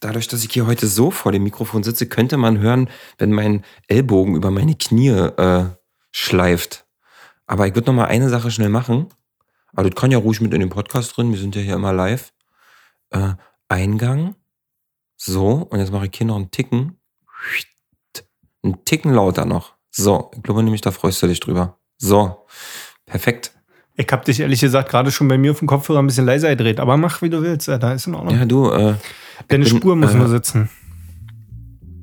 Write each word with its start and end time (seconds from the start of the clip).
dadurch, 0.00 0.28
dass 0.28 0.44
ich 0.44 0.52
hier 0.52 0.66
heute 0.66 0.86
so 0.86 1.10
vor 1.10 1.32
dem 1.32 1.44
Mikrofon 1.44 1.82
sitze, 1.82 2.06
könnte 2.06 2.36
man 2.36 2.58
hören, 2.58 2.88
wenn 3.18 3.32
mein 3.32 3.64
Ellbogen 3.86 4.34
über 4.34 4.50
meine 4.50 4.74
Knie 4.74 5.08
äh, 5.10 5.66
schleift. 6.10 6.86
Aber 7.46 7.66
ich 7.66 7.74
würde 7.74 7.88
noch 7.88 7.94
mal 7.94 8.06
eine 8.06 8.28
Sache 8.28 8.50
schnell 8.50 8.68
machen. 8.68 9.08
Aber 9.72 9.88
das 9.88 10.00
kann 10.00 10.10
ja 10.10 10.18
ruhig 10.18 10.40
mit 10.40 10.52
in 10.52 10.60
den 10.60 10.70
Podcast 10.70 11.16
drin. 11.16 11.32
Wir 11.32 11.38
sind 11.38 11.54
ja 11.54 11.62
hier 11.62 11.74
immer 11.74 11.92
live. 11.92 12.32
Äh, 13.10 13.34
Eingang. 13.68 14.34
So, 15.16 15.68
und 15.70 15.78
jetzt 15.78 15.92
mache 15.92 16.06
ich 16.06 16.16
hier 16.16 16.26
noch 16.26 16.36
einen 16.36 16.50
Ticken. 16.50 16.98
Einen 18.62 18.84
Ticken 18.84 19.12
lauter 19.12 19.44
noch. 19.44 19.74
So, 19.90 20.30
ich 20.34 20.42
glaube 20.42 20.62
nämlich, 20.62 20.80
da 20.80 20.90
freust 20.90 21.22
du 21.22 21.26
dich 21.26 21.40
drüber. 21.40 21.78
So, 21.98 22.46
perfekt. 23.06 23.52
Ich 24.00 24.06
hab 24.10 24.24
dich 24.24 24.40
ehrlich 24.40 24.60
gesagt 24.60 24.88
gerade 24.88 25.10
schon 25.10 25.28
bei 25.28 25.36
mir 25.36 25.50
auf 25.50 25.58
dem 25.58 25.68
Kopfhörer 25.68 25.98
ein 25.98 26.06
bisschen 26.06 26.24
leiser 26.24 26.48
gedreht, 26.48 26.80
aber 26.80 26.96
mach 26.96 27.20
wie 27.20 27.28
du 27.28 27.42
willst, 27.42 27.68
da 27.68 27.92
ist 27.92 28.06
in 28.06 28.14
Ordnung. 28.14 28.34
Ja, 28.34 28.46
du, 28.46 28.70
äh, 28.70 28.94
Deine 29.48 29.64
bin, 29.64 29.66
Spur 29.66 29.94
muss 29.94 30.14
äh, 30.14 30.16
nur 30.16 30.28
sitzen. 30.28 30.70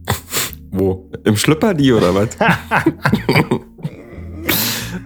Wo? 0.72 1.10
Im 1.24 1.36
Schlüpper 1.36 1.74
die 1.74 1.92
oder 1.92 2.14
was? 2.14 2.38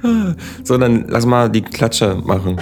so, 0.63 0.77
dann 0.77 1.05
lass 1.07 1.25
mal 1.25 1.49
die 1.49 1.61
Klatsche 1.61 2.15
machen. 2.15 2.57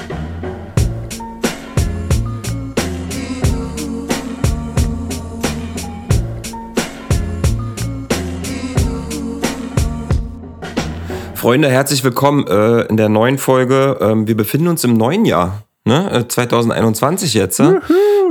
Freunde, 11.50 11.72
herzlich 11.72 12.04
willkommen 12.04 12.46
äh, 12.46 12.82
in 12.82 12.96
der 12.96 13.10
neuen 13.10 13.40
Folge. 13.40 13.98
Ähm, 14.02 14.28
wir 14.28 14.38
befinden 14.38 14.68
uns 14.68 14.84
im 14.84 14.94
neuen 14.94 15.26
Jahr, 15.26 15.64
ne? 15.84 16.08
Äh, 16.12 16.28
2021 16.28 17.34
jetzt. 17.34 17.60
Äh? 17.60 17.80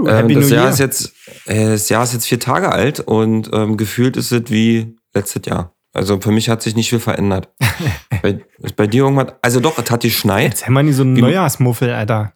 Ähm, 0.07 0.33
das 0.33 0.51
Jahr 0.51 0.71
ist 0.71 0.79
jetzt, 0.79 1.13
äh, 1.47 1.71
das 1.71 1.89
Jahr 1.89 2.05
ist 2.05 2.13
jetzt 2.13 2.29
vier 2.29 2.39
Tage 2.39 2.71
alt 2.71 3.01
und 3.01 3.51
ähm, 3.53 3.77
gefühlt 3.77 4.17
ist 4.17 4.31
es 4.31 4.43
wie 4.53 4.95
letztes 5.15 5.47
Jahr. 5.47 5.75
Also 5.93 6.21
für 6.21 6.31
mich 6.31 6.49
hat 6.49 6.63
sich 6.63 6.77
nicht 6.77 6.91
viel 6.91 7.01
verändert. 7.01 7.49
bei, 8.23 8.39
ist 8.59 8.77
bei 8.77 8.87
dir 8.87 9.03
irgendwas? 9.03 9.35
Also 9.43 9.59
doch, 9.59 9.77
es 9.79 9.91
hat 9.91 10.03
geschneit. 10.03 10.51
Jetzt 10.51 10.67
haben 10.67 10.75
wir 10.75 10.85
nicht 10.85 10.95
so 10.95 11.03
einen 11.03 11.15
Neujahrsmuffel, 11.15 11.91
Alter. 11.91 12.35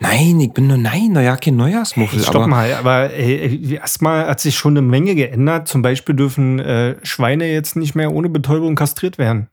Nein, 0.00 0.40
ich 0.40 0.54
bin 0.54 0.68
nur 0.68 0.78
nein, 0.78 1.10
na 1.12 1.20
ja, 1.20 1.36
kein 1.36 1.56
Neujahrsmuffel. 1.56 2.20
Stopp 2.20 2.36
aber 2.36 2.46
mal, 2.46 2.72
aber 2.72 3.12
ey, 3.12 3.74
erstmal 3.74 4.26
hat 4.26 4.40
sich 4.40 4.56
schon 4.56 4.72
eine 4.72 4.80
Menge 4.80 5.16
geändert. 5.16 5.68
Zum 5.68 5.82
Beispiel 5.82 6.14
dürfen 6.14 6.60
äh, 6.60 6.96
Schweine 7.02 7.52
jetzt 7.52 7.76
nicht 7.76 7.94
mehr 7.94 8.10
ohne 8.10 8.30
Betäubung 8.30 8.74
kastriert 8.74 9.18
werden. 9.18 9.50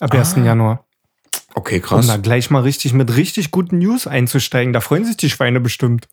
Ab 0.00 0.14
1. 0.14 0.36
Ah, 0.36 0.40
Januar. 0.44 0.84
okay, 1.54 1.76
Um 1.76 1.82
krass. 1.82 2.06
da 2.06 2.16
gleich 2.16 2.50
mal 2.50 2.62
richtig 2.62 2.92
mit 2.94 3.14
richtig 3.16 3.50
guten 3.50 3.78
News 3.78 4.06
einzusteigen. 4.06 4.72
Da 4.72 4.80
freuen 4.80 5.04
sich 5.04 5.16
die 5.16 5.30
Schweine 5.30 5.60
bestimmt. 5.60 6.08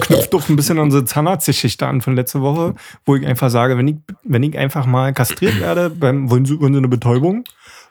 Knüpft 0.00 0.32
doch 0.32 0.48
ein 0.48 0.54
bisschen 0.56 0.78
an 0.78 0.84
unsere 0.84 1.04
Zahnarztgeschichte 1.04 1.86
an 1.86 2.00
von 2.02 2.14
letzter 2.14 2.40
Woche, 2.40 2.74
wo 3.04 3.16
ich 3.16 3.26
einfach 3.26 3.50
sage, 3.50 3.76
wenn 3.76 3.88
ich, 3.88 3.96
wenn 4.22 4.42
ich 4.44 4.56
einfach 4.56 4.86
mal 4.86 5.12
kastriert 5.12 5.58
werde, 5.60 5.90
beim, 5.90 6.30
wollen, 6.30 6.44
Sie, 6.46 6.58
wollen 6.60 6.72
Sie 6.72 6.78
eine 6.78 6.88
Betäubung? 6.88 7.44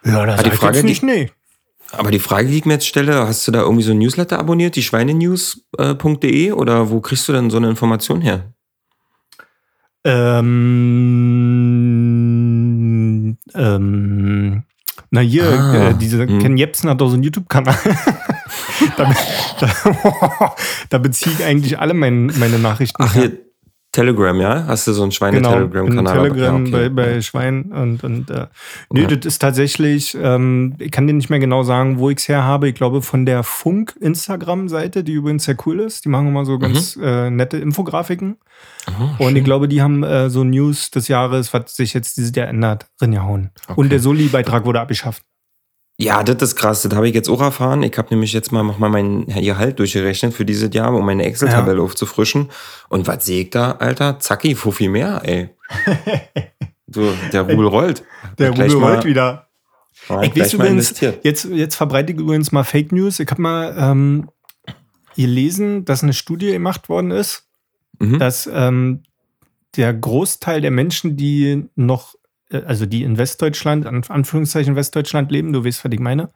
Ja, 0.05 0.25
das 0.25 0.41
Frage, 0.57 0.77
jetzt 0.77 0.85
nicht, 0.85 1.03
nee. 1.03 1.29
Aber 1.91 2.11
die 2.11 2.19
Frage, 2.19 2.47
die 2.47 2.57
ich 2.57 2.65
mir 2.65 2.73
jetzt 2.73 2.87
stelle, 2.87 3.27
hast 3.27 3.45
du 3.45 3.51
da 3.51 3.59
irgendwie 3.59 3.83
so 3.83 3.91
ein 3.91 3.99
Newsletter 3.99 4.39
abonniert, 4.39 4.77
die 4.77 4.83
schweinenews.de 4.83 6.53
oder 6.53 6.89
wo 6.89 7.01
kriegst 7.01 7.27
du 7.27 7.33
denn 7.33 7.49
so 7.49 7.57
eine 7.57 7.69
Information 7.69 8.21
her? 8.21 8.53
Ähm, 10.05 10.47
ähm, 13.55 14.63
na 15.09 15.21
hier, 15.21 15.45
Ah, 15.45 15.89
äh, 15.89 15.93
diese 15.93 16.25
hm. 16.25 16.39
Ken 16.39 16.57
Jebsen 16.57 16.89
hat 16.89 17.01
doch 17.01 17.09
so 17.09 17.15
einen 17.15 17.23
YouTube-Kanal. 17.23 17.75
da, 18.97 19.13
da, 19.59 20.55
da 20.89 20.97
beziehe 20.97 21.35
ich 21.37 21.43
eigentlich 21.43 21.79
alle 21.79 21.93
mein, 21.93 22.27
meine 22.37 22.59
Nachrichten. 22.59 23.03
Ach, 23.03 23.13
hier, 23.13 23.37
Telegram, 23.91 24.39
ja? 24.39 24.65
Hast 24.67 24.87
du 24.87 24.93
so 24.93 25.01
einen 25.03 25.09
genau, 25.11 25.17
Schweine-Telegram-Kanal? 25.17 26.27
in 26.27 26.33
Telegram 26.33 26.65
Ja, 26.65 26.71
bei, 26.71 26.85
okay. 26.85 26.89
bei 26.89 27.21
Schwein 27.21 27.63
und, 27.73 28.03
und 28.03 28.29
äh, 28.29 28.47
nee, 28.91 29.01
Ja. 29.01 29.07
das 29.07 29.25
ist 29.25 29.39
tatsächlich, 29.39 30.17
ähm, 30.19 30.75
ich 30.79 30.91
kann 30.91 31.07
dir 31.07 31.13
nicht 31.13 31.29
mehr 31.29 31.39
genau 31.39 31.63
sagen, 31.63 31.99
wo 31.99 32.09
ich 32.09 32.17
es 32.19 32.27
her 32.29 32.43
habe. 32.43 32.69
Ich 32.69 32.75
glaube 32.75 33.01
von 33.01 33.25
der 33.25 33.43
Funk-Instagram-Seite, 33.43 35.03
die 35.03 35.13
übrigens 35.13 35.43
sehr 35.43 35.57
cool 35.65 35.79
ist. 35.81 36.05
Die 36.05 36.09
machen 36.09 36.27
immer 36.29 36.45
so 36.45 36.57
ganz 36.57 36.97
äh, 37.01 37.29
nette 37.29 37.57
Infografiken. 37.57 38.37
Aha, 38.85 39.15
Und 39.19 39.35
ich 39.35 39.43
glaube, 39.43 39.67
die 39.67 39.81
haben 39.81 40.03
äh, 40.03 40.29
so 40.29 40.43
News 40.43 40.91
des 40.91 41.07
Jahres, 41.07 41.53
was 41.53 41.75
sich 41.75 41.93
jetzt 41.93 42.17
dieses 42.17 42.33
Jahr 42.35 42.47
ändert, 42.47 42.87
reingehauen. 43.01 43.51
Okay. 43.67 43.73
Und 43.79 43.91
der 43.91 43.99
Soli-Beitrag 43.99 44.65
wurde 44.65 44.79
abgeschafft. 44.79 45.23
Ja, 46.01 46.23
das 46.23 46.41
ist 46.41 46.55
krass. 46.55 46.81
Das 46.81 46.93
habe 46.95 47.07
ich 47.07 47.13
jetzt 47.13 47.29
auch 47.29 47.41
erfahren. 47.41 47.83
Ich 47.83 47.95
habe 47.97 48.07
nämlich 48.11 48.33
jetzt 48.33 48.51
mal 48.51 48.63
noch 48.63 48.79
mal 48.79 48.89
mein 48.89 49.25
Gehalt 49.27 49.77
durchgerechnet 49.77 50.33
für 50.33 50.45
dieses 50.45 50.73
Jahr, 50.73 50.93
um 50.95 51.05
meine 51.05 51.23
Excel-Tabelle 51.23 51.81
aufzufrischen. 51.81 52.49
Und 52.89 53.07
was 53.07 53.25
sehe 53.25 53.43
ich 53.43 53.49
da, 53.51 53.73
Alter? 53.73 54.19
Zacki, 54.19 54.55
Fuffi 54.55 54.87
mehr, 54.87 55.21
ey. 55.23 55.49
so, 56.87 57.13
der 57.31 57.41
Rubel 57.43 57.67
rollt. 57.67 58.03
Der 58.39 58.49
Rubel 58.49 58.73
rollt 58.73 59.05
wieder. 59.05 59.47
Ja, 60.09 60.21
Ich 60.23 60.35
weiß 60.35 60.53
übrigens, 60.55 60.99
jetzt, 61.21 61.45
jetzt 61.45 61.75
verbreite 61.75 62.13
ich 62.13 62.17
übrigens 62.19 62.51
mal 62.51 62.63
Fake 62.63 62.91
News. 62.91 63.19
Ich 63.19 63.29
habe 63.29 63.41
mal 63.41 63.75
ähm, 63.77 64.29
gelesen, 65.15 65.85
dass 65.85 66.01
eine 66.03 66.13
Studie 66.13 66.51
gemacht 66.51 66.89
worden 66.89 67.11
ist, 67.11 67.47
Mhm. 67.99 68.17
dass 68.17 68.49
ähm, 68.51 69.03
der 69.75 69.93
Großteil 69.93 70.61
der 70.61 70.71
Menschen, 70.71 71.17
die 71.17 71.65
noch, 71.75 72.15
also 72.65 72.85
die 72.85 73.03
in 73.03 73.17
Westdeutschland, 73.17 73.85
an 73.85 74.01
Anführungszeichen 74.07 74.75
Westdeutschland 74.75 75.31
leben, 75.31 75.53
du 75.53 75.63
weißt, 75.65 75.83
was 75.85 75.91
ich 75.91 75.99
meine, 75.99 76.29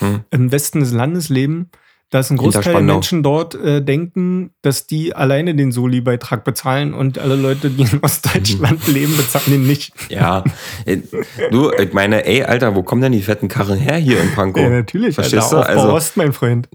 Hm. 0.00 0.20
im 0.30 0.52
Westen 0.52 0.80
des 0.80 0.92
Landes 0.92 1.28
leben, 1.28 1.70
dass 2.10 2.30
ein 2.30 2.36
Großteil 2.36 2.74
der. 2.74 2.82
Menschen 2.82 3.22
dort 3.22 3.54
äh, 3.54 3.80
denken, 3.82 4.50
dass 4.60 4.86
die 4.86 5.16
alleine 5.16 5.54
den 5.54 5.72
Soli-Beitrag 5.72 6.44
bezahlen 6.44 6.92
und 6.92 7.18
alle 7.18 7.36
Leute, 7.36 7.70
die 7.70 7.84
in 7.90 8.00
Ostdeutschland 8.02 8.86
leben, 8.86 9.16
bezahlen 9.16 9.44
den 9.48 9.66
nicht. 9.66 9.94
Ja, 10.10 10.44
äh, 10.84 10.98
du, 11.50 11.70
ich 11.72 11.94
meine, 11.94 12.26
ey, 12.26 12.42
Alter, 12.42 12.74
wo 12.74 12.82
kommen 12.82 13.00
denn 13.00 13.12
die 13.12 13.22
fetten 13.22 13.48
Karren 13.48 13.78
her 13.78 13.96
hier 13.96 14.20
in 14.20 14.30
Pankow? 14.34 14.60
Ja, 14.62 14.68
natürlich, 14.68 15.14
Verstehst 15.14 15.54
Alter, 15.54 15.72
du? 15.72 15.80
Also- 15.80 15.92
Ost, 15.94 16.18
mein 16.18 16.34
Freund. 16.34 16.68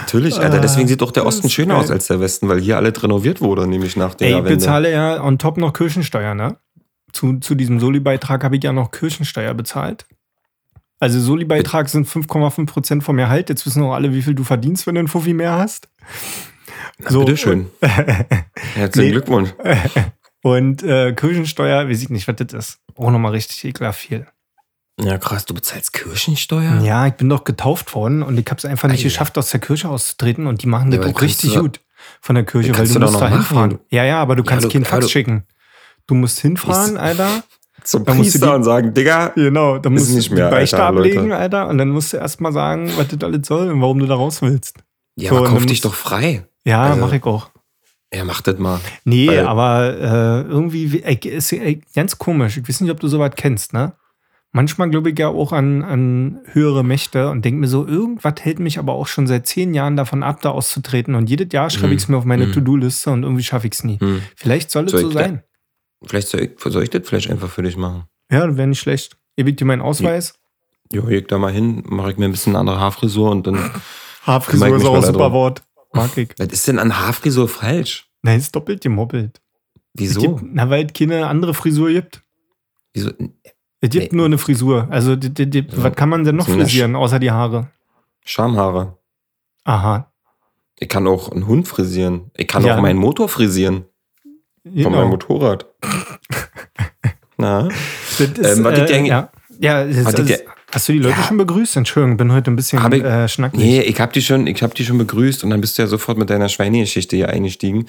Natürlich, 0.00 0.40
Alter, 0.40 0.58
deswegen 0.58 0.88
sieht 0.88 1.02
doch 1.02 1.12
der 1.12 1.22
Ah, 1.22 1.26
Osten 1.26 1.48
schöner 1.50 1.76
aus 1.76 1.92
als 1.92 2.08
der 2.08 2.18
Westen, 2.18 2.48
weil 2.48 2.60
hier 2.60 2.76
alles 2.76 3.00
renoviert 3.00 3.40
wurde, 3.40 3.68
nämlich 3.68 3.96
nach 3.96 4.14
der 4.16 4.28
Ey, 4.28 4.38
ich 4.38 4.44
bezahle 4.44 4.90
ja 4.90 5.22
on 5.22 5.38
top 5.38 5.56
noch 5.56 5.72
Kirchensteuer, 5.72 6.34
ne? 6.34 6.56
Zu, 7.12 7.38
zu 7.40 7.54
diesem 7.54 7.80
Soli-Beitrag 7.80 8.44
habe 8.44 8.56
ich 8.56 8.64
ja 8.64 8.72
noch 8.72 8.90
Kirchensteuer 8.90 9.54
bezahlt. 9.54 10.06
Also 10.98 11.18
Soli-Beitrag 11.20 11.88
sind 11.88 12.06
5,5 12.06 12.66
Prozent 12.66 13.04
vom 13.04 13.16
Gehalt. 13.16 13.48
Jetzt 13.48 13.64
wissen 13.66 13.82
auch 13.82 13.94
alle, 13.94 14.12
wie 14.14 14.22
viel 14.22 14.34
du 14.34 14.44
verdienst, 14.44 14.86
wenn 14.86 14.94
du 14.96 14.98
einen 15.00 15.08
Fuffi 15.08 15.32
mehr 15.32 15.52
hast. 15.52 15.88
Na, 16.98 17.18
bitteschön. 17.18 17.70
Herzlichen 17.80 19.06
Nee. 19.08 19.12
Glückwunsch. 19.12 19.50
Und 20.42 20.82
äh, 20.82 21.12
Kirchensteuer, 21.12 21.88
weiß 21.88 22.02
ich 22.02 22.08
nicht, 22.10 22.26
was 22.28 22.36
das 22.36 22.52
ist. 22.52 22.78
Auch 22.96 23.10
nochmal 23.10 23.32
richtig 23.32 23.62
ekelhaft 23.64 24.00
viel. 24.00 24.26
Ja, 25.00 25.16
krass, 25.18 25.44
du 25.46 25.54
bezahlst 25.54 25.92
Kirchensteuer? 25.94 26.80
Ja, 26.82 27.06
ich 27.06 27.14
bin 27.14 27.28
doch 27.28 27.44
getauft 27.44 27.94
worden 27.94 28.22
und 28.22 28.38
ich 28.38 28.46
habe 28.46 28.58
es 28.58 28.64
einfach 28.66 28.88
nicht 28.88 29.00
Ei. 29.00 29.04
geschafft, 29.04 29.36
aus 29.38 29.50
der 29.50 29.60
Kirche 29.60 29.88
auszutreten. 29.88 30.46
Und 30.46 30.62
die 30.62 30.66
machen 30.66 30.92
Ja, 30.92 30.98
das 30.98 31.06
auch 31.06 31.12
kannst 31.18 31.22
richtig 31.22 31.54
du- 31.54 31.60
gut 31.62 31.80
von 32.20 32.34
der 32.34 32.44
Kirche, 32.44 32.68
Ja, 32.68 32.74
weil 32.74 32.78
kannst 32.78 32.94
du 32.94 33.00
musst 33.00 33.20
da 33.20 33.28
hinfahren. 33.28 33.78
Ja, 33.90 34.04
ja, 34.04 34.20
aber 34.20 34.36
du 34.36 34.42
kannst 34.44 34.64
du- 34.66 34.68
keinen 34.70 34.82
ja, 34.84 34.88
Fax 34.88 35.10
schicken. 35.10 35.44
Du 36.10 36.14
musst 36.16 36.40
hinfahren, 36.40 36.96
Alter. 36.96 37.44
Zum 37.84 38.04
Da 38.04 38.12
musst 38.14 38.34
du 38.34 38.38
Priester 38.40 38.46
die- 38.50 38.54
und 38.56 38.64
sagen, 38.64 38.92
Digga, 38.94 39.28
Genau, 39.36 39.78
da 39.78 39.88
musst 39.88 40.12
nicht 40.14 40.30
du 40.30 40.34
mehr, 40.34 40.48
die 40.50 40.54
Beichte 40.56 40.76
Alter, 40.82 40.92
Leute. 40.98 41.08
ablegen, 41.10 41.32
Alter. 41.32 41.68
Und 41.68 41.78
dann 41.78 41.88
musst 41.90 42.12
du 42.12 42.16
erstmal 42.18 42.52
sagen, 42.52 42.90
was 42.96 43.08
das 43.08 43.22
alles 43.22 43.46
soll 43.46 43.70
und 43.70 43.80
warum 43.80 43.98
du 44.00 44.06
da 44.06 44.16
raus 44.16 44.42
willst. 44.42 44.76
ja, 45.16 45.30
So, 45.30 45.36
aber 45.38 45.46
kauf 45.46 45.58
dann 45.60 45.68
dich 45.68 45.80
doch 45.80 45.94
frei. 45.94 46.44
Ja, 46.64 46.82
Also- 46.82 47.00
mach 47.00 47.12
ich 47.12 47.22
auch. 47.24 47.48
Ja, 48.12 48.24
mach 48.24 48.42
das 48.42 48.58
mal. 48.58 48.80
Nee, 49.04 49.28
Weil- 49.28 49.46
aber 49.46 49.94
äh, 49.96 50.50
irgendwie 50.50 51.00
ey, 51.04 51.14
ist 51.28 51.52
ey, 51.52 51.80
ganz 51.94 52.18
komisch. 52.18 52.56
Ich 52.58 52.68
weiß 52.68 52.80
nicht, 52.80 52.90
ob 52.90 52.98
du 52.98 53.06
sowas 53.06 53.30
kennst, 53.36 53.72
ne? 53.72 53.92
Manchmal 54.52 54.90
glaube 54.90 55.10
ich 55.10 55.18
ja 55.18 55.28
auch 55.28 55.52
an, 55.52 55.84
an 55.84 56.40
höhere 56.52 56.82
Mächte 56.82 57.30
und 57.30 57.44
denke 57.44 57.60
mir 57.60 57.68
so, 57.68 57.86
irgendwas 57.86 58.34
hält 58.40 58.58
mich 58.58 58.80
aber 58.80 58.94
auch 58.94 59.06
schon 59.06 59.28
seit 59.28 59.46
zehn 59.46 59.74
Jahren 59.74 59.96
davon 59.96 60.24
ab, 60.24 60.40
da 60.42 60.50
auszutreten. 60.50 61.14
Und 61.14 61.30
jedes 61.30 61.52
Jahr 61.52 61.70
schreibe 61.70 61.86
Hm. 61.92 61.96
ich 61.96 62.02
es 62.02 62.08
mir 62.08 62.16
auf 62.16 62.24
meine 62.24 62.46
Hm. 62.46 62.52
To-Do-Liste 62.54 63.10
und 63.10 63.22
irgendwie 63.22 63.44
schaffe 63.44 63.68
ich 63.68 63.74
es 63.74 63.84
nie. 63.84 64.00
Hm. 64.00 64.22
Vielleicht 64.34 64.72
soll 64.72 64.86
es 64.86 64.90
so 64.92 65.08
sein. 65.12 65.44
Vielleicht 66.04 66.28
soll 66.28 66.40
ich, 66.42 66.50
soll 66.62 66.82
ich 66.82 66.90
das 66.90 67.06
vielleicht 67.08 67.30
einfach 67.30 67.50
für 67.50 67.62
dich 67.62 67.76
machen. 67.76 68.04
Ja, 68.30 68.46
das 68.46 68.56
wäre 68.56 68.68
nicht 68.68 68.80
schlecht. 68.80 69.16
Gebe 69.36 69.50
ich 69.50 69.56
dir 69.56 69.64
meinen 69.64 69.82
Ausweis. 69.82 70.34
Jo, 70.92 71.06
ich 71.08 71.26
da 71.26 71.38
mal 71.38 71.52
hin, 71.52 71.82
mache 71.86 72.10
ich 72.12 72.16
mir 72.18 72.24
ein 72.24 72.30
bisschen 72.32 72.52
eine 72.52 72.60
andere 72.60 72.80
Haarfrisur 72.80 73.30
und 73.30 73.46
dann. 73.46 73.70
Haarfrisur 74.22 74.76
ist 74.76 74.84
auch 74.84 74.96
ein 74.96 75.02
super. 75.04 75.32
Wort. 75.32 75.62
Mag 75.92 76.16
ich. 76.16 76.30
Was 76.38 76.48
ist 76.48 76.68
denn 76.68 76.78
an 76.78 76.98
Haarfrisur 76.98 77.48
falsch? 77.48 78.08
Nein, 78.22 78.38
ist 78.38 78.54
doppelt 78.54 78.82
gemoppelt. 78.82 79.40
Es 79.94 80.00
Wieso? 80.02 80.20
Gibt, 80.36 80.54
na, 80.54 80.68
weil 80.70 80.86
es 80.86 80.92
keine 80.92 81.26
andere 81.26 81.54
Frisur 81.54 81.90
gibt. 81.90 82.22
Wieso? 82.92 83.10
Es 83.80 83.90
gibt 83.90 84.12
Nee. 84.12 84.16
nur 84.16 84.26
eine 84.26 84.38
Frisur. 84.38 84.86
Also, 84.90 85.16
die, 85.16 85.32
die, 85.32 85.48
die, 85.48 85.60
Ja. 85.60 85.66
was 85.84 85.94
kann 85.94 86.08
man 86.10 86.24
denn 86.24 86.36
noch 86.36 86.46
So 86.46 86.52
frisieren, 86.54 86.94
außer 86.96 87.18
die 87.18 87.30
Haare? 87.30 87.70
Schamhaare. 88.24 88.98
Aha. 89.64 90.12
Ich 90.78 90.88
kann 90.88 91.06
auch 91.06 91.30
einen 91.32 91.46
Hund 91.46 91.66
frisieren. 91.68 92.30
Ich 92.36 92.46
kann 92.46 92.64
Ja. 92.64 92.76
auch 92.76 92.80
meinen 92.82 92.98
Motor 92.98 93.28
frisieren. 93.28 93.84
Von 94.64 94.72
meinem 94.74 94.92
Genau. 94.92 95.08
Motorrad. 95.08 95.66
Na? 97.38 97.68
Das 98.18 98.20
ist, 98.20 98.58
Ähm, 98.58 98.64
was 98.64 98.78
ich 98.78 98.90
äh, 98.90 98.94
eigentlich- 98.94 99.08
ja, 99.08 99.30
ja, 99.58 99.84
das, 99.84 99.96
ich 99.96 100.04
das, 100.14 100.26
dir- 100.26 100.40
Hast 100.72 100.88
du 100.88 100.92
die 100.92 101.00
Leute 101.00 101.16
Ja. 101.18 101.24
schon 101.26 101.36
begrüßt? 101.36 101.76
Entschuldigung, 101.78 102.16
bin 102.16 102.30
heute 102.32 102.48
ein 102.48 102.54
bisschen 102.54 102.80
Hab 102.80 102.92
ich- 102.94 103.02
äh, 103.02 103.26
schnackig. 103.26 103.58
Nee, 103.58 103.80
ich 103.80 104.00
hab 104.00 104.12
die 104.12 104.22
schon, 104.22 104.46
ich 104.46 104.62
hab 104.62 104.72
die 104.72 104.84
schon 104.84 104.98
begrüßt 104.98 105.42
und 105.42 105.50
dann 105.50 105.60
bist 105.60 105.76
du 105.76 105.82
ja 105.82 105.88
sofort 105.88 106.16
mit 106.16 106.30
deiner 106.30 106.48
Schweinegeschichte 106.48 107.16
hier 107.16 107.28
eingestiegen. 107.28 107.86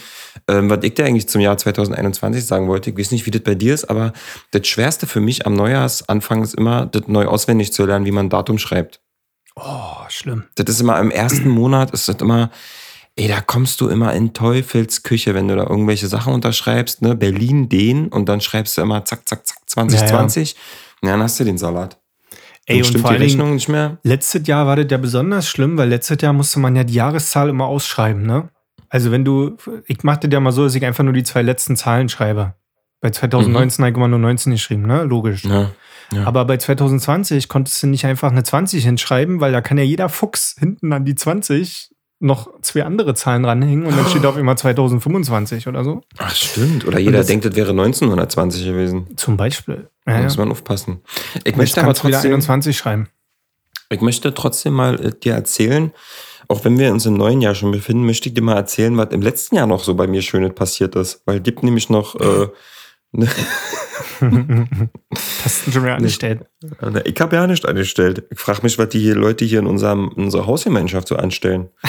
Ähm, 0.47 0.67
was 0.67 0.79
ich 0.81 0.95
dir 0.95 1.05
eigentlich 1.05 1.29
zum 1.29 1.41
Jahr 1.41 1.57
2021 1.59 2.43
sagen 2.43 2.67
wollte, 2.67 2.89
ich 2.89 2.97
weiß 2.97 3.11
nicht, 3.11 3.27
wie 3.27 3.31
das 3.31 3.43
bei 3.43 3.53
dir 3.53 3.75
ist, 3.75 3.85
aber 3.85 4.13
das 4.49 4.65
Schwerste 4.67 5.05
für 5.05 5.19
mich 5.21 5.45
am 5.45 5.53
Neujahrsanfang 5.53 6.41
ist 6.41 6.55
immer, 6.55 6.87
das 6.87 7.03
neu 7.07 7.27
auswendig 7.27 7.71
zu 7.71 7.85
lernen, 7.85 8.05
wie 8.07 8.11
man 8.11 8.25
ein 8.27 8.29
Datum 8.31 8.57
schreibt. 8.57 8.99
Oh, 9.55 9.97
schlimm. 10.09 10.45
Das 10.55 10.65
ist 10.67 10.81
immer 10.81 10.99
im 10.99 11.11
ersten 11.11 11.49
Monat, 11.49 11.91
ist 11.91 12.07
das 12.09 12.15
immer, 12.15 12.49
ey, 13.15 13.27
da 13.27 13.41
kommst 13.41 13.81
du 13.81 13.89
immer 13.89 14.13
in 14.13 14.33
Teufelsküche, 14.33 15.33
wenn 15.33 15.47
du 15.47 15.55
da 15.55 15.63
irgendwelche 15.63 16.07
Sachen 16.07 16.33
unterschreibst, 16.33 17.01
ne? 17.01 17.15
Berlin 17.15 17.69
den 17.69 18.07
und 18.07 18.27
dann 18.29 18.41
schreibst 18.41 18.77
du 18.77 18.81
immer 18.81 19.05
zack, 19.05 19.27
zack, 19.27 19.45
zack, 19.45 19.57
2020. 19.67 20.55
Ja, 21.03 21.11
dann 21.11 21.23
hast 21.23 21.39
du 21.39 21.43
den 21.43 21.57
Salat. 21.57 21.99
Ey, 22.65 22.77
und 22.77 22.85
stimmt 22.85 23.01
vor 23.01 23.11
die 23.11 23.17
Dingen, 23.17 23.29
Rechnung 23.29 23.55
nicht 23.55 23.69
mehr. 23.69 23.97
letztes 24.03 24.47
Jahr 24.47 24.67
war 24.67 24.75
das 24.75 24.85
ja 24.89 24.97
besonders 24.97 25.47
schlimm, 25.47 25.77
weil 25.77 25.89
letztes 25.89 26.21
Jahr 26.21 26.33
musste 26.33 26.59
man 26.59 26.75
ja 26.75 26.83
die 26.83 26.93
Jahreszahl 26.93 27.49
immer 27.49 27.65
ausschreiben, 27.65 28.23
ne? 28.23 28.49
Also 28.89 29.11
wenn 29.11 29.25
du, 29.25 29.57
ich 29.87 30.03
machte 30.03 30.29
ja 30.31 30.39
mal 30.39 30.51
so, 30.51 30.65
dass 30.65 30.75
ich 30.75 30.85
einfach 30.85 31.03
nur 31.03 31.13
die 31.13 31.23
zwei 31.23 31.41
letzten 31.41 31.75
Zahlen 31.75 32.09
schreibe. 32.09 32.55
Bei 32.99 33.09
2019 33.09 33.83
habe 33.83 33.91
ich 33.91 33.97
immer 33.97 34.07
nur 34.07 34.19
19 34.19 34.51
geschrieben, 34.51 34.83
ne? 34.83 35.03
Logisch. 35.03 35.43
Ja. 35.45 35.71
Ja. 36.13 36.25
Aber 36.25 36.43
bei 36.45 36.57
2020 36.57 37.47
konntest 37.47 37.81
du 37.81 37.87
nicht 37.87 38.05
einfach 38.05 38.31
eine 38.31 38.43
20 38.43 38.83
hinschreiben, 38.83 39.39
weil 39.39 39.53
da 39.53 39.61
kann 39.61 39.77
ja 39.77 39.83
jeder 39.83 40.09
Fuchs 40.09 40.55
hinten 40.59 40.91
an 40.91 41.05
die 41.05 41.15
20 41.15 41.90
noch 42.21 42.49
zwei 42.61 42.83
andere 42.85 43.13
Zahlen 43.15 43.43
ranhängen 43.45 43.85
und 43.85 43.97
dann 43.97 44.05
steht 44.07 44.25
auf 44.25 44.37
immer 44.37 44.55
2025 44.55 45.67
oder 45.67 45.83
so. 45.83 46.01
Ach, 46.17 46.33
stimmt. 46.35 46.85
Oder 46.87 46.99
jeder 46.99 47.17
das- 47.19 47.27
denkt, 47.27 47.45
das 47.45 47.55
wäre 47.55 47.71
1920 47.71 48.63
gewesen. 48.65 49.07
Zum 49.17 49.37
Beispiel. 49.37 49.89
Da 50.05 50.11
Ja, 50.13 50.17
ja. 50.19 50.23
muss 50.25 50.37
man 50.37 50.51
aufpassen. 50.51 51.01
Ich 51.43 51.55
möchte 51.55 51.81
aber 51.81 51.93
trotzdem, 51.93 52.31
21 52.31 52.77
schreiben. 52.77 53.09
ich 53.89 54.01
möchte 54.01 54.33
trotzdem 54.33 54.73
mal 54.73 55.03
äh, 55.03 55.11
dir 55.19 55.33
erzählen, 55.33 55.91
auch 56.47 56.63
wenn 56.65 56.77
wir 56.77 56.91
uns 56.91 57.05
im 57.05 57.13
neuen 57.15 57.41
Jahr 57.41 57.55
schon 57.55 57.71
befinden, 57.71 58.05
möchte 58.05 58.27
ich 58.29 58.35
dir 58.35 58.41
mal 58.43 58.55
erzählen, 58.55 58.95
was 58.97 59.09
im 59.11 59.21
letzten 59.21 59.55
Jahr 59.55 59.67
noch 59.67 59.83
so 59.83 59.95
bei 59.95 60.07
mir 60.07 60.21
Schönes 60.21 60.53
passiert 60.53 60.95
ist. 60.95 61.21
Weil 61.25 61.37
es 61.37 61.43
gibt 61.43 61.63
nämlich 61.63 61.89
noch, 61.89 62.15
äh, 62.15 62.47
Hast 65.43 65.67
du 65.67 65.71
schon 65.71 65.87
angestellt. 65.87 66.45
ne, 66.81 67.01
ich 67.05 67.19
habe 67.19 67.35
ja 67.35 67.47
nicht 67.47 67.67
angestellt. 67.67 68.23
Ich 68.29 68.39
frage 68.39 68.61
mich, 68.63 68.77
was 68.77 68.89
die 68.89 68.99
hier 68.99 69.15
Leute 69.15 69.45
hier 69.45 69.59
in 69.59 69.67
unserem, 69.67 70.11
in 70.15 70.25
unserer 70.25 70.45
Hausgemeinschaft 70.45 71.07
so 71.07 71.15
anstellen. 71.15 71.69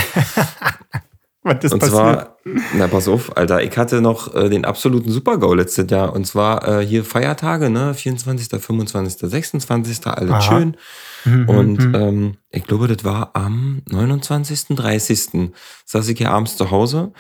Was 1.45 1.65
ist 1.65 1.73
Und 1.73 1.81
passiert? 1.81 1.99
zwar, 1.99 2.37
na 2.75 2.87
pass 2.87 3.09
auf, 3.09 3.37
Alter, 3.37 3.65
ich 3.65 3.77
hatte 3.77 4.01
noch 4.01 4.33
äh, 4.33 4.49
den 4.49 4.65
absoluten 4.65 5.11
Super-GAU 5.11 5.55
letztes 5.55 5.91
Jahr. 5.91 6.13
Und 6.13 6.25
zwar 6.25 6.81
äh, 6.81 6.87
hier 6.87 7.05
Feiertage, 7.05 7.69
ne? 7.69 7.95
24., 7.95 8.49
25., 8.63 9.29
26., 9.29 10.07
alles 10.07 10.31
Aha. 10.31 10.41
schön. 10.41 10.77
Mhm, 11.25 11.49
Und 11.49 11.85
mhm. 11.89 11.95
ähm, 11.97 12.37
ich 12.51 12.63
glaube, 12.65 12.87
das 12.87 13.05
war 13.05 13.31
am 13.35 13.83
29., 13.91 14.77
30. 14.77 15.51
saß 15.85 16.09
ich 16.09 16.19
hier 16.19 16.31
abends 16.31 16.57
zu 16.57 16.71
Hause 16.71 17.13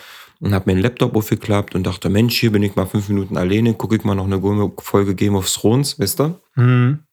und 0.43 0.53
habe 0.55 0.65
mir 0.67 0.73
einen 0.73 0.83
Laptop 0.83 1.17
aufgeklappt 1.17 1.75
und 1.77 1.85
dachte, 1.85 2.09
Mensch, 2.09 2.39
hier 2.39 2.50
bin 2.50 2.65
ich 2.65 2.75
mal 2.75 2.87
fünf 2.87 3.09
Minuten 3.09 3.37
alleine, 3.37 3.75
gucke 3.75 3.94
ich 3.94 4.05
mal 4.05 4.17
noch 4.17 4.25
eine 4.25 4.73
Folge 4.79 5.15
Game 5.15 5.37
of 5.37 5.49
Thrones, 5.49 5.99
weißt 6.00 6.19
du? 6.19 6.41
Mhm. 6.56 7.05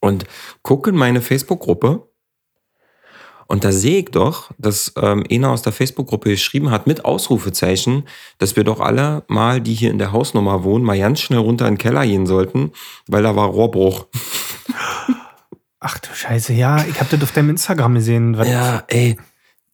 Und 0.00 0.24
gucke 0.62 0.90
in 0.90 0.96
meine 0.96 1.20
Facebook-Gruppe 1.20 2.08
und 3.48 3.64
da 3.64 3.72
sehe 3.72 4.00
ich 4.00 4.10
doch, 4.10 4.50
dass 4.58 4.92
ähm, 4.96 5.24
einer 5.28 5.50
aus 5.50 5.62
der 5.62 5.72
Facebook-Gruppe 5.72 6.30
geschrieben 6.30 6.70
hat 6.70 6.86
mit 6.86 7.04
Ausrufezeichen, 7.04 8.04
dass 8.38 8.54
wir 8.54 8.62
doch 8.62 8.78
alle 8.78 9.24
mal, 9.26 9.60
die 9.60 9.74
hier 9.74 9.90
in 9.90 9.98
der 9.98 10.12
Hausnummer 10.12 10.62
wohnen, 10.62 10.84
mal 10.84 10.98
ganz 10.98 11.20
schnell 11.20 11.40
runter 11.40 11.66
in 11.66 11.74
den 11.74 11.78
Keller 11.78 12.06
gehen 12.06 12.26
sollten, 12.26 12.70
weil 13.08 13.24
da 13.24 13.34
war 13.34 13.48
Rohrbruch. 13.48 14.06
Ach 15.80 15.98
du 15.98 16.14
Scheiße, 16.14 16.52
ja, 16.52 16.84
ich 16.84 17.00
habe 17.00 17.10
das 17.10 17.22
auf 17.22 17.32
deinem 17.32 17.50
Instagram 17.50 17.94
gesehen. 17.94 18.34
Ja, 18.34 18.84
ey. 18.86 19.16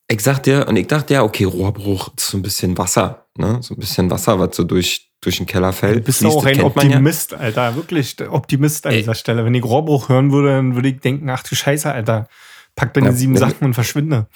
Ich 0.09 0.21
sag 0.21 0.43
dir, 0.43 0.69
und 0.69 0.77
ich 0.77 0.87
dachte 0.87 1.15
ja, 1.15 1.23
okay, 1.23 1.45
Rohrbruch 1.45 2.11
ist 2.17 2.29
so 2.29 2.37
ein 2.37 2.43
bisschen 2.43 2.77
Wasser, 2.77 3.27
ne? 3.39 3.59
So 3.63 3.75
ein 3.75 3.81
bisschen 3.81 4.11
Wasser, 4.11 4.39
was 4.39 4.55
so 4.55 4.65
durch, 4.65 5.11
durch 5.23 5.39
den 5.39 5.47
Keller 5.47 5.71
Du 5.71 5.73
fällt. 5.73 6.05
bist 6.05 6.19
Fließt, 6.19 6.37
auch 6.37 6.45
ein 6.45 6.59
man 6.59 6.91
ja. 6.91 6.97
Optimist, 6.97 7.33
Alter. 7.35 7.75
Wirklich 7.75 8.17
Optimist 8.29 8.87
an 8.87 8.93
Ey. 8.93 8.99
dieser 8.99 9.15
Stelle. 9.15 9.45
Wenn 9.47 9.55
ich 9.55 9.65
Rohrbruch 9.65 10.11
hören 10.11 10.31
würde, 10.31 10.49
dann 10.51 10.75
würde 10.75 10.89
ich 10.91 11.01
denken, 11.01 11.31
ach 11.31 11.43
du 11.43 11.55
Scheiße, 11.55 11.91
Alter. 11.91 12.29
Pack 12.77 12.93
deine 12.95 13.07
Ja, 13.07 13.13
sieben 13.13 13.37
Sachen 13.37 13.65
und 13.65 13.75
verschwinde. 13.75 14.27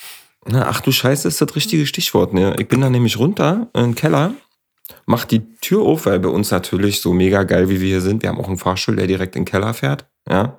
Na, 0.46 0.68
ach 0.68 0.80
du 0.80 0.90
Scheiße, 0.90 1.28
ist 1.28 1.40
das 1.42 1.54
richtige 1.54 1.84
Stichwort. 1.86 2.32
Ne? 2.32 2.56
Ich 2.58 2.68
bin 2.68 2.80
da 2.80 2.88
nämlich 2.88 3.18
runter 3.18 3.68
in 3.74 3.82
den 3.82 3.94
Keller, 3.94 4.32
mach 5.04 5.26
die 5.26 5.42
Tür 5.60 5.82
auf, 5.82 6.06
weil 6.06 6.18
bei 6.20 6.30
uns 6.30 6.50
natürlich 6.50 7.02
so 7.02 7.12
mega 7.12 7.42
geil, 7.42 7.68
wie 7.68 7.80
wir 7.82 7.88
hier 7.88 8.00
sind. 8.00 8.22
Wir 8.22 8.30
haben 8.30 8.40
auch 8.40 8.48
einen 8.48 8.56
Fahrstuhl, 8.56 8.96
der 8.96 9.06
direkt 9.06 9.36
in 9.36 9.42
den 9.42 9.50
Keller 9.50 9.74
fährt. 9.74 10.06
Ja. 10.30 10.58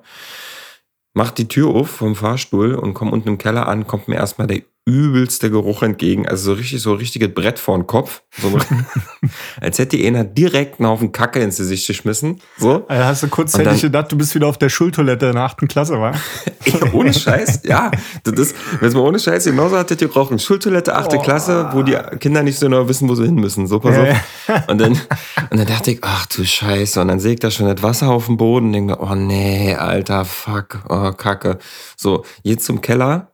Mach 1.14 1.32
die 1.32 1.48
Tür 1.48 1.68
auf 1.70 1.90
vom 1.90 2.14
Fahrstuhl 2.14 2.74
und 2.76 2.94
komm 2.94 3.12
unten 3.12 3.28
im 3.30 3.38
Keller 3.38 3.66
an, 3.66 3.86
kommt 3.88 4.06
mir 4.06 4.14
erstmal 4.16 4.46
der 4.46 4.60
übelste 4.86 5.50
Geruch 5.50 5.82
entgegen. 5.82 6.26
Also 6.28 6.52
so 6.52 6.52
richtig, 6.58 6.80
so 6.82 6.94
richtiges 6.94 7.32
Brett 7.32 7.58
vor 7.58 7.76
den 7.78 7.86
Kopf. 7.86 8.22
So 8.40 8.58
als 9.60 9.78
hätte 9.78 9.96
einer 9.98 10.24
direkt 10.24 10.80
einen 10.80 10.88
Haufen 10.88 11.12
Kacke 11.12 11.40
ins 11.40 11.58
Gesicht 11.58 11.86
geschmissen. 11.86 12.40
So. 12.58 12.86
Also 12.88 13.04
hast 13.04 13.22
du 13.22 13.28
kurzzeitig 13.28 13.66
dann- 13.72 13.80
gedacht, 13.80 14.10
du 14.12 14.16
bist 14.16 14.34
wieder 14.34 14.46
auf 14.46 14.58
der 14.58 14.68
Schultoilette 14.68 15.26
in 15.26 15.34
der 15.34 15.42
achten 15.44 15.68
Klasse, 15.68 16.00
wa? 16.00 16.12
Ey, 16.64 16.92
ohne 16.92 17.12
Scheiß, 17.12 17.60
ja. 17.64 17.90
Das 18.24 18.34
ist, 18.38 18.56
wenn 18.80 18.92
mal 18.92 19.00
ohne 19.00 19.18
Scheiß 19.18 19.44
genauso 19.44 19.76
hat 19.76 19.90
das 19.90 19.98
gerochen. 19.98 20.38
Schultoilette, 20.38 20.94
achte 20.96 21.16
Oh. 21.18 21.22
Klasse, 21.22 21.70
wo 21.72 21.82
die 21.82 21.96
Kinder 22.18 22.42
nicht 22.42 22.58
so 22.58 22.66
genau 22.66 22.88
wissen, 22.88 23.08
wo 23.08 23.14
sie 23.14 23.24
hin 23.26 23.34
müssen. 23.34 23.66
So, 23.66 23.78
pass 23.80 23.96
auf. 23.96 24.68
Und 24.68 24.78
dann, 24.80 24.92
und 24.92 25.58
dann 25.58 25.66
dachte 25.66 25.92
ich, 25.92 25.98
ach 26.02 26.26
du 26.26 26.44
Scheiße. 26.44 27.00
Und 27.00 27.08
dann 27.08 27.20
sehe 27.20 27.34
ich 27.34 27.40
da 27.40 27.50
schon 27.50 27.66
das 27.66 27.82
Wasser 27.82 28.08
auf 28.10 28.26
dem 28.26 28.36
Boden 28.36 28.66
und 28.66 28.72
denke, 28.72 28.96
oh 29.00 29.14
nee, 29.14 29.74
alter, 29.74 30.24
fuck, 30.24 30.80
oh, 30.88 31.12
Kacke. 31.12 31.58
So, 31.96 32.24
jetzt 32.42 32.64
zum 32.64 32.80
Keller. 32.80 33.29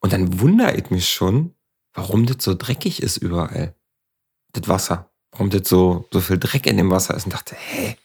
Und 0.00 0.12
dann 0.12 0.40
wundere 0.40 0.74
ich 0.74 0.90
mich 0.90 1.08
schon, 1.08 1.54
warum 1.94 2.26
das 2.26 2.38
so 2.40 2.54
dreckig 2.54 3.02
ist 3.02 3.18
überall. 3.18 3.74
Das 4.52 4.68
Wasser. 4.68 5.10
Warum 5.32 5.50
das 5.50 5.68
so, 5.68 6.08
so 6.12 6.20
viel 6.20 6.38
Dreck 6.38 6.66
in 6.66 6.76
dem 6.76 6.90
Wasser 6.90 7.14
ist. 7.14 7.24
Und 7.24 7.34
dachte, 7.34 7.54
hä, 7.54 7.96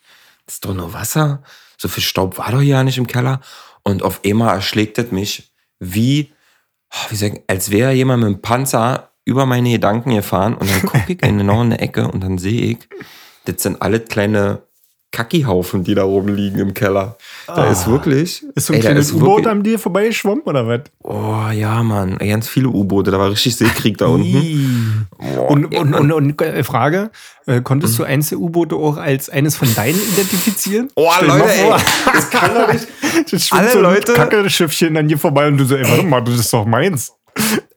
das 0.46 0.56
ist 0.56 0.66
doch 0.66 0.74
nur 0.74 0.94
Wasser. 0.94 1.42
So 1.78 1.88
viel 1.88 2.04
Staub 2.04 2.38
war 2.38 2.52
doch 2.52 2.62
ja 2.62 2.84
nicht 2.84 2.98
im 2.98 3.08
Keller. 3.08 3.42
Und 3.84 4.04
auf 4.04 4.22
einmal 4.26 4.56
erschlägt 4.56 4.98
es 4.98 5.12
mich 5.12 5.52
wie, 5.80 6.32
oh, 6.92 7.12
wie 7.12 7.16
sagen, 7.16 7.44
als 7.48 7.72
wäre 7.72 7.94
jemand 7.94 8.24
mit 8.24 8.34
dem 8.34 8.42
Panzer 8.42 9.12
über 9.26 9.46
meine 9.46 9.72
Gedanken 9.72 10.14
gefahren. 10.14 10.56
Und 10.56 10.70
dann 10.70 10.82
gucke 10.84 11.14
ich 11.14 11.24
in 11.24 11.38
genau 11.40 11.62
eine 11.62 11.80
Ecke 11.80 12.08
und 12.08 12.22
dann 12.22 12.38
sehe 12.38 12.62
ich, 12.62 12.90
das 13.46 13.64
sind 13.64 13.82
alle 13.82 14.00
kleine 14.00 14.64
Kackihaufen, 15.16 15.84
die 15.86 15.96
da 15.96 16.04
oben 16.04 16.36
liegen 16.36 16.60
im 16.60 16.74
Keller. 16.74 17.18
Da 17.48 17.54
Ah. 17.56 17.72
ist 17.72 17.88
wirklich. 17.88 18.44
Ist 18.54 18.66
so 18.68 18.74
ein 18.74 18.78
ey, 18.78 18.82
da 18.82 18.88
kleines 18.90 19.14
U-Boot 19.14 19.48
an 19.48 19.64
dir 19.64 19.80
vorbeigeschwommen 19.80 20.44
oder 20.44 20.68
was? 20.68 20.82
Oh 21.04 21.46
ja, 21.54 21.82
Mann. 21.84 22.18
Ganz 22.18 22.50
viele 22.50 22.68
U-Boote. 22.68 23.12
Da 23.12 23.18
war 23.20 23.32
richtig 23.32 23.56
Seekrieg 23.56 23.98
da 23.98 24.08
unten. 24.08 25.08
Boah, 25.18 25.50
Und, 25.52 25.74
ey, 25.74 25.80
und, 25.80 25.94
und, 25.94 26.12
und 26.12 26.42
äh, 26.42 26.64
Frage, 26.64 27.12
äh, 27.46 27.62
konntest 27.62 27.98
du 27.98 28.04
eins 28.04 28.30
der 28.30 28.40
U-Boote 28.40 28.76
auch 28.76 28.98
als 28.98 29.30
eines 29.30 29.56
von 29.56 29.74
deinen 29.74 29.96
identifizieren? 30.14 30.90
Oh, 30.96 31.10
Stell 31.16 31.28
Leute, 31.30 31.50
ey, 31.54 31.72
das 32.14 32.30
kann 32.30 32.54
doch 32.54 32.74
nicht. 32.74 32.88
Das 33.32 33.48
schwimmt 33.48 33.62
Alle 33.62 33.72
so 33.72 33.78
ein 33.78 33.84
Leute- 33.84 34.14
Kacke-Schiffchen 34.14 34.98
an 34.98 35.08
dir 35.08 35.18
vorbei 35.18 35.48
und 35.48 35.56
du 35.58 35.64
so, 35.64 35.76
ey, 35.78 35.88
warte 35.90 36.04
mal, 36.04 36.22
das 36.22 36.36
ist 36.38 36.52
doch 36.54 36.66
meins. 36.66 37.14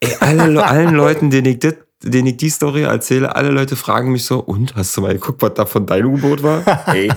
Ey, 0.00 0.10
alle, 0.20 0.46
Le- 0.48 0.66
allen 0.66 0.94
Leuten, 0.94 1.30
denen 1.30 1.46
ich, 1.46 1.58
dit, 1.60 1.76
denen 2.08 2.28
ich 2.28 2.36
die 2.36 2.50
Story 2.50 2.82
erzähle, 2.82 3.34
alle 3.36 3.50
Leute 3.50 3.76
fragen 3.76 4.12
mich 4.12 4.24
so, 4.24 4.38
und, 4.40 4.74
hast 4.76 4.96
du 4.96 5.00
mal 5.00 5.12
geguckt, 5.14 5.42
was 5.42 5.54
da 5.54 5.66
von 5.66 5.86
deinem 5.86 6.14
U-Boot 6.14 6.42
war? 6.42 6.62
Ey, 6.94 7.10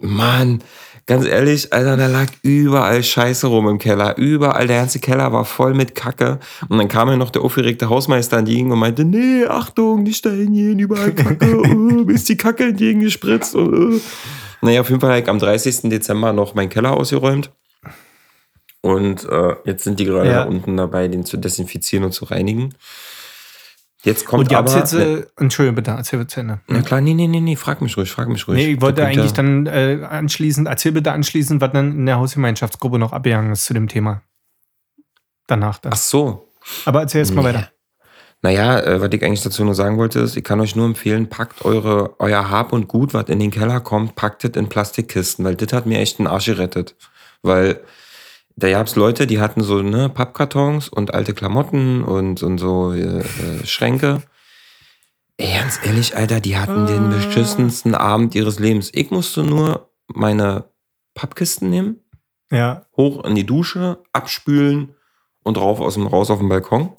Mann, 0.00 0.62
ganz 1.06 1.26
ehrlich, 1.26 1.72
Alter, 1.72 1.96
da 1.96 2.06
lag 2.06 2.26
überall 2.42 3.02
Scheiße 3.02 3.46
rum 3.46 3.68
im 3.68 3.78
Keller. 3.78 4.16
Überall, 4.18 4.66
der 4.66 4.78
ganze 4.78 4.98
Keller 5.00 5.32
war 5.32 5.44
voll 5.44 5.74
mit 5.74 5.94
Kacke. 5.94 6.38
Und 6.68 6.78
dann 6.78 6.88
kam 6.88 7.08
ja 7.08 7.16
noch 7.16 7.30
der 7.30 7.42
aufgeregte 7.42 7.88
Hausmeister 7.88 8.38
entgegen 8.38 8.70
und 8.72 8.78
meinte, 8.78 9.04
nee, 9.04 9.44
Achtung, 9.46 10.02
nicht 10.02 10.24
da 10.24 10.30
hingehen, 10.30 10.78
überall 10.78 11.12
Kacke, 11.12 11.46
mir 11.74 12.14
ist 12.14 12.28
die 12.28 12.36
Kacke 12.36 12.64
entgegengespritzt. 12.64 13.54
Uh. 13.54 14.00
Naja, 14.60 14.80
auf 14.80 14.88
jeden 14.88 15.00
Fall 15.00 15.10
habe 15.10 15.20
ich 15.22 15.28
am 15.28 15.38
30. 15.38 15.90
Dezember 15.90 16.32
noch 16.32 16.54
meinen 16.54 16.68
Keller 16.68 16.92
ausgeräumt. 16.92 17.50
Und 18.80 19.24
äh, 19.28 19.54
jetzt 19.64 19.84
sind 19.84 20.00
die 20.00 20.04
gerade 20.04 20.28
Ja. 20.28 20.42
da 20.42 20.48
unten 20.48 20.76
dabei, 20.76 21.06
den 21.08 21.24
zu 21.24 21.36
desinfizieren 21.36 22.04
und 22.04 22.12
zu 22.12 22.24
reinigen. 22.24 22.74
Jetzt 24.04 24.26
kommt 24.26 24.48
Und 24.50 24.54
habt 24.56 24.68
aber... 24.70 24.78
jetzt, 24.78 24.92
äh, 24.94 25.24
Entschuldigung, 25.36 25.76
bitte, 25.76 25.92
erzähl 25.92 26.18
bitte 26.18 26.32
zu 26.34 26.40
Ende. 26.40 26.60
na 26.66 26.82
klar, 26.82 27.00
nee, 27.00 27.14
nee, 27.14 27.28
nee, 27.28 27.40
nee, 27.40 27.54
frag 27.56 27.80
mich 27.80 27.96
ruhig, 27.96 28.10
frag 28.10 28.28
mich 28.28 28.48
ruhig. 28.48 28.56
Nee, 28.58 28.72
ich 28.72 28.80
wollte 28.80 29.02
Da 29.02 29.06
eigentlich 29.06 29.30
ja- 29.30 29.36
dann 29.36 29.66
äh, 29.66 30.00
anschließend, 30.08 30.66
erzähl 30.66 30.90
bitte 30.92 31.12
anschließend, 31.12 31.60
was 31.60 31.70
dann 31.72 31.92
in 31.92 32.06
der 32.06 32.18
Hausgemeinschaftsgruppe 32.18 32.98
noch 32.98 33.12
abgegangen 33.12 33.52
ist 33.52 33.64
zu 33.64 33.74
dem 33.74 33.86
Thema. 33.88 34.22
Danach 35.46 35.78
dann. 35.78 35.92
Ach 35.92 35.98
so. 35.98 36.48
Aber 36.84 37.00
erzähl 37.02 37.20
jetzt 37.20 37.34
mal 37.34 37.42
Nee. 37.42 37.48
weiter. 37.48 37.68
Naja, 38.44 38.80
äh, 38.80 39.00
was 39.00 39.10
ich 39.12 39.24
eigentlich 39.24 39.42
dazu 39.42 39.64
nur 39.64 39.74
sagen 39.76 39.98
wollte, 39.98 40.18
ist, 40.18 40.36
ich 40.36 40.42
kann 40.42 40.60
euch 40.60 40.74
nur 40.74 40.86
empfehlen, 40.86 41.28
packt 41.28 41.64
eure, 41.64 42.16
euer 42.18 42.50
Hab 42.50 42.72
und 42.72 42.88
Gut, 42.88 43.14
was 43.14 43.28
in 43.28 43.38
den 43.38 43.52
Keller 43.52 43.78
kommt, 43.80 44.16
packt 44.16 44.44
es 44.44 44.56
in 44.56 44.68
Plastikkisten, 44.68 45.44
weil 45.44 45.54
das 45.54 45.72
hat 45.72 45.86
mir 45.86 45.98
echt 46.00 46.18
den 46.18 46.26
Arsch 46.26 46.46
gerettet. 46.46 46.96
Weil 47.42 47.80
da 48.56 48.70
gab's 48.70 48.96
Leute, 48.96 49.26
die 49.26 49.40
hatten 49.40 49.62
so 49.62 49.82
ne, 49.82 50.08
Pappkartons 50.08 50.88
und 50.88 51.14
alte 51.14 51.34
Klamotten 51.34 52.02
und, 52.04 52.42
und 52.42 52.58
so 52.58 52.92
äh, 52.92 53.20
äh, 53.20 53.66
Schränke. 53.66 54.22
Ey, 55.38 55.58
ganz 55.58 55.80
ehrlich, 55.84 56.16
Alter, 56.16 56.40
die 56.40 56.56
hatten 56.56 56.86
den 56.86 57.04
Ah. 57.06 57.16
beschissensten 57.16 57.94
Abend 57.94 58.34
ihres 58.34 58.58
Lebens. 58.58 58.90
Ich 58.92 59.10
musste 59.10 59.42
nur 59.42 59.90
meine 60.06 60.64
Pappkisten 61.14 61.70
nehmen, 61.70 61.96
Ja. 62.50 62.86
hoch 62.96 63.24
in 63.24 63.34
die 63.34 63.46
Dusche, 63.46 63.98
abspülen 64.12 64.94
und 65.42 65.58
rauf 65.58 65.80
aus 65.80 65.94
dem, 65.94 66.06
raus 66.06 66.30
auf 66.30 66.38
den 66.38 66.48
Balkon. 66.48 66.90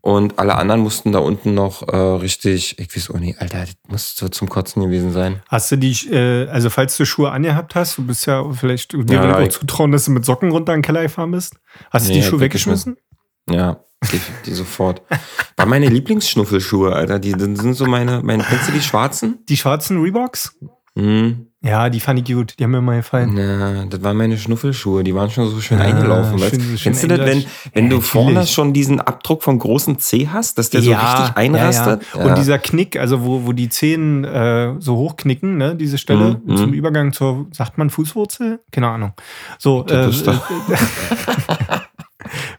Und 0.00 0.38
alle 0.38 0.54
anderen 0.54 0.80
mussten 0.80 1.12
da 1.12 1.18
unten 1.18 1.54
noch 1.54 1.86
äh, 1.88 1.96
richtig, 1.96 2.78
ich 2.78 2.94
weiß 2.94 3.10
auch 3.10 3.18
nicht, 3.18 3.40
Alter, 3.40 3.60
das 3.60 3.74
muss 3.88 4.16
so 4.16 4.28
zum 4.28 4.48
Kotzen 4.48 4.82
gewesen 4.82 5.12
sein. 5.12 5.42
Hast 5.48 5.72
du 5.72 5.76
die, 5.76 5.92
äh, 6.10 6.48
also 6.48 6.70
falls 6.70 6.96
du 6.96 7.04
Schuhe 7.04 7.30
angehabt 7.32 7.74
hast, 7.74 7.98
du 7.98 8.06
bist 8.06 8.26
ja 8.26 8.48
vielleicht, 8.52 8.92
dir 8.92 9.04
Ja, 9.10 9.36
auch 9.38 9.48
zutrauen, 9.48 9.90
dass 9.90 10.04
du 10.04 10.12
mit 10.12 10.24
Socken 10.24 10.50
runter 10.52 10.72
in 10.72 10.78
den 10.78 10.84
Keller 10.84 11.02
gefahren 11.02 11.32
bist. 11.32 11.56
Hast 11.90 12.06
du 12.06 12.12
Nee, 12.12 12.20
die 12.20 12.24
Schuhe 12.24 12.40
weggeschmissen? 12.40 12.96
Ja, 13.50 13.80
die, 14.12 14.20
die 14.46 14.52
sofort. 14.52 15.02
War 15.56 15.66
meine 15.66 15.88
Lieblingsschnuffelschuhe, 15.88 16.94
Alter. 16.94 17.18
Die, 17.18 17.32
die 17.32 17.56
sind 17.56 17.74
so 17.74 17.86
meine, 17.86 18.22
meine, 18.22 18.44
kennst 18.44 18.68
du 18.68 18.72
die 18.72 18.80
schwarzen? 18.82 19.44
Die 19.48 19.56
schwarzen 19.56 20.00
Reeboks? 20.00 20.56
Hm. 20.96 21.47
Ja, 21.60 21.90
die 21.90 21.98
fand 21.98 22.20
ich 22.20 22.32
gut. 22.36 22.54
Die 22.56 22.62
haben 22.64 22.70
mir 22.70 22.80
mal 22.80 22.98
gefallen. 22.98 23.36
Ja, 23.36 23.84
das 23.86 24.00
waren 24.04 24.16
meine 24.16 24.38
Schnuffelschuhe. 24.38 25.02
Die 25.02 25.12
waren 25.12 25.28
schon 25.28 25.48
so 25.50 25.60
schön 25.60 25.78
Ja, 25.80 25.86
eingelaufen. 25.86 26.40
Weißt? 26.40 26.50
schön- 26.50 26.60
schön 26.62 26.78
Kennst 26.78 27.02
du 27.02 27.08
das, 27.08 27.18
wenn, 27.18 27.44
wenn 27.74 27.84
Ja, 27.86 27.90
du 27.90 28.00
vorne 28.00 28.30
natürlich. 28.34 28.52
schon 28.52 28.72
diesen 28.72 29.00
Abdruck 29.00 29.42
vom 29.42 29.58
großen 29.58 29.98
C 29.98 30.28
hast, 30.32 30.56
dass 30.56 30.70
der 30.70 30.82
so 30.82 30.92
richtig 30.92 31.36
einrastet? 31.36 32.02
Ja, 32.14 32.20
ja. 32.20 32.26
Und 32.26 32.38
dieser 32.38 32.58
Knick, 32.60 32.96
also 32.96 33.24
wo, 33.24 33.44
wo 33.44 33.52
die 33.52 33.68
Zehen 33.68 34.22
äh, 34.24 34.74
so 34.78 34.94
hochknicken, 34.98 35.56
ne, 35.56 35.74
diese 35.74 35.98
Stelle 35.98 36.40
Mhm, 36.44 36.56
zum 36.56 36.66
mhm. 36.68 36.74
Übergang 36.74 37.12
zur, 37.12 37.46
sagt 37.50 37.76
man 37.76 37.90
Fußwurzel? 37.90 38.60
Keine 38.70 38.86
Ahnung. 38.88 39.14
So, 39.58 39.84
äh, 39.86 40.12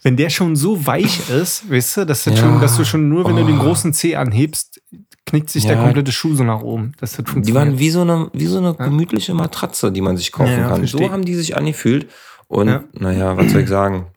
wenn 0.04 0.18
der 0.18 0.30
schon 0.30 0.56
so 0.56 0.86
weich 0.86 1.30
ist, 1.30 1.70
weißt 1.72 1.98
du, 1.98 2.06
dass, 2.06 2.24
das 2.24 2.34
Ja. 2.36 2.40
schon, 2.42 2.60
dass 2.62 2.78
du 2.78 2.84
schon 2.86 3.08
nur, 3.10 3.26
wenn 3.26 3.36
du 3.36 3.46
den 3.46 3.60
Oh. 3.60 3.64
großen 3.64 3.94
Zeh 3.94 4.16
anhebst, 4.16 4.82
knickt 5.30 5.50
sich 5.50 5.66
der 5.66 5.76
Ja. 5.78 5.84
komplette 5.84 6.12
Schuh 6.12 6.36
so 6.36 6.44
nach 6.44 6.62
oben. 6.62 6.92
Das 7.00 7.18
hat 7.18 7.28
Die 7.28 7.32
funktioniert. 7.32 7.66
waren 7.68 7.80
wie 7.80 7.90
so 7.90 8.02
eine, 8.02 8.30
wie 8.34 8.46
so 8.48 8.58
eine 8.60 8.74
gemütliche 8.76 9.34
Matratze, 9.34 9.92
die 9.92 10.02
man 10.02 10.18
sich 10.18 10.32
kaufen 10.32 10.52
Ja, 10.52 10.58
ja, 10.60 10.68
kann. 10.70 10.78
versteh. 10.80 10.98
So 11.06 11.12
haben 11.12 11.26
die 11.26 11.36
sich 11.36 11.56
angefühlt. 11.58 12.08
Und 12.48 12.68
Ja. 12.68 12.84
naja, 12.94 13.38
was 13.38 13.52
soll 13.52 13.62
ich 13.62 13.70
sagen? 13.70 14.08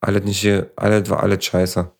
Alles 0.00 0.24
nicht 0.24 0.40
hier, 0.40 0.70
alles 0.76 1.08
war 1.10 1.22
alles 1.22 1.44
scheiße. 1.44 1.90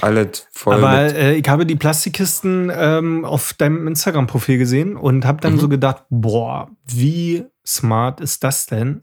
Alles 0.00 0.46
voll 0.52 0.74
Aber 0.74 1.14
äh, 1.14 1.34
ich 1.36 1.46
habe 1.48 1.66
die 1.66 1.76
Plastikkisten 1.76 2.72
ähm, 2.74 3.24
auf 3.26 3.52
deinem 3.54 3.86
Instagram-Profil 3.86 4.56
gesehen 4.58 4.96
und 4.96 5.24
habe 5.26 5.40
dann 5.40 5.54
Mhm. 5.54 5.58
so 5.60 5.68
gedacht, 5.68 6.04
boah, 6.08 6.70
wie 6.86 7.44
smart 7.66 8.20
ist 8.20 8.42
das 8.42 8.66
denn, 8.66 9.02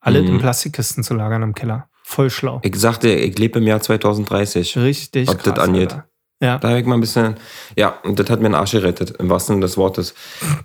alles 0.00 0.22
Mhm. 0.22 0.28
in 0.34 0.38
Plastikkisten 0.38 1.02
zu 1.02 1.14
lagern 1.14 1.42
im 1.42 1.54
Keller. 1.54 1.88
Voll 2.04 2.30
schlau. 2.30 2.60
Ich 2.62 2.74
sagte, 2.76 3.08
ich 3.10 3.38
lebe 3.38 3.58
im 3.58 3.66
Jahr 3.66 3.80
2030. 3.80 4.76
Richtig 4.78 5.28
was 5.28 5.36
das 5.38 5.58
angeht. 5.58 5.92
Alter. 5.92 6.06
Ja. 6.40 6.58
Da 6.58 6.70
habe 6.70 6.80
ich 6.80 6.86
mal 6.86 6.94
ein 6.94 7.00
bisschen, 7.00 7.36
ja, 7.76 7.98
und 8.02 8.18
das 8.18 8.30
hat 8.30 8.40
mir 8.40 8.48
den 8.48 8.54
Arsch 8.54 8.72
gerettet, 8.72 9.10
im 9.18 9.28
wahrsten 9.28 9.56
Sinne 9.56 9.66
des 9.66 9.76
Wortes. 9.76 10.14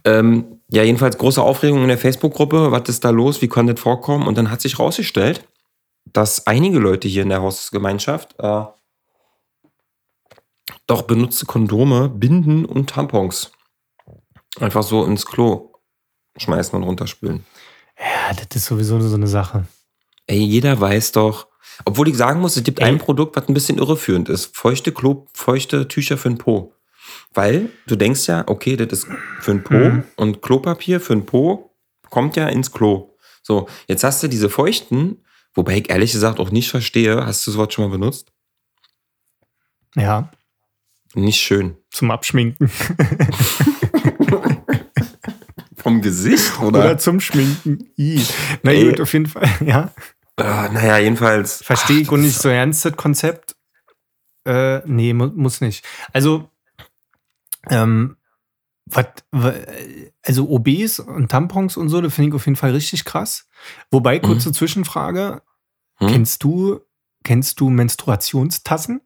Ähm, 0.06 0.62
ja, 0.70 0.84
jedenfalls 0.84 1.18
große 1.18 1.42
Aufregung 1.42 1.82
in 1.82 1.90
der 1.90 1.98
Facebook-Gruppe. 1.98 2.72
Was 2.72 2.88
ist 2.88 3.04
da 3.04 3.10
los? 3.10 3.42
Wie 3.42 3.50
konnte 3.50 3.74
das 3.74 3.82
vorkommen? 3.82 4.26
Und 4.26 4.38
dann 4.38 4.50
hat 4.52 4.62
sich 4.62 4.80
rausgestellt, 4.80 5.46
dass 6.06 6.48
einige 6.48 6.80
Leute 6.80 7.08
hier 7.08 7.24
in 7.24 7.30
der 7.30 7.42
Hausgemeinschaft 7.42 8.36
äh, 8.40 8.64
doch 10.88 11.02
benutzte 11.02 11.46
Kondome, 11.46 12.10
Binden 12.10 12.66
und 12.66 12.90
Tampons 12.90 13.52
einfach 14.60 14.84
so 14.84 15.04
ins 15.04 15.26
Klo 15.26 15.74
schmeißen 16.38 16.76
und 16.76 16.84
runterspülen. 16.84 17.46
ja, 18.00 18.34
das 18.34 18.56
ist 18.56 18.66
sowieso 18.66 19.00
so 19.00 19.16
eine 19.16 19.28
Sache. 19.28 19.66
Ey, 20.28 20.40
jeder 20.40 20.80
weiß 20.80 21.12
doch, 21.12 21.48
obwohl 21.84 22.08
ich 22.08 22.16
sagen 22.16 22.40
muss, 22.40 22.56
es 22.56 22.64
gibt 22.64 22.80
Ey. 22.80 22.86
ein 22.86 22.98
Produkt, 22.98 23.36
was 23.36 23.48
ein 23.48 23.54
bisschen 23.54 23.78
irreführend 23.78 24.30
ist. 24.30 24.56
Feuchte, 24.56 24.92
Klo, 24.92 25.28
feuchte 25.34 25.88
Tücher 25.88 26.18
für 26.18 26.30
den 26.30 26.38
Po. 26.38 26.74
Weil 27.34 27.70
du 27.88 27.96
denkst 27.96 28.28
ja, 28.28 28.44
okay, 28.48 28.78
das 28.78 29.00
ist 29.00 29.08
für 29.42 29.52
den 29.52 29.64
Po 29.64 29.74
Mhm. 29.76 30.04
und 30.16 30.42
Klopapier 30.42 31.02
für 31.02 31.14
den 31.16 31.26
Po 31.26 31.72
kommt 32.10 32.36
ja 32.38 32.48
ins 32.48 32.72
Klo. 32.72 33.12
So, 33.44 33.68
jetzt 33.88 34.04
hast 34.04 34.24
du 34.24 34.28
diese 34.28 34.50
feuchten, 34.50 35.24
wobei 35.54 35.78
ich 35.78 35.90
ehrlich 35.90 36.14
gesagt 36.14 36.40
auch 36.40 36.50
nicht 36.52 36.70
verstehe, 36.70 37.26
hast 37.26 37.46
du 37.46 37.52
das 37.52 37.58
Wort 37.58 37.74
schon 37.74 37.86
mal 37.86 37.92
benutzt? 37.92 38.32
Ja, 39.96 40.32
Nicht 41.14 41.40
schön. 41.42 41.78
zum 41.92 42.12
Abschminken. 42.12 42.70
Vom 45.78 46.02
Gesicht, 46.02 46.60
Oder, 46.62 46.98
zum 46.98 47.20
Schminken. 47.20 47.90
I. 47.98 48.20
Na 48.64 48.72
Ey. 48.72 48.86
gut, 48.90 49.02
auf 49.02 49.14
jeden 49.14 49.28
Fall. 49.28 49.48
Ja. 49.66 49.94
Äh, 50.38 50.44
naja, 50.70 50.98
jedenfalls. 50.98 51.64
Verstehe 51.64 52.02
ich 52.02 52.12
und 52.12 52.22
nicht 52.22 52.38
so 52.38 52.50
ernst, 52.50 52.84
das 52.86 52.96
Konzept. 52.98 53.56
Äh, 54.46 54.80
nee, 54.86 55.14
mu 55.14 55.28
muss 55.28 55.62
nicht. 55.62 55.86
Also, 56.14 56.50
ähm, 57.70 58.18
wat, 58.86 59.24
wa- 59.32 59.54
also 60.24 60.50
OBs 60.50 61.00
und 61.00 61.30
Tampons 61.32 61.78
und 61.78 61.90
so, 61.90 62.02
das 62.02 62.14
finde 62.14 62.30
ich 62.30 62.36
auf 62.36 62.46
jeden 62.46 62.56
Fall 62.56 62.72
richtig 62.72 63.06
krass. 63.06 63.48
Wobei, 63.92 64.20
kurze 64.20 64.52
Zwischenfrage, 64.52 65.42
Hm? 65.98 66.08
kennst 66.10 66.44
du, 66.44 66.82
kennst 67.24 67.60
du 67.62 67.70
Menstruationstassen? 67.70 69.02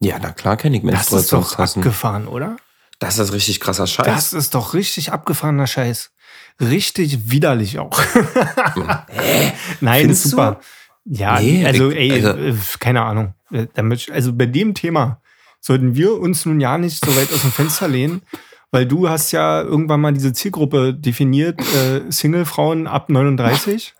Ja, 0.00 0.18
na 0.22 0.32
klar 0.32 0.56
kenne 0.56 0.76
ich 0.78 0.82
Das 0.84 1.02
ist 1.02 1.10
doch 1.10 1.12
Menstruationstassen. 1.40 1.82
abgefahren, 1.82 2.28
oder? 2.28 2.56
Das 3.00 3.18
ist 3.18 3.32
richtig 3.32 3.60
krasser 3.60 3.86
Scheiß. 3.86 4.06
Das 4.06 4.32
ist 4.32 4.54
doch 4.54 4.72
richtig 4.74 5.12
abgefahrener 5.12 5.66
Scheiß. 5.66 6.12
Richtig 6.60 7.30
widerlich 7.30 7.78
auch. 7.78 7.98
Nein, 9.80 10.00
Findest 10.02 10.24
ist 10.26 10.30
super. 10.32 10.60
Ja, 11.06 11.40
Nee, 11.40 11.64
also, 11.64 11.90
ey, 11.90 12.12
also- 12.12 12.28
äh, 12.38 12.54
keine 12.78 13.02
Ahnung. 13.02 13.34
Äh, 13.52 13.66
Damit, 13.74 14.10
also 14.12 14.32
bei 14.32 14.46
dem 14.46 14.74
Thema 14.74 15.20
sollten 15.60 15.94
wir 15.94 16.18
uns 16.18 16.46
nun 16.46 16.60
ja 16.60 16.78
nicht 16.78 17.04
so 17.04 17.14
weit 17.16 17.32
aus 17.32 17.42
dem 17.42 17.50
Fenster 17.52 17.88
lehnen, 17.88 18.22
weil 18.70 18.86
du 18.86 19.08
hast 19.08 19.32
ja 19.32 19.62
irgendwann 19.62 20.00
mal 20.00 20.12
diese 20.12 20.32
Zielgruppe 20.32 20.94
definiert, 20.94 21.60
äh, 21.60 22.02
Single-Frauen 22.10 22.86
ab 22.86 23.08
39. 23.08 23.94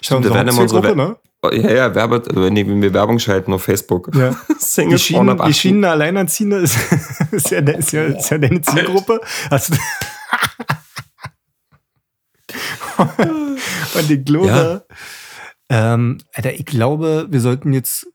Stimmt, 0.00 0.24
da 0.26 0.34
werden 0.34 0.48
immer 0.48 0.62
unsere 0.62 0.96
ne? 0.96 1.16
Oh, 1.42 1.50
Ja, 1.52 1.70
ja, 1.72 1.94
Werbe, 1.94 2.22
wenn 2.32 2.56
wir- 2.56 2.66
wenn 2.66 2.80
wir 2.80 2.94
Werbung 2.94 3.18
schalten 3.18 3.52
auf 3.52 3.64
Facebook. 3.64 4.10
Ja. 4.14 4.34
Single 4.58 4.94
18. 4.96 5.52
Schienen 5.54 5.84
Alleinerziehende 5.84 6.56
ist, 6.58 6.78
ist, 7.32 7.50
ja, 7.50 7.58
ist, 7.58 7.92
ja, 7.92 8.04
ist 8.04 8.30
ja 8.30 8.38
deine 8.38 8.62
Zielgruppe. 8.62 9.20
Hast 9.50 9.72
Und 12.98 14.10
ich 14.10 14.24
glaube, 14.24 14.86
ähm, 15.68 16.18
Alter, 16.32 16.52
ich 16.54 16.64
glaube, 16.66 17.26
wir 17.30 17.40
sollten 17.40 17.72
jetzt. 17.72 18.06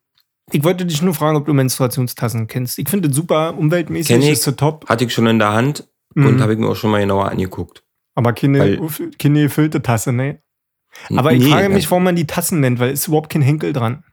Ich 0.52 0.64
wollte 0.64 0.86
dich 0.86 1.02
nur 1.02 1.14
fragen, 1.14 1.38
ob 1.38 1.46
du 1.46 1.54
Menstruationstassen 1.54 2.48
kennst. 2.48 2.80
Ich 2.80 2.90
finde 2.90 3.08
das 3.10 3.16
super, 3.16 3.56
umweltmäßig 3.58 4.08
Kenn 4.08 4.22
ich. 4.22 4.30
ist 4.32 4.44
so 4.44 4.52
top. 4.52 4.88
Hatte 4.90 5.06
ich 5.06 5.14
schon 5.14 5.28
in 5.28 5.40
der 5.40 5.52
Hand 5.54 5.88
Mhm. 6.16 6.26
und 6.26 6.42
habe 6.42 6.54
ich 6.54 6.60
mir 6.60 6.68
auch 6.68 6.76
schon 6.76 6.90
mal 6.90 7.00
genauer 7.02 7.30
angeguckt. 7.30 7.84
Aber 8.16 8.34
keine, 8.34 8.60
Weil- 8.60 9.12
keine 9.20 9.44
gefüllte 9.44 9.82
Tasse, 9.84 10.12
ne? 10.12 10.42
Aber 11.16 11.32
ich 11.34 11.44
Nee, 11.44 11.52
frage 11.52 11.70
mich, 11.70 11.84
ja. 11.86 11.92
warum 11.92 12.04
man 12.04 12.16
die 12.16 12.26
Tassen 12.26 12.62
nennt, 12.62 12.80
weil 12.80 12.90
es 12.92 13.02
ist 13.02 13.08
überhaupt 13.10 13.32
kein 13.32 13.44
Henkel 13.44 13.74
dran. 13.74 14.04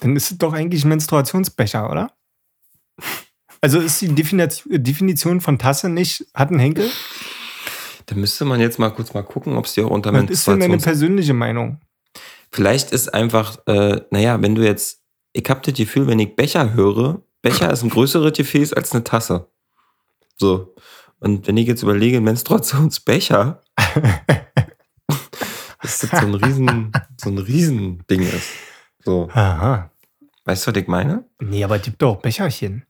Dann 0.00 0.14
ist 0.14 0.30
es 0.30 0.38
doch 0.38 0.52
eigentlich 0.52 0.84
ein 0.84 0.88
Menstruationsbecher, 0.90 1.90
oder? 1.90 2.12
Also 3.60 3.80
ist 3.80 4.00
die 4.00 4.08
Definition, 4.14 4.82
Definition 4.82 5.40
von 5.40 5.58
Tasse 5.58 5.88
nicht, 5.88 6.24
hat 6.34 6.50
einen 6.50 6.60
Henkel? 6.60 6.88
Da 8.06 8.14
müsste 8.14 8.44
man 8.44 8.60
jetzt 8.60 8.78
mal 8.78 8.90
kurz 8.90 9.12
mal 9.14 9.22
gucken, 9.22 9.56
ob 9.56 9.66
es 9.66 9.74
dir 9.74 9.86
auch 9.86 9.90
unter 9.90 10.12
Was 10.12 10.30
ist 10.30 10.46
denn 10.46 10.60
deine 10.60 10.72
Menstruations... 10.72 10.84
persönliche 10.84 11.34
Meinung? 11.34 11.80
Vielleicht 12.52 12.92
ist 12.92 13.12
einfach, 13.12 13.58
äh, 13.66 14.00
naja, 14.10 14.40
wenn 14.40 14.54
du 14.54 14.64
jetzt... 14.64 15.02
Ich 15.32 15.48
habe 15.50 15.60
das 15.62 15.74
Gefühl, 15.74 16.06
wenn 16.06 16.20
ich 16.20 16.34
Becher 16.36 16.72
höre, 16.72 17.22
Becher 17.42 17.70
ist 17.70 17.82
ein 17.82 17.90
größeres 17.90 18.32
Gefäß 18.32 18.72
als 18.72 18.92
eine 18.92 19.04
Tasse. 19.04 19.48
So. 20.36 20.74
Und 21.18 21.46
wenn 21.46 21.56
ich 21.56 21.66
jetzt 21.66 21.82
überlege, 21.82 22.20
Menstruationsbecher, 22.20 23.60
dass 25.82 25.98
das 25.98 26.10
so 26.10 26.16
ein 26.16 26.34
riesen, 26.34 26.92
so 27.16 27.28
ein 27.30 27.38
riesen 27.38 28.06
Ding 28.08 28.22
ist. 28.22 28.48
So. 29.04 29.28
Aha. 29.32 29.90
Weißt 30.44 30.66
du, 30.66 30.70
was 30.70 30.80
ich 30.80 30.86
meine? 30.86 31.24
Nee, 31.40 31.64
aber 31.64 31.78
gibt 31.78 32.00
doch 32.00 32.16
Becherchen. 32.16 32.85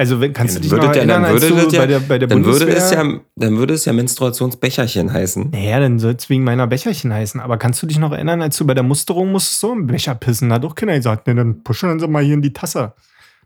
Also 0.00 0.18
wenn, 0.18 0.32
kannst 0.32 0.54
Ja, 0.54 0.60
du 0.60 0.62
dich 0.62 0.72
noch 0.72 0.78
der- 0.92 0.96
erinnern, 0.96 1.24
als 1.26 1.42
würde 1.42 1.48
du 1.56 1.64
das 1.64 1.72
ja- 1.74 1.80
bei 1.80 1.86
der, 1.86 2.00
bei 2.00 2.18
der 2.18 2.26
Dann 2.28 2.42
würde, 2.42 2.64
Bundeswehr... 2.64 2.84
es 2.84 2.90
ja, 2.90 3.20
dann 3.36 3.56
würde 3.58 3.74
es 3.74 3.84
ja 3.84 3.92
Menstruationsbecherchen 3.92 5.12
heißen. 5.12 5.50
naja, 5.50 5.78
dann 5.78 5.98
soll 5.98 6.14
es 6.14 6.30
wegen 6.30 6.42
meiner 6.42 6.66
Becherchen 6.66 7.12
heißen. 7.12 7.38
Aber 7.38 7.58
kannst 7.58 7.82
du 7.82 7.86
dich 7.86 7.98
noch 7.98 8.12
erinnern, 8.12 8.40
als 8.40 8.56
du 8.56 8.66
bei 8.66 8.72
der 8.72 8.82
Musterung 8.82 9.30
musstest 9.30 9.60
so 9.60 9.72
im 9.74 9.86
Becher 9.86 10.14
pissen? 10.14 10.48
Da 10.48 10.54
hat 10.54 10.64
doch 10.64 10.74
keiner 10.74 10.96
gesagt, 10.96 11.26
ne, 11.26 11.34
dann 11.34 11.62
pushen 11.62 12.00
Sie 12.00 12.08
mal 12.08 12.24
hier 12.24 12.32
in 12.34 12.40
die 12.40 12.54
Tasse. 12.54 12.94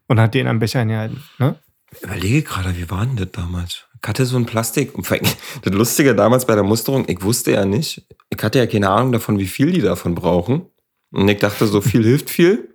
Und 0.06 0.20
hat 0.20 0.34
den 0.34 0.46
am 0.46 0.60
Becher 0.60 0.78
hingehalten. 0.80 1.22
Ne? 1.38 1.56
Überlege 2.02 2.42
gerade, 2.42 2.76
wie 2.76 2.88
war 2.88 3.04
denn 3.04 3.16
das 3.16 3.32
damals? 3.32 3.86
Ich 4.00 4.08
hatte 4.08 4.24
so 4.24 4.36
ein 4.36 4.46
Plastik. 4.46 4.92
Das 5.62 5.72
Lustige 5.74 6.14
damals 6.14 6.46
bei 6.46 6.54
der 6.54 6.62
Musterung, 6.64 7.04
ich 7.08 7.22
wusste 7.22 7.50
ja 7.52 7.64
nicht, 7.64 8.06
ich 8.30 8.42
hatte 8.44 8.58
ja 8.58 8.66
keine 8.66 8.90
Ahnung 8.90 9.10
davon, 9.12 9.38
wie 9.40 9.46
viel 9.46 9.72
die 9.72 9.80
davon 9.80 10.14
brauchen. 10.14 10.66
Und 11.10 11.28
ich 11.28 11.38
dachte, 11.38 11.66
so 11.66 11.80
viel 11.80 12.04
hilft 12.10 12.30
viel. 12.30 12.73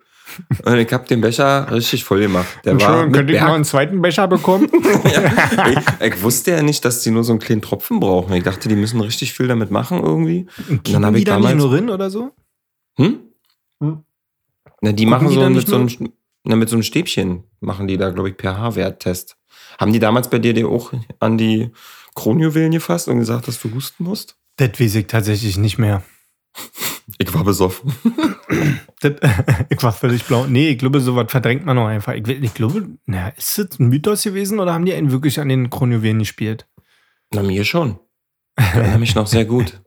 Und 0.63 0.77
ich 0.77 0.91
habe 0.93 1.07
den 1.07 1.21
Becher 1.21 1.71
richtig 1.71 2.03
voll 2.03 2.21
gemacht. 2.21 2.48
Der 2.63 2.74
Entschuldigung, 2.74 3.12
könnte 3.12 3.33
ich 3.33 3.41
noch 3.41 3.53
einen 3.53 3.63
zweiten 3.63 4.01
Becher 4.01 4.27
bekommen? 4.27 4.69
ich, 4.74 6.07
ich 6.07 6.24
wusste 6.24 6.51
ja 6.51 6.62
nicht, 6.62 6.83
dass 6.86 7.01
die 7.01 7.12
nur 7.12 7.24
so 7.24 7.33
einen 7.33 7.39
kleinen 7.39 7.62
Tropfen 7.62 8.00
brauchen. 8.00 8.33
Ich 8.33 8.43
dachte, 8.43 8.69
die 8.69 8.75
müssen 8.75 9.01
richtig 9.01 9.33
viel 9.33 9.48
damit 9.48 9.71
machen 9.71 10.01
irgendwie. 10.03 10.48
Und 10.69 10.93
dann 10.93 11.05
habe 11.05 11.17
ich 11.17 11.25
die 11.25 11.29
da 11.29 11.38
nicht 11.38 11.50
damals. 11.50 11.63
nur 11.63 11.74
rein 11.74 11.89
oder 11.89 12.09
so? 12.09 12.31
Hm? 12.98 13.19
Hm. 13.81 14.03
Na, 14.81 14.91
die 14.91 15.05
Gucken 15.05 15.09
machen 15.09 15.29
die 15.29 15.36
so 15.36 15.50
mit 15.50 15.67
so, 15.67 15.75
einem, 15.75 16.13
na, 16.43 16.55
mit 16.55 16.69
so 16.69 16.75
einem 16.75 16.83
Stäbchen, 16.83 17.43
machen 17.59 17.88
die 17.88 17.98
da, 17.98 18.09
glaube 18.09 18.29
ich, 18.29 18.36
pH-Wert-Test. 18.36 19.38
Haben 19.79 19.93
die 19.93 20.00
damals 20.00 20.29
bei 20.29 20.39
dir 20.39 20.53
dir 20.53 20.67
auch 20.67 20.93
an 21.19 21.38
die 21.38 21.71
Kronjuwelen 22.15 22.71
gefasst 22.71 23.07
und 23.07 23.19
gesagt, 23.19 23.48
dass 23.48 23.62
du 23.62 23.74
husten 23.74 24.03
musst? 24.03 24.38
Das 24.57 24.79
weiß 24.79 24.95
ich 24.95 25.07
tatsächlich 25.07 25.57
nicht 25.57 25.77
mehr. 25.77 26.03
Ich 27.17 27.33
war 27.33 27.43
besoffen. 27.43 27.93
Das, 29.01 29.13
ich 29.69 29.81
war 29.81 29.93
völlig 29.93 30.25
blau. 30.25 30.45
Nee, 30.47 30.69
ich 30.71 30.77
glaube, 30.77 30.99
sowas 30.99 31.27
verdrängt 31.29 31.65
man 31.65 31.77
auch 31.77 31.85
einfach. 31.87 32.13
Ich, 32.15 32.27
ich 32.27 32.53
glaube, 32.53 32.85
na, 33.05 33.29
ist 33.29 33.57
das 33.57 33.79
ein 33.79 33.87
Mythos 33.87 34.23
gewesen 34.23 34.59
oder 34.59 34.73
haben 34.73 34.83
die 34.85 34.93
einen 34.93 35.11
wirklich 35.11 35.39
an 35.39 35.47
den 35.47 35.69
Kronjuwelen 35.69 36.19
gespielt? 36.19 36.67
Na, 37.33 37.41
mir 37.41 37.63
schon. 37.63 37.97
Ich 38.59 38.65
erinnere 38.65 38.97
mich 38.99 39.15
noch 39.15 39.27
sehr 39.27 39.45
gut. 39.45 39.81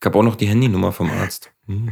Ich 0.00 0.04
habe 0.04 0.18
auch 0.18 0.24
noch 0.24 0.34
die 0.34 0.46
Handynummer 0.48 0.90
vom 0.90 1.10
Arzt. 1.10 1.52
Hm. 1.66 1.90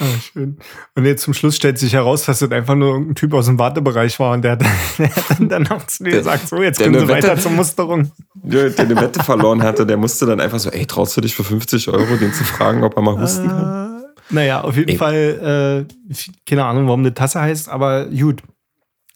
Ah, 0.00 0.04
schön. 0.20 0.58
Und 0.96 1.04
jetzt 1.04 1.22
zum 1.22 1.34
Schluss 1.34 1.54
stellt 1.54 1.78
sich 1.78 1.92
heraus, 1.92 2.24
dass 2.24 2.40
das 2.40 2.50
einfach 2.50 2.74
nur 2.74 2.88
irgendein 2.94 3.14
Typ 3.14 3.34
aus 3.34 3.46
dem 3.46 3.58
Wartebereich 3.58 4.18
war 4.18 4.32
und 4.32 4.42
der 4.42 4.52
hat, 4.52 4.62
der 4.98 5.14
hat 5.14 5.24
dann 5.38 5.48
danach 5.48 5.86
zu 5.86 6.02
mir 6.02 6.10
gesagt, 6.12 6.48
so, 6.48 6.60
jetzt 6.62 6.80
können 6.80 6.98
Sie 6.98 7.06
weiter 7.08 7.28
Wette- 7.28 7.42
zur 7.42 7.52
Musterung. 7.52 8.10
Der, 8.34 8.70
der 8.70 8.86
eine 8.86 8.96
Wette 9.00 9.22
verloren 9.22 9.62
hatte, 9.62 9.86
der 9.86 9.98
musste 9.98 10.26
dann 10.26 10.40
einfach 10.40 10.58
so, 10.58 10.70
ey, 10.70 10.86
traust 10.86 11.16
du 11.16 11.20
dich 11.20 11.34
für 11.34 11.44
50 11.44 11.88
Euro, 11.90 12.16
den 12.16 12.32
zu 12.32 12.42
fragen, 12.42 12.82
ob 12.82 12.96
er 12.96 13.02
mal 13.02 13.20
husten 13.20 13.46
kann? 13.46 13.91
Naja, 14.30 14.62
auf 14.62 14.76
jeden 14.76 14.90
Ey. 14.90 14.96
Fall, 14.96 15.86
äh, 15.88 16.14
keine 16.46 16.64
Ahnung, 16.64 16.86
warum 16.86 17.00
eine 17.00 17.14
Tasse 17.14 17.40
heißt, 17.40 17.68
aber 17.68 18.06
gut. 18.06 18.42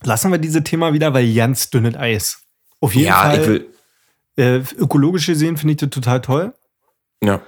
Lassen 0.02 0.30
wir 0.30 0.38
diese 0.38 0.62
Thema 0.62 0.92
wieder, 0.92 1.14
weil 1.14 1.32
ganz 1.34 1.70
dünnes 1.70 1.96
Eis. 1.96 2.42
Auf 2.80 2.94
jeden 2.94 3.06
Ja, 3.08 3.22
Fall, 3.22 3.40
ich 3.40 3.46
will. 3.46 3.68
äh, 4.36 4.56
ökologisch 4.78 5.26
gesehen 5.26 5.56
finde 5.56 5.72
ich 5.72 5.78
das 5.78 5.90
total 5.90 6.20
toll. 6.20 6.52
Ja. 7.24 7.40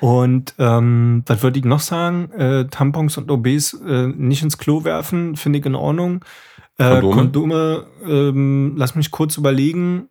Und 0.00 0.54
ähm, 0.58 1.22
was 1.26 1.42
würde 1.42 1.58
ich 1.58 1.64
noch 1.64 1.80
sagen? 1.80 2.30
Äh, 2.32 2.66
Tampons 2.66 3.16
und 3.16 3.30
OBs 3.30 3.72
äh, 3.74 4.08
nicht 4.08 4.42
ins 4.42 4.58
Klo 4.58 4.84
werfen, 4.84 5.36
finde 5.36 5.58
ich 5.58 5.64
in 5.64 5.74
Ordnung. 5.74 6.22
Äh, 6.76 7.00
Kondome? 7.00 7.14
Kondome 7.14 7.86
ähm, 8.04 8.74
lass 8.76 8.94
mich 8.94 9.10
kurz 9.10 9.38
überlegen. 9.38 10.08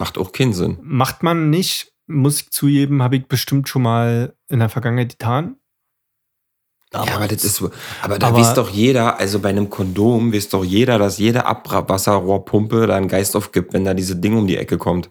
Macht 0.00 0.18
auch 0.18 0.32
keinen 0.32 0.52
Sinn. 0.52 0.78
Macht 0.82 1.22
man 1.22 1.50
nicht, 1.50 1.92
muss 2.08 2.40
ich 2.42 2.50
zugeben, 2.50 3.00
habe 3.00 3.14
ich 3.16 3.28
bestimmt 3.28 3.68
schon 3.68 3.82
mal 3.82 4.34
in 4.48 4.58
der 4.58 4.68
Vergangenheit 4.68 5.10
getan. 5.10 5.54
Ja, 6.94 7.14
aber 7.16 7.28
das 7.28 7.44
ist 7.44 7.56
so. 7.56 7.70
Aber 8.02 8.18
da 8.18 8.28
aber- 8.28 8.38
weiß 8.38 8.54
doch 8.54 8.70
jeder, 8.70 9.18
also 9.18 9.38
bei 9.40 9.48
einem 9.50 9.70
Kondom 9.70 10.32
weiß 10.32 10.48
doch 10.50 10.64
jeder, 10.64 10.98
dass 10.98 11.18
jede 11.18 11.46
Abwasserrohrpumpe 11.46 12.86
da 12.86 12.96
einen 12.96 13.08
Geist 13.08 13.34
aufgibt, 13.36 13.72
wenn 13.72 13.84
da 13.84 13.94
diese 13.94 14.16
Ding 14.16 14.36
um 14.36 14.46
die 14.46 14.56
Ecke 14.56 14.78
kommt. 14.78 15.10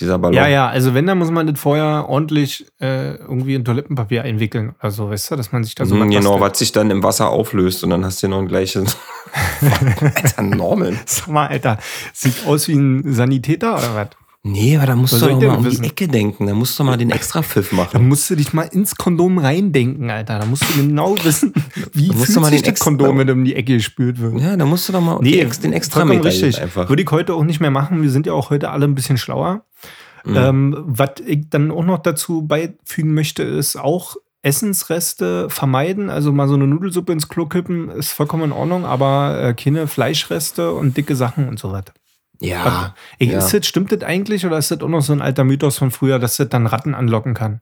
Dieser 0.00 0.18
Ballon. 0.18 0.34
Ja, 0.34 0.48
ja, 0.48 0.66
also 0.68 0.92
wenn, 0.94 1.06
dann 1.06 1.18
muss 1.18 1.30
man 1.30 1.46
das 1.46 1.60
vorher 1.60 2.06
ordentlich 2.08 2.66
äh, 2.80 3.14
irgendwie 3.14 3.54
in 3.54 3.64
Toilettenpapier 3.64 4.22
einwickeln. 4.24 4.74
Also, 4.80 5.08
weißt 5.08 5.30
du, 5.30 5.36
dass 5.36 5.52
man 5.52 5.62
sich 5.62 5.76
da 5.76 5.86
so 5.86 5.94
Mhm, 5.94 6.10
genau, 6.10 6.40
was 6.40 6.58
sich 6.58 6.72
dann 6.72 6.90
im 6.90 7.04
Wasser 7.04 7.30
auflöst 7.30 7.84
und 7.84 7.90
dann 7.90 8.04
hast 8.04 8.20
du 8.20 8.26
noch 8.26 8.40
ein 8.40 8.48
gleiches. 8.48 8.96
Alter, 10.00 10.42
Norman. 10.42 10.98
Sag 11.06 11.28
mal, 11.28 11.46
Alter, 11.46 11.78
sieht 12.12 12.44
aus 12.46 12.66
wie 12.66 12.74
ein 12.74 13.12
Sanitäter 13.12 13.74
oder 13.74 13.94
was? 13.94 14.08
Nee, 14.46 14.76
aber 14.76 14.86
da 14.86 14.94
musst 14.94 15.14
Was 15.14 15.20
du 15.20 15.28
doch 15.28 15.40
mal 15.40 15.56
um 15.56 15.70
die? 15.70 15.82
Ecke 15.82 16.06
denken. 16.06 16.46
Da 16.46 16.52
musst 16.52 16.78
du 16.78 16.84
mal 16.84 16.98
den 16.98 17.08
extra 17.10 17.42
Pfiff 17.42 17.70
Da 17.70 17.76
machen. 17.76 18.06
musst 18.06 18.28
du 18.28 18.36
dich 18.36 18.52
mal 18.52 18.64
ins 18.64 18.94
Kondom 18.94 19.38
reindenken, 19.38 20.10
Alter. 20.10 20.38
Da 20.38 20.44
musst 20.44 20.68
du 20.68 20.82
genau 20.82 21.16
wissen, 21.24 21.54
wie 21.94 22.08
Da 22.08 22.14
musst 22.14 22.36
du 22.36 22.40
mal 22.40 22.50
sich 22.50 22.60
den 22.60 22.74
das 22.74 22.80
Kondom, 22.80 23.16
wenn 23.16 23.30
um 23.30 23.44
die 23.46 23.54
Ecke 23.54 23.72
gespült 23.72 24.20
wird. 24.20 24.38
Ja, 24.38 24.54
da 24.58 24.66
musst 24.66 24.86
du 24.86 24.92
doch 24.92 25.00
mal 25.00 25.18
Nee, 25.22 25.42
den 25.62 25.72
extra 25.72 26.02
rein 26.02 26.20
richtig. 26.20 26.60
einfach. 26.60 26.90
Würde 26.90 27.02
ich 27.02 27.10
heute 27.10 27.32
auch 27.32 27.42
nicht 27.44 27.60
mehr 27.60 27.70
machen. 27.70 28.02
Wir 28.02 28.10
sind 28.10 28.26
ja 28.26 28.34
auch 28.34 28.50
heute 28.50 28.68
alle 28.70 28.84
ein 28.86 28.94
bisschen 28.94 29.16
schlauer. 29.16 29.64
Mhm. 30.26 30.36
Ähm, 30.36 30.76
was 30.86 31.12
ich 31.26 31.48
dann 31.48 31.70
auch 31.70 31.84
noch 31.84 31.98
dazu 32.00 32.42
beifügen 32.46 33.14
möchte, 33.14 33.42
ist 33.44 33.76
auch 33.76 34.16
Essensreste 34.42 35.48
vermeiden. 35.48 36.10
Also 36.10 36.32
mal 36.32 36.48
so 36.48 36.54
eine 36.54 36.66
Nudelsuppe 36.66 37.12
ins 37.12 37.30
Klo 37.30 37.46
kippen 37.46 37.88
ist 37.88 38.12
vollkommen 38.12 38.44
in 38.44 38.52
Ordnung, 38.52 38.84
aber 38.84 39.40
äh, 39.42 39.54
keine 39.54 39.86
Fleischreste 39.86 40.72
und 40.74 40.98
dicke 40.98 41.16
Sachen 41.16 41.48
und 41.48 41.58
so 41.58 41.72
weiter. 41.72 41.94
Ja, 42.40 42.94
Ey, 43.18 43.28
ja. 43.30 43.38
ist 43.38 43.52
das, 43.54 43.66
stimmt 43.66 43.92
das 43.92 44.02
eigentlich 44.02 44.44
oder 44.44 44.58
ist 44.58 44.70
das 44.70 44.80
auch 44.80 44.88
noch 44.88 45.00
so 45.02 45.12
ein 45.12 45.22
alter 45.22 45.44
Mythos 45.44 45.78
von 45.78 45.90
früher, 45.90 46.18
dass 46.18 46.36
das 46.36 46.48
dann 46.48 46.66
Ratten 46.66 46.94
anlocken 46.94 47.34
kann? 47.34 47.60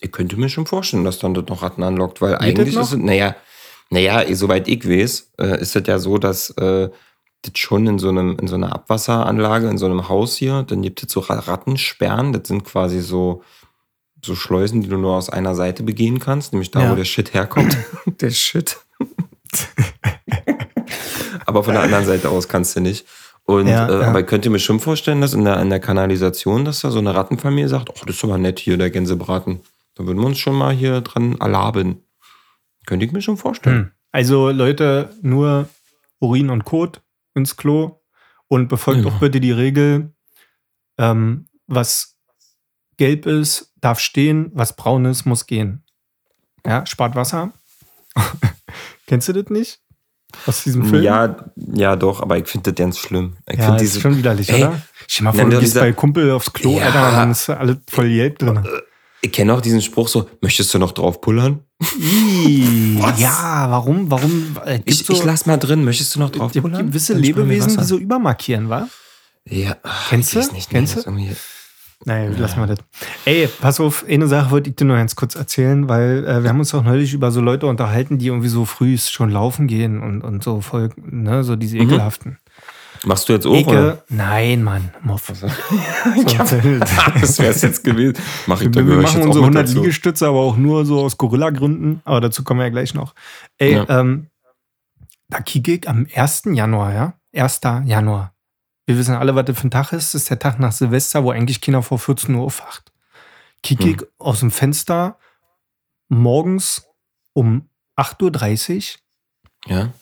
ich 0.00 0.12
könnte 0.12 0.36
mir 0.36 0.50
schon 0.50 0.66
vorstellen, 0.66 1.04
dass 1.04 1.18
dann 1.20 1.32
das 1.32 1.46
noch 1.46 1.62
Ratten 1.62 1.82
anlockt, 1.82 2.20
weil 2.20 2.32
Geht 2.32 2.40
eigentlich 2.58 2.74
das 2.74 2.88
ist 2.88 2.92
es, 2.94 2.98
naja, 2.98 3.36
naja, 3.88 4.22
soweit 4.34 4.68
ich 4.68 4.86
weiß, 4.86 5.30
äh, 5.38 5.60
ist 5.62 5.76
es 5.76 5.86
ja 5.86 5.98
so, 5.98 6.18
dass 6.18 6.50
äh, 6.50 6.90
das 7.42 7.52
schon 7.58 7.86
in 7.86 7.98
so, 7.98 8.08
einem, 8.10 8.36
in 8.38 8.46
so 8.46 8.56
einer 8.56 8.74
Abwasseranlage, 8.74 9.68
in 9.68 9.78
so 9.78 9.86
einem 9.86 10.08
Haus 10.10 10.36
hier, 10.36 10.62
dann 10.64 10.82
gibt 10.82 11.02
es 11.02 11.10
so 11.12 11.20
Ra- 11.20 11.38
Rattensperren, 11.38 12.32
das 12.34 12.48
sind 12.48 12.64
quasi 12.64 13.00
so, 13.00 13.42
so 14.22 14.34
Schleusen, 14.34 14.82
die 14.82 14.88
du 14.88 14.98
nur 14.98 15.14
aus 15.14 15.30
einer 15.30 15.54
Seite 15.54 15.82
begehen 15.84 16.18
kannst, 16.18 16.52
nämlich 16.52 16.70
da, 16.70 16.82
Ja. 16.82 16.90
wo 16.90 16.96
der 16.96 17.04
Shit 17.04 17.32
herkommt. 17.32 17.74
der 18.20 18.30
Shit. 18.30 18.76
aber 21.54 21.64
von 21.64 21.74
der 21.74 21.82
anderen 21.84 22.04
Seite 22.04 22.28
aus 22.30 22.48
kannst 22.48 22.76
du 22.76 22.80
nicht. 22.80 23.06
Und, 23.44 23.66
Ja, 23.68 23.88
äh, 23.88 24.00
ja. 24.00 24.08
aber 24.08 24.20
ich 24.20 24.26
könnte 24.26 24.50
mir 24.50 24.58
schon 24.58 24.80
vorstellen, 24.80 25.20
dass 25.20 25.34
in 25.34 25.44
der, 25.44 25.60
in 25.60 25.70
der 25.70 25.80
Kanalisation, 25.80 26.64
dass 26.64 26.80
da 26.80 26.90
so 26.90 26.98
eine 26.98 27.14
Rattenfamilie 27.14 27.68
sagt, 27.68 27.90
oh, 27.90 28.04
das 28.06 28.16
ist 28.16 28.24
aber 28.24 28.38
nett 28.38 28.58
hier, 28.58 28.76
der 28.76 28.90
Gänsebraten. 28.90 29.60
Da 29.94 30.06
würden 30.06 30.18
wir 30.18 30.26
uns 30.26 30.38
schon 30.38 30.56
mal 30.56 30.72
hier 30.74 31.00
dran 31.02 31.36
erlaben. 31.40 32.02
Könnte 32.86 33.04
ich 33.06 33.12
mir 33.12 33.22
schon 33.22 33.36
vorstellen. 33.36 33.76
Hm. 33.76 33.90
Also 34.12 34.50
Leute, 34.50 35.10
nur 35.22 35.68
Urin 36.20 36.50
und 36.50 36.64
Kot 36.64 37.02
ins 37.34 37.56
Klo 37.56 38.00
und 38.48 38.68
befolgt 38.68 39.00
Genau. 39.02 39.10
doch 39.10 39.20
bitte 39.20 39.40
die 39.40 39.52
Regel, 39.52 40.12
ähm, 40.98 41.46
was 41.66 42.16
gelb 42.96 43.26
ist, 43.26 43.72
darf 43.80 44.00
stehen, 44.00 44.50
was 44.54 44.76
braun 44.76 45.04
ist, 45.04 45.24
muss 45.26 45.46
gehen. 45.46 45.84
Ja, 46.66 46.86
spart 46.86 47.14
Wasser. 47.14 47.52
Kennst 49.06 49.28
du 49.28 49.32
das 49.32 49.50
nicht? 49.50 49.80
Aus 50.46 50.62
diesem 50.64 50.84
Film? 50.84 51.02
Ja, 51.02 51.36
ja, 51.74 51.96
doch, 51.96 52.20
aber 52.22 52.38
ich 52.38 52.46
finde 52.46 52.72
das 52.72 52.78
ganz 52.78 52.98
schlimm. 52.98 53.36
Ich 53.50 53.58
ja 53.58 53.76
diese, 53.76 53.96
ist 53.98 54.02
schon 54.02 54.16
widerlich, 54.16 54.48
Ey, 54.50 54.64
oder? 54.64 54.80
Dir 55.16 55.22
mal 55.24 55.32
vor, 55.32 55.48
du 55.50 55.60
gehst 55.60 55.74
bei 55.74 55.92
Kumpel 55.92 56.30
aufs 56.30 56.52
Klo, 56.52 56.78
Ja. 56.78 56.86
Alter, 56.86 57.08
und 57.08 57.14
dann 57.14 57.30
ist 57.30 57.48
alles 57.50 57.76
voll 57.90 58.08
gelb 58.08 58.38
drin. 58.38 58.60
ich 59.20 59.32
kenne 59.32 59.54
auch 59.54 59.60
diesen 59.60 59.80
Spruch 59.82 60.08
so, 60.08 60.28
möchtest 60.40 60.72
du 60.74 60.78
noch 60.78 60.92
drauf 60.92 61.20
pullern? 61.20 61.60
Ja, 63.18 63.66
warum, 63.70 64.10
warum? 64.10 64.56
Äh, 64.64 64.80
Ich, 64.84 65.08
ich 65.08 65.24
lass 65.24 65.46
mal 65.46 65.56
drin, 65.56 65.84
möchtest 65.84 66.14
du 66.14 66.20
noch 66.20 66.30
drauf 66.30 66.52
gibt 66.52 66.62
pullern? 66.64 66.86
gewisse 66.88 67.14
Dann 67.14 67.24
spar 67.24 67.44
mir 67.44 67.52
Lebewesen, 67.54 67.78
die 67.78 67.84
so 67.84 67.98
übermarkieren, 67.98 68.68
wa? 68.68 68.88
Ja, 69.46 69.76
Kennst 70.08 70.34
ich 70.34 70.46
du? 70.46 70.52
Nicht, 70.54 70.70
Kennst 70.70 70.96
du? 70.96 71.10
Naja, 72.04 72.30
lassen 72.36 72.60
wir 72.60 72.66
das. 72.66 72.78
Ey, 73.24 73.48
pass 73.60 73.80
auf, 73.80 74.04
eine 74.08 74.26
Sache 74.28 74.50
wollte 74.50 74.70
ich 74.70 74.76
dir 74.76 74.84
nur 74.84 74.96
ganz 74.96 75.16
kurz 75.16 75.34
erzählen, 75.34 75.88
weil 75.88 76.24
äh, 76.26 76.42
wir 76.42 76.50
haben 76.50 76.58
uns 76.58 76.74
auch 76.74 76.84
neulich 76.84 77.14
über 77.14 77.30
so 77.30 77.40
Leute 77.40 77.66
unterhalten, 77.66 78.18
die 78.18 78.26
irgendwie 78.26 78.48
so 78.48 78.64
früh 78.64 78.98
schon 78.98 79.30
laufen 79.30 79.66
gehen 79.66 80.02
und, 80.02 80.22
und 80.22 80.42
so 80.44 80.60
voll, 80.60 80.90
ne, 80.96 81.44
so 81.44 81.56
diese 81.56 81.76
Mhm. 81.76 81.82
ekelhaften. 81.84 82.38
Machst 83.06 83.28
du 83.28 83.34
jetzt 83.34 83.46
auch, 83.46 83.54
Eke, 83.54 83.70
oder? 83.70 84.04
nein, 84.08 84.62
Mann, 84.62 84.90
Muff. 85.02 85.30
So, 85.34 85.46
das 86.38 87.38
wäre 87.38 87.50
es 87.52 87.62
jetzt 87.62 87.84
gewesen. 87.84 88.14
Mach 88.46 88.60
ich, 88.62 88.72
wir 88.74 88.80
ich 88.82 89.02
machen 89.02 89.22
unsere 89.22 89.44
mit 89.46 89.56
100 89.56 89.68
dazu. 89.68 89.80
Liegestütze, 89.80 90.26
aber 90.26 90.40
auch 90.40 90.56
nur 90.56 90.86
so 90.86 91.00
aus 91.00 91.18
Gorilla-Gründen. 91.18 92.00
Aber 92.04 92.20
dazu 92.22 92.44
kommen 92.44 92.60
wir 92.60 92.64
ja 92.64 92.70
gleich 92.70 92.94
noch. 92.94 93.14
Ey, 93.58 93.74
Ja. 93.74 93.86
ähm, 94.00 94.28
da 95.28 95.40
kicke 95.40 95.72
ich 95.72 95.88
am 95.88 96.06
1. 96.14 96.42
Januar, 96.54 96.92
ja? 96.94 97.14
1. 97.34 97.60
Januar. 97.84 98.33
Wir 98.86 98.98
wissen 98.98 99.14
alle, 99.14 99.34
was 99.34 99.46
das 99.46 99.58
für 99.58 99.66
ein 99.68 99.70
Tag 99.70 99.92
ist. 99.92 100.14
Das 100.14 100.22
ist 100.22 100.30
der 100.30 100.38
Tag 100.38 100.58
nach 100.58 100.72
Silvester, 100.72 101.24
wo 101.24 101.30
eigentlich 101.30 101.60
Kinder 101.60 101.82
vor 101.82 101.98
14 101.98 102.34
Uhr 102.34 102.44
aufwacht. 102.44 102.92
Kicke 103.62 103.88
ich 103.88 104.00
Hm. 104.00 104.06
aus 104.18 104.40
dem 104.40 104.50
Fenster 104.50 105.18
morgens 106.08 106.86
um 107.32 107.68
8.30 107.96 108.96
Uhr. 109.66 109.72
Ja? 109.72 109.92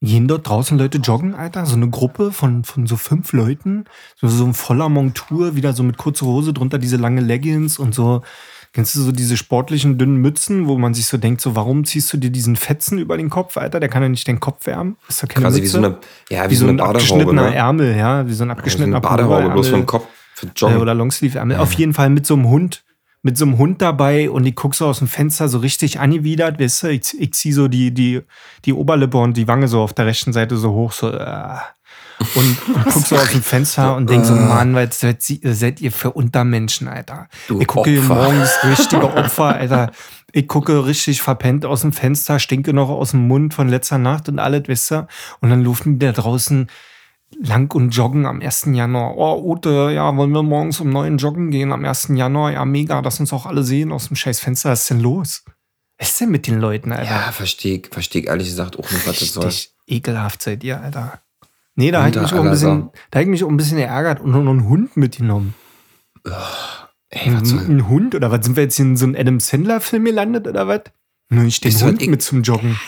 Gehen 0.00 0.28
dort 0.28 0.48
draußen 0.48 0.78
Leute 0.78 0.98
joggen, 0.98 1.34
Alter? 1.34 1.66
So 1.66 1.74
eine 1.74 1.90
Gruppe 1.90 2.30
von, 2.30 2.62
von 2.62 2.86
so 2.86 2.96
fünf 2.96 3.32
Leuten. 3.32 3.84
So, 4.16 4.28
so 4.28 4.44
ein 4.44 4.54
voller 4.54 4.88
Montur, 4.88 5.56
wieder 5.56 5.72
so 5.72 5.82
mit 5.82 5.96
kurzer 5.98 6.24
Hose, 6.24 6.52
drunter 6.52 6.78
diese 6.78 6.96
lange 6.96 7.20
Leggings 7.20 7.78
und 7.80 7.94
so. 7.94 8.22
Kennst 8.72 8.94
du 8.94 9.00
so 9.00 9.12
diese 9.12 9.36
sportlichen 9.36 9.96
dünnen 9.98 10.16
Mützen, 10.16 10.68
wo 10.68 10.76
man 10.78 10.92
sich 10.94 11.06
so 11.06 11.16
denkt, 11.16 11.40
so, 11.40 11.56
warum 11.56 11.84
ziehst 11.84 12.12
du 12.12 12.16
dir 12.18 12.30
diesen 12.30 12.54
Fetzen 12.56 12.98
über 12.98 13.16
den 13.16 13.30
Kopf, 13.30 13.56
Alter? 13.56 13.80
Der 13.80 13.88
kann 13.88 14.02
ja 14.02 14.08
nicht 14.08 14.28
den 14.28 14.40
Kopf 14.40 14.66
wärmen. 14.66 14.96
Ist 15.08 15.22
doch 15.22 15.28
keine 15.28 15.44
Quasi 15.46 15.58
wie 15.58 15.62
Mütze. 15.62 15.72
so 15.72 15.78
eine, 15.78 15.98
ja, 16.30 16.50
wie 16.50 16.54
so 16.54 16.66
ein 16.66 16.76
Badehaube, 16.76 16.98
abgeschnittener 16.98 17.42
ne? 17.50 17.54
Ärmel, 17.54 17.96
ja, 17.96 18.26
wie 18.28 18.32
so 18.34 18.44
ein 18.44 18.48
Ja, 18.48 18.54
so 18.54 18.58
abgeschnittener 18.58 19.00
Badehaube, 19.00 19.50
bloß 19.50 19.68
vom 19.68 19.86
Kopf. 19.86 20.06
Für 20.34 20.46
Äh, 20.46 20.50
Joggen. 20.54 20.76
oder 20.78 20.94
Longsleeve-Ärmel. 20.94 21.56
Auf 21.56 21.72
jeden 21.72 21.94
Fall 21.94 22.10
mit 22.10 22.24
so 22.26 22.34
einem 22.34 22.48
Hund, 22.48 22.84
mit 23.22 23.36
so 23.36 23.44
einem 23.44 23.58
Hund 23.58 23.82
dabei 23.82 24.30
und 24.30 24.46
ich 24.46 24.54
guck 24.54 24.74
so 24.76 24.86
aus 24.86 24.98
dem 24.98 25.08
Fenster 25.08 25.48
so 25.48 25.58
richtig 25.58 25.98
angewidert, 25.98 26.60
weißt 26.60 26.84
du, 26.84 26.86
ich, 26.92 27.18
ich 27.20 27.32
zieh 27.34 27.52
so 27.52 27.66
die, 27.68 27.92
die, 27.92 28.20
die 28.64 28.72
Oberlippe 28.72 29.18
und 29.18 29.36
die 29.36 29.48
Wange 29.48 29.66
so 29.66 29.80
auf 29.80 29.92
der 29.94 30.06
rechten 30.06 30.32
Seite 30.32 30.56
so 30.56 30.70
hoch, 30.72 30.92
so, 30.92 31.10
äh, 31.10 31.56
und, 32.34 32.68
und 32.74 32.84
guck 32.84 33.06
so 33.06 33.16
aus 33.16 33.30
dem 33.30 33.42
Fenster 33.42 33.96
und 33.96 34.08
denk 34.10 34.24
so, 34.24 34.34
Äh. 34.34 34.40
Mann, 34.40 34.74
was 34.74 35.00
seid, 35.00 35.80
ihr 35.80 35.92
für 35.92 36.12
Untermenschen, 36.12 36.88
Alter. 36.88 37.28
Du 37.48 37.60
ich 37.60 37.66
gucke 37.66 37.90
hier 37.90 38.00
Opfer. 38.00 38.14
morgens 38.14 38.50
richtige 38.64 39.14
Opfer, 39.14 39.54
Alter. 39.56 39.92
Ich 40.32 40.46
gucke 40.46 40.84
richtig 40.84 41.22
verpennt 41.22 41.64
aus 41.64 41.80
dem 41.80 41.92
Fenster, 41.92 42.38
stinke 42.38 42.72
noch 42.72 42.90
aus 42.90 43.12
dem 43.12 43.26
Mund 43.28 43.54
von 43.54 43.68
letzter 43.68 43.98
Nacht 43.98 44.28
und 44.28 44.38
alles, 44.38 44.64
wisst 44.66 44.92
ihr. 44.92 45.06
Und 45.40 45.50
dann 45.50 45.62
luften 45.62 45.98
die 45.98 46.06
da 46.06 46.12
draußen 46.12 46.68
lang 47.40 47.74
und 47.74 47.90
joggen 47.90 48.26
am 48.26 48.40
1. 48.40 48.68
Januar. 48.72 49.16
Oh, 49.16 49.42
Ute, 49.52 49.90
ja, 49.94 50.14
wollen 50.16 50.32
wir 50.32 50.42
morgens 50.42 50.80
um 50.80 50.90
9 50.90 51.18
joggen 51.18 51.50
gehen 51.50 51.72
am 51.72 51.84
1. 51.84 52.08
Januar? 52.14 52.52
Ja, 52.52 52.64
mega, 52.64 53.00
lass 53.00 53.20
uns 53.20 53.32
auch 53.32 53.46
alle 53.46 53.62
sehen 53.62 53.92
aus 53.92 54.08
dem 54.08 54.16
scheiß 54.16 54.40
Fenster. 54.40 54.70
Was 54.70 54.82
ist 54.82 54.90
denn 54.90 55.00
los? 55.00 55.44
Was 55.98 56.10
ist 56.10 56.20
denn 56.20 56.30
mit 56.30 56.46
den 56.46 56.60
Leuten, 56.60 56.92
Alter? 56.92 57.10
Ja, 57.10 57.32
verstehe 57.32 57.78
ich, 57.78 57.88
verstehe 57.90 58.22
ich 58.22 58.28
ehrlich 58.28 58.48
gesagt 58.48 58.78
auch 58.78 58.90
nicht, 58.90 59.06
was 59.06 59.18
das 59.18 59.32
soll. 59.32 59.44
Richtig 59.46 59.74
ekelhaft 59.86 60.42
seid 60.42 60.62
ihr, 60.64 60.80
Alter. 60.80 61.20
Nee, 61.78 61.92
da 61.92 62.00
habe 62.00 62.10
ich, 62.10 62.16
mich 62.20 62.32
auch 62.34 62.44
ein 62.44 62.50
bisschen- 62.50 62.90
da 63.12 63.20
ich 63.20 63.28
mich 63.28 63.44
auch 63.44 63.48
ein 63.48 63.56
bisschen 63.56 63.76
geärgert 63.76 64.20
und 64.20 64.32
noch 64.32 64.40
einen 64.40 64.68
Hund 64.68 64.96
mitgenommen. 64.96 65.54
Ey, 67.10 67.28
Ein, 67.30 67.40
was 67.40 67.48
soll, 67.48 67.60
ein 67.60 67.88
Hund 67.88 68.14
oder 68.16 68.30
was? 68.32 68.44
Sind 68.44 68.56
wir 68.56 68.64
jetzt 68.64 68.78
in 68.80 68.96
so 68.96 69.06
einem 69.06 69.14
Adam 69.16 69.38
Sandler-Film 69.40 70.04
gelandet 70.04 70.46
oder 70.48 70.66
was? 70.66 70.80
Nur 71.30 71.44
nicht 71.44 71.62
den 71.64 71.72
Weißt 71.72 71.82
Hund 71.84 72.02
ich- 72.02 72.08
mit 72.08 72.20
zum 72.22 72.42
Joggen. 72.42 72.78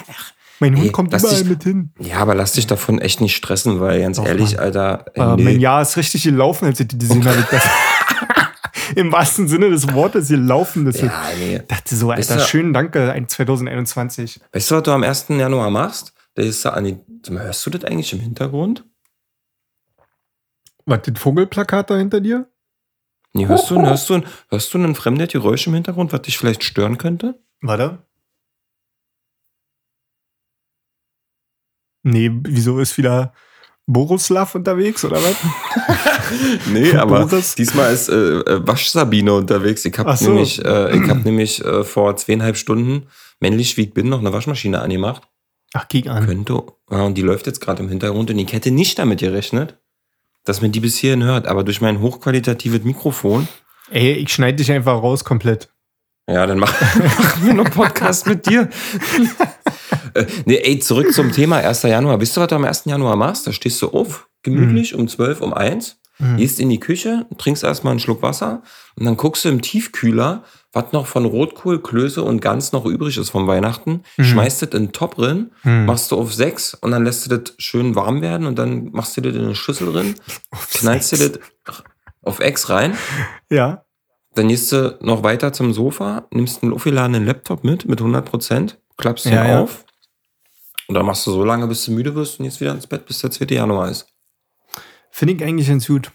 Mein 0.58 0.74
Hund 0.74 0.86
Ey, 0.86 0.90
kommt 0.92 1.14
überall 1.14 1.36
dich- 1.38 1.48
mit 1.48 1.62
hin. 1.62 1.90
ja, 2.00 2.16
aber 2.18 2.34
lass 2.34 2.52
dich 2.52 2.66
davon 2.66 2.98
echt 3.00 3.20
nicht 3.20 3.36
stressen, 3.36 3.80
weil 3.80 4.00
ganz 4.00 4.16
Doch, 4.18 4.26
ehrlich, 4.26 4.56
Mann. 4.56 4.64
Alter, 4.64 5.04
äh, 5.14 5.36
nee. 5.36 5.44
mein 5.44 5.60
Jahr 5.60 5.80
ist 5.82 5.96
richtig 5.96 6.24
gelaufen, 6.24 6.66
als 6.66 6.80
ich 6.80 6.88
die 6.88 6.98
gesehen 6.98 7.24
habe. 7.24 7.44
Im 8.96 9.12
wahrsten 9.12 9.46
Sinne 9.46 9.70
des 9.70 9.92
Wortes 9.94 10.28
gelaufen. 10.28 10.84
Das 10.84 11.00
ja, 11.00 11.12
nee. 11.38 11.56
Ich 11.58 11.66
dachte 11.68 11.94
so, 11.94 12.08
Weißt 12.08 12.30
Alter, 12.32 12.42
du- 12.42 12.48
schönen 12.48 12.72
Danke, 12.74 13.12
ein 13.12 13.28
2021. 13.28 14.40
Weißt 14.52 14.70
du, 14.70 14.74
was 14.74 14.82
du 14.82 14.90
am 14.90 15.04
1. 15.04 15.38
Januar 15.38 15.70
machst? 15.70 16.12
Ist 16.40 16.64
da 16.64 16.70
an 16.70 17.00
hörst 17.28 17.66
du 17.66 17.70
das 17.70 17.84
eigentlich 17.84 18.12
im 18.12 18.20
Hintergrund? 18.20 18.84
Was, 20.86 21.02
das 21.02 21.18
Vogelplakat 21.18 21.90
da 21.90 21.96
hinter 21.96 22.20
dir? 22.20 22.50
Nee, 23.32 23.46
hörst 23.46 23.70
du, 23.70 23.80
hörst 23.80 24.10
du, 24.10 24.22
hörst 24.48 24.74
du 24.74 24.78
ein 24.78 24.94
fremdes 24.94 25.28
Geräusch 25.28 25.66
im 25.66 25.74
Hintergrund, 25.74 26.12
was 26.12 26.22
dich 26.22 26.36
vielleicht 26.36 26.64
stören 26.64 26.98
könnte? 26.98 27.40
Warte. 27.60 28.04
Nee, 32.02 32.30
wieso 32.32 32.80
ist 32.80 32.96
wieder 32.96 33.34
Borislav 33.86 34.54
unterwegs 34.54 35.04
oder 35.04 35.22
was? 35.22 35.36
Nee, 36.66 36.94
aber 36.94 37.26
Boris? 37.26 37.56
diesmal 37.56 37.92
ist 37.92 38.08
äh, 38.08 38.14
äh, 38.14 38.66
Waschsabine 38.66 39.34
unterwegs. 39.34 39.84
Ich 39.84 39.98
habe 39.98 40.16
so. 40.16 40.28
nämlich, 40.28 40.64
äh, 40.64 40.96
ich 40.96 41.10
hab 41.10 41.24
nämlich 41.24 41.64
äh, 41.64 41.82
vor 41.82 42.16
zweieinhalb 42.16 42.56
Stunden, 42.56 43.08
männlich 43.40 43.76
wie 43.76 43.82
ich 43.82 43.94
bin, 43.94 44.08
noch 44.08 44.20
eine 44.20 44.32
Waschmaschine 44.32 44.80
angemacht. 44.80 45.22
Ach, 45.74 45.86
geh 45.88 46.08
an. 46.08 46.26
Könnte, 46.26 46.62
ja, 46.90 47.02
und 47.02 47.14
die 47.16 47.22
läuft 47.22 47.46
jetzt 47.46 47.60
gerade 47.60 47.82
im 47.82 47.88
Hintergrund 47.88 48.30
und 48.30 48.38
ich 48.38 48.52
hätte 48.52 48.70
nicht 48.70 48.98
damit 48.98 49.20
gerechnet, 49.20 49.78
dass 50.44 50.60
man 50.62 50.72
die 50.72 50.80
bis 50.80 50.96
hierhin 50.96 51.22
hört. 51.22 51.46
Aber 51.46 51.62
durch 51.64 51.80
mein 51.80 52.00
hochqualitatives 52.00 52.82
Mikrofon, 52.84 53.46
Ey, 53.90 54.12
ich 54.14 54.32
schneide 54.32 54.56
dich 54.56 54.70
einfach 54.72 54.94
raus 55.02 55.24
komplett. 55.24 55.68
ja, 56.28 56.46
dann 56.46 56.58
mach, 56.58 56.72
machen 56.96 57.46
wir 57.46 57.54
noch 57.54 57.70
Podcast 57.70 58.26
mit 58.26 58.46
dir. 58.46 58.68
äh, 60.14 60.26
nee, 60.44 60.56
ey, 60.56 60.78
zurück 60.78 61.12
zum 61.12 61.32
Thema 61.32 61.56
1. 61.58 61.82
Januar. 61.82 62.20
Wisst 62.20 62.36
ihr, 62.36 62.40
was 62.40 62.48
du 62.48 62.54
am 62.56 62.64
1. 62.64 62.84
Januar 62.86 63.16
machst? 63.16 63.46
Da 63.46 63.52
stehst 63.52 63.80
du 63.82 63.88
auf, 63.90 64.28
gemütlich, 64.42 64.94
um 64.94 65.08
12, 65.08 65.40
um 65.40 65.52
1, 65.54 65.96
Mhm. 66.22 66.36
gehst 66.36 66.60
in 66.60 66.68
die 66.68 66.78
Küche, 66.80 67.24
trinkst 67.38 67.64
erstmal 67.64 67.92
einen 67.92 68.00
Schluck 68.00 68.20
Wasser 68.20 68.62
und 68.96 69.06
dann 69.06 69.16
guckst 69.16 69.42
du 69.46 69.48
im 69.48 69.62
Tiefkühler, 69.62 70.44
was 70.72 70.92
noch 70.92 71.06
von 71.06 71.24
Rotkohl, 71.24 71.82
Klöße 71.82 72.22
und 72.22 72.40
Gans 72.40 72.72
noch 72.72 72.84
übrig 72.86 73.16
ist 73.18 73.30
von 73.30 73.46
Weihnachten, 73.48 74.02
Mhm. 74.16 74.24
schmeißt 74.24 74.62
das 74.62 74.68
in 74.70 74.86
den 74.86 74.92
Topf 74.92 75.16
drin, 75.16 75.50
Mhm. 75.64 75.86
machst 75.86 76.10
du 76.12 76.16
auf 76.16 76.32
6 76.32 76.74
und 76.74 76.92
dann 76.92 77.04
lässt 77.04 77.26
du 77.26 77.36
das 77.36 77.54
schön 77.58 77.94
warm 77.96 78.22
werden 78.22 78.46
und 78.46 78.56
dann 78.58 78.90
machst 78.92 79.16
du 79.16 79.20
das 79.20 79.34
in 79.34 79.42
eine 79.44 79.54
Schüssel 79.56 79.92
drin, 79.92 80.14
knallst 80.70 81.12
du 81.12 81.16
das 81.16 81.40
auf 82.22 82.40
X 82.40 82.68
rein, 82.68 82.96
Ja. 83.50 83.84
dann 84.36 84.46
gehst 84.48 84.70
du 84.70 84.96
noch 85.00 85.22
weiter 85.24 85.52
zum 85.52 85.72
Sofa, 85.72 86.26
nimmst 86.32 86.62
einen 86.62 86.72
aufgeladenen 86.72 87.26
Laptop 87.26 87.64
mit, 87.64 87.86
mit 87.86 88.00
100%, 88.00 88.76
klappst 88.96 89.26
ihn 89.26 89.32
Ja, 89.32 89.48
ja. 89.48 89.60
auf 89.62 89.84
und 90.86 90.94
dann 90.94 91.04
machst 91.06 91.26
du 91.26 91.32
so 91.32 91.44
lange, 91.44 91.66
bis 91.66 91.84
du 91.84 91.90
müde 91.92 92.14
wirst 92.14 92.38
und 92.38 92.44
jetzt 92.44 92.60
wieder 92.60 92.72
ins 92.72 92.86
Bett, 92.86 93.06
bis 93.06 93.18
der 93.20 93.30
2. 93.32 93.46
Januar 93.54 93.88
ist. 93.90 94.06
Finde 95.10 95.34
ich 95.34 95.42
eigentlich 95.42 95.66
ganz 95.68 95.86
gut. 95.88 96.12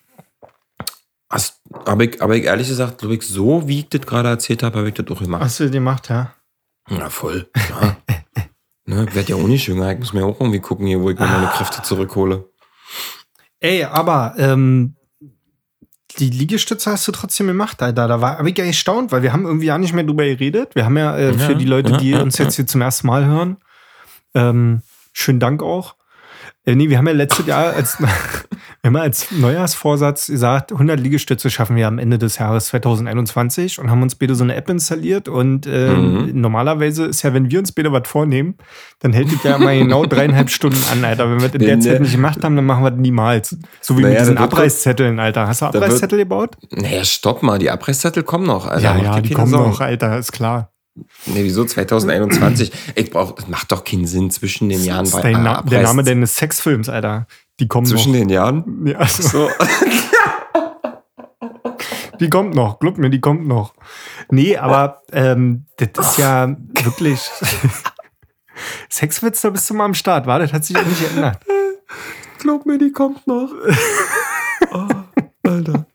Hast, 1.30 1.62
aber, 1.86 2.04
ich, 2.04 2.22
aber 2.22 2.36
ich 2.36 2.44
ehrlich 2.44 2.68
gesagt, 2.68 3.00
glaube 3.00 3.16
ich, 3.16 3.24
so 3.24 3.68
wie 3.68 3.80
ich 3.80 3.90
das 3.90 4.02
gerade 4.02 4.30
erzählt 4.30 4.64
habe, 4.64 4.78
habe 4.78 4.90
ich 4.90 4.94
das 4.94 5.08
auch 5.08 5.20
gemacht. 5.22 5.44
Hast 5.44 5.60
du 5.60 5.70
gemacht, 5.70 6.10
ja? 6.10 6.34
Ja, 6.90 7.10
voll. 7.10 7.50
Ja. 7.70 7.98
ne, 8.86 9.06
ich 9.10 9.16
werde 9.16 9.30
ja 9.32 9.36
auch 9.36 9.48
nicht 9.48 9.68
jünger. 9.68 9.92
Ich 9.92 10.00
muss 10.00 10.14
mir 10.14 10.26
auch 10.26 10.40
irgendwie 10.40 10.60
gucken, 10.60 10.86
hier, 10.86 11.02
wo 11.02 11.10
ich 11.10 11.18
mir 11.18 11.26
meine 11.26 11.48
Kräfte 11.48 11.82
zurückhole. 11.82 12.48
Ey, 13.60 13.84
aber 13.86 14.36
ähm, 14.38 14.96
die 16.20 16.30
Liegestütze 16.30 16.92
hast 16.92 17.08
du 17.08 17.12
trotzdem 17.12 17.48
gemacht, 17.48 17.82
Alter. 17.82 18.08
Da 18.08 18.22
war 18.22 18.38
hab 18.38 18.46
ich 18.46 18.58
ja 18.58 18.66
erstaunt, 18.66 19.12
weil 19.12 19.24
wir 19.24 19.34
haben 19.34 19.46
irgendwie 19.46 19.66
ja 19.66 19.78
nicht 19.78 19.94
mehr 19.94 20.04
drüber 20.04 20.24
geredet. 20.24 20.76
Wir 20.76 20.86
haben 20.86 20.98
ja, 20.98 21.16
äh, 21.18 21.32
Ja, 21.32 21.38
für 21.40 21.56
die 21.56 21.66
Leute, 21.66 21.94
ja, 21.94 21.98
die 21.98 22.12
ja, 22.12 22.22
uns 22.22 22.38
jetzt 22.38 22.56
hier 22.56 22.68
zum 22.68 22.82
ersten 22.82 23.08
Mal 23.08 23.26
hören, 23.26 23.58
ähm, 24.34 24.82
schönen 25.14 25.40
Dank 25.40 25.64
auch. 25.64 25.96
Äh, 26.66 26.76
nee, 26.76 26.90
wir 26.90 26.98
haben 26.98 27.08
ja 27.08 27.14
letztes 27.14 27.46
Jahr 27.46 27.74
als, 27.74 27.98
wir 28.86 28.90
haben 28.90 28.98
ja 28.98 29.02
als 29.02 29.32
Neujahrsvorsatz 29.32 30.28
gesagt, 30.28 30.72
100 30.72 31.00
Liegestütze 31.00 31.50
schaffen 31.50 31.76
wir 31.76 31.88
am 31.88 31.98
Ende 31.98 32.20
des 32.20 32.38
Jahres 32.38 32.68
2021 32.68 33.80
und 33.80 33.90
haben 33.90 34.04
uns 34.04 34.14
beide 34.14 34.36
so 34.36 34.44
eine 34.44 34.54
App 34.54 34.70
installiert. 34.70 35.28
Und 35.28 35.66
äh, 35.66 35.90
Mhm. 35.90 36.40
normalerweise 36.40 37.06
ist 37.06 37.24
ja, 37.24 37.34
wenn 37.34 37.50
wir 37.50 37.58
uns 37.58 37.72
beide 37.72 37.92
was 37.92 38.08
vornehmen, 38.08 38.54
dann 39.00 39.12
hält 39.12 39.34
es 39.34 39.42
ja 39.42 39.58
mal 39.58 39.76
genau 39.76 40.06
dreieinhalb 40.06 40.52
Stunden 40.52 40.78
an, 40.92 41.04
Alter. 41.04 41.28
Wenn 41.32 41.42
wir 41.42 41.48
das 41.50 41.56
in 41.60 41.66
der 41.66 41.80
Zeit 41.80 42.00
nicht 42.00 42.12
gemacht 42.12 42.44
haben, 42.44 42.56
dann 42.56 42.66
machen 42.66 42.84
wir 42.84 42.92
das 42.92 43.00
niemals. 43.00 43.58
So 43.82 43.98
wie 43.98 44.02
Naja, 44.04 44.14
mit 44.14 44.22
diesen 44.22 44.38
Abreißzetteln, 44.38 45.20
Alter. 45.20 45.48
Hast 45.48 45.62
du 45.64 45.66
Abreißzettel 45.66 46.20
gebaut? 46.20 46.56
Naja, 46.70 47.04
stopp 47.06 47.42
mal, 47.42 47.58
die 47.58 47.72
Abreißzettel 47.72 48.22
kommen 48.22 48.46
noch. 48.46 48.68
Alter. 48.68 48.84
ja, 48.84 48.98
ja, 48.98 49.20
die 49.20 49.30
keine 49.30 49.36
kommen 49.36 49.52
Sorgen. 49.52 49.72
noch, 49.72 49.82
Alter, 49.82 50.20
ist 50.20 50.32
klar. 50.32 50.70
Nee, 51.26 51.44
wieso 51.44 51.66
2021? 51.66 52.72
ich 52.96 53.10
brauch, 53.10 53.34
das 53.34 53.48
macht 53.48 53.72
doch 53.72 53.84
keinen 53.84 54.06
Sinn 54.06 54.32
zwischen 54.32 54.70
den 54.70 54.82
Jahren. 54.84 55.00
Das 55.06 55.10
ist 55.10 55.22
bei 55.22 55.34
dein 55.34 55.44
Na 55.44 55.62
der 55.64 55.82
Name 55.82 56.04
deines 56.04 56.38
Sexfilms, 56.38 56.88
Alter. 56.88 57.28
Die 57.60 57.68
kommen 57.68 57.86
Zwischen 57.86 58.12
noch. 58.12 58.20
den 58.20 58.30
Jahren? 58.30 58.86
Ja, 58.88 58.98
also, 58.98 59.24
So. 59.24 59.50
die 62.20 62.30
kommt 62.30 62.56
noch, 62.56 62.80
glaub 62.80 62.98
mir, 62.98 63.10
die 63.10 63.22
kommt 63.22 63.48
noch. 63.48 63.74
Nee, 64.30 64.58
aber 64.58 65.02
ähm, 65.12 65.66
das 65.78 65.90
ist 66.12 66.18
ja 66.18 66.56
wirklich. 66.84 67.20
Sexwitz, 68.90 69.42
da 69.42 69.50
bist 69.50 69.70
du 69.70 69.74
mal 69.74 69.86
am 69.86 69.94
Start, 69.94 70.26
war? 70.28 70.40
Das 70.40 70.54
hat 70.54 70.64
sich 70.66 70.78
auch 70.78 70.86
nicht 70.86 71.00
geändert. 71.02 71.40
Glaub 72.40 72.66
mir, 72.66 72.78
die 72.78 72.92
kommt 72.92 73.26
noch. 73.28 73.50
oh, 74.72 74.88
Alter. 75.44 75.86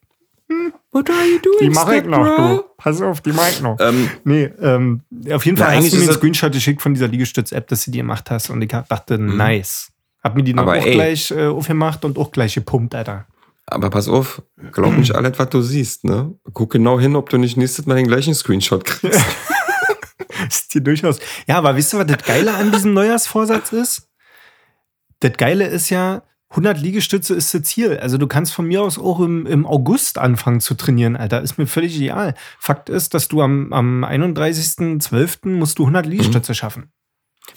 What 0.93 1.09
are 1.09 1.25
you 1.25 1.39
doing, 1.39 1.59
Die 1.61 1.71
mache 1.71 1.97
ich 1.99 2.05
noch, 2.05 2.27
stepbro? 2.27 2.57
du. 2.57 2.65
Pass 2.77 3.01
auf, 3.01 3.21
die 3.21 3.33
mache 3.33 3.51
ich 3.51 3.61
noch. 3.63 3.77
Ähm, 3.81 4.11
Nee, 4.25 4.45
ähm, 4.61 5.03
auf 5.33 5.47
jeden 5.47 5.57
Na, 5.59 5.65
Fall 5.67 5.77
hast 5.77 5.79
eigentlich 5.85 5.91
du 5.93 5.99
mir 5.99 6.05
einen 6.09 6.13
Screenshot 6.19 6.53
geschickt 6.53 6.83
von 6.83 6.93
dieser 6.95 7.07
Liegestütz-App, 7.09 7.69
dass 7.69 7.85
du 7.85 7.93
die 7.93 7.99
gemacht 7.99 8.31
hast 8.31 8.51
und 8.51 8.61
ich 8.61 8.69
dachte, 8.69 9.17
nice. 9.19 9.93
Hab 10.23 10.35
mir 10.37 10.43
die 10.43 10.53
dann 10.53 10.65
Mhm. 10.65 10.69
Aber 10.71 10.79
auch 10.79 10.85
ey. 10.87 10.93
gleich 10.95 11.31
äh, 11.31 11.47
aufgemacht 11.47 12.05
und 12.05 12.19
auch 12.19 12.31
gleich 12.33 12.55
gepumpt, 12.55 12.95
Alter. 12.95 13.27
aber 13.67 13.89
pass 13.91 14.09
auf, 14.09 14.43
glaub 14.73 14.97
nicht 14.97 15.15
alles, 15.15 15.39
was 15.39 15.49
du 15.51 15.63
siehst, 15.63 16.05
ne? 16.05 16.35
Guck 16.53 16.73
genau 16.73 16.99
hin, 17.01 17.17
ob 17.17 17.29
du 17.31 17.39
nicht 17.39 17.57
nächstes 17.57 17.87
Mal 17.87 17.97
den 17.97 18.07
gleichen 18.09 18.35
Screenshot 18.35 18.85
kriegst. 18.85 19.25
ist 20.49 20.75
dir 20.75 20.81
durchaus. 20.81 21.19
Ja, 21.47 21.59
aber 21.59 21.77
wisst 21.77 21.95
ihr, 21.95 21.99
was 22.01 22.07
das 22.07 22.25
Geile 22.25 22.55
an 22.55 22.73
diesem 22.73 22.93
Neujahrsvorsatz 22.95 23.73
ist? 23.73 24.09
Das 25.21 25.33
Geile 25.35 25.67
ist 25.67 25.91
ja, 25.91 26.23
100 26.51 26.81
Liegestütze 26.81 27.35
ist 27.35 27.55
das 27.55 27.63
Ziel. 27.63 27.99
Also 27.99 28.19
du 28.19 28.27
kannst 28.27 28.53
von 28.53 28.67
mir 28.67 28.83
aus 28.83 28.99
auch 28.99 29.21
im, 29.21 29.47
im 29.47 29.65
August 29.67 30.19
anfangen 30.19 30.61
zu 30.61 30.75
trainieren, 30.75 31.15
Alter. 31.17 31.43
Ist 31.43 31.59
mir 31.59 31.67
völlig 31.67 31.95
ideal. 31.97 32.35
Fakt 32.59 32.89
ist, 32.89 33.15
dass 33.15 33.29
du 33.29 33.41
am, 33.43 33.73
am 33.73 34.05
31.12. 34.05 35.49
musst 35.51 35.79
du 35.79 35.83
100 35.85 36.07
Liegestütze 36.07 36.55
schaffen. 36.55 36.91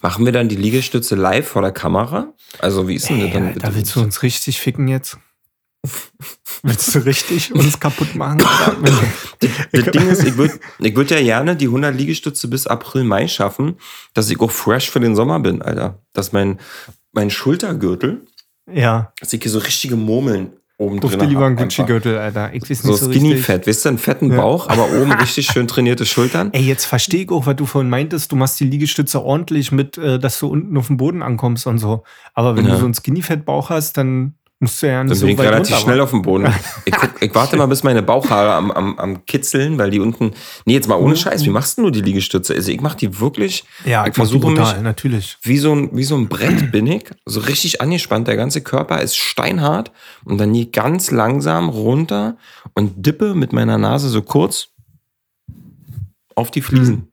Machen 0.01 0.25
wir 0.25 0.31
dann 0.31 0.49
die 0.49 0.55
Liegestütze 0.55 1.15
live 1.15 1.47
vor 1.47 1.61
der 1.61 1.71
Kamera? 1.71 2.33
Also, 2.59 2.87
wie 2.87 2.95
ist 2.95 3.09
denn 3.09 3.19
das 3.19 3.27
Ey, 3.27 3.33
dann? 3.33 3.47
Alter, 3.47 3.75
willst 3.75 3.95
du 3.95 4.01
uns 4.01 4.23
richtig 4.23 4.59
ficken 4.59 4.87
jetzt? 4.87 5.17
Willst 6.63 6.95
du 6.95 6.99
richtig 6.99 7.53
uns 7.53 7.79
kaputt 7.79 8.15
machen? 8.15 8.41
Das 9.73 9.91
Ding 9.91 10.07
ist, 10.07 10.23
ich 10.23 10.37
würde 10.37 10.57
ich 10.79 10.95
würd 10.95 11.11
ja 11.11 11.21
gerne 11.21 11.57
die 11.57 11.65
100 11.65 11.93
Liegestütze 11.93 12.47
bis 12.47 12.65
April, 12.65 13.03
Mai 13.03 13.27
schaffen, 13.27 13.75
dass 14.13 14.29
ich 14.29 14.39
auch 14.39 14.51
fresh 14.51 14.89
für 14.89 15.01
den 15.01 15.17
Sommer 15.17 15.41
bin, 15.41 15.61
Alter. 15.61 15.99
Dass 16.13 16.31
mein, 16.31 16.59
mein 17.11 17.29
Schultergürtel, 17.29 18.25
ja, 18.71 19.11
dass 19.19 19.33
ich 19.33 19.41
hier 19.41 19.51
so 19.51 19.59
richtige 19.59 19.97
Murmeln 19.97 20.53
oben 20.83 20.99
durfte 20.99 21.17
drin 21.19 21.29
lieber 21.29 21.45
einen. 21.45 21.55
Gucci-Gürtel, 21.55 22.17
Alter. 22.17 22.53
Ich 22.53 22.63
weiß 22.63 22.69
nicht 22.69 22.81
So 22.83 22.93
so, 22.95 23.11
Skinny 23.11 23.29
richtig. 23.33 23.45
Fat, 23.45 23.67
weißt 23.67 23.85
du, 23.85 23.89
einen 23.89 23.97
fetten 23.97 24.31
Ja. 24.31 24.37
Bauch, 24.37 24.69
aber 24.69 24.87
oben 24.91 25.11
richtig 25.19 25.47
schön 25.47 25.67
trainierte 25.67 26.05
Schultern. 26.05 26.49
Ey, 26.53 26.61
jetzt 26.63 26.85
verstehe 26.85 27.23
ich 27.23 27.31
auch, 27.31 27.45
was 27.45 27.55
du 27.55 27.65
vorhin 27.65 27.89
meintest. 27.89 28.31
Du 28.31 28.35
machst 28.35 28.59
die 28.59 28.65
Liegestütze 28.65 29.23
ordentlich 29.23 29.71
mit, 29.71 29.97
äh, 29.97 30.19
dass 30.19 30.39
du 30.39 30.47
unten 30.47 30.77
auf 30.77 30.87
dem 30.87 30.97
Boden 30.97 31.21
ankommst 31.23 31.65
und 31.67 31.79
so. 31.79 32.03
Aber 32.33 32.55
wenn 32.55 32.65
Ja. 32.65 32.71
du 32.73 32.77
so 32.79 32.85
einen 32.85 32.93
Skinny-Fett-Bauch 32.93 33.69
hast, 33.69 33.97
dann 33.97 34.33
musst 34.63 34.81
du 34.81 34.87
ja 34.87 35.03
nicht 35.03 35.11
Dann 35.11 35.17
so 35.17 35.25
bin 35.25 35.33
ich 35.33 35.39
weit 35.39 35.47
relativ 35.47 35.75
runter 35.75 35.85
schnell 35.85 36.01
auf 36.01 36.09
dem 36.09 36.21
Boden. 36.23 36.53
Ich, 36.85 36.93
guck, 36.93 37.21
ich 37.21 37.33
warte 37.33 37.55
mal, 37.55 37.67
bis 37.67 37.83
meine 37.83 38.01
Bauchhaare 38.01 38.53
am, 38.53 38.71
am, 38.71 38.99
am 38.99 39.25
kitzeln, 39.25 39.77
weil 39.77 39.91
die 39.91 39.99
unten. 39.99 40.31
Nee, 40.65 40.73
jetzt 40.73 40.87
mal 40.89 40.95
ohne 40.95 41.15
Scheiß, 41.15 41.45
wie 41.45 41.49
machst 41.49 41.77
du 41.77 41.89
die 41.89 42.01
Liegestütze? 42.01 42.53
Also 42.53 42.71
ich 42.71 42.81
mach 42.81 42.95
die 42.95 43.19
wirklich. 43.19 43.63
Ja, 43.85 44.03
ich 44.03 44.09
ich 44.09 44.15
versuche 44.15 44.47
brutal, 44.47 44.73
mich 44.73 44.83
natürlich. 44.83 45.37
wie 45.43 45.57
so, 45.57 45.73
ein, 45.73 45.89
wie 45.95 46.03
so 46.03 46.15
ein 46.15 46.27
Brett 46.27 46.71
bin 46.71 46.87
ich, 46.87 47.05
so 47.25 47.39
richtig 47.41 47.79
angespannt. 47.81 48.27
Der 48.27 48.35
ganze 48.35 48.61
Körper 48.61 49.01
ist 49.01 49.15
steinhart 49.15 49.91
und 50.25 50.37
dann 50.39 50.51
nie 50.51 50.71
ganz 50.71 51.11
langsam 51.11 51.69
runter 51.69 52.37
und 52.73 53.05
dippe 53.05 53.35
mit 53.35 53.53
meiner 53.53 53.77
Nase 53.77 54.09
so 54.09 54.21
kurz 54.21 54.69
auf 56.35 56.51
die 56.51 56.61
Fliesen. 56.61 57.11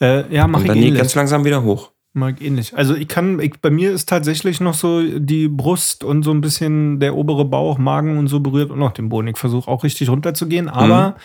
Äh, 0.00 0.32
ja, 0.34 0.46
mach 0.46 0.58
Und 0.58 0.64
ich 0.64 0.68
dann 0.68 0.78
nie 0.78 0.86
ähnlich. 0.88 1.00
ganz 1.00 1.14
langsam 1.14 1.44
wieder 1.44 1.62
hoch. 1.62 1.92
Mach 2.18 2.30
ich 2.30 2.40
ähnlich. 2.40 2.74
Also 2.74 2.94
ich 2.94 3.08
kann, 3.08 3.38
ich, 3.40 3.60
bei 3.60 3.68
mir 3.68 3.92
ist 3.92 4.08
tatsächlich 4.08 4.58
noch 4.60 4.72
so 4.72 5.02
die 5.02 5.48
Brust 5.48 6.02
und 6.02 6.22
so 6.22 6.30
ein 6.30 6.40
bisschen 6.40 6.98
der 6.98 7.14
obere 7.14 7.44
Bauch, 7.44 7.76
Magen 7.76 8.16
und 8.16 8.28
so 8.28 8.40
berührt 8.40 8.70
und 8.70 8.78
noch 8.78 8.92
den 8.92 9.10
Boden. 9.10 9.28
Ich 9.28 9.36
versuche 9.36 9.70
auch 9.70 9.84
richtig 9.84 10.08
runterzugehen, 10.08 10.68
aber 10.70 11.16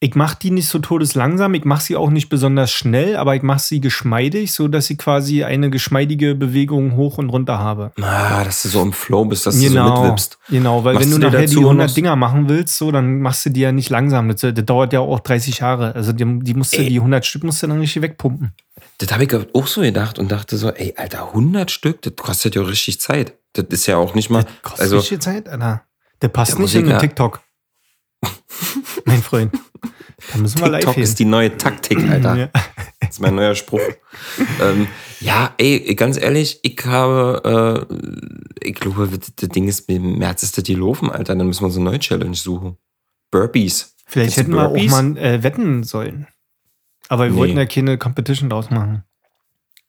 Ich 0.00 0.16
mache 0.16 0.36
die 0.42 0.50
nicht 0.50 0.66
so 0.68 0.80
todeslangsam, 0.80 1.54
ich 1.54 1.64
mache 1.64 1.82
sie 1.82 1.96
auch 1.96 2.10
nicht 2.10 2.28
besonders 2.28 2.70
schnell, 2.72 3.16
aber 3.16 3.36
ich 3.36 3.42
mache 3.42 3.60
sie 3.60 3.80
geschmeidig, 3.80 4.52
so 4.52 4.68
dass 4.68 4.86
sie 4.86 4.96
quasi 4.96 5.44
eine 5.44 5.70
geschmeidige 5.70 6.34
Bewegung 6.34 6.96
hoch 6.96 7.16
und 7.16 7.30
runter 7.30 7.58
habe. 7.58 7.92
Ah, 8.02 8.44
dass 8.44 8.64
du 8.64 8.68
so 8.68 8.82
im 8.82 8.92
Flow 8.92 9.24
bist, 9.24 9.46
dass 9.46 9.54
du 9.54 9.62
so 9.62 9.68
Genau, 9.68 10.02
mitwippst. 10.02 10.38
genau, 10.50 10.84
weil 10.84 10.94
Machst 10.94 11.06
wenn 11.10 11.20
du 11.20 11.26
nachher 11.26 11.46
die 11.46 11.54
dazu 11.54 11.60
100 11.60 11.88
noch- 11.88 11.94
Dinger 11.94 12.16
machen 12.16 12.48
willst, 12.50 12.76
so, 12.76 12.90
dann 12.90 13.20
machst 13.20 13.46
du 13.46 13.50
die 13.50 13.60
ja 13.60 13.72
nicht 13.72 13.88
langsam. 13.88 14.28
Das, 14.28 14.40
das 14.42 14.52
dauert 14.66 14.92
ja 14.92 15.00
auch 15.00 15.20
30 15.20 15.60
Jahre. 15.60 15.94
Also 15.94 16.12
die, 16.12 16.40
die 16.40 16.54
musst 16.54 16.74
du, 16.74 16.78
Ey. 16.82 16.88
die 16.88 16.98
100 17.00 17.24
Stück 17.24 17.44
musst 17.44 17.62
du 17.62 17.68
dann 17.68 17.78
richtig 17.78 18.02
wegpumpen. 18.02 18.52
Das 18.98 19.12
habe 19.12 19.24
ich 19.24 19.34
auch 19.34 19.66
so 19.66 19.80
gedacht 19.80 20.18
und 20.18 20.30
dachte 20.30 20.56
so, 20.56 20.70
ey, 20.70 20.94
Alter, 20.96 21.28
100 21.28 21.70
Stück, 21.70 22.02
das 22.02 22.14
kostet 22.16 22.54
ja 22.54 22.62
richtig 22.62 23.00
Zeit. 23.00 23.34
Das 23.54 23.66
ist 23.70 23.86
ja 23.86 23.96
auch 23.96 24.14
nicht 24.14 24.30
mal, 24.30 24.44
Kostet 24.62 24.80
also, 24.80 24.98
richtig 24.98 25.22
Zeit, 25.22 25.48
Alter. 25.48 25.84
Der 26.22 26.28
passt 26.28 26.52
Der 26.52 26.60
nicht 26.60 26.74
in 26.74 26.86
den 26.86 26.98
TikTok. 26.98 27.40
mein 29.04 29.22
Freund. 29.22 29.52
Da 30.32 30.38
müssen 30.38 30.60
wir 30.60 30.72
TikTok 30.72 30.96
ist 30.96 31.18
die 31.18 31.24
neue 31.24 31.56
Taktik, 31.56 31.98
Alter. 32.08 32.36
Ja. 32.36 32.50
Das 33.00 33.10
ist 33.10 33.20
mein 33.20 33.34
neuer 33.34 33.54
Spruch. 33.54 33.80
ähm, 34.62 34.88
ja, 35.20 35.52
ey, 35.58 35.94
ganz 35.94 36.16
ehrlich, 36.16 36.60
ich 36.62 36.84
habe, 36.86 37.86
äh, 38.60 38.68
ich 38.68 38.74
glaube, 38.74 39.08
das 39.18 39.32
das 39.36 39.48
Ding 39.50 39.68
ist, 39.68 39.88
im 39.88 40.18
März 40.18 40.42
ist 40.42 40.56
das 40.56 40.64
die 40.64 40.74
Laufen, 40.74 41.10
Alter. 41.10 41.34
Dann 41.34 41.46
müssen 41.46 41.62
wir 41.62 41.66
uns 41.66 41.76
eine 41.76 41.84
neue 41.84 41.98
Challenge 41.98 42.34
suchen. 42.34 42.78
Burpees. 43.30 43.94
Vielleicht 44.06 44.36
hätten 44.36 44.52
wir 44.52 44.68
auch 44.68 44.68
Burpees? 44.68 44.90
mal 44.90 45.16
äh, 45.18 45.42
wetten 45.42 45.82
sollen. 45.82 46.26
Aber 47.08 47.24
wir 47.24 47.30
Nee. 47.32 47.36
wollten 47.38 47.56
ja 47.56 47.66
keine 47.66 47.98
Competition 47.98 48.50
draus 48.50 48.70
machen. 48.70 49.04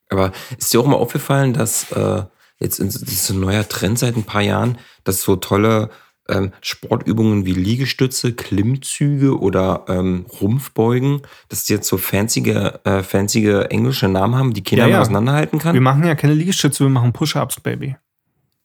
Aber 0.10 0.32
ist 0.58 0.73
dir 0.73 0.80
auch 0.80 0.86
mal 0.88 0.97
aufgefallen, 0.97 1.54
dass 1.54 1.91
äh, 1.91 2.23
jetzt 2.60 2.80
in, 2.80 2.88
das 2.88 2.95
ist 3.01 3.30
ein 3.32 3.39
neuer 3.39 3.67
Trend 3.67 3.97
seit 3.99 4.15
ein 4.15 4.23
paar 4.23 4.41
Jahren, 4.41 4.78
dass 5.04 5.21
so 5.23 5.36
tolle 5.36 5.89
ähm, 6.30 6.51
Sportübungen 6.62 7.45
wie 7.45 7.54
Liegestütze, 7.54 8.34
Klimmzüge 8.34 9.39
oder 9.39 9.86
ähm, 9.88 10.25
Rumpfbeugen, 10.41 11.21
dass 11.49 11.65
die 11.65 11.73
jetzt 11.73 11.88
so 11.88 11.97
fancyge, 11.97 12.80
äh, 12.84 13.04
fancyge 13.04 13.69
englische 13.71 14.08
Namen 14.08 14.36
haben, 14.36 14.54
die 14.54 14.63
keiner 14.63 14.84
Ja, 14.84 14.88
ja. 14.89 15.01
auseinanderhalten 15.01 15.60
kann? 15.60 15.73
Wir 15.73 15.82
machen 15.82 16.04
ja 16.04 16.15
keine 16.15 16.34
Liegestütze, 16.34 16.84
wir 16.84 16.89
machen 16.89 17.13
Push-Ups, 17.13 17.60
Baby. 17.62 17.95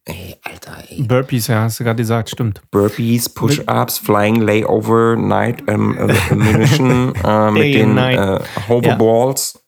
Ey, 0.06 0.34
Alter, 0.42 0.78
ey. 0.88 1.02
Burpees, 1.02 1.46
ja, 1.48 1.62
hast 1.62 1.78
du 1.78 1.84
gerade 1.84 1.98
gesagt, 2.02 2.30
stimmt. 2.30 2.62
Burpees, 2.70 3.28
Push-Ups, 3.28 3.98
Flying 3.98 4.36
Layover, 4.40 5.14
Night 5.16 5.62
ähm, 5.68 5.96
äh, 5.98 6.14
Ammunition 6.30 7.14
äh, 7.22 7.50
mit 7.50 7.74
den 7.74 7.98
and 7.98 8.40
äh, 8.42 8.68
Hoverballs. 8.68 9.58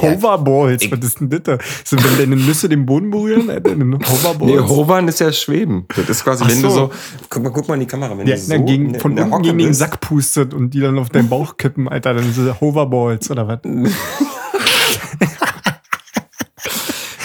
Hoverballs, 0.00 0.82
ich- 0.82 0.90
was 0.90 0.98
ist 1.04 1.20
denn 1.20 1.30
das? 1.30 1.42
da? 1.44 1.58
So, 1.84 1.96
wenn 1.96 2.18
deine 2.18 2.34
Nüsse 2.36 2.68
den 2.68 2.86
Boden 2.86 3.10
berühren, 3.10 3.50
Alter, 3.50 3.70
eine 3.72 3.98
Hoverballs. 3.98 4.52
Nee, 4.52 4.58
Hovern 4.60 5.06
ist 5.08 5.20
ja 5.20 5.32
Schweben. 5.32 5.86
Das 5.94 6.08
ist 6.08 6.24
quasi, 6.24 6.42
Ach 6.44 6.50
wenn 6.50 6.62
du 6.62 6.70
so. 6.70 6.74
so, 6.76 6.90
guck 7.28 7.42
mal, 7.42 7.50
guck 7.50 7.68
mal 7.68 7.74
in 7.74 7.80
die 7.80 7.86
Kamera, 7.86 8.16
wenn 8.16 8.26
ja, 8.26 8.34
du 8.36 8.40
so 8.40 8.64
gegen, 8.64 8.94
in- 8.94 9.00
von 9.00 9.16
unten 9.18 9.42
gegen 9.42 9.58
den. 9.58 9.74
Sack 9.74 10.00
pustet 10.00 10.54
und 10.54 10.70
die 10.74 10.80
dann 10.80 10.98
auf 10.98 11.10
deinen 11.10 11.28
Bauch 11.28 11.56
kippen, 11.56 11.88
Alter, 11.88 12.14
dann 12.14 12.32
sind 12.32 12.48
das 12.48 12.60
Hoverballs 12.60 13.30
oder 13.30 13.46
was? 13.48 13.58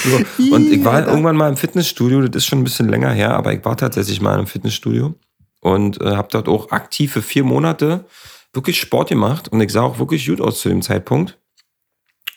So. 0.04 0.18
Und 0.56 0.72
ich 0.72 0.84
war 0.84 0.94
Alter. 0.96 1.10
irgendwann 1.10 1.36
mal 1.36 1.50
im 1.50 1.58
Fitnessstudio, 1.58 2.22
das 2.22 2.44
ist 2.44 2.46
schon 2.48 2.60
ein 2.60 2.64
bisschen 2.64 2.90
länger 2.90 3.12
her, 3.12 3.32
aber 3.36 3.54
ich 3.54 3.64
war 3.66 3.76
tatsächlich 3.78 4.22
mal 4.22 4.40
im 4.40 4.48
Fitnessstudio 4.48 5.16
und 5.62 6.00
äh, 6.02 6.16
habe 6.16 6.30
dort 6.32 6.48
auch 6.48 6.72
aktiv 6.72 7.12
für 7.12 7.22
vier 7.22 7.44
Monate 7.44 8.06
wirklich 8.54 8.80
Sport 8.80 9.10
gemacht 9.10 9.50
und 9.50 9.60
ich 9.62 9.72
sah 9.72 9.82
auch 9.82 10.00
wirklich 10.00 10.26
gut 10.26 10.42
aus 10.42 10.62
zu 10.62 10.70
dem 10.70 10.82
Zeitpunkt. 10.82 11.38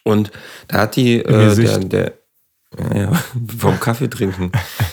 Und 0.05 0.31
da 0.69 0.79
hat 0.81 0.97
die, 0.97 1.19
äh, 1.19 1.55
der, 1.55 1.79
der, 1.79 2.13
ja, 2.79 2.97
ja, 3.03 3.13
vom 3.59 3.79
Kaffee 3.79 4.09
trinken. 4.11 4.51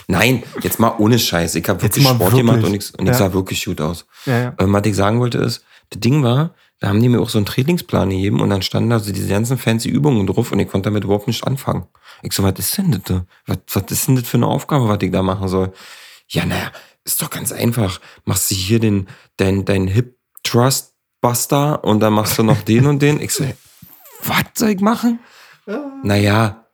Nein, 0.07 0.43
jetzt 0.61 0.79
mal 0.79 0.93
ohne 0.99 1.17
Scheiß. 1.17 1.55
Ich 1.55 1.67
habe 1.67 1.81
wirklich 1.81 2.03
Sport 2.05 2.19
wirklich. 2.19 2.37
gemacht 2.39 2.63
und 2.63 2.73
ich, 2.75 2.93
und 2.99 3.05
ich 3.05 3.13
Ja. 3.13 3.13
sah 3.15 3.33
wirklich 3.33 3.65
gut 3.65 3.81
aus. 3.81 4.05
Ja, 4.25 4.37
ja. 4.39 4.53
Ähm, 4.59 4.71
was 4.73 4.85
ich 4.85 4.95
sagen 4.95 5.19
wollte 5.19 5.39
ist, 5.39 5.63
das 5.89 5.99
Ding 5.99 6.21
war, 6.23 6.53
da 6.79 6.89
haben 6.89 7.01
die 7.01 7.09
mir 7.09 7.19
auch 7.19 7.29
so 7.29 7.37
einen 7.37 7.45
Trainingsplan 7.45 8.09
gegeben 8.09 8.41
und 8.41 8.49
dann 8.49 8.61
standen 8.61 8.89
da 8.89 8.99
so 8.99 9.11
diese 9.11 9.27
ganzen 9.27 9.57
fancy 9.57 9.89
Übungen 9.89 10.25
drauf 10.27 10.51
und 10.51 10.59
ich 10.59 10.69
konnte 10.69 10.89
damit 10.89 11.03
überhaupt 11.03 11.27
nicht 11.27 11.45
anfangen. 11.45 11.87
Ich 12.21 12.33
so, 12.33 12.43
was 12.43 12.57
ist 12.57 12.77
denn 12.77 12.91
das? 12.91 13.01
da? 13.03 13.25
Was, 13.45 13.57
was 13.73 13.91
ist 13.91 14.07
denn 14.07 14.15
das 14.15 14.27
für 14.27 14.37
eine 14.37 14.47
Aufgabe, 14.47 14.87
was 14.87 14.99
ich 15.01 15.11
da 15.11 15.21
machen 15.21 15.47
soll? 15.47 15.73
Ja, 16.29 16.45
naja, 16.45 16.71
ist 17.03 17.21
doch 17.21 17.29
ganz 17.29 17.51
einfach. 17.51 17.99
Machst 18.25 18.51
du 18.51 18.55
hier 18.55 18.79
den, 18.79 19.07
dein, 19.37 19.65
dein 19.65 19.87
Hip 19.87 20.17
Trust 20.43 20.93
Buster 21.21 21.83
und 21.83 21.99
dann 21.99 22.13
machst 22.13 22.37
du 22.37 22.43
noch 22.43 22.61
den 22.61 22.85
und 22.85 23.01
den. 23.01 23.19
Ich 23.19 23.33
so, 23.33 23.43
was 24.23 24.45
soll 24.55 24.69
ich 24.69 24.79
machen? 24.79 25.19
Naja, 26.03 26.65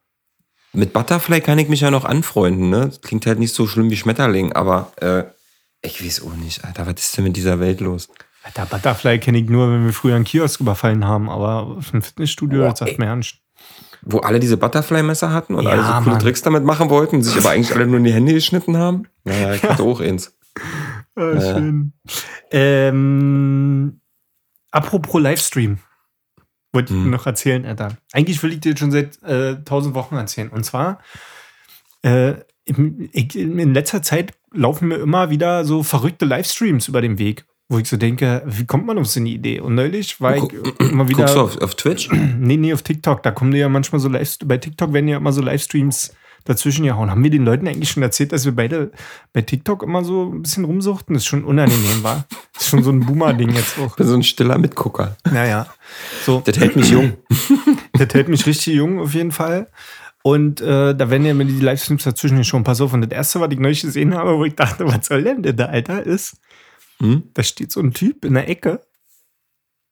mit 0.71 0.93
Butterfly 0.93 1.41
kann 1.41 1.57
ich 1.57 1.67
mich 1.67 1.81
ja 1.81 1.91
noch 1.91 2.05
anfreunden, 2.05 2.69
ne? 2.69 2.87
Das 2.87 3.01
klingt 3.01 3.25
halt 3.25 3.39
nicht 3.39 3.53
so 3.53 3.67
schlimm 3.67 3.89
wie 3.89 3.97
Schmetterling, 3.97 4.53
aber 4.53 4.91
äh, 4.97 5.23
ich 5.81 6.03
weiß 6.03 6.23
auch 6.23 6.35
nicht, 6.35 6.63
Alter, 6.63 6.85
was 6.85 6.95
ist 7.01 7.17
denn 7.17 7.23
mit 7.23 7.35
dieser 7.35 7.59
Welt 7.59 7.81
los? 7.81 8.09
Alter, 8.45 8.65
Butterfly 8.67 9.19
kenne 9.19 9.39
ich 9.39 9.49
nur, 9.49 9.71
wenn 9.71 9.85
wir 9.85 9.91
früher 9.93 10.15
einen 10.15 10.23
Kiosk 10.23 10.59
überfallen 10.61 11.05
haben, 11.05 11.29
aber 11.29 11.77
ein 11.93 12.01
Fitnessstudio, 12.01 12.61
Boah, 12.61 12.69
das 12.69 12.79
sagt 12.79 12.99
mir 12.99 13.05
ernst. 13.07 13.37
Wo 14.03 14.19
alle 14.19 14.39
diese 14.39 14.57
Butterfly-Messer 14.57 15.31
hatten 15.31 15.55
und 15.55 15.63
Ja, 15.65 15.71
alle 15.71 15.81
so 15.83 15.93
coole 15.93 16.05
Mann. 16.11 16.19
Tricks 16.19 16.43
damit 16.43 16.63
machen 16.63 16.89
wollten, 16.91 17.23
sich 17.23 17.35
aber 17.37 17.49
eigentlich 17.49 17.73
alle 17.75 17.87
nur 17.87 17.97
in 17.97 18.03
die 18.03 18.13
Hände 18.13 18.33
geschnitten 18.33 18.77
haben? 18.77 19.07
Naja, 19.23 19.53
ich 19.55 19.63
hatte 19.63 19.81
auch 19.81 19.99
eins. 19.99 20.37
Ah, 21.15 21.33
Ja. 21.33 21.41
schön. 21.53 21.93
Ähm, 22.51 23.99
apropos 24.71 25.21
Livestream. 25.21 25.79
Wollte 26.71 26.93
ich 26.93 26.99
Hm. 26.99 27.05
dir 27.05 27.11
noch 27.11 27.25
erzählen, 27.25 27.65
Alter. 27.65 27.97
Eigentlich 28.13 28.43
will 28.43 28.51
ich 28.53 28.59
dir 28.59 28.77
schon 28.77 28.91
seit 28.91 29.21
äh, 29.23 29.63
tausend 29.63 29.95
Wochen 29.95 30.15
erzählen. 30.15 30.49
Und 30.49 30.65
zwar, 30.65 30.99
äh, 32.03 32.35
ich, 32.65 33.35
in 33.35 33.73
letzter 33.73 34.01
Zeit 34.01 34.33
laufen 34.53 34.89
mir 34.89 34.97
immer 34.97 35.29
wieder 35.29 35.65
so 35.65 35.83
verrückte 35.83 36.25
Livestreams 36.25 36.87
über 36.87 37.01
den 37.01 37.17
Weg, 37.17 37.45
wo 37.67 37.79
ich 37.79 37.89
so 37.89 37.97
denke, 37.97 38.43
wie 38.45 38.65
kommt 38.65 38.85
man 38.85 38.97
auf 38.99 39.07
so 39.07 39.19
eine 39.19 39.29
Idee? 39.29 39.59
Und 39.59 39.75
neulich 39.75 40.21
war 40.21 40.37
ich 40.37 40.43
immer 40.79 41.07
wieder. 41.09 41.19
Guckst 41.19 41.35
du 41.35 41.41
auf, 41.41 41.61
auf 41.61 41.75
Twitch? 41.75 42.09
Nee, 42.39 42.57
nee, 42.57 42.73
auf 42.73 42.83
TikTok. 42.83 43.23
Da 43.23 43.31
kommen 43.31 43.53
ja 43.53 43.69
manchmal 43.69 43.99
so 43.99 44.09
Live 44.09 44.37
bei 44.45 44.57
TikTok 44.57 44.93
werden 44.93 45.07
ja 45.07 45.17
immer 45.17 45.31
so 45.31 45.41
Livestreams 45.41 46.13
dazwischen 46.43 46.85
gehauen. 46.85 47.09
Haben 47.09 47.23
wir 47.23 47.31
den 47.31 47.43
Leuten 47.43 47.67
eigentlich 47.67 47.89
schon 47.89 48.03
erzählt, 48.03 48.31
dass 48.31 48.45
wir 48.45 48.55
beide 48.55 48.91
bei 49.33 49.41
TikTok 49.41 49.81
immer 49.81 50.03
so 50.03 50.31
ein 50.31 50.43
bisschen 50.43 50.65
rumsuchten? 50.65 51.15
Das 51.15 51.23
ist 51.23 51.27
schon 51.27 51.43
unangenehm, 51.43 52.03
war. 52.03 52.25
Das 52.53 52.63
ist 52.63 52.69
schon 52.69 52.83
so 52.83 52.91
ein 52.91 52.99
Boomer-Ding 52.99 53.49
jetzt 53.51 53.79
auch. 53.79 53.89
Ich 53.91 53.95
bin 53.95 54.07
so 54.07 54.13
ein 54.13 54.23
stiller 54.23 54.57
Mitgucker. 54.59 55.17
Naja. 55.29 55.67
So, 56.23 56.43
Das 56.45 56.57
hält 56.59 56.75
mich 56.75 56.91
jung. 56.91 57.13
das 57.93 58.13
hält 58.13 58.29
mich 58.29 58.45
richtig 58.45 58.75
jung 58.75 58.99
auf 58.99 59.13
jeden 59.13 59.31
Fall. 59.31 59.67
Und 60.21 60.61
äh, 60.61 60.95
da 60.95 61.09
werden 61.09 61.25
ja 61.25 61.31
immer 61.31 61.45
die 61.45 61.59
Livestreams 61.59 62.03
dazwischen 62.03 62.43
schon. 62.43 62.63
Pass 62.63 62.81
auf. 62.81 62.93
Und 62.93 63.01
das 63.01 63.11
erste, 63.11 63.39
was 63.39 63.51
ich 63.51 63.59
neulich 63.59 63.81
gesehen 63.81 64.15
habe, 64.15 64.37
wo 64.37 64.45
ich 64.45 64.55
dachte, 64.55 64.87
was 64.87 65.07
soll 65.07 65.23
denn 65.23 65.41
der 65.43 65.69
Alter 65.69 66.03
ist, 66.03 66.37
Hm? 66.99 67.23
da 67.33 67.43
steht 67.43 67.71
so 67.71 67.81
ein 67.81 67.93
Typ 67.93 68.23
in 68.23 68.35
der 68.35 68.47
Ecke 68.47 68.81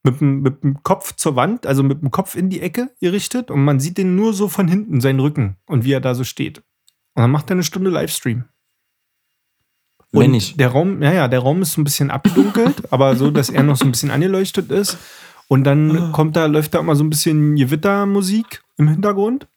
mit 0.04 0.20
dem, 0.20 0.42
mit 0.42 0.64
dem 0.64 0.84
Kopf 0.84 1.16
zur 1.16 1.36
Wand, 1.36 1.66
also 1.66 1.84
mit 1.84 2.02
dem 2.02 2.12
Kopf 2.12 2.36
in 2.36 2.50
die 2.50 2.62
Ecke 2.62 2.92
gerichtet 3.00 3.52
und 3.52 3.64
man 3.64 3.80
sieht 3.80 3.98
den 3.98 4.16
nur 4.16 4.34
so 4.34 4.48
von 4.48 4.68
hinten, 4.68 5.02
seinen 5.02 5.20
Rücken 5.20 5.58
und 5.66 5.84
wie 5.86 5.94
er 5.94 6.02
da 6.02 6.16
so 6.16 6.24
steht. 6.24 6.60
Und 7.16 7.22
dann 7.22 7.32
macht 7.32 7.50
er 7.50 7.54
eine 7.54 7.64
Stunde 7.64 7.90
Livestream. 7.90 8.46
Und 10.12 10.22
Wenn 10.22 10.34
ich. 10.34 10.56
Der 10.58 10.70
Raum, 10.70 11.02
ja, 11.02 11.12
ja, 11.12 11.28
der 11.28 11.40
Raum 11.40 11.62
ist 11.62 11.74
so 11.74 11.82
ein 11.82 11.84
bisschen 11.84 12.12
abgedunkelt, 12.12 12.84
aber 12.92 13.16
so, 13.16 13.32
dass 13.32 13.50
er 13.50 13.64
noch 13.64 13.78
so 13.78 13.86
ein 13.86 13.92
bisschen 13.92 14.12
angeleuchtet 14.12 14.72
ist. 14.72 14.98
Und 15.48 15.66
dann 15.66 16.12
kommt 16.14 16.36
da, 16.36 16.46
läuft 16.46 16.74
da 16.74 16.80
immer 16.80 16.96
so 16.96 17.04
ein 17.04 17.10
bisschen 17.10 17.56
Gewittermusik 17.56 18.64
im 18.78 18.88
Hintergrund. 18.88 19.48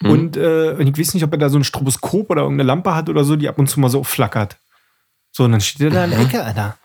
Hm. 0.00 0.10
Und, 0.10 0.36
äh, 0.36 0.74
und 0.78 0.86
ich 0.86 0.98
weiß 0.98 1.14
nicht, 1.14 1.24
ob 1.24 1.32
er 1.32 1.38
da 1.38 1.48
so 1.48 1.58
ein 1.58 1.64
Stroboskop 1.64 2.30
oder 2.30 2.42
irgendeine 2.42 2.66
Lampe 2.66 2.94
hat 2.94 3.08
oder 3.08 3.24
so, 3.24 3.36
die 3.36 3.48
ab 3.48 3.58
und 3.58 3.68
zu 3.68 3.80
mal 3.80 3.88
so 3.88 4.02
flackert. 4.02 4.58
So, 5.32 5.44
und 5.44 5.52
dann 5.52 5.60
steht 5.60 5.80
er 5.80 5.90
da 5.90 6.04
in 6.04 6.10
der 6.10 6.20
Ecke, 6.20 6.44
Alter. 6.44 6.76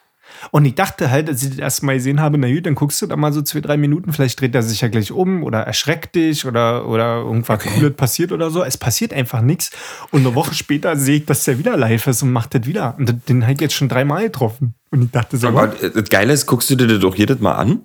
Und 0.52 0.66
ich 0.66 0.76
dachte 0.76 1.10
halt, 1.10 1.30
als 1.30 1.44
ich 1.44 1.50
das 1.50 1.60
erste 1.60 1.86
Mal 1.86 1.96
gesehen 1.96 2.22
habe, 2.22 2.38
na 2.38 2.52
gut, 2.52 2.66
dann 2.66 2.76
guckst 2.76 3.02
du 3.02 3.08
da 3.08 3.16
mal 3.16 3.34
so 3.34 3.42
zwei, 3.42 3.60
drei 3.60 3.78
Minuten, 3.78 4.14
vielleicht 4.14 4.40
dreht 4.40 4.56
er 4.56 4.64
sich 4.64 4.82
ja 4.82 4.88
gleich 4.88 5.12
um 5.12 5.44
oder 5.44 5.60
erschreckt 5.62 6.16
dich 6.16 6.46
oder, 6.46 6.88
oder 6.88 7.18
irgendwas 7.18 7.64
Cooles 7.64 7.96
passiert 7.96 8.32
oder 8.32 8.50
so. 8.50 8.64
Es 8.64 8.78
passiert 8.78 9.14
einfach 9.14 9.42
nichts. 9.42 9.72
Und 10.12 10.22
eine 10.22 10.36
Woche 10.36 10.54
später 10.54 10.96
sehe 10.96 11.18
ich, 11.18 11.26
dass 11.26 11.44
der 11.44 11.60
wieder 11.60 11.76
live 11.76 12.08
ist 12.08 12.24
und 12.24 12.32
macht 12.32 12.54
das 12.54 12.66
wieder. 12.66 12.96
Und 12.98 13.28
den 13.30 13.44
habe 13.44 13.54
ich 13.54 13.62
jetzt 13.62 13.74
schon 13.74 13.90
dreimal 13.90 14.24
getroffen. 14.24 14.76
Und 14.92 15.04
ich 15.04 15.12
dachte 15.12 15.38
so, 15.38 15.48
Aber 15.48 15.82
äh, 15.82 15.92
das 15.92 16.10
Geile 16.10 16.34
ist, 16.34 16.46
guckst 16.46 16.70
du 16.70 16.76
dir 16.76 16.88
das 16.88 17.00
doch 17.00 17.16
jedes 17.16 17.40
Mal 17.40 17.54
an? 17.56 17.82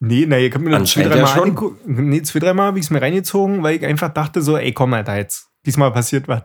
nee, 0.00 0.26
na, 0.28 0.38
ihr 0.38 0.50
könnt 0.50 0.64
mir 0.64 0.78
das 0.78 0.90
zwei, 0.90 1.02
dreimal 1.02 1.26
schon. 1.26 1.50
angucken. 1.50 2.08
Nee, 2.08 2.22
zwei, 2.22 2.38
dreimal 2.38 2.66
habe 2.68 2.78
ich 2.78 2.84
es 2.84 2.90
mir 2.90 3.02
reingezogen, 3.02 3.62
weil 3.62 3.76
ich 3.76 3.84
einfach 3.84 4.12
dachte 4.12 4.42
so, 4.42 4.56
ey, 4.56 4.72
komm, 4.72 4.94
Alter, 4.94 5.16
jetzt. 5.16 5.48
Diesmal 5.66 5.90
passiert 5.92 6.28
was. 6.28 6.44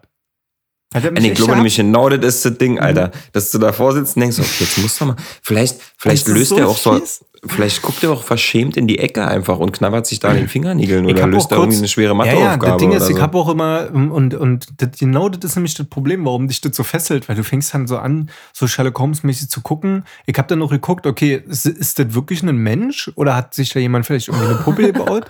Hat 0.94 1.04
ich 1.20 1.34
glaube 1.34 1.56
nämlich 1.56 1.76
genau 1.78 2.10
das 2.10 2.24
ist 2.36 2.46
das 2.46 2.58
Ding, 2.58 2.80
Alter. 2.80 3.12
Dass 3.32 3.52
du 3.52 3.58
davor 3.58 3.94
sitzt 3.94 4.16
und 4.16 4.22
denkst, 4.22 4.40
okay, 4.40 4.50
jetzt 4.60 4.78
musst 4.80 5.02
du 5.02 5.06
mal. 5.06 5.16
Vielleicht, 5.42 5.78
vielleicht 5.98 6.28
löst 6.28 6.50
so 6.50 6.58
er 6.58 6.68
auch 6.70 6.78
so. 6.78 7.00
fies. 7.00 7.26
Vielleicht 7.46 7.82
guckt 7.82 8.02
er 8.04 8.12
auch 8.12 8.24
verschämt 8.24 8.78
in 8.78 8.88
die 8.88 9.00
Ecke 9.00 9.28
einfach 9.28 9.60
und 9.60 9.74
knabbert 9.74 10.08
sich 10.08 10.20
da 10.22 10.30
an 10.30 10.38
den 10.38 10.48
Fingernägeln 10.48 11.04
Ich 11.10 11.14
oder 11.16 11.28
löst 11.28 11.52
da 11.52 11.58
kurz- 11.58 11.66
irgendwie 11.66 11.78
eine 11.80 11.88
schwere 11.90 12.08
Ja, 12.10 12.14
Matheaufgabe. 12.14 12.66
ja, 12.66 12.72
das 12.72 12.78
Ding 12.80 12.92
ist, 12.94 13.02
oder 13.02 13.10
ich 13.10 13.16
so. 13.18 13.22
habe 13.22 13.38
auch 13.38 13.50
immer, 13.50 13.90
und, 13.94 14.34
und 14.34 14.68
das, 14.78 14.92
genau 14.98 15.28
das 15.28 15.44
ist 15.52 15.56
nämlich 15.58 15.74
das 15.74 15.86
Problem, 15.88 16.24
warum 16.24 16.48
dich 16.48 16.62
das 16.62 16.74
so 16.74 16.84
fesselt, 16.84 17.28
weil 17.28 17.36
du 17.36 17.44
fängst 17.44 17.74
dann 17.74 17.86
so 17.86 17.98
an, 17.98 18.30
so 18.54 18.66
Sherlock 18.66 18.98
Holmes-mäßig 18.98 19.50
zu 19.50 19.60
gucken. 19.60 20.06
Ich 20.26 20.38
habe 20.38 20.48
dann 20.48 20.60
noch 20.60 20.70
geguckt, 20.70 21.06
okay, 21.06 21.44
ist, 21.46 21.66
ist 21.66 22.00
das 22.00 22.14
wirklich 22.14 22.44
ein 22.44 22.56
Mensch 22.56 23.12
oder 23.16 23.36
hat 23.36 23.54
sich 23.54 23.72
da 23.74 23.80
jemand 23.82 24.06
vielleicht 24.06 24.30
irgendwie 24.30 24.46
eine 24.46 24.56
Puppe 24.60 24.84
gebaut? 24.94 25.26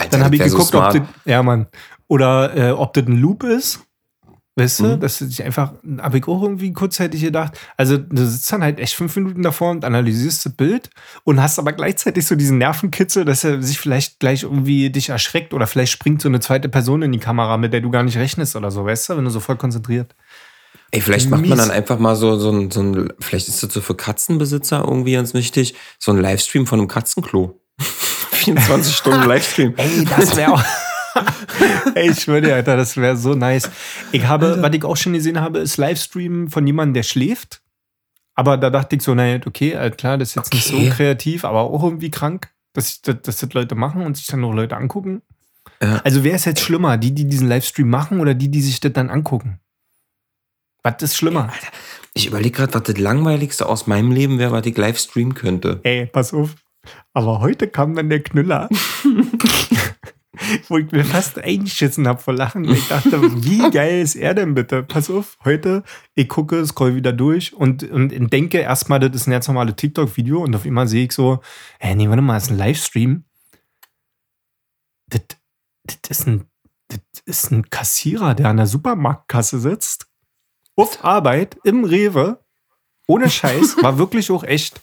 Alter, 0.00 0.10
Dann 0.10 0.24
habe 0.24 0.34
ich 0.34 0.40
wär 0.40 0.50
so 0.50 0.56
geguckt, 0.56 0.74
ob 0.74 0.90
das, 0.90 1.02
ja, 1.26 1.44
Mann, 1.44 1.66
oder 2.08 2.56
äh, 2.56 2.70
ob 2.72 2.92
das 2.94 3.06
ein 3.06 3.20
Loop 3.20 3.44
ist. 3.44 3.78
Weißt 4.54 4.80
du, 4.80 4.84
Mhm. 4.84 5.00
dass 5.00 5.18
du 5.18 5.24
dich 5.24 5.42
einfach, 5.42 5.72
habe 5.98 6.18
ich 6.18 6.28
auch 6.28 6.42
irgendwie 6.42 6.74
kurzzeitig 6.74 7.22
gedacht, 7.22 7.58
also 7.78 7.96
du 7.96 8.26
sitzt 8.26 8.52
dann 8.52 8.62
halt 8.62 8.80
echt 8.80 8.94
fünf 8.94 9.16
Minuten 9.16 9.42
davor 9.42 9.70
und 9.70 9.82
analysierst 9.82 10.44
das 10.44 10.52
Bild 10.52 10.90
und 11.24 11.40
hast 11.40 11.58
aber 11.58 11.72
gleichzeitig 11.72 12.26
so 12.26 12.34
diesen 12.34 12.58
Nervenkitzel, 12.58 13.24
dass 13.24 13.44
er 13.44 13.62
sich 13.62 13.80
vielleicht 13.80 14.20
gleich 14.20 14.42
irgendwie 14.42 14.90
dich 14.90 15.08
erschreckt 15.08 15.54
oder 15.54 15.66
vielleicht 15.66 15.92
springt 15.92 16.20
so 16.20 16.28
eine 16.28 16.40
zweite 16.40 16.68
Person 16.68 17.00
in 17.00 17.12
die 17.12 17.18
Kamera, 17.18 17.56
mit 17.56 17.72
der 17.72 17.80
du 17.80 17.90
gar 17.90 18.02
nicht 18.02 18.18
rechnest 18.18 18.54
oder 18.54 18.70
so, 18.70 18.84
weißt 18.84 19.08
du, 19.08 19.16
wenn 19.16 19.24
du 19.24 19.30
so 19.30 19.40
voll 19.40 19.56
konzentriert. 19.56 20.14
Ey, 20.90 21.00
vielleicht 21.00 21.30
macht 21.30 21.46
man 21.46 21.56
dann 21.56 21.70
einfach 21.70 21.98
mal 21.98 22.14
so, 22.14 22.38
so 22.38 22.50
ein, 22.50 22.70
so 22.70 22.82
ein, 22.82 23.10
vielleicht 23.20 23.48
ist 23.48 23.62
das 23.62 23.72
so 23.72 23.80
für 23.80 23.94
Katzenbesitzer 23.94 24.84
irgendwie 24.86 25.12
ganz 25.14 25.32
wichtig, 25.32 25.74
so 25.98 26.12
ein 26.12 26.18
Livestream 26.18 26.66
von 26.66 26.78
einem 26.78 26.88
Katzenklo. 26.88 27.58
24 28.32 28.94
Stunden 28.94 29.22
Livestream. 29.26 29.72
Ey, 29.78 30.04
das 30.04 30.36
wäre 30.36 30.52
auch. 30.52 30.62
Ey, 31.94 32.10
ich 32.10 32.20
schwöre 32.20 32.40
dir, 32.42 32.54
Alter, 32.54 32.76
das 32.76 32.96
wäre 32.96 33.16
so 33.16 33.34
nice. 33.34 33.70
Ich 34.12 34.26
habe, 34.26 34.60
was 34.62 34.72
ich 34.74 34.84
auch 34.84 34.96
schon 34.96 35.12
gesehen 35.12 35.40
habe, 35.40 35.58
ist 35.60 35.76
Livestream 35.76 36.48
von 36.50 36.66
jemandem, 36.66 36.94
der 36.94 37.02
schläft. 37.02 37.62
Aber 38.34 38.56
da 38.56 38.70
dachte 38.70 38.96
ich 38.96 39.02
so, 39.02 39.14
naja, 39.14 39.38
okay, 39.46 39.72
äh, 39.72 39.90
klar, 39.90 40.16
das 40.18 40.30
ist 40.30 40.34
jetzt 40.36 40.54
nicht 40.54 40.72
Okay. 40.72 40.88
so 40.88 40.94
kreativ, 40.96 41.44
aber 41.44 41.60
auch 41.60 41.82
irgendwie 41.84 42.10
krank, 42.10 42.50
dass, 42.72 43.02
dass, 43.02 43.20
dass 43.22 43.36
das 43.38 43.52
Leute 43.52 43.74
machen 43.74 44.02
und 44.02 44.16
sich 44.16 44.26
dann 44.26 44.40
noch 44.40 44.54
Leute 44.54 44.76
angucken. 44.76 45.20
Ja. 45.82 46.00
Also 46.04 46.24
wer 46.24 46.34
ist 46.34 46.46
jetzt 46.46 46.60
schlimmer? 46.60 46.96
Die, 46.96 47.12
die 47.14 47.26
diesen 47.28 47.48
Livestream 47.48 47.90
machen 47.90 48.20
oder 48.20 48.34
die, 48.34 48.50
die 48.50 48.62
sich 48.62 48.80
das 48.80 48.92
dann 48.94 49.10
angucken? 49.10 49.60
Was 50.82 50.94
ist 51.02 51.16
schlimmer? 51.16 51.52
Ich 52.14 52.26
überlege 52.26 52.56
gerade, 52.56 52.74
was 52.74 52.82
das 52.84 52.98
Langweiligste 52.98 53.66
aus 53.66 53.86
meinem 53.86 54.10
Leben 54.10 54.38
wäre, 54.38 54.52
was 54.52 54.66
ich 54.66 54.76
live 54.76 54.98
streamen 54.98 55.34
könnte. 55.34 55.80
Ey, 55.84 56.06
pass 56.06 56.32
auf. 56.34 56.54
Aber 57.12 57.40
heute 57.40 57.68
kam 57.68 57.94
dann 57.94 58.08
der 58.10 58.22
Knüller. 58.22 58.68
Wo 60.68 60.78
ich 60.78 60.90
mir 60.90 61.04
fast 61.04 61.38
eingeschissen 61.38 62.06
habe 62.08 62.20
vor 62.20 62.34
Lachen. 62.34 62.64
Ich 62.64 62.88
dachte, 62.88 63.20
wie 63.44 63.70
geil 63.70 64.00
ist 64.00 64.14
er 64.14 64.34
denn 64.34 64.54
bitte? 64.54 64.82
Pass 64.82 65.10
auf, 65.10 65.38
heute, 65.44 65.82
ich 66.14 66.28
gucke, 66.28 66.64
scroll 66.66 66.94
wieder 66.94 67.12
durch 67.12 67.54
und, 67.54 67.82
und 67.90 68.32
denke 68.32 68.58
erstmal, 68.58 69.00
das 69.00 69.14
ist 69.14 69.26
ein 69.26 69.32
ganz 69.32 69.48
normales 69.48 69.76
TikTok-Video 69.76 70.42
und 70.42 70.54
auf 70.54 70.64
einmal 70.64 70.88
sehe 70.88 71.04
ich 71.04 71.12
so, 71.12 71.40
hä, 71.80 71.94
nee, 71.94 72.08
warte 72.08 72.22
mal, 72.22 72.34
das 72.34 72.44
ist 72.44 72.50
ein 72.50 72.58
Livestream. 72.58 73.24
Das, 75.08 75.22
das, 75.84 76.18
ist 76.18 76.26
ein, 76.26 76.44
das 76.88 77.00
ist 77.24 77.50
ein 77.50 77.68
Kassierer, 77.70 78.34
der 78.34 78.48
an 78.48 78.56
der 78.56 78.66
Supermarktkasse 78.66 79.58
sitzt. 79.58 80.06
Auf 80.76 81.04
Arbeit, 81.04 81.58
im 81.64 81.84
Rewe. 81.84 82.42
Ohne 83.06 83.28
Scheiß, 83.28 83.82
war 83.82 83.98
wirklich 83.98 84.30
auch 84.30 84.44
echt. 84.44 84.80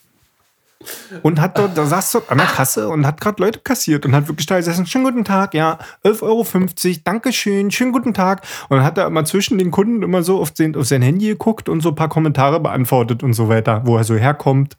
Und 1.24 1.42
hat 1.42 1.58
dort, 1.58 1.78
da 1.78 1.86
saß 1.86 2.14
dort 2.14 2.32
an 2.32 2.38
der 2.38 2.48
Kasse 2.48 2.88
und 2.88 3.06
hat 3.06 3.20
gerade 3.20 3.44
Leute 3.44 3.60
kassiert 3.60 4.06
und 4.06 4.16
hat 4.16 4.28
wirklich 4.28 4.46
da 4.46 4.58
gesessen, 4.58 4.86
schönen 4.86 5.04
guten 5.04 5.26
Tag, 5.26 5.54
ja, 5.54 5.78
11,50 6.06 6.24
Euro, 6.24 7.02
Dankeschön, 7.04 7.72
schönen 7.72 7.92
guten 7.92 8.14
Tag. 8.14 8.44
Und 8.70 8.78
dann 8.78 8.86
hat 8.86 8.98
er 8.98 9.08
immer 9.08 9.26
zwischen 9.26 9.58
den 9.58 9.72
Kunden 9.72 10.04
immer 10.04 10.24
so 10.24 10.40
auf, 10.40 10.52
den, 10.52 10.76
auf 10.76 10.86
sein 10.86 11.02
Handy 11.02 11.28
geguckt 11.28 11.68
und 11.68 11.82
so 11.82 11.90
ein 11.90 11.96
paar 11.96 12.08
Kommentare 12.08 12.60
beantwortet 12.62 13.24
und 13.24 13.34
so 13.34 13.50
weiter, 13.50 13.82
wo 13.86 13.98
er 13.98 14.06
so 14.06 14.16
herkommt 14.16 14.78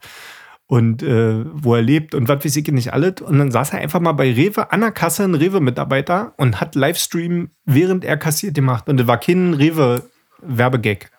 und 0.66 1.02
äh, 1.02 1.44
wo 1.52 1.74
er 1.74 1.82
lebt 1.82 2.14
und 2.14 2.28
was 2.28 2.44
weiß 2.44 2.56
ich 2.56 2.68
nicht 2.68 2.92
alles. 2.94 3.20
Und 3.20 3.38
dann 3.38 3.50
saß 3.50 3.72
er 3.72 3.80
einfach 3.80 4.00
mal 4.00 4.12
bei 4.12 4.32
Rewe 4.32 4.72
an 4.72 4.80
der 4.80 4.92
Kasse, 4.92 5.24
ein 5.24 5.34
Rewe-Mitarbeiter 5.34 6.32
und 6.36 6.60
hat 6.60 6.76
Livestream, 6.76 7.50
während 7.66 8.04
er 8.04 8.16
kassiert 8.16 8.54
gemacht. 8.54 8.88
Und 8.88 8.96
das 8.96 9.06
war 9.06 9.18
kein 9.18 9.52
Rewe-Werbegag. 9.52 11.10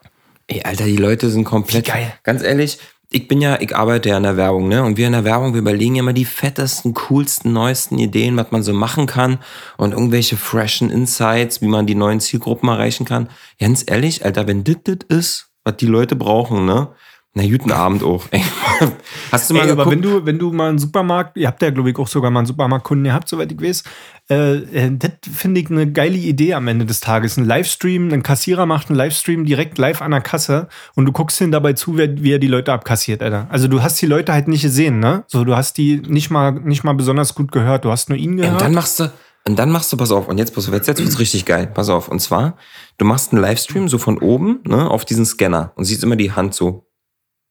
Ey, 0.47 0.63
Alter, 0.63 0.85
die 0.85 0.97
Leute 0.97 1.29
sind 1.29 1.43
komplett. 1.43 1.85
Geil. 1.85 2.13
Ganz 2.23 2.41
ehrlich, 2.43 2.79
ich 3.13 3.27
bin 3.27 3.41
ja, 3.41 3.59
ich 3.59 3.75
arbeite 3.75 4.09
ja 4.09 4.17
in 4.17 4.23
der 4.23 4.37
Werbung, 4.37 4.69
ne? 4.69 4.83
Und 4.83 4.95
wir 4.95 5.05
in 5.05 5.11
der 5.11 5.25
Werbung, 5.25 5.53
wir 5.53 5.59
überlegen 5.59 5.95
ja 5.95 5.99
immer 5.99 6.13
die 6.13 6.23
fettesten, 6.23 6.93
coolsten, 6.93 7.51
neuesten 7.51 7.99
Ideen, 7.99 8.37
was 8.37 8.51
man 8.51 8.63
so 8.63 8.71
machen 8.73 9.05
kann 9.05 9.39
und 9.77 9.91
irgendwelche 9.91 10.37
freshen 10.37 10.89
Insights, 10.89 11.61
wie 11.61 11.67
man 11.67 11.85
die 11.85 11.95
neuen 11.95 12.21
Zielgruppen 12.21 12.69
erreichen 12.69 13.05
kann. 13.05 13.27
Ganz 13.59 13.83
ehrlich, 13.85 14.23
Alter, 14.23 14.47
wenn 14.47 14.63
das 14.63 14.77
das 14.85 14.97
ist, 15.09 15.51
was 15.65 15.75
die 15.75 15.87
Leute 15.87 16.15
brauchen, 16.15 16.65
ne? 16.65 16.87
Na, 17.33 17.47
guten 17.47 17.71
Abend 17.71 18.03
auch. 18.03 18.25
Ey. 18.31 18.43
Hast 19.31 19.49
du 19.49 19.53
mal 19.53 19.65
Ey, 19.65 19.71
aber 19.71 19.85
geguckt? 19.85 19.95
wenn 19.95 20.01
du, 20.01 20.25
wenn 20.25 20.37
du 20.37 20.51
mal 20.51 20.67
einen 20.67 20.79
Supermarkt, 20.79 21.37
ihr 21.37 21.47
habt 21.47 21.61
ja, 21.61 21.69
glaube 21.69 21.89
ich, 21.89 21.97
auch 21.97 22.07
sogar 22.07 22.29
mal 22.29 22.41
einen 22.41 22.47
Supermarktkunden 22.47 23.05
gehabt, 23.05 23.29
soweit 23.29 23.49
ich 23.53 23.61
weiß, 23.61 23.83
äh, 24.29 24.55
äh, 24.55 24.97
das 24.97 25.11
finde 25.33 25.61
ich 25.61 25.71
eine 25.71 25.89
geile 25.89 26.17
Idee 26.17 26.55
am 26.55 26.67
Ende 26.67 26.85
des 26.85 26.99
Tages. 26.99 27.37
Ein 27.37 27.45
Livestream, 27.45 28.11
ein 28.11 28.21
Kassierer 28.21 28.65
macht 28.65 28.89
einen 28.89 28.97
Livestream 28.97 29.45
direkt 29.45 29.77
live 29.77 30.01
an 30.01 30.11
der 30.11 30.19
Kasse 30.19 30.67
und 30.95 31.05
du 31.05 31.13
guckst 31.13 31.39
ihn 31.39 31.53
dabei 31.53 31.71
zu, 31.71 31.97
wie, 31.97 32.31
er 32.31 32.39
die 32.39 32.47
Leute 32.47 32.73
abkassiert, 32.73 33.23
Alter. 33.23 33.47
Also 33.49 33.69
du 33.69 33.81
hast 33.81 34.01
die 34.01 34.07
Leute 34.07 34.33
halt 34.33 34.49
nicht 34.49 34.63
gesehen, 34.63 34.99
ne? 34.99 35.23
So, 35.27 35.45
du 35.45 35.55
hast 35.55 35.77
die 35.77 36.01
nicht 36.05 36.31
mal, 36.31 36.51
nicht 36.51 36.83
mal 36.83 36.93
besonders 36.93 37.33
gut 37.33 37.53
gehört, 37.53 37.85
du 37.85 37.91
hast 37.91 38.09
nur 38.09 38.17
ihn 38.17 38.35
gehört. 38.35 38.55
und 38.55 38.61
dann 38.61 38.73
machst 38.73 38.99
du, 38.99 39.09
und 39.47 39.57
dann 39.57 39.71
machst 39.71 39.93
du, 39.93 39.95
pass 39.95 40.11
auf, 40.11 40.27
und 40.27 40.37
jetzt, 40.37 40.53
pass 40.53 40.67
auf, 40.67 40.73
jetzt, 40.73 40.87
jetzt 40.87 41.01
wird's 41.01 41.17
richtig 41.17 41.45
geil. 41.45 41.65
Pass 41.73 41.87
auf. 41.87 42.09
Und 42.09 42.19
zwar, 42.19 42.57
du 42.97 43.05
machst 43.05 43.31
einen 43.31 43.41
Livestream 43.41 43.87
so 43.87 43.97
von 43.97 44.17
oben, 44.17 44.59
ne, 44.65 44.89
auf 44.89 45.05
diesen 45.05 45.25
Scanner 45.25 45.71
und 45.75 45.85
siehst 45.85 46.03
immer 46.03 46.17
die 46.17 46.33
Hand 46.33 46.53
so. 46.53 46.90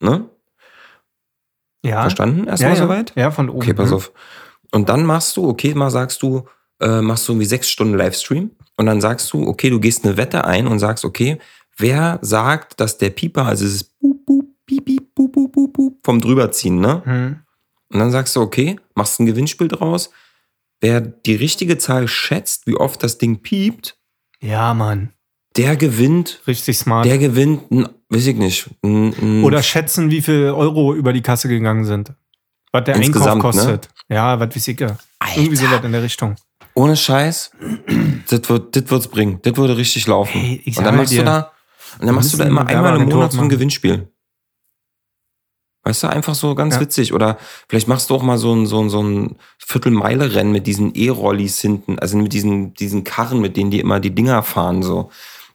Ne? 0.00 0.28
ja. 1.84 2.02
Verstanden? 2.02 2.44
Ja, 2.44 2.50
Erstmal 2.50 2.70
ja. 2.74 2.76
soweit? 2.76 3.12
Ja, 3.16 3.30
von 3.30 3.48
oben. 3.48 3.58
Okay, 3.62 3.74
pass 3.74 3.92
auf. 3.92 4.12
Und 4.72 4.88
dann 4.88 5.04
machst 5.04 5.36
du, 5.36 5.48
okay, 5.48 5.74
mal 5.74 5.90
sagst 5.90 6.22
du, 6.22 6.46
äh, 6.80 7.00
machst 7.00 7.26
du 7.28 7.32
irgendwie 7.32 7.46
sechs 7.46 7.68
Stunden 7.70 7.94
Livestream 7.96 8.50
und 8.76 8.86
dann 8.86 9.00
sagst 9.00 9.32
du, 9.32 9.46
okay, 9.46 9.70
du 9.70 9.80
gehst 9.80 10.04
eine 10.04 10.16
Wette 10.16 10.44
ein 10.44 10.66
und 10.66 10.78
sagst, 10.78 11.04
okay, 11.04 11.38
wer 11.76 12.18
sagt, 12.22 12.80
dass 12.80 12.98
der 12.98 13.10
Pieper, 13.10 13.46
also 13.46 13.64
dieses 13.64 13.84
Boop, 13.84 14.24
Boop, 14.26 14.46
Piep, 14.66 14.84
Piep, 14.84 15.14
Boop, 15.14 15.32
Boop, 15.32 15.52
Boop, 15.52 15.72
Boop, 15.72 15.98
vom 16.04 16.20
drüberziehen, 16.20 16.78
ne? 16.80 17.02
Hm. 17.04 17.40
Und 17.92 17.98
dann 17.98 18.10
sagst 18.12 18.36
du, 18.36 18.40
okay, 18.40 18.78
machst 18.94 19.18
ein 19.18 19.26
Gewinnspiel 19.26 19.66
draus. 19.68 20.10
Wer 20.80 21.00
die 21.00 21.34
richtige 21.34 21.76
Zahl 21.76 22.06
schätzt, 22.08 22.66
wie 22.66 22.76
oft 22.76 23.02
das 23.02 23.18
Ding 23.18 23.42
piept, 23.42 23.98
Ja, 24.40 24.72
Mann. 24.74 25.12
der 25.56 25.76
gewinnt, 25.76 26.40
Richtig 26.46 26.78
smart. 26.78 27.04
der 27.04 27.18
gewinnt, 27.18 27.70
ein, 27.72 27.88
weiß 28.10 28.26
ich 28.26 28.36
nicht, 28.36 28.68
ein, 28.84 29.42
Oder 29.44 29.62
schätzen, 29.62 30.10
wie 30.10 30.20
viel 30.20 30.50
Euro 30.50 30.94
über 30.94 31.12
die 31.12 31.22
Kasse 31.22 31.48
gegangen 31.48 31.84
sind. 31.84 32.12
Was 32.72 32.84
der 32.84 32.94
Einkauf 32.94 33.06
Insgesamt, 33.06 33.36
ne? 33.36 33.40
kostet. 33.42 33.88
Ja, 34.08 34.38
was 34.38 34.54
weiß 34.54 34.68
ich 34.68 34.78
ja. 34.80 34.96
Irgendwie 35.36 35.56
so 35.56 35.66
was 35.70 35.82
in 35.84 35.92
der 35.92 36.02
Richtung. 36.02 36.36
ohne 36.74 36.96
Scheiß, 36.96 37.50
das 38.28 38.48
wird, 38.48 38.76
das 38.76 38.90
wird's 38.90 39.08
bringen. 39.08 39.38
Das 39.42 39.56
würde 39.56 39.76
richtig 39.76 40.06
laufen. 40.06 40.38
Hey, 40.40 40.62
und 40.76 40.84
dann 40.84 40.96
machst 40.96 41.12
dir, 41.12 41.18
du 41.20 41.24
da, 41.24 41.52
und 41.98 42.06
dann 42.06 42.14
machst 42.14 42.32
du 42.32 42.36
da 42.36 42.44
immer 42.44 42.66
einmal 42.66 42.96
im 43.00 43.08
Monat 43.08 43.32
so 43.32 43.40
ein. 43.40 43.48
Gewinnspiel. 43.48 44.08
Weißt 45.82 46.02
du, 46.02 46.08
einfach 46.08 46.34
so 46.34 46.54
ganz 46.54 46.74
Ja. 46.74 46.80
witzig. 46.82 47.12
Oder 47.14 47.38
vielleicht 47.68 47.88
machst 47.88 48.10
du 48.10 48.14
auch 48.14 48.22
mal 48.22 48.36
so 48.38 48.54
ein, 48.54 48.66
so 48.66 48.80
ein, 48.82 48.90
so 48.90 49.02
ein 49.02 49.36
Viertelmeile-Rennen 49.58 50.52
mit 50.52 50.66
diesen 50.66 50.94
E-Rollis 50.94 51.60
hinten, 51.60 51.98
also 51.98 52.18
mit 52.18 52.32
diesen, 52.34 52.74
diesen 52.74 53.02
Karren, 53.02 53.40
mit 53.40 53.56
denen 53.56 53.70
die 53.70 53.80
immer 53.80 53.98
die 53.98 54.14
Dinger 54.14 54.42
fahren, 54.42 54.82
so. 54.82 55.10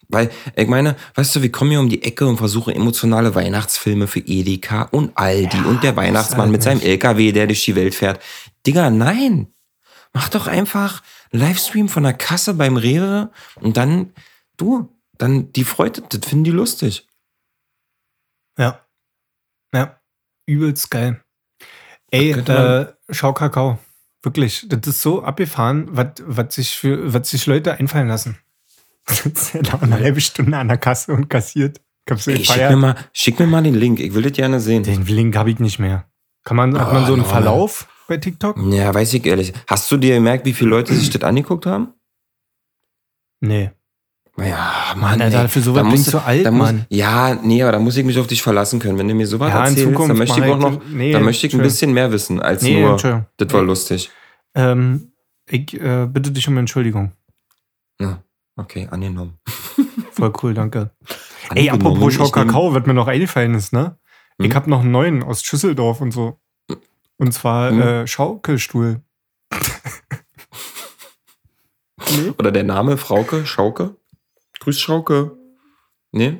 Weil, 0.07 0.31
ich 0.55 0.67
meine, 0.67 0.95
weißt 1.15 1.35
du, 1.35 1.41
wir 1.41 1.51
kommen 1.51 1.71
hier 1.71 1.79
um 1.79 1.89
die 1.89 2.03
Ecke 2.03 2.27
und 2.27 2.37
versuchen 2.37 2.73
emotionale 2.75 3.35
Weihnachtsfilme 3.35 4.07
für 4.07 4.19
Edeka 4.19 4.83
und 4.83 5.17
Aldi 5.17 5.57
und 5.65 5.83
der 5.83 5.95
Weihnachtsmann 5.95 6.51
mit 6.51 6.63
seinem. 6.63 6.81
LKW, 6.81 7.31
der 7.31 7.47
durch 7.47 7.63
die 7.65 7.75
Welt 7.75 7.95
fährt. 7.95 8.21
Digga, 8.65 8.89
nein. 8.89 9.47
Mach 10.13 10.29
doch 10.29 10.47
einfach 10.47 11.03
einen 11.31 11.41
Livestream 11.41 11.89
von 11.89 12.03
der 12.03 12.13
Kasse 12.13 12.53
beim 12.53 12.77
Rewe 12.77 13.31
und 13.59 13.77
dann, 13.77 14.13
du, 14.57 14.89
dann 15.17 15.51
die 15.51 15.63
Freude, 15.63 16.03
das 16.07 16.27
finden 16.27 16.45
die 16.45 16.51
lustig. 16.51 17.07
Ja. 18.57 18.85
Ja. 19.73 19.99
Übelst 20.45 20.89
geil. 20.91 21.21
Ey, 22.11 22.31
äh, 22.31 22.93
schau 23.09 23.33
Kakao. 23.33 23.79
Wirklich, 24.23 24.65
das 24.67 24.87
ist 24.87 25.01
so 25.01 25.21
abgefahren, 25.21 25.87
was, 25.89 26.13
was, 26.25 26.55
sich 26.55 26.75
für, 26.75 27.13
was 27.13 27.29
sich 27.29 27.45
Leute 27.45 27.73
einfallen 27.75 28.07
lassen. 28.07 28.37
Sitzt 29.07 29.53
ja 29.53 29.61
da 29.61 29.79
eine 29.79 29.95
halbe 29.99 30.19
Stunde 30.21 30.57
an 30.57 30.67
der 30.67 30.77
Kasse 30.77 31.13
und 31.13 31.29
kassiert. 31.29 31.81
Ey, 32.07 32.43
schick, 32.45 32.57
mir 32.69 32.75
mal, 32.75 32.95
schick 33.13 33.39
mir 33.39 33.47
mal 33.47 33.63
den 33.63 33.73
Link, 33.75 33.99
ich 33.99 34.13
will 34.13 34.21
das 34.23 34.33
gerne 34.33 34.59
sehen. 34.59 34.83
Den 34.83 35.05
Link 35.05 35.35
habe 35.35 35.49
ich 35.51 35.59
nicht 35.59 35.79
mehr. 35.79 36.05
Kann 36.43 36.57
man, 36.57 36.77
hat 36.79 36.93
man 36.93 37.03
Oh, 37.03 37.05
so 37.07 37.13
einen 37.13 37.21
Leute. 37.23 37.33
Verlauf 37.33 37.87
bei 38.07 38.17
TikTok? 38.17 38.57
Ja, 38.71 38.93
weiß 38.93 39.13
ich 39.15 39.25
ehrlich. 39.25 39.53
Hast 39.67 39.91
du 39.91 39.97
dir 39.97 40.13
gemerkt, 40.15 40.45
wie 40.45 40.53
viele 40.53 40.69
Leute 40.69 40.93
sich 40.93 41.09
das 41.09 41.23
angeguckt 41.23 41.65
haben? 41.65 41.93
Nee. 43.41 43.71
Ja, 44.37 44.93
Mann. 44.97 45.21
Alter, 45.21 45.43
ey. 45.43 45.47
für 45.47 45.61
sowas 45.61 45.79
Da 45.79 45.83
bin 45.83 45.93
ich 45.93 45.97
musst 45.99 46.07
du- 46.07 46.11
zu 46.19 46.23
alt, 46.23 46.45
da 46.45 46.51
muss, 46.51 46.67
Mann. 46.67 46.85
Ja, 46.89 47.35
nee, 47.35 47.63
aber 47.63 47.71
da 47.71 47.79
muss 47.79 47.95
ich 47.95 48.03
mich 48.05 48.19
auf 48.19 48.27
dich 48.27 48.41
verlassen 48.43 48.79
können. 48.79 48.97
Wenn 48.97 49.07
du 49.07 49.15
mir 49.15 49.25
sowas 49.27 49.49
Ja, 49.49 49.61
erzählst, 49.65 49.83
Zukunft 49.83 50.09
dann 50.11 50.17
möchte 50.17 50.39
ich 50.39 50.51
auch 50.51 50.59
noch, 50.59 50.81
nee, 50.91 51.11
dann 51.13 51.23
möchte 51.23 51.47
ich 51.47 51.53
ein 51.53 51.61
bisschen 51.61 51.93
mehr 51.93 52.11
wissen 52.11 52.41
als 52.41 52.61
Nee, 52.61 52.81
nur, 52.81 52.97
das 53.37 53.53
war 53.53 53.61
lustig. 53.63 54.11
Ähm, 54.53 55.13
ich 55.49 55.73
äh, 55.79 56.05
bitte 56.07 56.31
dich 56.31 56.47
um 56.47 56.57
Entschuldigung. 56.57 57.13
Ja, 57.99 58.21
okay, 58.55 58.87
angenommen. 58.91 59.39
Voll 60.11 60.33
cool, 60.41 60.53
danke. 60.53 60.91
Ey, 61.53 61.69
apropos 61.69 62.13
Schau 62.13 62.25
ich 62.25 62.31
nehm- 62.35 62.47
Kakao, 62.47 62.73
was 62.73 62.85
mir 62.85 62.93
noch 62.93 63.07
eingefallen 63.07 63.53
ist, 63.55 63.73
ne? 63.73 63.97
Hm? 64.39 64.45
Ich 64.45 64.55
habe 64.55 64.69
noch 64.69 64.81
einen 64.81 64.91
neuen 64.91 65.23
aus 65.23 65.43
Schüsseldorf 65.43 66.01
und 66.01 66.11
so. 66.11 66.39
Und 67.17 67.31
zwar 67.33 67.69
Hm? 67.71 67.81
äh, 67.81 68.07
Schaukelstuhl. 68.07 69.01
nee? 72.09 72.33
Oder 72.39 72.51
der 72.51 72.63
Name 72.63 72.97
Frauke, 72.97 73.45
Schauke? 73.45 73.95
Grüß 74.59 74.79
Schauke. 74.79 75.37
Nee? 76.11 76.39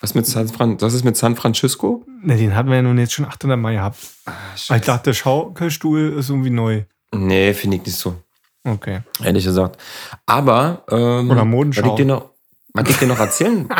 Was, 0.00 0.14
mit 0.14 0.26
San 0.26 0.48
Fran 0.48 0.78
was 0.80 0.92
ist 0.92 1.04
mit 1.04 1.16
San 1.16 1.34
Francisco? 1.34 2.04
Ne, 2.22 2.36
den 2.36 2.54
hatten 2.54 2.68
wir 2.68 2.76
ja 2.76 2.82
nun 2.82 2.98
jetzt 2.98 3.12
schon 3.14 3.24
800 3.24 3.58
Mal 3.58 3.72
gehabt. 3.74 3.98
Ah, 4.26 4.32
ich 4.76 4.82
dachte, 4.84 5.14
Schaukelstuhl 5.14 6.12
ist 6.18 6.28
irgendwie 6.28 6.50
neu. 6.50 6.84
Nee, 7.14 7.54
finde 7.54 7.78
ich 7.78 7.86
nicht 7.86 7.96
so. 7.96 8.16
Okay. 8.64 9.00
Ehrlich 9.22 9.44
gesagt. 9.44 9.80
Aber, 10.26 10.84
ähm, 10.90 11.30
Oder 11.30 11.40
was 11.42 11.46
Modenschau. 11.46 11.86
ich 11.90 11.94
dir 11.96 12.06
noch, 12.06 12.30
Was 12.72 12.88
ich 12.88 12.96
dir 12.96 13.06
noch 13.06 13.18
erzählen? 13.18 13.68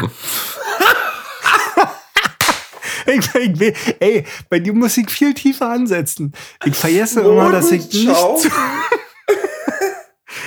Ich, 3.07 3.35
ich 3.35 3.61
will, 3.61 3.75
ey, 4.01 4.25
bei 4.49 4.59
dir 4.61 4.73
muss 4.73 4.97
ich 4.97 5.11
viel 5.11 5.35
tiefer 5.35 5.69
ansetzen. 5.69 6.33
Ich 6.65 6.75
vergesse 6.75 7.21
immer, 7.21 7.53
dass 7.53 7.71
ich 7.71 7.83
nicht 7.93 8.07
zu, 8.17 8.49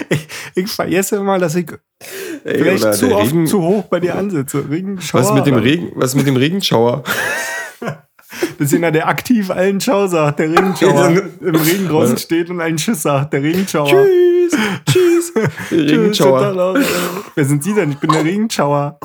ich, 0.09 0.27
ich 0.55 0.67
vergesse 0.71 1.17
immer, 1.17 1.37
dass 1.37 1.53
ich 1.53 1.67
Ey, 2.43 2.57
vielleicht 2.57 2.95
zu 2.95 3.15
oft 3.15 3.31
Regen- 3.31 3.45
zu 3.45 3.61
hoch 3.61 3.83
bei 3.83 3.99
dir 3.99 4.15
ansetze. 4.15 4.65
Regenschauer. 4.67 5.21
was 5.21 5.31
mit 5.33 5.45
dem 5.45 5.55
Regen, 5.55 5.91
was 5.93 6.15
mit 6.15 6.25
dem 6.25 6.35
Regenschauer? 6.35 7.03
Das 8.59 8.71
ist 8.71 8.75
einer, 8.75 8.91
der 8.91 9.07
aktiv 9.07 9.49
allen 9.51 9.79
Ciao 9.79 10.07
sagt, 10.07 10.39
der 10.39 10.49
Regenschauer 10.49 11.09
im 11.41 11.55
Regen 11.55 11.87
draußen 11.87 12.17
steht 12.17 12.49
und 12.49 12.59
einen 12.59 12.77
Tschüss 12.77 13.03
sagt, 13.03 13.33
der 13.33 13.41
Regenschauer. 13.41 13.87
Tschüss, 13.87 14.09
tschüss. 14.49 15.33
Tschüss, 15.33 15.33
Regenschauer. 15.71 16.75
Wer 17.35 17.45
sind 17.45 17.63
Sie 17.63 17.73
denn? 17.73 17.91
Ich 17.91 17.97
bin 17.97 18.11
der 18.11 18.23
Regenschauer. 18.23 18.99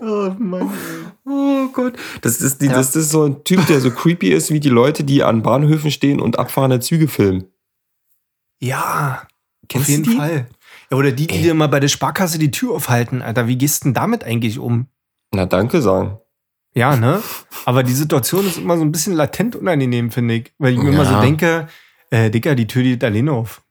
Oh 0.00 0.30
Mann. 0.38 0.70
Oh 1.24 1.68
Gott. 1.72 1.94
Das 2.22 2.40
ist, 2.40 2.62
die, 2.62 2.68
das 2.68 2.94
ist 2.94 3.10
so 3.10 3.24
ein 3.24 3.42
Typ, 3.44 3.66
der 3.66 3.80
so 3.80 3.90
creepy 3.90 4.28
ist 4.32 4.50
wie 4.50 4.60
die 4.60 4.68
Leute, 4.68 5.04
die 5.04 5.22
an 5.24 5.42
Bahnhöfen 5.42 5.90
stehen 5.90 6.20
und 6.20 6.38
abfahrende 6.38 6.80
Züge 6.80 7.08
filmen. 7.08 7.44
Ja, 8.60 9.26
Kennst 9.68 9.86
auf 9.86 9.90
jeden 9.90 10.04
du 10.04 10.10
die? 10.10 10.16
Fall. 10.16 10.46
Ja, 10.90 10.96
oder 10.96 11.12
die, 11.12 11.26
die 11.26 11.34
Ey. 11.36 11.42
dir 11.42 11.54
mal 11.54 11.66
bei 11.68 11.80
der 11.80 11.88
Sparkasse 11.88 12.38
die 12.38 12.50
Tür 12.52 12.74
aufhalten, 12.74 13.22
Alter. 13.22 13.48
Wie 13.48 13.56
gehst 13.58 13.82
du 13.82 13.88
denn 13.88 13.94
damit 13.94 14.24
eigentlich 14.24 14.58
um? 14.58 14.86
Na, 15.34 15.46
danke 15.46 15.82
sagen. 15.82 16.18
Ja, 16.74 16.94
ne? 16.96 17.22
Aber 17.64 17.82
die 17.82 17.92
Situation 17.94 18.46
ist 18.46 18.58
immer 18.58 18.76
so 18.76 18.82
ein 18.84 18.92
bisschen 18.92 19.14
latent 19.14 19.56
unangenehm, 19.56 20.10
finde 20.10 20.34
ich. 20.34 20.52
Weil 20.58 20.74
ich 20.74 20.78
mir 20.78 20.90
immer 20.90 21.04
so 21.06 21.12
Ja. 21.14 21.20
denke, 21.20 21.68
äh, 22.10 22.30
Dicker, 22.30 22.54
die 22.54 22.66
Tür 22.66 22.82
geht 22.82 23.02
alleine 23.02 23.32
auf. 23.32 23.62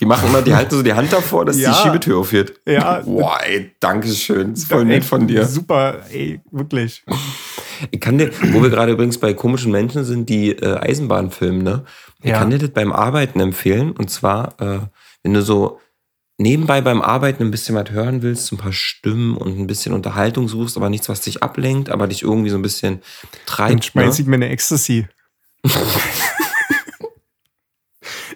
Die 0.00 0.04
machen 0.06 0.28
immer, 0.28 0.42
die 0.42 0.54
halten 0.54 0.74
so 0.74 0.82
die 0.82 0.92
Hand 0.94 1.12
davor, 1.12 1.44
dass 1.44 1.58
Ja. 1.58 1.70
die 1.72 1.76
Schiebetür 1.82 2.18
aufgeht. 2.18 2.60
Ja. 2.66 3.00
Boah, 3.00 3.38
ey, 3.44 3.72
danke 3.80 4.08
schön. 4.08 4.54
Ist 4.54 4.68
voll 4.68 4.84
nett 4.84 5.04
von 5.04 5.26
dir. 5.26 5.44
Super, 5.46 6.00
ey, 6.10 6.40
wirklich. 6.50 7.04
Ich 7.90 8.00
kann 8.00 8.18
dir, 8.18 8.30
wo 8.52 8.62
wir 8.62 8.70
gerade 8.70 8.92
übrigens 8.92 9.18
bei 9.18 9.32
komischen 9.34 9.70
Menschen 9.72 10.04
sind, 10.04 10.28
die 10.28 10.50
äh, 10.52 10.78
Eisenbahn 10.78 11.30
filmen, 11.30 11.62
ne? 11.62 11.84
Ich 12.22 12.30
Ja. 12.30 12.38
kann 12.38 12.50
dir 12.50 12.58
das 12.58 12.70
beim 12.70 12.92
Arbeiten 12.92 13.40
empfehlen. 13.40 13.92
Und 13.92 14.10
zwar, 14.10 14.60
äh, 14.60 14.80
wenn 15.22 15.32
du 15.34 15.42
so 15.42 15.80
nebenbei 16.36 16.80
beim 16.80 17.00
Arbeiten 17.02 17.42
ein 17.42 17.50
bisschen 17.50 17.74
was 17.76 17.90
hören 17.90 18.22
willst, 18.22 18.50
ein 18.52 18.58
paar 18.58 18.72
Stimmen 18.72 19.36
und 19.36 19.58
ein 19.58 19.66
bisschen 19.66 19.92
Unterhaltung 19.94 20.48
suchst, 20.48 20.76
aber 20.76 20.88
nichts, 20.90 21.08
was 21.08 21.20
dich 21.20 21.42
ablenkt, 21.42 21.90
aber 21.90 22.06
dich 22.06 22.22
irgendwie 22.22 22.50
so 22.50 22.56
ein 22.56 22.62
bisschen 22.62 23.00
Dann 23.00 23.40
treibt. 23.46 23.84
schmeiß 23.84 24.16
Ne? 24.18 24.22
ich 24.22 24.26
mir 24.28 24.36
eine 24.36 24.48
Ecstasy. 24.48 25.06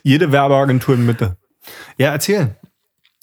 Jede 0.05 0.30
Werbeagentur 0.30 0.94
in 0.94 1.07
Mitte. 1.07 1.36
Ja, 1.96 2.12
erzähl. 2.12 2.57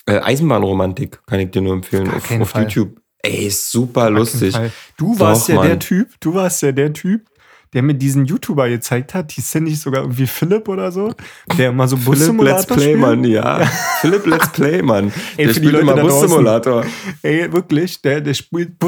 Äh, 0.07 0.19
Eisenbahnromantik 0.19 1.19
kann 1.27 1.39
ich 1.39 1.51
dir 1.51 1.61
nur 1.61 1.73
empfehlen 1.73 2.09
auf, 2.09 2.29
auf 2.32 2.49
Fall. 2.49 2.63
YouTube. 2.63 2.99
Ey, 3.21 3.45
ist 3.45 3.71
super 3.71 4.09
lustig. 4.09 4.57
Du 4.97 5.17
warst 5.19 5.47
ja 5.47 5.55
Mann. 5.55 5.67
der 5.67 5.77
Typ, 5.79 6.09
du 6.19 6.34
warst 6.34 6.63
ja 6.63 6.71
der 6.71 6.91
Typ, 6.91 7.27
der 7.71 7.84
mir 7.84 7.93
diesen 7.93 8.25
YouTuber 8.25 8.67
gezeigt 8.67 9.13
hat, 9.13 9.32
hieß 9.32 9.51
der 9.51 9.61
nicht 9.61 9.79
sogar 9.79 10.01
irgendwie 10.01 10.25
Philipp 10.25 10.67
oder 10.67 10.91
so, 10.91 11.13
der 11.55 11.69
immer 11.69 11.88
so 11.88 11.97
Philipp 11.97 12.41
Let's 12.41 12.65
Bus-Simulator 12.65 12.75
Play? 12.77 12.95
Mann, 12.95 13.23
ja. 13.25 13.63
Philipp 14.01 14.25
Let's 14.25 14.51
Play, 14.51 14.82
Mann. 14.82 15.13
Ey, 15.38 15.45
der 15.45 15.53
die 15.53 15.59
spielt 15.59 15.75
immer. 15.75 15.95
Bus-Simulator. 15.95 16.84
Ey, 17.21 17.53
wirklich, 17.53 18.01
der, 18.01 18.21
der 18.21 18.34
spielt. 18.34 18.71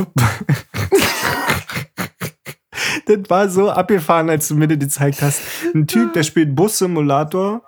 Das 3.05 3.17
war 3.29 3.49
so 3.49 3.69
abgefahren, 3.69 4.29
als 4.29 4.47
du 4.47 4.55
mir 4.55 4.67
das 4.67 4.79
gezeigt 4.79 5.21
hast. 5.21 5.41
Ein 5.73 5.87
Typ, 5.87 6.13
der 6.13 6.23
spielt 6.23 6.55
Bus-Simulator 6.55 7.61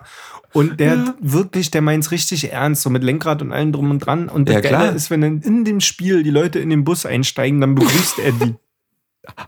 und 0.52 0.80
der 0.80 1.14
wirklich, 1.20 1.70
der 1.70 1.82
meint's 1.82 2.10
richtig 2.10 2.52
ernst, 2.52 2.82
so 2.82 2.90
mit 2.90 3.04
Lenkrad 3.04 3.42
und 3.42 3.52
allem 3.52 3.72
drum 3.72 3.90
und 3.90 3.98
dran. 4.00 4.28
Und 4.28 4.48
das 4.48 4.54
Ja, 4.56 4.60
Geile 4.62 4.76
klar. 4.76 4.94
ist, 4.94 5.10
wenn 5.10 5.20
dann 5.20 5.40
in 5.40 5.64
dem 5.64 5.80
Spiel 5.80 6.22
die 6.22 6.30
Leute 6.30 6.58
in 6.58 6.70
den 6.70 6.84
Bus 6.84 7.04
einsteigen, 7.06 7.60
dann 7.60 7.74
begrüßt 7.74 8.18
er 8.20 8.32
die. 8.32 8.54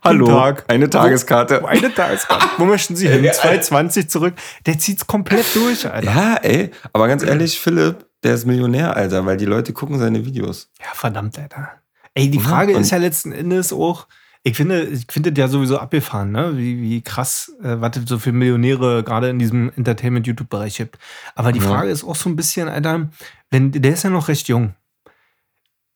Hallo, 0.05 0.27
Tag. 0.27 0.65
eine 0.69 0.91
Tageskarte. 0.91 1.63
Wo, 1.63 1.67
eine 1.69 1.95
Tageskarte. 1.95 2.47
Wo 2.59 2.65
möchten 2.65 2.97
Sie 2.97 3.09
hin? 3.09 3.25
2,20 3.25 4.09
zurück. 4.09 4.35
Der 4.67 4.79
zieht's 4.79 5.07
komplett 5.07 5.47
durch, 5.55 5.89
Alter. 5.91 6.11
Ja, 6.13 6.35
ey, 6.43 6.71
aber 6.93 7.07
ganz 7.07 7.23
ehrlich, 7.23 7.59
Philipp, 7.61 8.05
der 8.25 8.35
ist 8.35 8.45
Millionär, 8.45 8.97
Alter, 8.97 9.25
weil 9.25 9.37
die 9.37 9.45
Leute 9.45 9.73
gucken 9.73 9.99
seine 10.01 10.27
Videos. 10.27 10.71
Ja, 10.81 10.87
verdammt, 10.95 11.39
Alter. 11.39 11.71
Ey, 12.15 12.29
die 12.29 12.39
Ja, 12.39 12.45
Frage 12.45 12.75
und- 12.75 12.81
ist 12.83 12.91
ja 12.91 12.99
letzten 12.99 13.31
Endes 13.31 13.73
auch, 13.73 14.09
ich 14.49 14.57
finde, 14.57 14.83
ich 14.85 15.07
finde 15.11 15.33
das 15.33 15.39
ja 15.41 15.49
sowieso 15.49 15.79
abgefahren, 15.79 16.33
ne? 16.33 16.53
Wie, 16.57 16.81
wie 16.81 17.03
krass, 17.03 17.53
äh, 17.63 17.77
was 17.81 17.97
es 17.97 18.09
so 18.09 18.19
für 18.19 18.33
Millionäre 18.33 19.03
gerade 19.05 19.29
in 19.29 19.39
diesem 19.39 19.71
Entertainment-YouTube-Bereich 19.77 20.77
gibt. 20.77 20.99
Aber 21.35 21.53
die 21.53 21.61
Ja. 21.61 21.67
Frage 21.67 21.91
ist 21.91 22.05
auch 22.05 22.17
so 22.17 22.29
ein 22.29 22.37
bisschen, 22.37 22.69
Alter, 22.69 23.09
wenn, 23.51 23.73
der 23.73 23.93
ist 23.93 24.03
ja 24.05 24.11
noch 24.11 24.29
recht 24.29 24.49
jung. 24.49 24.75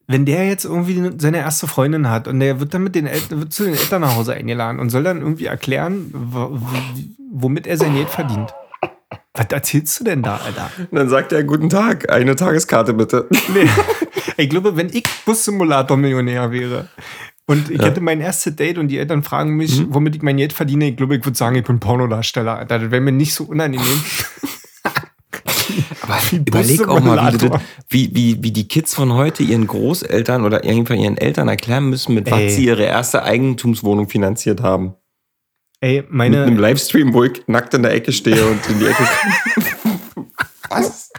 Wenn 0.08 0.26
der 0.26 0.46
jetzt 0.46 0.64
irgendwie 0.64 1.10
seine 1.18 1.38
erste 1.38 1.66
Freundin 1.66 2.08
hat 2.10 2.26
und 2.28 2.40
der 2.40 2.60
wird 2.60 2.74
dann 2.74 2.82
mit 2.82 2.94
den 2.94 3.06
Eltern, 3.06 3.38
wird 3.40 3.52
zu 3.52 3.64
den 3.64 3.74
Eltern 3.74 4.02
nach 4.02 4.16
Hause 4.16 4.34
eingeladen 4.34 4.78
und 4.80 4.90
soll 4.90 5.04
dann 5.04 5.20
irgendwie 5.20 5.46
erklären, 5.46 6.10
wo- 6.12 6.50
wo- 6.50 6.94
womit 7.32 7.66
er 7.66 7.76
sein 7.78 7.94
Geld 7.94 8.10
verdient. 8.10 8.52
Was 9.34 9.46
erzählst 9.50 9.98
du 10.00 10.04
denn 10.04 10.22
da, 10.22 10.36
Alter? 10.44 10.70
Und 10.90 10.92
dann 10.98 11.08
sagt 11.08 11.32
er, 11.32 11.42
guten 11.44 11.70
Tag, 11.70 12.10
eine 12.10 12.36
Tageskarte 12.36 12.92
bitte. 12.92 13.28
Nee. 13.54 13.68
Ich 14.36 14.50
glaube, 14.50 14.76
wenn 14.76 14.88
ich 14.88 15.04
Bus-Simulator-Millionär 15.24 16.50
wäre 16.50 16.88
und 17.52 17.70
ich 17.70 17.78
Ja. 17.80 17.86
hätte 17.86 18.00
mein 18.00 18.20
erstes 18.20 18.56
Date 18.56 18.78
und 18.78 18.88
die 18.88 18.98
Eltern 18.98 19.22
fragen 19.22 19.54
mich, 19.56 19.82
womit 19.88 20.16
ich 20.16 20.22
mein 20.22 20.36
Geld 20.36 20.52
verdiene, 20.52 20.88
ich 20.88 20.96
glaube, 20.96 21.16
ich 21.16 21.24
würde 21.24 21.36
sagen, 21.38 21.56
ich 21.56 21.64
bin 21.64 21.78
Pornodarsteller. 21.80 22.64
Das 22.64 22.90
wäre 22.90 23.00
mir 23.00 23.12
nicht 23.12 23.34
so 23.34 23.44
unangenehm. 23.44 23.86
Aber 26.02 26.18
überleg 26.32 26.88
auch 26.88 27.00
mal, 27.00 27.32
wie, 27.32 27.38
das, 27.38 27.60
wie, 27.88 28.10
wie, 28.14 28.42
wie 28.42 28.50
die 28.50 28.66
Kids 28.68 28.94
von 28.94 29.12
heute 29.14 29.42
ihren 29.42 29.66
Großeltern 29.66 30.44
oder 30.44 30.64
irgendwann 30.64 30.98
ihren 30.98 31.16
Eltern 31.16 31.48
erklären 31.48 31.88
müssen, 31.88 32.14
mit 32.14 32.26
Ey. 32.28 32.32
was 32.32 32.54
sie 32.56 32.64
ihre 32.66 32.82
erste 32.84 33.22
Eigentumswohnung 33.22 34.08
finanziert 34.08 34.60
haben. 34.62 34.94
Ey, 35.80 36.02
Mit 36.02 36.10
einem 36.10 36.44
meine, 36.44 36.56
Livestream, 36.60 37.12
wo 37.14 37.24
ich 37.24 37.42
nackt 37.46 37.74
in 37.74 37.82
der 37.82 37.92
Ecke 37.94 38.12
stehe 38.12 38.44
und 38.46 38.60
in 38.68 38.78
die 38.80 38.86
Ecke. 38.86 39.04
was? 40.68 41.10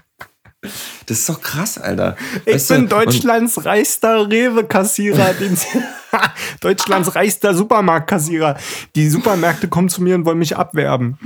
Das 1.06 1.20
ist 1.20 1.30
doch 1.30 1.42
krass, 1.42 1.78
Alter. 1.78 2.16
ich 2.46 2.54
Weißt 2.56 2.70
du, 2.70 2.74
bin 2.76 2.84
und- 2.84 2.92
Deutschlands 2.92 3.66
reichster 3.66 4.30
Rewe-Kassierer. 4.30 5.32
Deutschlands 6.62 7.16
reichster 7.16 7.54
Supermarktkassierer. 7.54 8.58
Die 8.96 9.10
Supermärkte 9.10 9.68
kommen 9.68 9.90
zu 9.90 10.02
mir 10.04 10.16
und 10.16 10.26
wollen 10.26 10.38
mich 10.40 10.56
abwerben. 10.58 11.18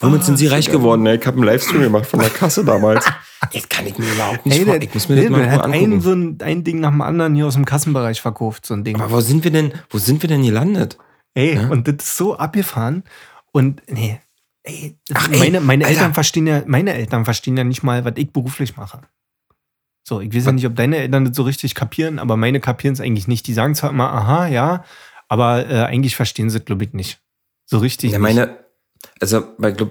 Womit 0.00 0.24
sind 0.24 0.36
sie 0.36 0.46
reich 0.46 0.70
geworden? 0.70 1.06
ey? 1.06 1.16
Ich 1.18 1.26
habe 1.26 1.36
einen 1.36 1.46
Livestream 1.46 1.82
gemacht 1.82 2.06
von 2.06 2.20
der 2.20 2.30
Kasse 2.30 2.64
damals. 2.64 3.04
Das 3.52 3.68
kann 3.68 3.86
ich 3.86 3.96
mir 3.96 4.04
überhaupt 4.12 4.44
nicht 4.46 4.58
Ey, 4.58 4.64
vor. 4.64 4.72
der, 4.74 4.82
Ich 4.82 4.92
muss 4.92 5.08
mir 5.08 5.14
der, 5.14 5.30
das 5.30 5.38
mal 5.38 5.48
hat 5.52 5.64
ein, 5.66 6.00
so 6.00 6.12
ein, 6.12 6.38
ein 6.42 6.64
Ding 6.64 6.80
nach 6.80 6.90
dem 6.90 7.00
anderen 7.02 7.36
hier 7.36 7.46
aus 7.46 7.54
dem 7.54 7.64
Kassenbereich 7.64 8.20
verkauft, 8.20 8.66
so 8.66 8.74
ein 8.74 8.82
Ding. 8.82 8.96
Aber 9.00 9.12
wo 9.12 9.20
sind 9.20 9.44
wir 9.44 9.52
denn, 9.52 9.72
wo 9.90 9.98
sind 9.98 10.22
wir 10.22 10.28
denn 10.28 10.42
gelandet? 10.42 10.98
Ey, 11.34 11.56
und 11.56 11.86
das 11.86 11.94
ist 12.04 12.16
so 12.16 12.36
abgefahren. 12.36 13.04
Und 13.52 13.80
nee, 13.86 14.18
ey, 14.68 14.96
Ach, 15.14 15.28
ey, 15.30 15.38
meine, 15.38 15.60
meine. 15.60 15.86
Eltern 15.86 16.14
verstehen 16.14 16.46
ja, 16.46 16.62
meine 16.66 16.94
Eltern 16.94 17.24
verstehen 17.24 17.56
ja 17.56 17.64
nicht 17.64 17.82
mal, 17.82 18.04
was 18.04 18.14
ich 18.16 18.32
beruflich 18.32 18.76
mache. 18.76 19.00
So, 20.06 20.20
ich 20.20 20.34
weiß 20.34 20.46
ja 20.46 20.52
nicht, 20.52 20.66
ob 20.66 20.76
deine 20.76 20.98
Eltern 20.98 21.26
das 21.26 21.36
so 21.36 21.42
richtig 21.42 21.74
kapieren, 21.74 22.18
aber 22.18 22.36
meine 22.36 22.60
kapieren 22.60 22.94
es 22.94 23.00
eigentlich 23.00 23.28
nicht. 23.28 23.46
Die 23.46 23.52
sagen 23.52 23.74
zwar 23.74 23.90
immer, 23.90 24.10
aha, 24.12 24.46
ja, 24.46 24.84
aber 25.28 25.68
äh, 25.68 25.84
eigentlich 25.84 26.16
verstehen 26.16 26.48
sie 26.48 26.58
es, 26.58 26.64
glaube 26.64 26.84
ich, 26.84 26.94
nicht. 26.94 27.20
So 27.66 27.78
richtig. 27.78 28.12
Ja, 28.12 28.18
meine, 28.18 28.56
also 29.20 29.44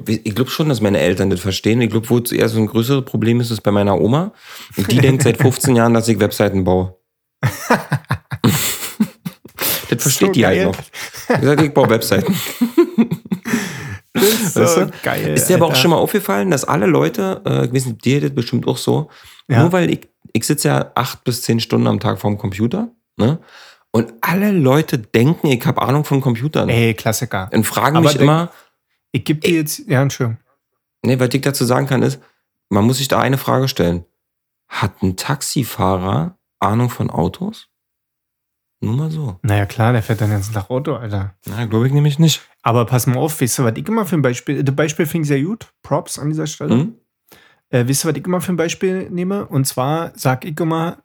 ich 0.07 0.36
glaube 0.36 0.49
schon, 0.49 0.69
dass 0.69 0.82
meine 0.82 0.99
Eltern 0.99 1.30
das 1.30 1.39
verstehen. 1.39 1.80
Ich 1.82 1.91
glaube, 1.91 2.09
wo 2.09 2.19
eher 2.19 2.49
so 2.49 2.59
ein 2.59 2.65
größeres 2.65 3.05
Problem 3.05 3.39
ist, 3.39 3.51
ist 3.51 3.61
bei 3.61 3.71
meiner 3.71 4.01
Oma. 4.01 4.34
Und 4.75 4.91
die 4.91 4.97
denkt 4.99 5.23
seit 5.23 5.38
15 5.38 5.75
Jahren, 5.75 5.93
dass 5.93 6.07
ich 6.07 6.19
Webseiten 6.19 6.63
baue. 6.63 6.95
das 7.41 7.51
versteht 10.01 10.28
So 10.28 10.32
die 10.32 10.45
halt 10.45 10.57
geil. 10.57 10.65
noch. 10.65 10.78
Ich 11.38 11.45
sage, 11.45 11.65
ich 11.65 11.73
baue 11.73 11.89
Webseiten. 11.89 12.36
ist 14.24 14.53
so 14.53 14.61
Weißt 14.61 14.78
du? 14.78 14.91
geil. 15.03 15.34
Ist 15.34 15.47
dir 15.49 15.55
aber 15.55 15.68
auch 15.68 15.76
schon 15.76 15.91
mal 15.91 15.97
aufgefallen, 15.97 16.51
dass 16.51 16.63
alle 16.65 16.86
Leute, 16.86 17.41
äh, 17.45 17.68
nicht, 17.68 18.03
dir 18.05 18.22
das 18.22 18.32
bestimmt 18.34 18.68
auch 18.68 18.78
so, 18.78 19.09
Ja. 19.47 19.61
nur 19.61 19.72
weil 19.72 19.89
ich, 19.91 20.07
ich 20.34 20.45
sitze 20.45 20.68
ja 20.70 20.91
acht 20.95 21.24
bis 21.24 21.41
zehn 21.43 21.59
Stunden 21.59 21.88
am 21.88 21.99
Tag 21.99 22.20
vorm 22.20 22.38
Computer, 22.38 22.89
ne? 23.18 23.39
Und 23.91 24.13
alle 24.22 24.51
Leute 24.51 24.99
denken, 24.99 25.47
ich 25.47 25.65
habe 25.65 25.82
Ahnung 25.82 26.03
von 26.03 26.22
Computern. 26.22 26.70
Ey, 26.70 26.93
Klassiker. 26.93 27.49
Und 27.53 27.63
fragen 27.65 27.97
Aber 27.97 28.07
mich 28.11 28.20
immer, 28.20 28.51
Ich 29.11 29.24
gebe 29.24 29.39
dir 29.39 29.55
jetzt, 29.55 29.80
ja, 29.88 30.01
Entschuldigung. 30.01 30.39
Nee, 31.03 31.20
was 31.20 31.30
ich 31.34 31.41
dazu 31.41 31.63
sagen 31.65 31.88
kann, 31.88 32.03
ist, 32.03 32.20
man 32.70 32.86
muss 32.86 32.97
sich 32.97 33.07
da 33.07 33.20
eine 33.20 33.38
Frage 33.38 33.68
stellen. 33.70 34.05
Hat 34.68 35.01
ein 35.01 35.15
Taxifahrer 35.15 36.38
Ahnung 36.59 36.89
von 36.89 37.09
Autos? 37.09 37.70
Nur 38.80 38.95
mal 38.95 39.09
so. 39.09 39.39
Naja, 39.41 39.65
klar, 39.65 39.91
der 39.91 40.03
fährt 40.03 40.21
dann 40.21 40.32
jetzt 40.32 40.53
nach 40.53 40.69
Auto, 40.69 40.93
Alter. 40.95 41.34
Na, 41.45 41.65
glaube 41.65 41.88
ich 41.88 41.93
nämlich 41.93 42.19
nicht. 42.19 42.41
Aber 42.61 42.86
pass 42.86 43.07
mal 43.07 43.17
auf, 43.17 43.41
weißt 43.41 43.59
du, 43.59 43.63
was 43.63 43.73
ich 43.75 43.88
immer 43.88 44.05
für 44.05 44.15
ein 44.15 44.21
Beispiel, 44.21 44.63
das 44.63 44.75
Beispiel 44.75 45.07
ich 45.11 45.28
sehr 45.28 45.41
gut, 45.41 45.73
Props 45.82 46.19
an 46.19 46.30
dieser 46.30 46.45
Stelle. 46.45 46.75
Hm? 46.75 46.95
Äh, 47.69 47.88
wisst 47.88 48.05
ihr, 48.05 48.09
was 48.09 48.17
ich 48.17 48.25
immer 48.25 48.39
für 48.39 48.53
ein 48.53 48.57
Beispiel 48.57 49.09
nehme? 49.09 49.45
Und 49.47 49.65
zwar 49.65 50.11
sag 50.15 50.45
ich 50.45 50.59
immer, 50.59 50.97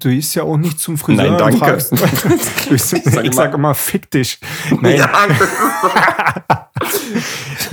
du 0.00 0.10
gehst 0.10 0.34
ja 0.36 0.44
auch 0.44 0.56
nicht 0.56 0.78
zum 0.78 0.96
Friseur. 0.98 1.30
Nein, 1.30 1.38
danke. 1.38 1.58
Fragst, 1.58 1.90
du, 1.90 1.96
ich, 2.74 2.82
Sag 2.82 3.24
ich 3.24 3.34
sag 3.34 3.52
immer, 3.54 3.74
fick 3.74 4.08
dich. 4.10 4.38
Nein, 4.80 5.00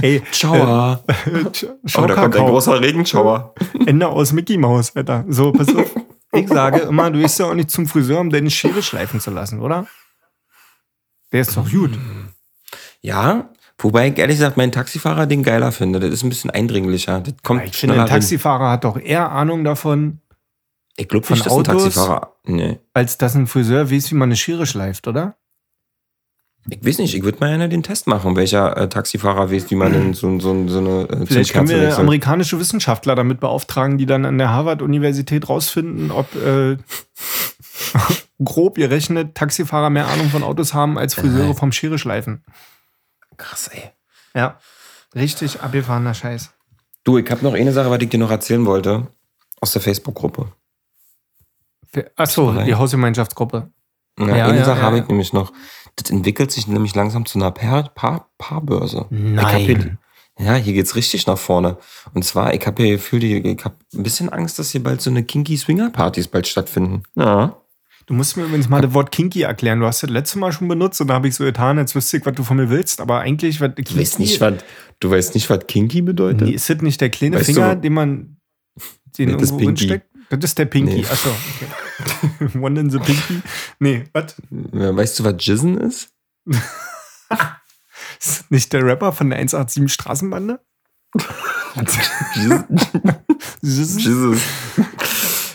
ey, 0.02 0.22
Schauer. 0.32 1.04
äh, 1.08 1.14
Oh, 1.46 1.52
Schau 1.86 2.08
da 2.08 2.16
kommt 2.16 2.36
ein 2.36 2.46
großer 2.46 2.82
Regenschauer. 2.82 3.54
Ende 3.86 4.08
aus 4.08 4.34
Mickey 4.34 4.58
Mouse, 4.58 4.96
Alter. 4.96 5.26
So, 5.28 5.52
pass 5.52 5.74
auf. 5.76 5.94
Ich 6.34 6.48
sage 6.48 6.80
immer, 6.82 7.12
du 7.12 7.20
gehst 7.20 7.40
ja 7.40 7.46
auch 7.48 7.54
nicht 7.54 7.70
zum 7.70 7.88
Friseur, 7.88 8.20
um 8.20 8.30
deine 8.30 8.50
Schere 8.50 8.82
schleifen 8.82 9.20
zu 9.20 9.32
lassen, 9.32 9.60
oder? 9.60 9.86
Der 11.32 11.42
ist 11.42 11.56
doch 11.58 11.70
gut. 11.70 11.98
Ja, 13.02 13.50
wobei 13.78 14.10
ich 14.10 14.18
ehrlich 14.18 14.38
gesagt 14.38 14.58
meinen 14.58 14.72
Taxifahrer 14.72 15.26
den 15.28 15.44
geiler 15.44 15.72
finde. 15.72 16.00
Das 16.00 16.10
ist 16.12 16.24
ein 16.24 16.30
bisschen 16.30 16.52
eindringlicher. 16.52 17.22
Das 17.22 17.34
kommt 17.44 17.66
Ich 17.66 17.76
finde, 17.78 18.02
ein. 18.02 18.08
Taxifahrer 18.08 18.70
hat 18.72 18.84
doch 18.84 18.98
eher 19.00 19.32
Ahnung 19.32 19.64
davon, 19.64 20.22
Ich 20.98 21.08
glaube 21.08 21.26
von 21.26 21.36
nicht, 21.36 21.46
dass 21.46 21.54
ein? 21.58 21.64
Taxifahrer. 21.64 22.36
Nee. 22.44 22.80
als 22.94 23.18
dass 23.18 23.36
ein 23.36 23.48
Friseur 23.48 23.92
weiß, 23.92 24.12
wie 24.12 24.16
man 24.16 24.28
eine 24.30 24.36
Schere 24.36 24.66
schleift, 24.66 25.08
oder? 25.08 25.36
Ich 26.70 26.86
weiß 26.86 27.00
nicht, 27.00 27.16
ich 27.16 27.24
würde 27.24 27.40
mal 27.40 27.50
gerne 27.50 27.70
den 27.70 27.82
Test 27.82 28.06
machen, 28.06 28.36
welcher 28.36 28.78
äh, 28.78 28.88
Taxifahrer 28.88 29.52
weiß, 29.52 29.72
wie 29.72 29.76
man 29.76 29.94
denn 29.94 30.14
so, 30.14 30.40
so, 30.40 30.68
so 30.68 30.78
eine 30.78 31.10
äh, 31.10 31.26
Vielleicht 31.26 31.54
können 31.54 31.70
wir 31.70 31.98
amerikanische 31.98 32.60
Wissenschaftler 32.60 33.16
damit 33.16 33.40
beauftragen, 33.40 33.98
die 33.98 34.06
dann 34.06 34.26
an 34.26 34.38
der 34.38 34.52
Harvard-Universität 34.52 35.50
rausfinden, 35.50 36.12
ob 36.12 36.36
äh, 36.36 36.78
grob 38.44 38.76
gerechnet 38.76 39.34
Taxifahrer 39.34 39.90
mehr 39.90 40.08
Ahnung 40.08 40.30
von 40.30 40.44
Autos 40.44 40.74
haben 40.76 41.00
als 41.00 41.16
Friseure 41.16 41.56
vom 41.56 41.72
Schere 41.72 41.98
schleifen. 41.98 42.44
Krass, 43.38 43.70
ey. 43.70 43.90
Ja. 44.36 44.60
Richtig 45.16 45.62
abgefahrener 45.62 46.14
Scheiß. 46.14 46.52
Du, 47.04 47.18
ich 47.18 47.30
habe 47.32 47.44
noch 47.44 47.54
eine 47.54 47.74
Sache, 47.74 47.90
was 47.90 48.02
ich 48.02 48.10
dir 48.10 48.20
noch 48.20 48.32
erzählen 48.32 48.66
wollte. 48.66 49.08
Aus 49.60 49.72
der 49.72 49.82
Facebook-Gruppe. 49.82 50.52
Achso, 52.16 52.54
die 52.64 52.76
Hausgemeinschaftsgruppe. 52.76 53.72
Ja, 54.20 54.38
Ja, 54.38 54.48
eine 54.48 54.60
ja, 54.60 54.66
Sache 54.66 54.80
ja, 54.80 54.86
habe 54.86 55.00
ich 55.00 55.08
nämlich 55.08 55.34
noch. 55.34 55.52
Das 56.02 56.10
entwickelt 56.12 56.52
sich 56.52 56.68
nämlich 56.68 56.96
langsam 56.96 57.26
zu 57.26 57.38
einer 57.40 57.52
Paar, 57.52 57.90
Paar, 57.94 58.30
Paarbörse. 58.38 59.06
Nein. 59.10 59.46
Hab 59.46 59.56
hier, 59.58 59.98
ja, 60.40 60.56
hier 60.56 60.74
geht's 60.74 60.96
richtig 60.96 61.28
nach 61.28 61.38
vorne. 61.38 61.78
Und 62.14 62.24
zwar, 62.26 62.54
ich 62.54 62.66
habe 62.66 62.82
hier 62.84 62.94
gefühlt, 62.94 63.24
ich 63.24 63.66
habe 63.66 63.76
ein 63.94 64.04
bisschen 64.04 64.30
Angst, 64.30 64.58
dass 64.58 64.72
hier 64.72 64.82
bald 64.82 65.02
so 65.02 65.10
eine 65.10 65.24
kinky 65.24 65.58
Swinger-Partys 65.58 66.28
bald 66.30 66.48
stattfinden. 66.48 67.04
Ja. 67.16 67.58
Du 68.08 68.16
musst 68.16 68.36
mir 68.36 68.44
übrigens 68.46 68.68
mal 68.68 68.82
das 68.82 68.94
Wort 68.94 69.12
Kinky 69.12 69.44
erklären. 69.44 69.80
Du 69.80 69.86
hast 69.86 70.02
das 70.02 70.10
letzte 70.10 70.40
Mal 70.40 70.52
schon 70.52 70.68
benutzt 70.68 71.00
und 71.00 71.08
da 71.08 71.14
habe 71.14 71.28
ich 71.28 71.36
so 71.36 71.44
getan, 71.46 71.78
als 71.78 71.94
wüsste 71.96 72.18
ich, 72.18 72.26
was 72.26 72.34
du 72.34 72.44
von 72.44 72.58
mir 72.58 72.70
willst. 72.70 73.00
Aber 73.00 73.20
eigentlich, 73.20 73.62
was 73.62 73.72
Du 73.76 73.96
weißt 73.98 74.20
nicht, 74.20 74.42
was, 74.42 74.56
du 75.00 75.12
weißt 75.12 75.36
nicht, 75.36 75.50
was 75.50 75.68
kinky 75.68 76.02
bedeutet? 76.02 76.48
Nee, 76.48 76.54
ist 76.56 76.70
das 76.70 76.82
nicht 76.82 77.00
der 77.00 77.10
kleine 77.10 77.38
Weißt 77.38 77.50
du, 77.50 77.54
Finger, 77.54 77.72
wo- 77.78 77.80
den 77.80 77.94
man 77.94 78.38
den 79.18 79.30
irgendwo 79.30 79.58
Pinky. 79.58 80.02
Das 80.40 80.52
ist 80.52 80.58
der 80.58 80.66
Pinky. 80.66 81.02
Nee. 81.02 81.06
Achso, 81.10 81.30
okay. 81.30 82.58
One 82.62 82.80
in 82.80 82.90
the 82.90 83.00
Pinky. 83.00 83.42
Nee, 83.80 84.06
was? 84.14 84.36
Ja, 84.74 84.96
Weißt 84.96 85.20
du, 85.20 85.24
was 85.26 85.36
Jizzen 85.46 85.78
ist? 85.80 86.10
Ist 88.20 88.52
nicht 88.52 88.72
der 88.74 88.86
Rapper 88.86 89.12
von 89.14 89.30
der 89.30 89.40
187 89.40 89.92
Straßenbande? 89.94 90.60
Jizz- 92.36 92.66
Zzzz. 93.64 94.42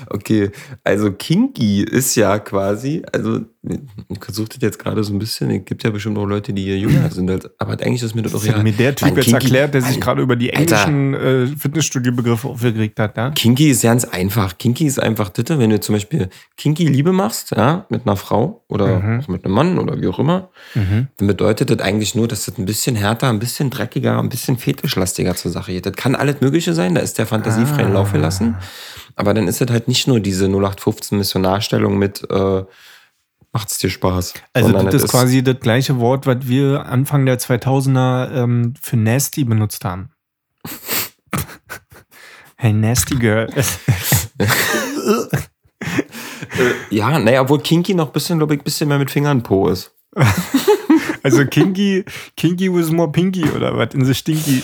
Okay, 0.09 0.51
also 0.85 1.13
kinky 1.13 1.83
ist 1.83 2.15
ja 2.17 2.39
quasi, 2.39 3.03
also 3.13 3.41
ich 3.63 4.21
versuche 4.21 4.49
das 4.51 4.59
jetzt 4.61 4.79
gerade 4.79 5.03
so 5.03 5.13
ein 5.13 5.19
bisschen, 5.19 5.51
es 5.51 5.65
gibt 5.65 5.83
ja 5.83 5.91
bestimmt 5.91 6.17
auch 6.19 6.25
Leute, 6.27 6.53
die 6.53 6.63
hier 6.63 6.79
jünger 6.79 7.11
sind, 7.11 7.29
als, 7.31 7.49
aber 7.59 7.73
eigentlich 7.73 8.03
ist 8.03 8.15
mir 8.15 8.23
das 8.23 8.33
doch 8.33 8.47
hat 8.47 8.57
ja. 8.59 8.63
mir 8.63 8.73
der 8.73 8.95
Typ 8.95 9.17
jetzt 9.17 9.27
kinky- 9.27 9.33
erklärt, 9.35 9.75
der 9.75 9.83
sich 9.83 10.01
gerade 10.01 10.23
über 10.23 10.37
die 10.37 10.51
englischen 10.51 11.15
äh, 11.15 11.47
Fitnessstudio-Begriffe 11.49 12.47
aufgeregt 12.49 12.99
hat. 13.01 13.17
Ja? 13.17 13.31
Kinky 13.31 13.71
ist 13.71 13.83
ganz 13.83 14.05
einfach. 14.05 14.57
Kinky 14.59 14.87
ist 14.87 15.01
einfach 15.03 15.29
das, 15.31 15.45
wenn 15.59 15.71
du 15.71 15.81
zum 15.81 15.95
Beispiel 15.97 16.29
kinky 16.57 16.87
Liebe 16.87 17.13
machst, 17.13 17.51
ja, 17.57 17.87
mit 17.89 18.07
einer 18.07 18.17
Frau 18.17 18.65
oder 18.69 19.01
Mhm. 19.01 19.25
mit 19.29 19.45
einem 19.45 19.55
Mann 19.55 19.79
oder 19.79 20.01
wie 20.01 20.07
auch 20.07 20.19
immer, 20.21 20.49
Mhm. 20.75 21.09
dann 21.17 21.27
bedeutet 21.27 21.71
das 21.71 21.81
eigentlich 21.81 22.15
nur, 22.15 22.29
dass 22.29 22.45
das 22.45 22.59
ein 22.59 22.67
bisschen 22.67 22.95
härter, 22.95 23.29
ein 23.29 23.41
bisschen 23.41 23.71
dreckiger, 23.71 24.19
ein 24.21 24.29
bisschen 24.29 24.59
fetischlastiger 24.59 25.35
zur 25.35 25.51
Sache 25.51 25.73
geht. 25.73 25.87
Das 25.87 25.95
kann 25.95 26.15
alles 26.15 26.41
Mögliche 26.41 26.73
sein, 26.73 26.95
da 26.95 27.01
ist 27.01 27.19
der 27.19 27.27
Fantasie 27.27 27.67
freien 27.67 27.93
Lauf 27.93 28.13
gelassen. 28.13 28.55
Aber 29.17 29.35
dann 29.35 29.49
ist 29.49 29.61
das 29.61 29.71
halt 29.71 29.89
nicht 29.89 30.07
nur 30.07 30.21
diese 30.21 30.47
0815 30.47 31.19
Missionarstellung 31.19 31.99
mit 31.99 32.23
äh, 32.31 32.65
macht's 33.53 33.79
dir 33.79 33.89
Spaß. 33.89 34.35
Also 34.53 34.73
das 34.73 35.03
ist 35.03 35.11
quasi 35.11 35.43
das 35.43 35.59
gleiche 35.61 35.99
Wort, 35.99 36.27
was 36.27 36.47
wir 36.47 36.85
Anfang 36.87 37.25
der 37.25 37.39
2000er 37.39 38.31
ähm, 38.33 38.75
für 38.81 38.99
Nasty 38.99 39.45
benutzt 39.45 39.85
haben. 39.85 40.11
hey, 42.57 42.73
Nasty 42.73 43.17
Girl. 43.17 43.49
Ja, 46.91 47.19
naja, 47.19 47.43
obwohl 47.43 47.61
Kinky 47.61 47.95
noch 47.95 48.07
ein 48.07 48.13
bisschen, 48.13 48.39
glaube 48.39 48.55
ich, 48.55 48.61
ein 48.61 48.65
bisschen 48.65 48.89
mehr 48.89 48.99
mit 48.99 49.11
Fingern 49.11 49.43
Po 49.43 49.69
ist. 49.69 49.93
also 51.23 51.45
Kinky, 51.45 52.05
Kinky 52.37 52.73
was 52.73 52.91
more 52.91 53.11
pinky 53.11 53.45
oder 53.51 53.77
was 53.77 53.95
in 53.95 54.05
the 54.05 54.15
Stinky. 54.15 54.63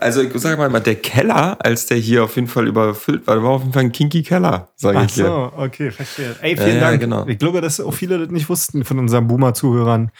Also 0.00 0.22
ich 0.22 0.32
sage 0.40 0.56
mal, 0.70 0.80
der 0.80 0.94
Keller, 0.96 1.58
als 1.64 1.86
der 1.86 1.98
hier 1.98 2.24
auf 2.24 2.36
jeden 2.36 2.48
Fall 2.48 2.66
überfüllt 2.66 3.26
war, 3.26 3.42
war 3.42 3.50
auf 3.50 3.60
jeden 3.62 3.72
Fall 3.74 3.82
ein 3.84 3.92
Kinky 3.92 4.22
Keller, 4.22 4.68
sage 4.76 4.98
Ach 4.98 5.04
ich 5.04 5.12
dir. 5.14 5.24
so, 5.26 5.52
okay, 5.56 5.90
verstehe. 5.90 6.34
Ey, 6.40 6.56
vielen 6.56 6.68
Ja, 6.68 6.74
ja, 6.74 6.80
Dank. 6.80 7.00
genau. 7.00 7.26
Ich 7.26 7.38
glaube, 7.38 7.60
dass 7.60 7.78
auch 7.80 7.92
viele 7.92 8.18
das 8.18 8.30
nicht 8.30 8.48
wussten 8.48 8.84
von 8.84 8.98
unseren 8.98 9.26
Boomer-Zuhörern. 9.28 10.10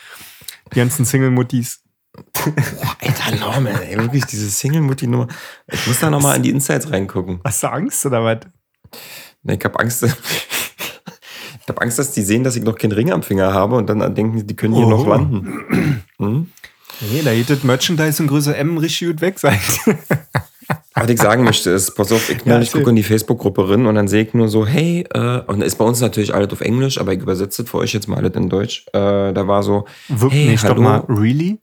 Die 0.75 0.77
ganzen 0.79 1.07
Single-Muttis. 1.07 1.81
Alter 3.01 3.37
Norman, 3.37 3.81
ey, 3.81 3.97
wirklich 3.97 4.27
diese 4.27 4.51
Single-Mutti-Nummer. 4.51 5.29
Ich 5.73 5.87
muss 5.87 6.01
da 6.01 6.11
nochmal 6.11 6.37
in 6.37 6.43
die 6.43 6.51
Insights 6.51 6.91
reingucken. 6.91 7.41
Hast 7.45 7.63
du 7.63 7.69
Angst 7.69 8.05
oder 8.05 8.23
was? 8.25 8.39
Ne, 9.45 9.55
Ich 9.55 9.65
habe 9.65 9.79
Angst, 9.81 10.03
ich 11.63 11.69
habe 11.69 11.81
Angst, 11.81 11.99
dass 11.99 12.11
die 12.11 12.23
sehen, 12.23 12.45
dass 12.45 12.57
ich 12.57 12.63
noch 12.65 12.77
keinen 12.77 12.93
Ring 12.93 13.13
am 13.13 13.23
Finger 13.23 13.55
habe 13.55 13.77
und 13.77 13.87
dann 13.89 14.15
denken, 14.15 14.47
die 14.47 14.57
können 14.57 14.75
hier 14.75 14.87
Oh. 14.87 14.91
noch 14.91 15.07
landen. 15.07 16.03
Hm? 16.19 16.51
Nee, 17.01 17.23
da 17.25 17.33
geht 17.35 17.49
das 17.51 17.63
Merchandise 17.63 18.23
in 18.23 18.29
Größe 18.29 18.57
M 18.57 18.79
richtig 18.79 19.09
gut 19.09 19.21
weg 19.21 19.39
sein. 19.39 19.59
Was 20.95 21.09
ich 21.09 21.21
sagen 21.21 21.45
möchte 21.45 21.71
ist, 21.71 21.95
pass 21.95 22.11
auf, 22.11 22.29
ich, 22.29 22.45
Ja, 22.45 22.61
ich 22.61 22.73
gucke 22.73 22.91
in 22.91 22.97
die 22.97 23.05
Facebook-Gruppe 23.05 23.71
rein 23.71 23.87
und 23.87 23.95
dann 23.95 24.09
sehe 24.09 24.25
ich 24.25 24.35
nur 24.35 24.49
so, 24.49 24.67
hey, 24.67 25.05
äh, 25.15 25.41
und 25.47 25.63
ist 25.63 25.77
bei 25.77 25.85
uns 25.85 26.01
natürlich 26.01 26.35
alles 26.35 26.51
auf 26.53 26.61
Englisch, 26.61 26.99
aber 27.01 27.13
ich 27.13 27.21
übersetze 27.21 27.63
es 27.63 27.71
für 27.71 27.79
euch 27.79 27.93
jetzt 27.95 28.09
mal 28.09 28.17
alles 28.17 28.35
in 28.35 28.49
Deutsch. 28.49 28.85
Äh, 28.93 29.33
da 29.33 29.47
war 29.47 29.63
so, 29.63 29.85
Wirkt 30.09 30.35
hey, 30.35 30.47
nicht 30.49 30.65
doch 30.65 30.71
hallo. 30.71 30.83
mal, 30.83 31.05
really? 31.09 31.61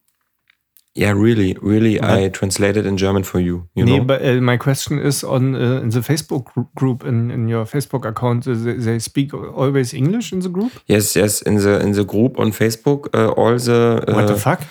Yeah, 0.97 1.11
really, 1.11 1.57
really, 1.61 1.97
Ja. 1.97 2.17
I 2.17 2.29
translated 2.29 2.85
in 2.85 2.95
German 2.95 3.25
for 3.25 3.41
you. 3.41 3.63
you 3.73 3.83
nee, 3.83 3.97
know? 3.97 4.05
but, 4.05 4.21
uh, 4.21 4.39
my 4.39 4.57
question 4.57 4.97
is 4.97 5.25
on 5.25 5.53
uh, 5.53 5.81
in 5.83 5.91
the 5.91 6.01
Facebook 6.01 6.53
gr- 6.53 6.61
group 6.73 7.03
in, 7.03 7.29
in 7.29 7.53
your 7.53 7.65
Facebook 7.65 8.05
account. 8.05 8.47
uh, 8.47 8.53
They, 8.55 8.75
they 8.77 8.99
speak 8.99 9.33
always 9.33 9.93
English 9.93 10.31
in 10.31 10.39
the 10.39 10.49
group. 10.49 10.71
Yes, 10.87 11.13
yes, 11.13 11.41
in 11.41 11.57
the 11.57 11.81
in 11.81 11.91
the 11.91 12.05
group 12.05 12.39
on 12.39 12.53
Facebook, 12.53 13.09
uh, 13.13 13.31
all 13.35 13.57
the 13.59 14.01
What 14.07 14.27
the 14.27 14.35
fuck? 14.37 14.61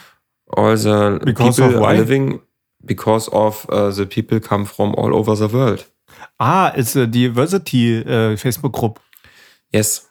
All 0.57 0.77
the 0.77 1.21
Because 1.25 1.57
people 1.57 1.85
are 1.85 1.95
living 1.95 2.41
because 2.85 3.29
of 3.33 3.67
uh, 3.71 3.91
the 3.91 4.07
people 4.07 4.41
come 4.41 4.65
from 4.65 4.95
all 4.97 5.15
over 5.17 5.35
the 5.35 5.49
world. 5.49 5.85
Ah, 6.39 6.73
it's 6.77 6.97
a 6.97 7.07
diversity 7.07 7.99
uh, 8.01 8.37
Facebook 8.37 8.73
group. 8.73 8.99
Yes, 9.73 10.09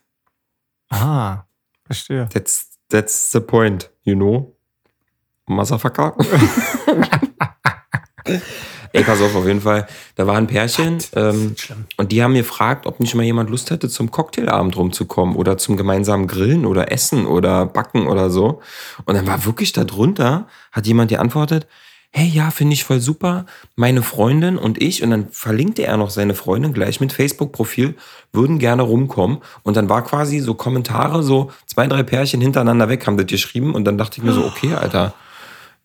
Ah, 0.92 1.44
verstehe. 1.90 2.28
that's 2.30 2.66
that's 2.90 3.32
the 3.32 3.42
point, 3.42 3.90
you 4.06 4.16
know, 4.16 4.54
motherfucker. 5.50 6.14
Ey, 8.94 9.04
pass 9.04 9.22
auf, 9.22 9.36
auf 9.36 9.48
jeden 9.48 9.62
Fall. 9.62 9.88
Da 10.16 10.28
war 10.28 10.38
ein 10.38 10.46
Pärchen 10.46 11.00
ähm, 11.16 11.56
und 11.98 12.12
die 12.12 12.22
haben 12.22 12.34
mir 12.34 12.44
gefragt, 12.44 12.86
ob 12.86 13.00
nicht 13.00 13.16
mal 13.16 13.24
jemand 13.24 13.50
Lust 13.50 13.72
hätte, 13.72 13.90
zum 13.90 14.12
Cocktailabend 14.12 14.78
rumzukommen 14.78 15.36
oder 15.36 15.58
zum 15.58 15.78
gemeinsamen 15.78 16.28
Grillen 16.28 16.64
oder 16.66 16.92
Essen 16.92 17.26
oder 17.26 17.66
Backen 17.66 18.06
oder 18.06 18.30
so. 18.30 18.62
Und 19.06 19.16
dann 19.16 19.26
war 19.26 19.46
wirklich 19.46 19.74
da 19.74 19.84
drunter, 19.84 20.48
hat 20.72 20.86
jemand 20.86 21.10
geantwortet, 21.10 21.66
hey, 22.12 22.28
ja, 22.28 22.52
finde 22.52 22.74
ich 22.74 22.84
voll 22.84 23.00
super, 23.00 23.48
meine 23.76 24.04
Freundin 24.04 24.60
und 24.60 24.80
ich, 24.80 25.02
und 25.02 25.10
dann 25.10 25.30
verlinkte 25.32 25.88
er 25.88 25.98
noch 25.98 26.12
seine 26.12 26.36
Freundin 26.36 26.72
gleich 26.72 27.00
mit 27.00 27.12
Facebook-Profil, 27.12 27.96
würden 28.32 28.60
gerne 28.60 28.84
rumkommen. 28.84 29.40
Und 29.64 29.76
dann 29.76 29.90
war 29.90 30.04
quasi 30.04 30.38
so 30.38 30.54
Kommentare, 30.54 31.24
so 31.24 31.52
zwei, 31.66 31.88
drei 31.88 32.04
Pärchen 32.04 32.40
hintereinander 32.40 32.88
weg 32.90 33.08
haben 33.08 33.18
das 33.18 33.26
geschrieben. 33.26 33.74
Und 33.74 33.86
dann 33.86 33.98
dachte 33.98 34.20
ich 34.20 34.24
mir 34.24 34.34
so, 34.34 34.46
okay, 34.46 34.76
Alter, 34.76 35.16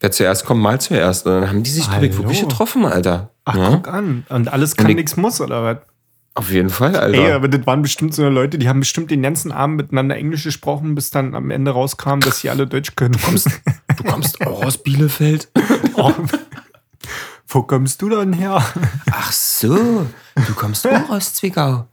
wer 0.00 0.10
zuerst 0.10 0.44
kommt, 0.44 0.60
mal 0.62 0.80
zuerst. 0.80 1.26
Und 1.26 1.32
dann 1.40 1.48
haben 1.48 1.62
die 1.62 1.70
sich, 1.70 1.88
glaube 1.88 2.06
ich, 2.06 2.16
wirklich 2.16 2.40
getroffen, 2.40 2.84
Alter. 2.84 3.30
Ach, 3.44 3.54
Ja? 3.56 3.70
guck 3.76 3.88
an. 3.88 4.24
Und 4.28 4.52
alles 4.52 4.76
kann, 4.76 4.92
nichts 4.94 5.16
muss, 5.16 5.40
oder 5.40 5.62
was? 5.64 5.78
Auf 6.34 6.50
jeden 6.50 6.70
Fall, 6.70 6.94
Alter. 6.94 7.18
Ey, 7.18 7.32
aber 7.32 7.48
das 7.48 7.66
waren 7.66 7.82
bestimmt 7.82 8.14
so 8.14 8.28
Leute, 8.28 8.58
die 8.58 8.68
haben 8.68 8.78
bestimmt 8.80 9.10
den 9.10 9.22
ganzen 9.22 9.50
Abend 9.50 9.76
miteinander 9.76 10.14
Englisch 10.16 10.44
gesprochen, 10.44 10.94
bis 10.94 11.10
dann 11.10 11.34
am 11.34 11.50
Ende 11.50 11.72
rauskam, 11.72 12.20
dass 12.20 12.40
sie 12.40 12.50
alle 12.50 12.66
Deutsch 12.68 12.94
können. 12.94 13.12
Du 13.96 14.04
kommst 14.04 14.40
auch 14.46 14.64
aus 14.64 14.78
Bielefeld? 14.78 15.48
Oh. 15.94 16.12
Wo 17.48 17.62
kommst 17.62 18.02
du 18.02 18.10
denn 18.10 18.34
her? 18.34 18.62
Ach 19.10 19.32
so, 19.32 20.06
du 20.34 20.54
kommst 20.54 20.86
auch 20.86 21.08
aus 21.08 21.34
Zwickau. 21.34 21.88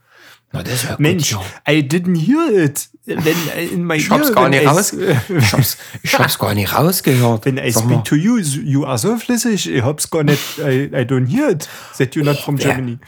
Na, 0.52 0.62
das 0.62 0.74
ist 0.74 0.82
ja 0.84 0.90
gut, 0.90 1.00
Mensch, 1.00 1.32
ja. 1.32 1.40
I 1.68 1.80
didn't 1.82 2.16
hear 2.18 2.62
it. 2.64 2.88
Wenn, 3.06 3.18
äh, 3.56 3.64
in 3.66 3.84
my 3.84 3.94
Ich 3.94 4.10
hab's 4.10 4.28
ear, 4.28 4.34
gar 4.34 4.48
nicht 4.48 4.66
raus. 4.66 4.92
Ich 4.92 5.52
hab's, 5.52 5.78
ich 6.02 6.18
hab's 6.18 6.38
gar 6.38 6.54
nicht 6.54 6.74
rausgehört. 6.74 7.44
When 7.44 7.56
I 7.56 7.70
Sag 7.70 7.84
speak 7.84 7.96
mal. 7.98 8.02
to 8.02 8.16
you, 8.16 8.38
you 8.38 8.84
are 8.84 8.98
so 8.98 9.16
flüssig. 9.16 9.70
Ich 9.70 9.82
hab's 9.82 10.10
gar 10.10 10.24
nicht, 10.24 10.58
I, 10.58 10.86
I 10.92 11.04
don't 11.04 11.26
hear 11.26 11.48
it. 11.50 11.68
That 11.98 12.14
you're 12.16 12.24
not 12.24 12.38
from. 12.38 12.56
Germany. 12.56 12.98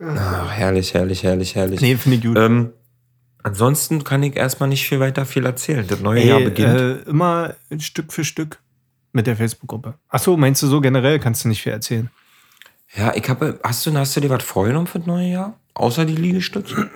Ach, 0.00 0.50
herrlich, 0.50 0.92
herrlich, 0.94 1.22
herrlich, 1.22 1.54
herrlich. 1.54 1.80
Nee, 1.80 1.96
finde 1.96 2.16
ich 2.18 2.24
gut. 2.24 2.36
Ähm, 2.36 2.70
ansonsten 3.44 4.02
kann 4.02 4.22
ich 4.24 4.34
erstmal 4.36 4.68
nicht 4.68 4.86
viel 4.88 4.98
weiter 5.00 5.24
viel 5.24 5.46
erzählen. 5.46 5.86
Das 5.86 6.00
neue 6.00 6.24
Jahr 6.24 6.40
Ey, 6.40 6.44
beginnt. 6.46 6.80
äh, 6.80 6.92
immer 7.08 7.54
Stück 7.78 8.12
für 8.12 8.24
Stück 8.24 8.58
mit 9.12 9.28
der 9.28 9.36
Facebook-Gruppe. 9.36 9.94
Achso, 10.08 10.36
meinst 10.36 10.60
du 10.62 10.66
so 10.66 10.80
generell 10.80 11.20
kannst 11.20 11.44
du 11.44 11.48
nicht 11.48 11.62
viel 11.62 11.72
erzählen? 11.72 12.10
ja, 12.96 13.12
ich 13.14 13.28
habe. 13.28 13.60
Hast 13.62 13.86
du, 13.86 13.94
hast 13.96 14.16
du 14.16 14.20
dir 14.20 14.30
was 14.30 14.42
vorgenommen 14.42 14.88
für 14.88 14.98
das 14.98 15.06
neue 15.06 15.28
Jahr? 15.28 15.58
Außer 15.74 16.04
die 16.04 16.16
Liegestütze? 16.16 16.90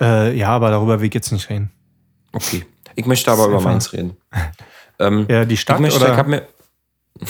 Äh, 0.00 0.36
ja, 0.36 0.48
aber 0.48 0.70
darüber 0.70 1.00
will 1.00 1.08
ich 1.08 1.14
jetzt 1.14 1.32
nicht 1.32 1.48
reden. 1.50 1.70
Okay. 2.32 2.64
Ich 2.94 3.06
möchte 3.06 3.30
aber 3.30 3.46
über 3.46 3.60
meins 3.60 3.92
reden. 3.92 4.16
Ähm, 5.00 5.26
Ja, 5.28 5.44
die 5.44 5.56
Stadt 5.56 5.76
ich 5.76 5.82
möchte, 5.82 6.00
oder? 6.00 6.10
ich 6.10 6.18
hab 6.18 6.26
mir. 6.26 6.48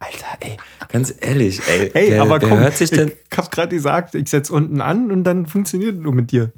Alter, 0.00 0.26
ey, 0.40 0.56
ganz 0.88 1.14
ehrlich, 1.20 1.60
ey. 1.68 1.90
Hey, 1.92 2.10
wer, 2.12 2.22
aber 2.22 2.40
wer 2.40 2.48
komm, 2.48 2.58
hört 2.58 2.76
sich 2.76 2.90
denn. 2.90 3.12
ich 3.30 3.38
hab 3.38 3.50
gerade 3.50 3.74
gesagt, 3.74 4.14
ich 4.14 4.28
setz 4.28 4.50
unten 4.50 4.80
an 4.80 5.10
und 5.10 5.24
dann 5.24 5.46
funktioniert 5.46 5.96
nur 5.96 6.12
mit 6.14 6.30
dir. 6.32 6.52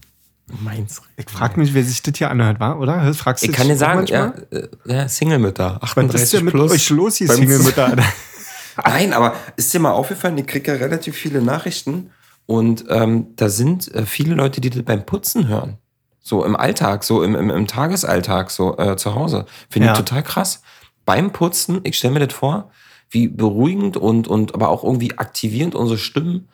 Meins. 0.61 1.01
Ich 1.16 1.31
frag 1.31 1.57
mich, 1.57 1.74
wer 1.74 1.85
sich 1.85 2.03
das 2.03 2.14
hier 2.18 2.31
anhört, 2.31 2.59
war, 2.59 2.81
oder? 2.81 3.12
Fragst 3.14 3.45
Ich 3.45 3.53
kann 3.53 3.68
dir 3.68 3.76
sagen, 3.76 4.07
ja, 4.07 4.33
äh, 4.51 4.68
ja, 4.85 5.09
Single-Mütter, 5.09 5.78
Was 5.81 5.91
ist 5.91 5.99
38 5.99 6.31
denn 6.31 6.45
mit 6.47 6.55
plus. 6.55 6.72
euch 6.72 6.91
los, 6.91 7.16
hier 7.16 7.28
beim- 7.28 7.37
Single-Mütter? 7.37 7.97
Nein, 8.85 9.12
aber 9.12 9.35
ist 9.57 9.72
dir 9.72 9.78
mal 9.78 9.93
aufgefallen, 9.93 10.39
ich 10.39 10.47
kriege 10.47 10.72
ja 10.72 10.78
relativ 10.78 11.14
viele 11.16 11.41
Nachrichten 11.43 12.11
und 12.47 12.84
ähm, 12.88 13.28
da 13.36 13.49
sind 13.49 13.93
äh, 13.95 14.05
viele 14.07 14.34
Leute, 14.34 14.61
die 14.61 14.70
das 14.70 14.82
beim 14.82 15.05
Putzen 15.07 15.49
hören. 15.49 15.78
So 16.20 16.45
im 16.45 16.55
Alltag, 16.57 17.05
so 17.05 17.22
im, 17.22 17.34
im, 17.34 17.51
im 17.51 17.66
Tagesalltag, 17.66 18.51
so 18.51 18.76
äh, 18.78 18.97
zu 18.97 19.14
Hause. 19.14 19.47
Finde 19.70 19.86
Ja. 19.88 19.93
ich 19.93 19.99
total 19.99 20.22
krass. 20.22 20.62
Beim 21.07 21.32
Putzen, 21.32 21.80
ich 21.84 21.97
stelle 21.97 22.14
mir 22.14 22.26
das 22.26 22.34
vor, 22.36 22.70
wie 23.09 23.26
beruhigend 23.28 23.97
und, 23.97 24.28
und 24.28 24.55
aber 24.55 24.68
auch 24.68 24.84
irgendwie 24.84 25.18
aktivierend 25.18 25.74
unsere 25.74 25.99
Stimmen 25.99 26.49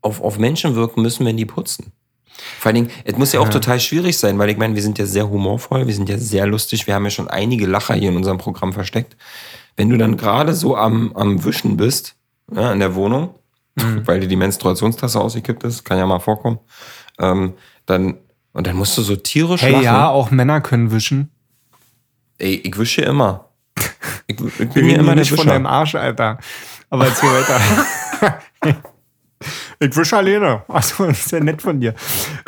auf, 0.00 0.20
auf 0.22 0.38
Menschen 0.38 0.74
wirken 0.74 1.02
müssen, 1.02 1.26
wenn 1.26 1.36
die 1.36 1.44
putzen. 1.46 1.92
Vor 2.58 2.70
allen 2.70 2.76
Dingen, 2.86 2.90
es 3.04 3.16
muss 3.18 3.32
ja 3.32 3.40
auch 3.40 3.44
Ja. 3.46 3.50
total 3.50 3.78
schwierig 3.80 4.16
sein, 4.16 4.38
weil 4.38 4.48
ich 4.48 4.56
meine, 4.56 4.74
wir 4.74 4.82
sind 4.82 4.98
ja 4.98 5.04
sehr 5.06 5.28
humorvoll, 5.28 5.86
wir 5.86 5.94
sind 5.94 6.08
ja 6.08 6.16
sehr 6.16 6.46
lustig, 6.46 6.86
wir 6.86 6.94
haben 6.94 7.04
ja 7.04 7.10
schon 7.10 7.28
einige 7.28 7.66
Lacher 7.66 7.94
hier 7.94 8.08
in 8.08 8.16
unserem 8.16 8.38
Programm 8.38 8.72
versteckt. 8.72 9.16
Wenn 9.76 9.90
du 9.90 9.98
dann 9.98 10.16
gerade 10.16 10.54
so 10.54 10.76
am, 10.76 11.12
am 11.14 11.44
Wischen 11.44 11.76
bist, 11.76 12.16
ja, 12.52 12.72
in 12.72 12.78
der 12.80 12.94
Wohnung, 12.94 13.34
weil 14.04 14.20
dir 14.20 14.28
die 14.28 14.36
Menstruationstasse 14.36 15.20
ausgekippt 15.20 15.64
ist, 15.64 15.84
kann 15.84 15.98
ja 15.98 16.06
mal 16.06 16.18
vorkommen, 16.20 16.58
ähm, 17.18 17.54
dann, 17.86 18.18
und 18.52 18.66
dann 18.66 18.76
musst 18.76 18.96
du 18.98 19.02
so 19.02 19.16
tierisch 19.16 19.62
Hey, 19.62 19.72
lachen. 19.72 19.84
ja, 19.84 20.08
auch 20.08 20.30
Männer 20.30 20.60
können 20.60 20.90
wischen. 20.90 21.30
Ey, 22.38 22.54
ich 22.64 22.76
wische 22.78 23.02
immer. 23.02 23.46
Ich, 24.26 24.40
ich 24.40 24.70
bin 24.70 24.84
reden 24.84 25.00
immer 25.00 25.16
nicht 25.16 25.32
von 25.32 25.44
deinem 25.44 25.64
Wischer. 25.64 25.72
Arsch, 25.72 25.94
Alter. 25.96 26.38
Aber 26.88 27.04
erzähl 27.04 27.28
weiter. 27.30 28.38
ich 29.80 29.96
wische 29.96 30.16
alleine. 30.16 30.62
Achso, 30.68 31.04
das 31.06 31.26
ist 31.26 31.32
ja 31.32 31.40
nett 31.40 31.60
von 31.60 31.80
dir. 31.80 31.94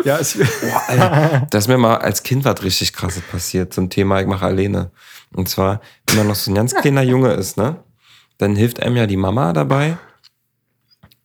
Ja, 0.04 0.16
ist, 0.16 0.38
Boah, 0.38 0.82
Alter, 0.86 1.46
da 1.50 1.58
ist 1.58 1.66
mir 1.66 1.78
mal 1.78 1.96
als 1.96 2.22
Kind 2.22 2.44
was 2.44 2.62
richtig 2.62 2.92
krasses 2.92 3.22
passiert 3.22 3.74
zum 3.74 3.90
Thema, 3.90 4.20
ich 4.20 4.28
mache 4.28 4.46
alleine. 4.46 4.92
Und 5.34 5.48
zwar, 5.48 5.80
wenn 6.06 6.18
man 6.18 6.28
noch 6.28 6.36
so 6.36 6.52
ein 6.52 6.54
ganz 6.54 6.72
kleiner 6.72 7.02
Junge 7.02 7.32
ist, 7.32 7.56
ne, 7.56 7.82
dann 8.38 8.54
hilft 8.54 8.80
einem 8.80 8.96
ja 8.96 9.06
die 9.08 9.16
Mama 9.16 9.52
dabei, 9.52 9.96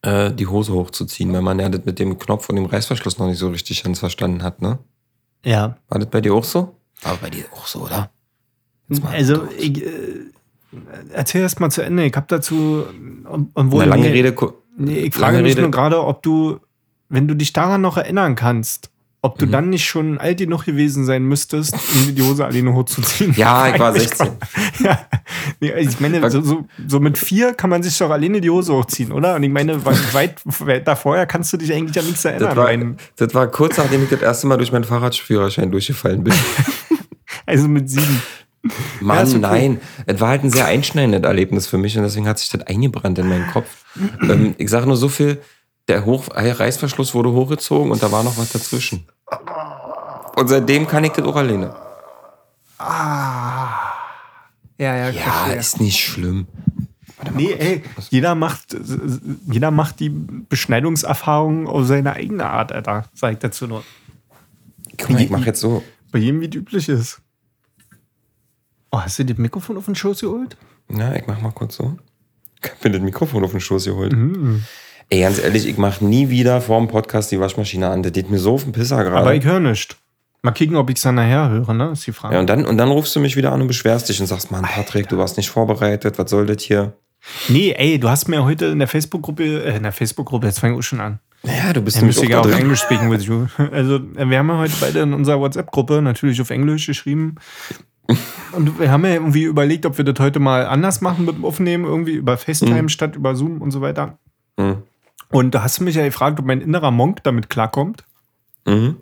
äh, 0.02 0.32
die 0.32 0.48
Hose 0.48 0.74
hochzuziehen, 0.74 1.32
weil 1.34 1.42
man 1.42 1.60
ja 1.60 1.70
das 1.70 1.86
mit 1.86 2.00
dem 2.00 2.18
Knopf 2.18 2.50
und 2.50 2.56
dem 2.56 2.66
Reißverschluss 2.66 3.18
noch 3.18 3.28
nicht 3.28 3.40
so 3.40 3.50
richtig 3.50 3.84
ganz 3.84 4.00
verstanden 4.00 4.44
hat, 4.44 4.62
ne? 4.62 4.80
ja. 5.44 5.78
War 5.90 6.00
das 6.00 6.10
bei 6.10 6.22
dir 6.22 6.34
auch 6.34 6.44
so? 6.44 6.76
War 7.04 7.16
bei 7.18 7.30
dir 7.30 7.46
auch 7.54 7.68
so, 7.68 7.82
oder? 7.82 8.10
Also, 9.12 9.48
ich, 9.58 9.84
äh, 9.84 9.90
erzähl 11.14 11.42
erst 11.42 11.60
mal 11.60 11.70
zu 11.70 11.82
Ende. 11.82 12.06
Ich 12.06 12.16
habe 12.16 12.26
dazu, 12.30 12.86
obwohl, 13.54 13.82
Eine 13.82 13.90
lange 13.92 14.04
nee, 14.04 14.12
Rede. 14.22 14.36
Nee, 14.78 15.00
ich 15.00 15.14
frage 15.14 15.42
mich 15.42 15.52
Rede- 15.54 15.62
nur 15.62 15.72
gerade, 15.72 16.04
ob 16.04 16.22
du, 16.24 16.60
wenn 17.10 17.28
du 17.28 17.36
dich 17.36 17.54
daran 17.54 17.82
noch 17.82 17.98
erinnern 17.98 18.36
kannst, 18.36 18.90
ob 19.28 19.38
du 19.38 19.46
Mhm. 19.46 19.52
dann 19.52 19.70
nicht 19.70 19.86
schon 19.86 20.18
alt 20.18 20.40
genug 20.40 20.66
gewesen 20.66 21.06
sein 21.06 21.24
müsstest, 21.24 21.74
um 21.76 22.16
die 22.16 22.22
Hose 22.22 22.46
alleine 22.46 22.74
hochzuziehen. 22.74 23.34
Ja, 23.38 23.68
ich 23.74 23.80
war 23.80 23.90
Eigentlich 23.94 24.10
16. 24.10 24.30
Ja, 24.84 25.00
nee, 25.60 25.72
ich 25.80 26.00
meine, 26.00 26.30
so, 26.32 26.42
so, 26.42 26.66
so 26.88 27.00
mit 27.00 27.18
vier 27.18 27.54
kann 27.54 27.70
man 27.70 27.84
sich 27.84 27.98
doch 27.98 28.10
alleine 28.10 28.42
die 28.42 28.50
Hose 28.50 28.74
hochziehen, 28.74 29.12
oder? 29.12 29.36
Und 29.36 29.44
ich 29.44 29.50
meine, 29.52 29.86
weit, 29.86 30.14
weit, 30.14 30.42
weit 30.60 30.88
davor 30.88 31.26
kannst 31.26 31.52
du 31.54 31.58
dich 31.58 31.72
eigentlich 31.74 31.98
an 32.00 32.06
nichts 32.06 32.26
erinnern. 32.26 32.50
Das 32.50 32.58
war, 32.58 32.70
das 33.28 33.34
war 33.34 33.48
kurz 33.48 33.78
nachdem 33.78 34.04
ich 34.04 34.10
das 34.10 34.22
erste 34.22 34.48
Mal 34.48 34.58
durch 34.58 34.72
meinen 34.72 34.84
Fahrradführerschein 34.84 35.72
durchgefallen 35.72 36.24
bin. 36.24 36.34
also 37.46 37.68
mit 37.68 37.90
sieben. 37.90 38.22
Mann, 39.00 39.18
Ja, 39.20 39.24
okay. 39.24 39.40
nein. 39.40 39.82
Es 40.06 40.20
war 40.20 40.30
halt 40.30 40.44
ein 40.44 40.50
sehr 40.52 40.66
einschneidendes 40.66 41.22
Erlebnis 41.24 41.68
für 41.68 41.78
mich 41.78 41.96
und 41.98 42.04
deswegen 42.04 42.28
hat 42.28 42.40
sich 42.40 42.50
das 42.50 42.62
eingebrannt 42.64 43.18
in 43.20 43.30
meinen 43.30 43.48
Kopf. 43.52 43.68
ähm, 44.30 44.56
ich 44.58 44.70
sage 44.70 44.88
nur 44.88 44.98
so 44.98 45.10
viel, 45.10 45.40
der 45.88 46.04
Hoch 46.06 46.26
Reißverschluss 46.34 47.14
wurde 47.14 47.32
hochgezogen 47.32 47.92
und 47.92 48.04
da 48.04 48.12
war 48.12 48.24
noch 48.24 48.38
was 48.38 48.52
dazwischen. 48.52 49.08
Und 50.36 50.48
seitdem 50.48 50.88
kann 50.88 51.04
ich 51.04 51.12
das 51.12 51.26
auch 51.26 51.36
alleine. 51.36 51.76
Ja, 52.80 53.80
ja, 54.96 55.10
Ja, 55.10 55.22
verstehe. 55.22 55.56
ist 55.60 55.82
nicht 55.82 56.00
schlimm. 56.00 56.48
Nee, 57.34 57.52
ey, 57.54 57.84
jeder 58.10 58.36
macht, 58.36 58.78
jeder 59.48 59.72
macht 59.72 60.00
die 60.00 60.10
Beschneidungserfahrung 60.10 61.68
auf 61.68 61.86
seine 61.88 62.14
eigene 62.14 62.46
Art, 62.48 62.72
Alter, 62.72 63.06
sag 63.14 63.34
ich 63.34 63.40
dazu 63.40 63.68
nur. 63.68 63.84
Guck 65.00 65.10
mal, 65.10 65.22
ich 65.22 65.30
mach 65.32 65.46
jetzt 65.46 65.60
so. 65.60 65.84
Bei 66.12 66.20
jedem, 66.20 66.42
wie 66.42 66.48
es 66.48 66.56
üblich 66.56 66.88
ist. 66.90 67.20
Oh, 68.92 69.02
hast 69.02 69.18
du 69.20 69.26
das 69.26 69.38
Mikrofon 69.38 69.78
auf 69.78 69.86
den 69.86 69.96
Schoß 69.96 70.22
geholt? 70.22 70.58
Ja, 70.90 71.14
ich 71.16 71.26
mach 71.28 71.42
mal 71.42 71.52
kurz 71.52 71.76
so. 71.76 71.98
Ich 72.64 72.70
hab 72.72 72.84
mir 72.84 72.92
das 72.92 73.02
Mikrofon 73.02 73.44
auf 73.44 73.52
den 73.52 73.60
Schoß 73.62 73.86
geholt. 73.86 74.14
Mhm. 74.14 74.64
Ey, 75.10 75.22
ganz 75.22 75.40
ehrlich, 75.40 75.66
ich 75.68 75.78
mach 75.78 76.02
nie 76.02 76.30
wieder 76.30 76.60
vor 76.60 76.80
dem 76.80 76.88
Podcast 76.90 77.32
die 77.32 77.40
Waschmaschine 77.40 77.90
an. 77.90 78.04
Das 78.04 78.12
geht 78.12 78.30
mir 78.30 78.40
so 78.40 78.56
auf 78.56 78.64
den 78.64 78.74
Pisser 78.74 78.98
Aber 78.98 79.10
gerade. 79.10 79.36
ich 79.36 79.46
höre 79.46 79.60
nicht. 79.62 79.96
Mal 80.42 80.52
kicken, 80.52 80.76
ob 80.76 80.90
ich 80.90 80.98
es 80.98 81.02
dann 81.02 81.16
nachher 81.16 81.50
höre, 81.50 81.74
ne? 81.74 81.92
Ist 81.94 82.06
die 82.08 82.12
Frage. 82.12 82.36
Ja, 82.36 82.40
und 82.42 82.48
dann, 82.50 82.66
und 82.66 82.78
dann 82.78 82.90
rufst 82.90 83.16
du 83.16 83.20
mich 83.20 83.36
wieder 83.36 83.52
an 83.54 83.62
und 83.62 83.68
beschwerst 83.68 84.10
dich 84.10 84.20
und 84.20 84.28
sagst, 84.28 84.52
Mann, 84.52 84.64
Patrick, 84.64 85.08
du 85.08 85.18
warst 85.18 85.38
nicht 85.38 85.50
vorbereitet, 85.50 86.20
was 86.20 86.30
soll 86.30 86.46
das 86.46 86.62
hier? 86.62 86.94
nee, 87.50 87.72
ey, 87.72 88.00
du 88.00 88.10
hast 88.10 88.28
mir 88.28 88.44
heute 88.44 88.66
in 88.68 88.80
der 88.80 88.88
Facebook-Gruppe, 88.88 89.44
äh, 89.64 89.76
in 89.78 89.84
der 89.84 89.92
Facebook-Gruppe, 89.92 90.46
jetzt 90.48 90.60
fange 90.60 90.74
ich 90.74 90.80
auch 90.80 90.84
schon 90.84 91.00
an. 91.02 91.20
Ja, 91.44 91.74
du 91.74 91.82
bist 91.82 91.98
Ja, 91.98 92.02
nämlich 92.04 92.36
auch 92.36 92.42
auf 92.42 92.48
drin. 92.48 92.60
Englisch 92.60 92.82
speaking 92.82 93.10
with 93.10 93.26
you. 93.26 93.48
Also, 93.72 94.00
wir 94.14 94.38
haben 94.38 94.50
ja 94.50 94.58
heute 94.58 94.74
beide 94.80 95.00
in 95.00 95.14
unserer 95.14 95.40
WhatsApp-Gruppe 95.40 96.02
natürlich 96.02 96.40
auf 96.42 96.50
Englisch 96.50 96.86
geschrieben. 96.86 97.36
Und 98.54 98.80
wir 98.80 98.92
haben 98.92 99.04
ja 99.06 99.14
irgendwie 99.14 99.44
überlegt, 99.44 99.86
ob 99.86 99.98
wir 99.98 100.06
das 100.06 100.20
heute 100.24 100.40
mal 100.40 100.66
anders 100.66 101.02
machen 101.02 101.26
mit 101.26 101.36
dem 101.36 101.46
Aufnehmen, 101.46 101.86
irgendwie 101.86 102.14
über 102.14 102.38
FaceTime 102.38 102.90
statt 102.90 103.16
über 103.16 103.36
Zoom 103.36 103.62
und 103.62 103.72
so 103.72 103.82
weiter. 103.82 104.18
Mhm. 104.58 104.84
Und 105.30 105.56
da 105.56 105.64
hast 105.64 105.80
du 105.80 105.84
mich 105.84 105.96
ja 105.96 106.04
gefragt, 106.04 106.40
ob 106.40 106.46
mein 106.46 106.62
innerer 106.62 106.92
Monk 106.92 107.24
damit 107.24 107.50
klarkommt. 107.50 108.04
Mhm. 108.66 108.98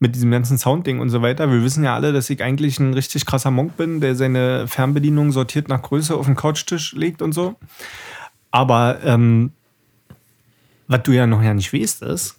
Mit 0.00 0.14
diesem 0.14 0.30
ganzen 0.30 0.58
Soundding 0.58 1.00
und 1.00 1.10
so 1.10 1.22
weiter. 1.22 1.50
Wir 1.50 1.64
wissen 1.64 1.82
ja 1.82 1.94
alle, 1.94 2.12
dass 2.12 2.30
ich 2.30 2.42
eigentlich 2.42 2.78
ein 2.78 2.94
richtig 2.94 3.26
krasser 3.26 3.50
Monk 3.50 3.76
bin, 3.76 4.00
der 4.00 4.14
seine 4.14 4.68
Fernbedienung 4.68 5.32
sortiert 5.32 5.68
nach 5.68 5.82
Größe 5.82 6.14
auf 6.14 6.26
den 6.26 6.36
Couchtisch 6.36 6.92
legt 6.92 7.20
und 7.20 7.32
so. 7.32 7.56
Aber 8.52 9.00
ähm, 9.02 9.52
was 10.86 11.02
du 11.02 11.12
ja 11.12 11.26
noch 11.26 11.42
ja 11.42 11.52
nicht 11.52 11.72
weißt, 11.72 12.02
ist, 12.02 12.36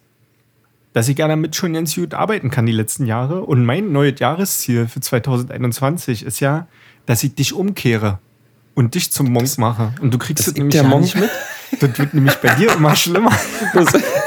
dass 0.93 1.07
ich 1.07 1.17
ja 1.17 1.27
damit 1.27 1.55
schon 1.55 1.73
ganz 1.73 1.95
gut 1.95 2.13
arbeiten 2.13 2.49
kann 2.49 2.65
die 2.65 2.71
letzten 2.71 3.05
Jahre. 3.05 3.41
Und 3.41 3.65
mein 3.65 3.91
neues 3.91 4.19
Jahresziel 4.19 4.87
für 4.87 5.01
2021 5.01 6.23
ist 6.23 6.39
ja, 6.39 6.67
dass 7.05 7.23
ich 7.23 7.35
dich 7.35 7.53
umkehre 7.53 8.19
und 8.73 8.95
dich 8.95 9.11
zum 9.11 9.31
Monk 9.31 9.57
mache. 9.57 9.93
Und 10.01 10.13
du 10.13 10.17
kriegst 10.17 10.47
das 10.47 10.53
ich 10.53 10.57
nämlich 10.57 10.75
der 10.75 10.83
Monk 10.83 11.03
nicht 11.03 11.15
mit. 11.15 11.29
Das 11.80 11.97
wird 11.99 12.13
nämlich 12.13 12.36
bei 12.36 12.53
dir 12.55 12.74
immer 12.74 12.95
schlimmer. 12.95 13.32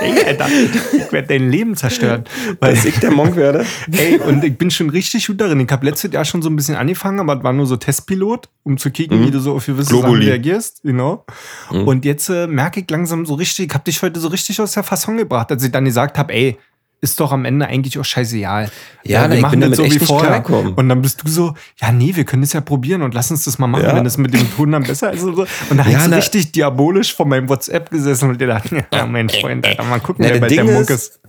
Ey, 0.01 0.25
Alter, 0.27 0.47
ich 0.93 1.13
werde 1.13 1.29
dein 1.29 1.51
Leben 1.51 1.77
zerstören. 1.77 2.25
Weil, 2.61 2.75
Dass 2.75 2.85
ich 2.85 2.99
der 2.99 3.11
Monk 3.11 3.37
werde? 3.37 3.65
ey, 3.91 4.19
und 4.19 4.43
ich 4.45 4.57
bin 4.57 4.71
schon 4.71 4.91
richtig 4.91 5.27
gut 5.27 5.41
darin. 5.41 5.61
Ich 5.61 5.71
habe 5.71 5.85
letztes 5.87 6.13
Jahr 6.13 6.25
schon 6.25 6.43
so 6.43 6.49
ein 6.51 6.57
bisschen 6.57 6.77
angefangen, 6.77 7.21
aber 7.21 7.43
war 7.43 7.53
nur 7.53 7.67
so 7.67 7.77
Testpilot, 7.77 8.49
um 8.65 8.79
zu 8.79 8.91
kicken, 8.91 9.25
wie 9.27 9.31
du 9.31 9.41
so 9.41 9.55
auf 9.55 9.67
gewisse 9.67 9.91
Sachen 9.91 10.03
Globuli. 10.03 10.27
reagierst. 10.27 10.83
Genau. 10.83 11.25
Und 11.71 12.05
jetzt 12.05 12.29
äh, 12.29 12.47
merke 12.47 12.81
ich 12.81 12.91
langsam 12.91 13.27
so 13.27 13.35
richtig, 13.35 13.69
ich 13.69 13.75
habe 13.75 13.85
dich 13.85 14.01
heute 14.03 14.21
so 14.21 14.29
richtig 14.29 14.61
aus 14.61 14.73
der 14.73 14.83
Fasson 14.83 15.17
gebracht, 15.17 15.51
als 15.51 15.63
ich 15.65 15.71
dann 15.73 15.85
gesagt 15.85 16.19
habe, 16.19 16.33
ey, 16.33 16.59
ist 17.03 17.19
doch 17.21 17.33
am 17.33 17.45
Ende 17.45 17.67
eigentlich 17.67 17.99
auch 17.99 18.05
scheißegal. 18.05 18.71
Ja, 19.05 19.29
wir 19.29 19.37
ich 19.37 19.43
machen 19.43 19.59
bin 19.61 19.69
das 19.71 19.79
echt 19.81 20.01
nicht 20.01 20.07
klarkommen. 20.07 20.73
Und 20.75 20.89
dann 20.89 21.03
bist 21.03 21.23
du 21.25 21.29
so, 21.29 21.55
ja, 21.81 21.91
nee, 21.93 22.15
wir 22.15 22.25
können 22.25 22.43
das 22.43 22.53
ja 22.53 22.61
probieren 22.61 23.03
und 23.03 23.13
lass 23.13 23.31
uns 23.31 23.45
das 23.45 23.59
mal 23.59 23.67
machen, 23.67 23.85
Ja. 23.85 23.97
wenn 23.97 24.07
es 24.07 24.17
mit 24.19 24.33
dem 24.33 24.49
Ton 24.55 24.71
dann 24.73 24.85
besser 24.85 25.13
ist. 25.13 25.23
Und, 25.25 25.35
so. 25.35 25.47
und 25.69 25.77
da 25.79 25.85
Ja, 25.87 25.99
hast 25.99 26.11
du 26.13 26.17
richtig 26.17 26.53
diabolisch 26.53 27.13
vor 27.15 27.27
meinem 27.27 27.49
WhatsApp 27.49 27.91
gesessen 27.91 28.31
und 28.31 28.41
dir 28.41 28.47
dachte, 28.47 28.85
ja, 28.93 29.05
mein 29.07 29.29
Freund, 29.29 29.67
Alter, 29.67 29.83
mal 29.83 29.99
gucken, 30.01 30.25
Na, 30.27 30.33
wer 30.33 30.41
bei 30.41 30.47
der 30.49 30.63
Ding 30.65 30.73
Muck 30.73 30.83
ist- 30.83 30.91
ist. 30.91 31.21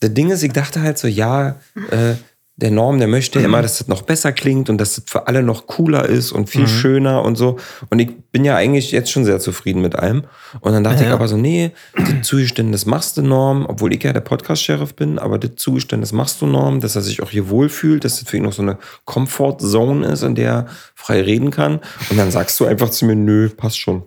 Das 0.00 0.12
Ding 0.14 0.30
ist, 0.30 0.42
ich 0.42 0.52
dachte 0.52 0.82
halt 0.82 0.98
so, 0.98 1.06
ja, 1.06 1.56
äh, 1.90 2.14
der 2.56 2.70
Norm, 2.70 2.98
der 2.98 3.08
möchte 3.08 3.40
immer, 3.40 3.62
dass 3.62 3.78
das 3.78 3.88
noch 3.88 4.02
besser 4.02 4.32
klingt 4.32 4.68
und 4.68 4.76
dass 4.78 4.96
das 4.96 5.04
für 5.06 5.26
alle 5.26 5.42
noch 5.42 5.66
cooler 5.66 6.04
ist 6.06 6.30
und 6.30 6.42
Mhm. 6.42 6.46
viel 6.46 6.68
schöner 6.68 7.22
und 7.22 7.36
so. 7.36 7.56
Und 7.88 8.00
ich 8.00 8.10
bin 8.32 8.44
ja 8.44 8.54
eigentlich 8.54 8.92
jetzt 8.92 9.10
schon 9.10 9.24
sehr 9.24 9.40
zufrieden 9.40 9.80
mit 9.80 9.96
allem. 9.96 10.24
Und 10.60 10.72
dann 10.72 10.84
dachte 10.84 11.02
Ja. 11.04 11.08
ich 11.08 11.14
aber 11.14 11.26
so, 11.26 11.38
nee, 11.38 11.70
das 11.96 12.26
Zugeständnis 12.28 12.84
machst 12.84 13.16
du 13.16 13.22
Norm, 13.22 13.64
obwohl 13.66 13.94
ich 13.94 14.02
ja 14.02 14.12
der 14.12 14.20
Podcast-Sheriff 14.20 14.94
bin, 14.94 15.18
aber 15.18 15.38
das 15.38 15.52
Zugeständnis 15.56 16.12
machst 16.12 16.42
du 16.42 16.46
Norm, 16.46 16.80
dass 16.82 16.96
er 16.96 17.02
sich 17.02 17.22
auch 17.22 17.30
hier 17.30 17.48
wohlfühlt, 17.48 18.04
dass 18.04 18.20
das 18.20 18.28
für 18.28 18.36
ihn 18.36 18.42
noch 18.42 18.52
so 18.52 18.60
eine 18.60 18.76
Comfort-Zone 19.06 20.06
ist, 20.06 20.22
in 20.22 20.34
der 20.34 20.50
er 20.50 20.66
frei 20.94 21.22
reden 21.22 21.50
kann. 21.50 21.80
Und 22.10 22.18
dann 22.18 22.30
sagst 22.30 22.58
du 22.60 22.66
einfach 22.66 22.90
zu 22.90 23.06
mir, 23.06 23.14
nö, 23.16 23.48
passt 23.48 23.78
schon. 23.78 24.02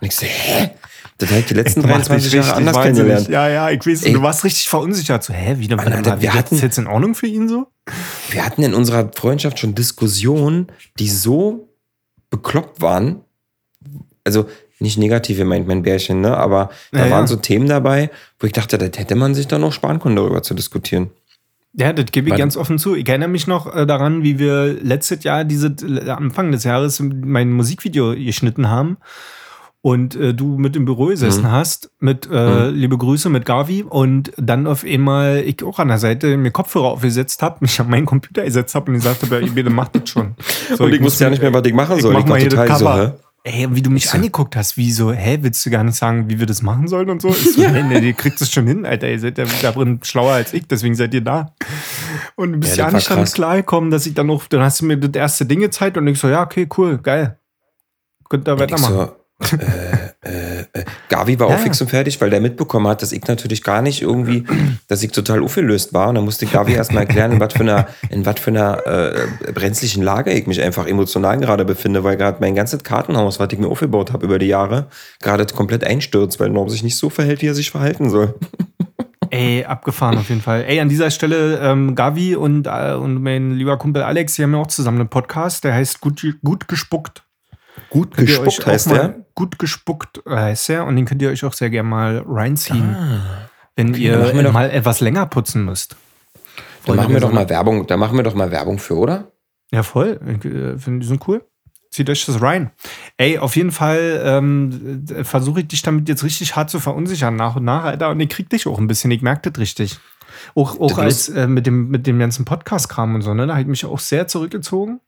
Und 0.00 0.06
ich 0.08 0.14
so, 0.14 0.26
hä? 0.26 0.70
Das 1.18 1.28
habe 1.30 1.40
ich 1.40 1.46
die 1.46 1.54
letzten 1.54 1.80
Macht 1.82 1.90
23 2.08 2.24
mich 2.34 2.46
Jahre 2.46 2.56
anders 2.56 2.80
kennengelernt. 2.80 3.28
Ja, 3.28 3.48
ja, 3.48 3.70
ich 3.70 3.86
weiß, 3.86 4.02
Ey. 4.04 4.12
du 4.12 4.22
warst 4.22 4.42
richtig 4.44 4.68
verunsichert. 4.68 5.22
So, 5.22 5.32
hä, 5.32 5.54
wie, 5.58 5.70
warte 5.70 5.94
Alter, 5.94 6.10
mal, 6.10 6.18
wie, 6.18 6.22
wir 6.22 6.28
ist 6.30 6.34
hatten- 6.36 6.54
das 6.56 6.62
jetzt 6.62 6.78
in 6.78 6.86
Ordnung 6.88 7.14
für 7.14 7.26
ihn 7.28 7.48
so? 7.48 7.68
Wir 8.30 8.44
hatten 8.44 8.62
in 8.62 8.74
unserer 8.74 9.10
Freundschaft 9.14 9.58
schon 9.58 9.74
Diskussionen, 9.74 10.66
die 10.98 11.08
so 11.08 11.68
bekloppt 12.30 12.80
waren. 12.80 13.20
Also 14.24 14.46
nicht 14.80 14.98
negativ 14.98 15.36
gemeint, 15.38 15.68
mein 15.68 15.82
Bärchen, 15.82 16.20
ne? 16.22 16.36
Aber 16.36 16.70
da 16.90 17.04
Ja, 17.06 17.10
waren 17.10 17.24
ja. 17.24 17.26
so 17.28 17.36
Themen 17.36 17.68
dabei, 17.68 18.10
wo 18.40 18.46
ich 18.46 18.52
dachte, 18.52 18.78
das 18.78 18.98
hätte 18.98 19.14
man 19.14 19.34
sich 19.34 19.46
dann 19.46 19.60
noch 19.60 19.72
sparen 19.72 20.00
können, 20.00 20.16
darüber 20.16 20.42
zu 20.42 20.54
diskutieren. 20.54 21.10
Ja, 21.74 21.92
das 21.92 22.06
gebe 22.10 22.26
ich 22.28 22.32
Weil- 22.32 22.38
ganz 22.40 22.56
offen 22.56 22.78
zu. 22.78 22.96
Ich 22.96 23.08
erinnere 23.08 23.28
mich 23.28 23.46
noch 23.46 23.72
äh, 23.74 23.86
daran, 23.86 24.22
wie 24.24 24.38
wir 24.40 24.74
letztes 24.82 25.22
Jahr, 25.24 25.44
diese, 25.44 25.68
äh, 25.68 26.10
Anfang 26.10 26.50
des 26.50 26.64
Jahres, 26.64 27.00
mein 27.00 27.50
Musikvideo 27.52 28.14
geschnitten 28.14 28.68
haben. 28.68 28.96
Und 29.84 30.14
äh, 30.14 30.32
du 30.32 30.58
mit 30.58 30.76
im 30.76 30.84
Büro 30.84 31.06
gesessen 31.06 31.42
Mhm. 31.42 31.50
hast, 31.50 31.90
mit 31.98 32.30
äh, 32.30 32.68
liebe 32.70 32.96
Grüße 32.96 33.28
mit 33.28 33.44
Gavi 33.44 33.82
und 33.82 34.30
dann 34.36 34.68
auf 34.68 34.84
einmal 34.84 35.38
ich 35.44 35.64
auch 35.64 35.80
an 35.80 35.88
der 35.88 35.98
Seite 35.98 36.36
mir 36.36 36.52
Kopfhörer 36.52 36.86
aufgesetzt 36.92 37.42
habe, 37.42 37.56
mich 37.60 37.80
an 37.80 37.90
meinen 37.90 38.06
Computer 38.06 38.44
gesetzt 38.44 38.76
habe 38.76 38.92
und 38.92 38.98
gesagt 38.98 39.22
habe, 39.22 39.44
ja, 39.44 39.52
bitte 39.52 39.70
mach 39.70 39.88
das 39.88 40.08
schon. 40.08 40.36
So, 40.76 40.84
Und 40.84 40.92
ich 40.92 41.02
wusste 41.02 41.24
ja 41.24 41.30
nicht 41.30 41.42
mehr, 41.42 41.52
was 41.52 41.64
ich 41.66 41.74
machen 41.74 42.00
soll. 42.00 42.12
mach 42.12 42.20
Ich 42.20 42.26
mal 42.26 42.30
war 42.34 42.38
hier 42.38 42.48
das 42.48 42.60
total 42.60 42.78
so, 42.78 42.84
Cover. 42.84 43.06
hä? 43.44 43.62
Ey, 43.64 43.74
wie 43.74 43.82
du 43.82 43.90
mich 43.90 44.04
Ich 44.04 44.10
so- 44.10 44.16
angeguckt 44.18 44.54
hast, 44.54 44.76
wie 44.76 44.92
so, 44.92 45.10
hä, 45.12 45.38
willst 45.42 45.66
du 45.66 45.70
gar 45.70 45.82
nicht 45.82 45.96
sagen, 45.96 46.30
wie 46.30 46.38
wir 46.38 46.46
das 46.46 46.62
machen 46.62 46.86
sollen 46.86 47.10
und 47.10 47.20
so? 47.20 47.30
Ich 47.30 47.54
so, 47.54 47.60
nee, 47.68 47.82
nee, 47.82 47.98
ihr 47.98 48.12
kriegt 48.12 48.40
es 48.40 48.52
schon 48.52 48.68
hin, 48.68 48.86
Alter. 48.86 49.10
Ihr 49.10 49.18
seid 49.18 49.36
ja 49.36 49.46
da 49.62 49.72
drin 49.72 49.98
schlauer 50.04 50.34
als 50.34 50.54
ich, 50.54 50.64
deswegen 50.68 50.94
seid 50.94 51.12
ihr 51.12 51.22
da. 51.22 51.52
Und 52.36 52.52
du 52.52 52.58
bist 52.60 52.76
Ja, 52.76 52.84
ja, 52.84 52.90
das 52.92 52.94
nicht 53.00 53.10
damit 53.10 53.32
klargekommen, 53.34 53.90
dass 53.90 54.06
ich 54.06 54.14
dann 54.14 54.28
noch, 54.28 54.46
dann 54.46 54.60
hast 54.60 54.80
du 54.80 54.84
mir 54.84 54.96
das 54.96 55.10
erste 55.20 55.44
Ding 55.44 55.58
gezeigt 55.58 55.96
und 55.96 56.06
ich 56.06 56.20
so, 56.20 56.28
ja, 56.28 56.44
okay, 56.44 56.68
cool, 56.78 56.98
geil. 56.98 57.36
Könnt 58.28 58.46
ihr 58.48 58.54
ich 58.54 58.60
weitermachen. 58.60 58.94
so, 58.94 59.16
äh, 59.52 60.28
äh, 60.28 60.60
äh. 60.72 60.84
Gavi 61.08 61.38
war 61.38 61.48
Ja. 61.50 61.56
auch 61.56 61.58
fix 61.60 61.80
und 61.80 61.88
fertig, 61.88 62.20
weil 62.20 62.30
der 62.30 62.40
mitbekommen 62.40 62.86
hat, 62.88 63.02
dass 63.02 63.12
ich 63.12 63.26
natürlich 63.26 63.62
gar 63.62 63.82
nicht 63.82 64.02
irgendwie, 64.02 64.44
dass 64.88 65.02
ich 65.02 65.12
total 65.12 65.42
aufgelöst 65.42 65.92
war. 65.94 66.08
Und 66.08 66.16
dann 66.16 66.24
musste 66.24 66.46
Gavi 66.46 66.72
erstmal 66.72 67.04
erklären, 67.04 67.32
in 67.32 67.40
was 67.40 67.52
für 67.52 67.60
einer, 67.60 67.86
in 68.10 68.24
was 68.26 68.40
für 68.40 68.50
einer 68.50 68.86
äh, 68.86 69.52
brenzlichen 69.52 70.02
Lage 70.02 70.32
ich 70.32 70.46
mich 70.46 70.62
einfach 70.62 70.86
emotional 70.86 71.38
gerade 71.38 71.64
befinde, 71.64 72.04
weil 72.04 72.16
gerade 72.16 72.38
mein 72.40 72.54
ganzes 72.54 72.82
Kartenhaus, 72.84 73.38
was 73.40 73.52
ich 73.52 73.58
mir 73.58 73.68
aufgebaut 73.68 74.12
habe 74.12 74.24
über 74.24 74.38
die 74.38 74.46
Jahre, 74.46 74.86
gerade 75.20 75.44
komplett 75.46 75.84
einstürzt, 75.84 76.40
weil 76.40 76.50
Norm 76.50 76.68
sich 76.68 76.82
nicht 76.82 76.96
so 76.96 77.10
verhält, 77.10 77.42
wie 77.42 77.46
er 77.48 77.54
sich 77.54 77.70
verhalten 77.70 78.08
soll. 78.10 78.34
Ey, 79.30 79.64
abgefahren 79.64 80.18
auf 80.18 80.28
jeden 80.28 80.42
Fall. 80.42 80.64
Ey, 80.66 80.78
an 80.80 80.90
dieser 80.90 81.10
Stelle, 81.10 81.58
ähm, 81.62 81.94
Gavi 81.94 82.36
und, 82.36 82.66
äh, 82.66 82.92
und 82.94 83.22
mein 83.22 83.52
lieber 83.52 83.78
Kumpel 83.78 84.02
Alex, 84.02 84.34
die 84.34 84.42
haben 84.42 84.52
ja 84.52 84.60
auch 84.60 84.66
zusammen 84.66 85.00
einen 85.00 85.08
Podcast, 85.08 85.64
der 85.64 85.72
heißt 85.72 86.00
Gut, 86.00 86.22
gut 86.44 86.68
gespuckt. 86.68 87.22
Gut 87.92 88.14
Könnt 88.14 88.28
gespuckt 88.28 88.66
heißt 88.66 88.90
der. 88.90 89.26
Gut 89.34 89.58
gespuckt 89.58 90.22
äh, 90.26 90.30
heißt 90.30 90.70
er 90.70 90.86
und 90.86 90.96
den 90.96 91.04
könnt 91.04 91.20
ihr 91.20 91.30
euch 91.30 91.44
auch 91.44 91.52
sehr 91.52 91.70
gerne 91.70 91.88
mal 91.88 92.24
reinziehen, 92.26 92.96
wenn 93.76 93.92
dann 93.92 94.02
machen 94.20 94.38
ihr 94.38 94.52
mal 94.52 94.70
etwas 94.70 95.00
länger 95.00 95.26
putzen 95.26 95.64
müsst. 95.64 95.96
Da 96.86 96.94
machen 96.94 97.12
wir 97.12 97.20
doch 97.20 97.32
mal. 97.32 97.48
Werbung, 97.48 97.86
da 97.86 97.96
machen 97.96 98.16
wir 98.16 98.24
doch 98.24 98.34
mal 98.34 98.50
Werbung 98.50 98.78
für, 98.78 98.96
oder? 98.96 99.30
Ja, 99.70 99.82
voll. 99.82 100.20
Äh, 100.26 100.78
finde, 100.78 101.00
die 101.00 101.06
sind 101.06 101.26
cool. 101.28 101.44
Zieht 101.90 102.08
euch 102.08 102.24
das 102.24 102.40
rein. 102.40 102.70
Ey, 103.18 103.38
auf 103.38 103.54
jeden 103.54 103.70
Fall 103.70 104.22
ähm, 104.24 105.04
äh, 105.10 105.24
versuche 105.24 105.60
ich 105.60 105.68
dich 105.68 105.82
damit 105.82 106.08
jetzt 106.08 106.24
richtig 106.24 106.56
hart 106.56 106.70
zu 106.70 106.80
verunsichern, 106.80 107.36
nach 107.36 107.56
und 107.56 107.64
nach, 107.64 107.84
Alter. 107.84 108.10
Und 108.10 108.20
ich 108.20 108.30
krieg 108.30 108.48
dich 108.48 108.66
auch 108.66 108.78
ein 108.78 108.86
bisschen. 108.86 109.10
Ich 109.10 109.20
merke 109.20 109.50
das 109.50 109.60
richtig. 109.60 109.98
Auch, 110.54 110.80
auch 110.80 110.88
Das 110.88 110.98
als 110.98 111.28
äh, 111.28 111.46
mit, 111.46 111.66
dem, 111.66 111.88
mit 111.88 112.06
dem 112.06 112.18
ganzen 112.18 112.46
Podcast-Kram 112.46 113.14
und 113.14 113.22
so, 113.22 113.34
ne? 113.34 113.46
Da 113.46 113.52
habe 113.52 113.62
ich 113.62 113.68
mich 113.68 113.84
auch 113.84 113.98
sehr 113.98 114.26
zurückgezogen. 114.26 115.00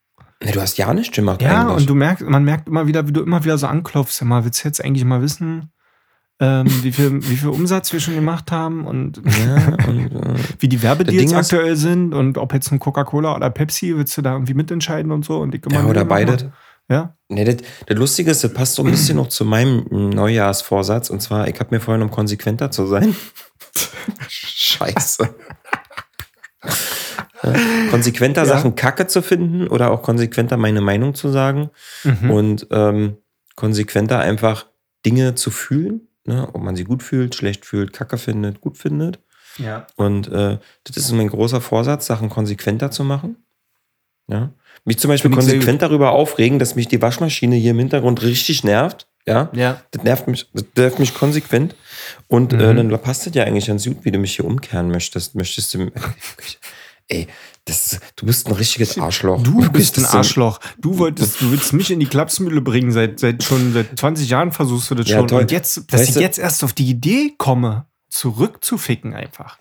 Ne, 0.44 0.52
du 0.52 0.60
hast 0.60 0.76
ja 0.78 0.92
nicht 0.94 1.12
gemacht 1.14 1.40
Ja, 1.42 1.62
eigentlich. 1.62 1.76
und 1.78 1.86
du 1.88 1.94
merkst, 1.94 2.24
man 2.26 2.44
merkt 2.44 2.68
immer 2.68 2.86
wieder, 2.86 3.08
wie 3.08 3.12
du 3.12 3.22
immer 3.22 3.44
wieder 3.44 3.56
so 3.58 3.66
anklopfst. 3.66 4.20
Ja, 4.20 4.26
mal, 4.26 4.44
willst 4.44 4.62
du 4.64 4.68
jetzt 4.68 4.84
eigentlich 4.84 5.04
mal 5.04 5.22
wissen, 5.22 5.70
ähm, 6.40 6.66
wie, 6.82 6.92
viel, 6.92 7.22
wie 7.28 7.36
viel 7.36 7.48
Umsatz 7.48 7.92
wir 7.92 8.00
schon 8.00 8.14
gemacht 8.14 8.50
haben 8.52 8.86
und 8.86 9.22
ja, 9.24 9.76
und, 9.88 10.12
äh, 10.12 10.34
wie 10.58 10.68
die 10.68 10.82
Werbedeals 10.82 11.32
aktuell 11.32 11.76
sind 11.76 12.12
und 12.12 12.38
ob 12.38 12.52
jetzt 12.52 12.70
ein 12.72 12.78
Coca-Cola 12.80 13.34
oder 13.36 13.50
Pepsi, 13.50 13.96
willst 13.96 14.16
du 14.16 14.22
da 14.22 14.32
irgendwie 14.32 14.54
mitentscheiden 14.54 15.12
und 15.12 15.24
so? 15.24 15.38
Und 15.40 15.54
ich 15.54 15.62
ja, 15.70 15.84
oder 15.84 16.00
noch 16.02 16.08
beide. 16.08 16.32
mal- 16.32 16.52
Ja. 16.90 17.16
Ne, 17.28 17.44
das, 17.44 17.56
das 17.86 17.96
Lustige 17.98 18.30
ist, 18.32 18.44
das 18.44 18.52
passt 18.52 18.74
so 18.74 18.82
ein 18.84 18.90
bisschen 18.90 19.16
noch 19.16 19.28
zu 19.28 19.44
meinem 19.44 19.86
Neujahrsvorsatz. 19.90 21.08
Und 21.08 21.20
zwar, 21.22 21.48
ich 21.48 21.58
habe 21.58 21.74
mir 21.74 21.80
vorhin, 21.80 22.02
um 22.02 22.10
konsequenter 22.10 22.70
zu 22.70 22.84
sein. 22.86 23.14
Scheiße. 24.28 25.34
Konsequenter 27.90 28.42
Ja. 28.42 28.46
Sachen 28.48 28.74
Kacke 28.76 29.06
zu 29.06 29.22
finden 29.22 29.68
oder 29.68 29.90
auch 29.90 30.02
konsequenter 30.02 30.56
meine 30.56 30.80
Meinung 30.80 31.14
zu 31.14 31.28
sagen 31.28 31.70
Mhm. 32.04 32.30
und 32.30 32.66
ähm, 32.70 33.16
konsequenter 33.56 34.18
einfach 34.20 34.66
Dinge 35.06 35.34
zu 35.34 35.50
fühlen, 35.50 36.08
ne? 36.24 36.48
ob 36.52 36.62
man 36.62 36.76
sie 36.76 36.84
gut 36.84 37.02
fühlt, 37.02 37.34
schlecht 37.34 37.66
fühlt, 37.66 37.92
Kacke 37.92 38.18
findet, 38.18 38.60
gut 38.60 38.78
findet. 38.78 39.18
ja. 39.58 39.86
Und 39.96 40.28
äh, 40.32 40.58
das 40.84 40.96
ist 40.96 41.12
mein 41.12 41.28
großer 41.28 41.60
Vorsatz, 41.60 42.06
Sachen 42.06 42.28
konsequenter 42.30 42.90
zu 42.90 43.04
machen. 43.04 43.36
Ja. 44.26 44.50
Mich 44.86 44.98
zum 44.98 45.08
Beispiel 45.08 45.30
konsequent 45.30 45.82
darüber 45.82 46.10
aufregen, 46.12 46.58
dass 46.58 46.74
mich 46.76 46.88
die 46.88 47.00
Waschmaschine 47.02 47.56
hier 47.56 47.70
im 47.72 47.78
Hintergrund 47.78 48.22
richtig 48.22 48.64
nervt. 48.64 49.06
Ja. 49.26 49.48
Ja. 49.54 49.80
Das 49.92 50.02
nervt 50.02 50.26
mich, 50.28 50.50
das 50.52 50.64
nervt 50.76 50.98
mich 50.98 51.14
konsequent. 51.14 51.74
Und 52.28 52.52
Mhm. 52.52 52.60
äh, 52.60 52.74
dann 52.74 52.88
passt 53.00 53.26
das 53.26 53.34
ja 53.34 53.44
eigentlich 53.44 53.66
ganz 53.66 53.84
gut, 53.84 53.98
wie 54.04 54.10
du 54.10 54.18
mich 54.18 54.36
hier 54.36 54.44
umkehren 54.44 54.88
möchtest. 54.90 55.34
Möchtest 55.34 55.72
du. 55.74 55.90
Ey, 57.08 57.26
das, 57.66 58.00
du 58.16 58.24
bist 58.26 58.46
ein 58.46 58.52
richtiges 58.54 58.98
Arschloch. 58.98 59.42
Du 59.42 59.56
Wirklich, 59.56 59.72
bist 59.72 59.98
ein 59.98 60.06
Arschloch. 60.06 60.58
Du 60.78 60.98
wolltest, 60.98 61.40
du 61.40 61.50
willst 61.52 61.72
mich 61.74 61.90
in 61.90 62.00
die 62.00 62.06
Klapsmühle 62.06 62.60
bringen. 62.62 62.92
Seit, 62.92 63.20
seit 63.20 63.42
schon 63.42 63.72
seit 63.74 63.98
20 63.98 64.28
Jahren 64.30 64.52
versuchst 64.52 64.90
du 64.90 64.94
das 64.94 65.08
Ja, 65.08 65.18
schon. 65.18 65.28
toll. 65.28 65.42
Und 65.42 65.50
jetzt, 65.50 65.76
dass 65.92 66.00
Weißt 66.00 66.08
ich 66.10 66.14
du- 66.14 66.20
jetzt 66.20 66.38
erst 66.38 66.64
auf 66.64 66.72
die 66.72 66.86
Idee 66.88 67.34
komme, 67.36 67.86
zurückzuficken 68.08 69.12
einfach. 69.12 69.58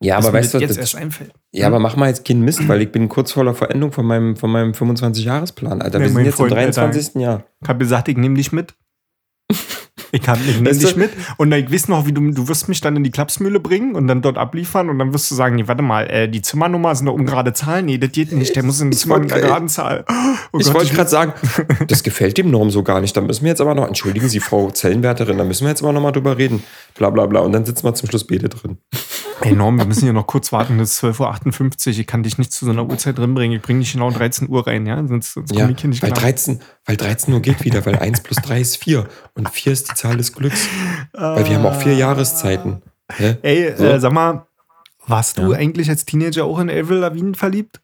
Ja, 0.00 0.18
aber 0.18 0.32
weißt 0.32 0.54
du, 0.54 0.58
jetzt 0.58 0.70
das, 0.70 0.76
erst 0.76 0.96
einfällt. 0.96 1.32
ja, 1.50 1.66
aber 1.66 1.78
mach 1.78 1.96
mal 1.96 2.08
jetzt 2.08 2.26
keinen 2.26 2.42
Mist, 2.42 2.68
weil 2.68 2.82
ich 2.82 2.92
bin 2.92 3.08
kurz 3.08 3.32
vor 3.32 3.44
der 3.44 3.54
Verendung 3.54 3.90
von 3.90 4.04
meinem, 4.04 4.36
von 4.36 4.50
meinem 4.50 4.72
25-Jahres-Plan, 4.72 5.80
Alter. 5.80 5.98
Wir 5.98 6.06
sind 6.08 6.14
mein 6.14 6.26
jetzt 6.26 6.34
Freund, 6.36 6.52
im 6.52 6.58
Alter. 6.58 6.72
23. 6.82 7.14
Jahr. 7.22 7.44
Ich 7.62 7.68
habe 7.68 7.78
gesagt, 7.78 8.08
ich 8.08 8.16
nehme 8.16 8.34
dich 8.36 8.52
mit. 8.52 8.74
Ich, 10.14 10.20
ich 10.22 10.60
nehme 10.60 10.72
dich 10.72 10.96
mit. 10.96 11.10
Und 11.38 11.50
ich 11.52 11.72
weiß 11.72 11.88
noch, 11.88 12.06
wie 12.06 12.12
du, 12.12 12.30
du 12.30 12.46
wirst 12.46 12.68
mich 12.68 12.80
dann 12.80 12.94
in 12.94 13.02
die 13.02 13.10
Klapsmühle 13.10 13.58
bringen 13.58 13.96
und 13.96 14.06
dann 14.06 14.22
dort 14.22 14.38
abliefern 14.38 14.88
und 14.88 14.98
dann 15.00 15.12
wirst 15.12 15.28
du 15.30 15.34
sagen, 15.34 15.56
nee, 15.56 15.66
warte 15.66 15.82
mal, 15.82 16.04
äh, 16.08 16.28
die 16.28 16.40
Zimmernummer 16.40 16.94
sind 16.94 17.08
eine 17.08 17.16
ungerade 17.16 17.52
Zahl. 17.52 17.82
Nee, 17.82 17.98
das 17.98 18.12
geht 18.12 18.30
nicht. 18.32 18.54
Der 18.54 18.62
muss 18.62 18.80
in 18.80 18.92
die 18.92 18.96
Zimmer 18.96 19.18
mit 19.18 19.32
einer 19.32 19.42
geraden 19.42 19.68
Zahl. 19.68 20.04
Oh 20.52 20.58
Ich 20.58 20.66
Gott, 20.66 20.74
wollte 20.74 20.94
gerade 20.94 21.10
sagen, 21.10 21.32
das 21.88 22.04
gefällt 22.04 22.38
dem 22.38 22.50
Norm 22.50 22.70
so 22.70 22.84
gar 22.84 23.00
nicht. 23.00 23.16
Da 23.16 23.20
müssen 23.20 23.42
wir 23.42 23.50
jetzt 23.50 23.60
aber 23.60 23.74
noch, 23.74 23.88
entschuldigen 23.88 24.28
Sie, 24.28 24.38
Frau 24.38 24.70
Zellenwärterin, 24.70 25.36
da 25.36 25.44
müssen 25.44 25.64
wir 25.64 25.70
jetzt 25.70 25.82
aber 25.82 25.92
noch 25.92 26.00
mal 26.00 26.12
drüber 26.12 26.38
reden. 26.38 26.62
Bla 26.96 27.10
bla 27.10 27.26
bla. 27.26 27.40
Und 27.40 27.52
dann 27.52 27.64
sitzen 27.64 27.84
wir 27.84 27.94
zum 27.94 28.08
Schluss 28.08 28.24
beide 28.24 28.48
drin. 28.48 28.78
Ey, 29.40 29.52
Norm, 29.52 29.78
wir 29.78 29.84
müssen 29.84 30.04
hier 30.04 30.12
noch 30.12 30.26
kurz 30.26 30.52
warten, 30.52 30.78
es 30.80 30.92
ist 30.92 31.04
12.58 31.04 31.86
Uhr. 31.88 31.98
Ich 32.00 32.06
kann 32.06 32.22
dich 32.22 32.38
nicht 32.38 32.52
zu 32.52 32.64
so 32.64 32.70
einer 32.70 32.86
Uhrzeit 32.88 33.18
drin 33.18 33.34
bringen. 33.34 33.54
Ich 33.56 33.62
bringe 33.62 33.80
dich 33.80 33.92
genau 33.92 34.06
um 34.08 34.14
13 34.14 34.48
Uhr 34.48 34.66
rein, 34.66 34.86
ja? 34.86 35.04
Sonst, 35.06 35.34
sonst 35.34 35.52
Ja, 35.52 35.62
komme 35.62 35.72
ich 35.72 35.80
hier 35.80 35.90
nicht 35.90 36.02
weil 36.02 36.12
klar. 36.12 36.22
13, 36.22 36.60
weil 36.86 36.96
13 36.96 37.34
Uhr 37.34 37.40
geht 37.40 37.62
wieder, 37.64 37.84
weil 37.84 37.96
1 37.96 38.22
plus 38.22 38.38
3 38.38 38.60
ist 38.60 38.76
4 38.78 39.06
und 39.34 39.48
4 39.50 39.72
ist 39.72 39.90
die 39.90 39.94
Zahl 39.94 40.16
des 40.16 40.32
Glücks. 40.32 40.66
Weil 41.12 41.46
wir 41.48 41.56
haben 41.56 41.66
auch 41.66 41.74
vier 41.80 41.94
Jahreszeiten. 41.94 42.82
Hä? 43.12 43.36
Ey, 43.42 43.74
So. 43.76 43.84
äh, 43.84 44.00
sag 44.00 44.12
mal, 44.12 44.46
warst 45.06 45.36
du 45.38 45.52
Ja. 45.52 45.58
eigentlich 45.58 45.90
als 45.90 46.04
Teenager 46.06 46.44
auch 46.44 46.58
in 46.60 46.70
Avril 46.70 46.98
Lavigne 46.98 47.34
verliebt? 47.34 47.80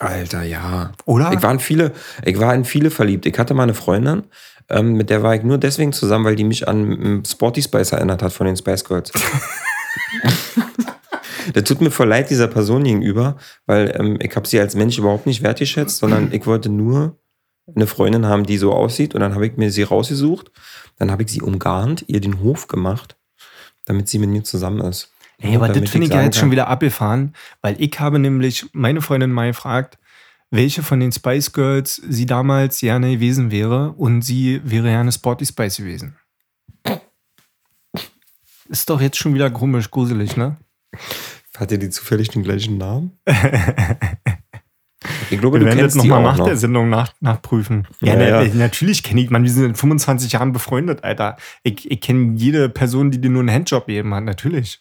Alter, 0.00 0.42
ja. 0.42 0.92
Oder? 1.06 1.32
Ich 1.32 1.42
war 1.42 1.52
in 1.52 1.60
viele, 1.60 1.92
ich 2.24 2.38
war 2.38 2.54
in 2.54 2.64
viele 2.64 2.90
verliebt. 2.90 3.26
Ich 3.26 3.38
hatte 3.38 3.54
mal 3.54 3.62
eine 3.64 3.74
Freundin, 3.74 4.24
ähm, 4.68 4.94
mit 4.94 5.08
der 5.10 5.22
war 5.22 5.34
ich 5.34 5.42
nur 5.42 5.58
deswegen 5.58 5.92
zusammen, 5.92 6.24
weil 6.24 6.36
die 6.36 6.44
mich 6.44 6.68
an 6.68 6.92
ähm, 6.92 7.22
Sporty 7.26 7.62
Spice 7.62 7.92
erinnert 7.92 8.22
hat 8.22 8.32
von 8.32 8.46
den 8.46 8.56
Spice 8.56 8.84
Girls. 8.84 9.12
Der 11.54 11.64
tut 11.64 11.80
mir 11.80 11.90
voll 11.90 12.08
leid 12.08 12.30
dieser 12.30 12.48
Person 12.48 12.84
gegenüber, 12.84 13.36
weil 13.66 13.94
ähm, 13.98 14.18
ich 14.20 14.34
habe 14.36 14.46
sie 14.46 14.60
als 14.60 14.74
Mensch 14.74 14.98
überhaupt 14.98 15.26
nicht 15.26 15.42
wertgeschätzt, 15.42 15.98
sondern 15.98 16.32
ich 16.32 16.46
wollte 16.46 16.68
nur 16.68 17.18
eine 17.74 17.86
Freundin 17.86 18.26
haben, 18.26 18.44
die 18.44 18.58
so 18.58 18.72
aussieht. 18.72 19.14
Und 19.14 19.20
dann 19.20 19.34
habe 19.34 19.46
ich 19.46 19.56
mir 19.56 19.70
sie 19.70 19.82
rausgesucht. 19.82 20.50
Dann 20.98 21.10
habe 21.10 21.22
ich 21.22 21.30
sie 21.30 21.40
umgarnt, 21.42 22.04
ihr 22.08 22.20
den 22.20 22.40
Hof 22.40 22.66
gemacht, 22.66 23.16
damit 23.86 24.08
sie 24.08 24.18
mit 24.18 24.30
mir 24.30 24.42
zusammen 24.44 24.80
ist. 24.82 25.12
Ey, 25.38 25.56
aber 25.56 25.68
das 25.68 25.88
finde 25.90 26.06
ich 26.08 26.12
ja 26.12 26.22
jetzt 26.22 26.34
kann- 26.34 26.40
schon 26.40 26.50
wieder 26.50 26.68
abgefahren, 26.68 27.34
weil 27.62 27.76
ich 27.80 27.98
habe 27.98 28.18
nämlich 28.18 28.66
meine 28.72 29.00
Freundin 29.00 29.32
mal 29.32 29.48
gefragt, 29.48 29.98
welche 30.50 30.82
von 30.82 31.00
den 31.00 31.12
Spice 31.12 31.52
Girls 31.52 31.94
sie 32.06 32.26
damals 32.26 32.80
gerne 32.80 33.12
gewesen 33.12 33.50
wäre 33.50 33.92
und 33.92 34.22
sie 34.22 34.60
wäre 34.64 34.88
gerne 34.88 35.12
Sporty 35.12 35.46
Spice 35.46 35.78
gewesen. 35.78 36.16
Ist 38.68 38.88
doch 38.90 39.00
jetzt 39.00 39.16
schon 39.16 39.34
wieder 39.34 39.50
komisch, 39.50 39.90
gruselig, 39.90 40.36
ne? 40.36 40.56
Hatte 41.56 41.78
die 41.78 41.90
zufällig 41.90 42.28
den 42.28 42.42
gleichen 42.42 42.78
Namen? 42.78 43.18
ich 45.30 45.40
glaube, 45.40 45.60
Wir 45.60 45.70
du 45.70 45.76
werden 45.76 45.88
die 45.90 45.98
nochmal 45.98 46.22
nach 46.22 46.38
noch. 46.38 46.46
der 46.46 46.56
Sendung 46.56 46.88
nach, 46.88 47.12
nachprüfen. 47.20 47.86
Ja, 48.00 48.14
Ja, 48.14 48.28
ja. 48.28 48.42
äh, 48.42 48.54
natürlich 48.54 49.02
kenne 49.02 49.20
ich, 49.20 49.30
man, 49.30 49.42
wir 49.42 49.50
sind 49.50 49.64
in 49.64 49.74
25 49.74 50.32
Jahren 50.32 50.52
befreundet, 50.52 51.04
Alter. 51.04 51.36
Ich, 51.62 51.90
ich 51.90 52.00
kenne 52.00 52.34
jede 52.36 52.68
Person, 52.68 53.10
die 53.10 53.20
dir 53.20 53.30
nur 53.30 53.40
einen 53.40 53.50
Handjob 53.50 53.86
gegeben 53.86 54.14
hat, 54.14 54.24
natürlich. 54.24 54.80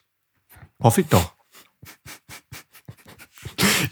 Hoffe 0.82 1.02
ich 1.02 1.08
doch. 1.08 1.34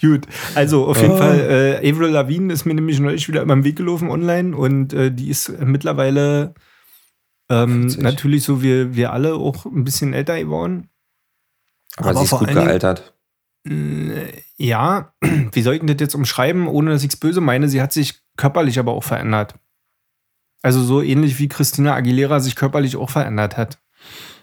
Gut, 0.01 0.27
also 0.55 0.85
auf 0.87 1.01
jeden 1.01 1.13
Ah. 1.13 1.17
Fall, 1.17 1.39
äh, 1.83 1.89
Avril 1.89 2.09
Lavigne 2.09 2.53
ist 2.53 2.65
mir 2.65 2.73
nämlich 2.73 2.99
neulich 2.99 3.27
wieder 3.27 3.41
über 3.41 3.55
den 3.55 3.63
Weg 3.63 3.75
gelaufen 3.77 4.09
online 4.09 4.55
und 4.55 4.93
äh, 4.93 5.11
die 5.11 5.29
ist 5.29 5.49
mittlerweile 5.59 6.53
ähm, 7.49 7.87
natürlich 7.99 8.43
so 8.43 8.61
wie 8.61 8.95
wir 8.95 9.13
alle 9.13 9.35
auch 9.35 9.65
ein 9.65 9.83
bisschen 9.83 10.13
älter 10.13 10.37
geworden. 10.39 10.89
Aber, 11.97 12.09
aber 12.09 12.19
sie 12.19 12.25
ist 12.25 12.31
gut 12.31 12.47
allen 12.47 12.55
Dingen- 12.55 12.67
gealtert. 12.67 13.13
Ja, 14.57 15.11
wie 15.51 15.61
soll 15.61 15.75
ich 15.75 15.81
das 15.83 15.97
jetzt 15.99 16.15
umschreiben, 16.15 16.67
ohne 16.67 16.91
dass 16.91 17.03
ich 17.03 17.09
es 17.09 17.17
böse 17.17 17.41
meine? 17.41 17.67
Sie 17.67 17.81
hat 17.81 17.91
sich 17.91 18.21
körperlich 18.37 18.79
aber 18.79 18.93
auch 18.93 19.03
verändert. 19.03 19.55
Also 20.61 20.81
so 20.81 21.01
ähnlich 21.01 21.37
wie 21.39 21.49
Christina 21.49 21.93
Aguilera 21.93 22.39
sich 22.39 22.55
körperlich 22.55 22.95
auch 22.95 23.09
verändert 23.09 23.57
hat. 23.57 23.77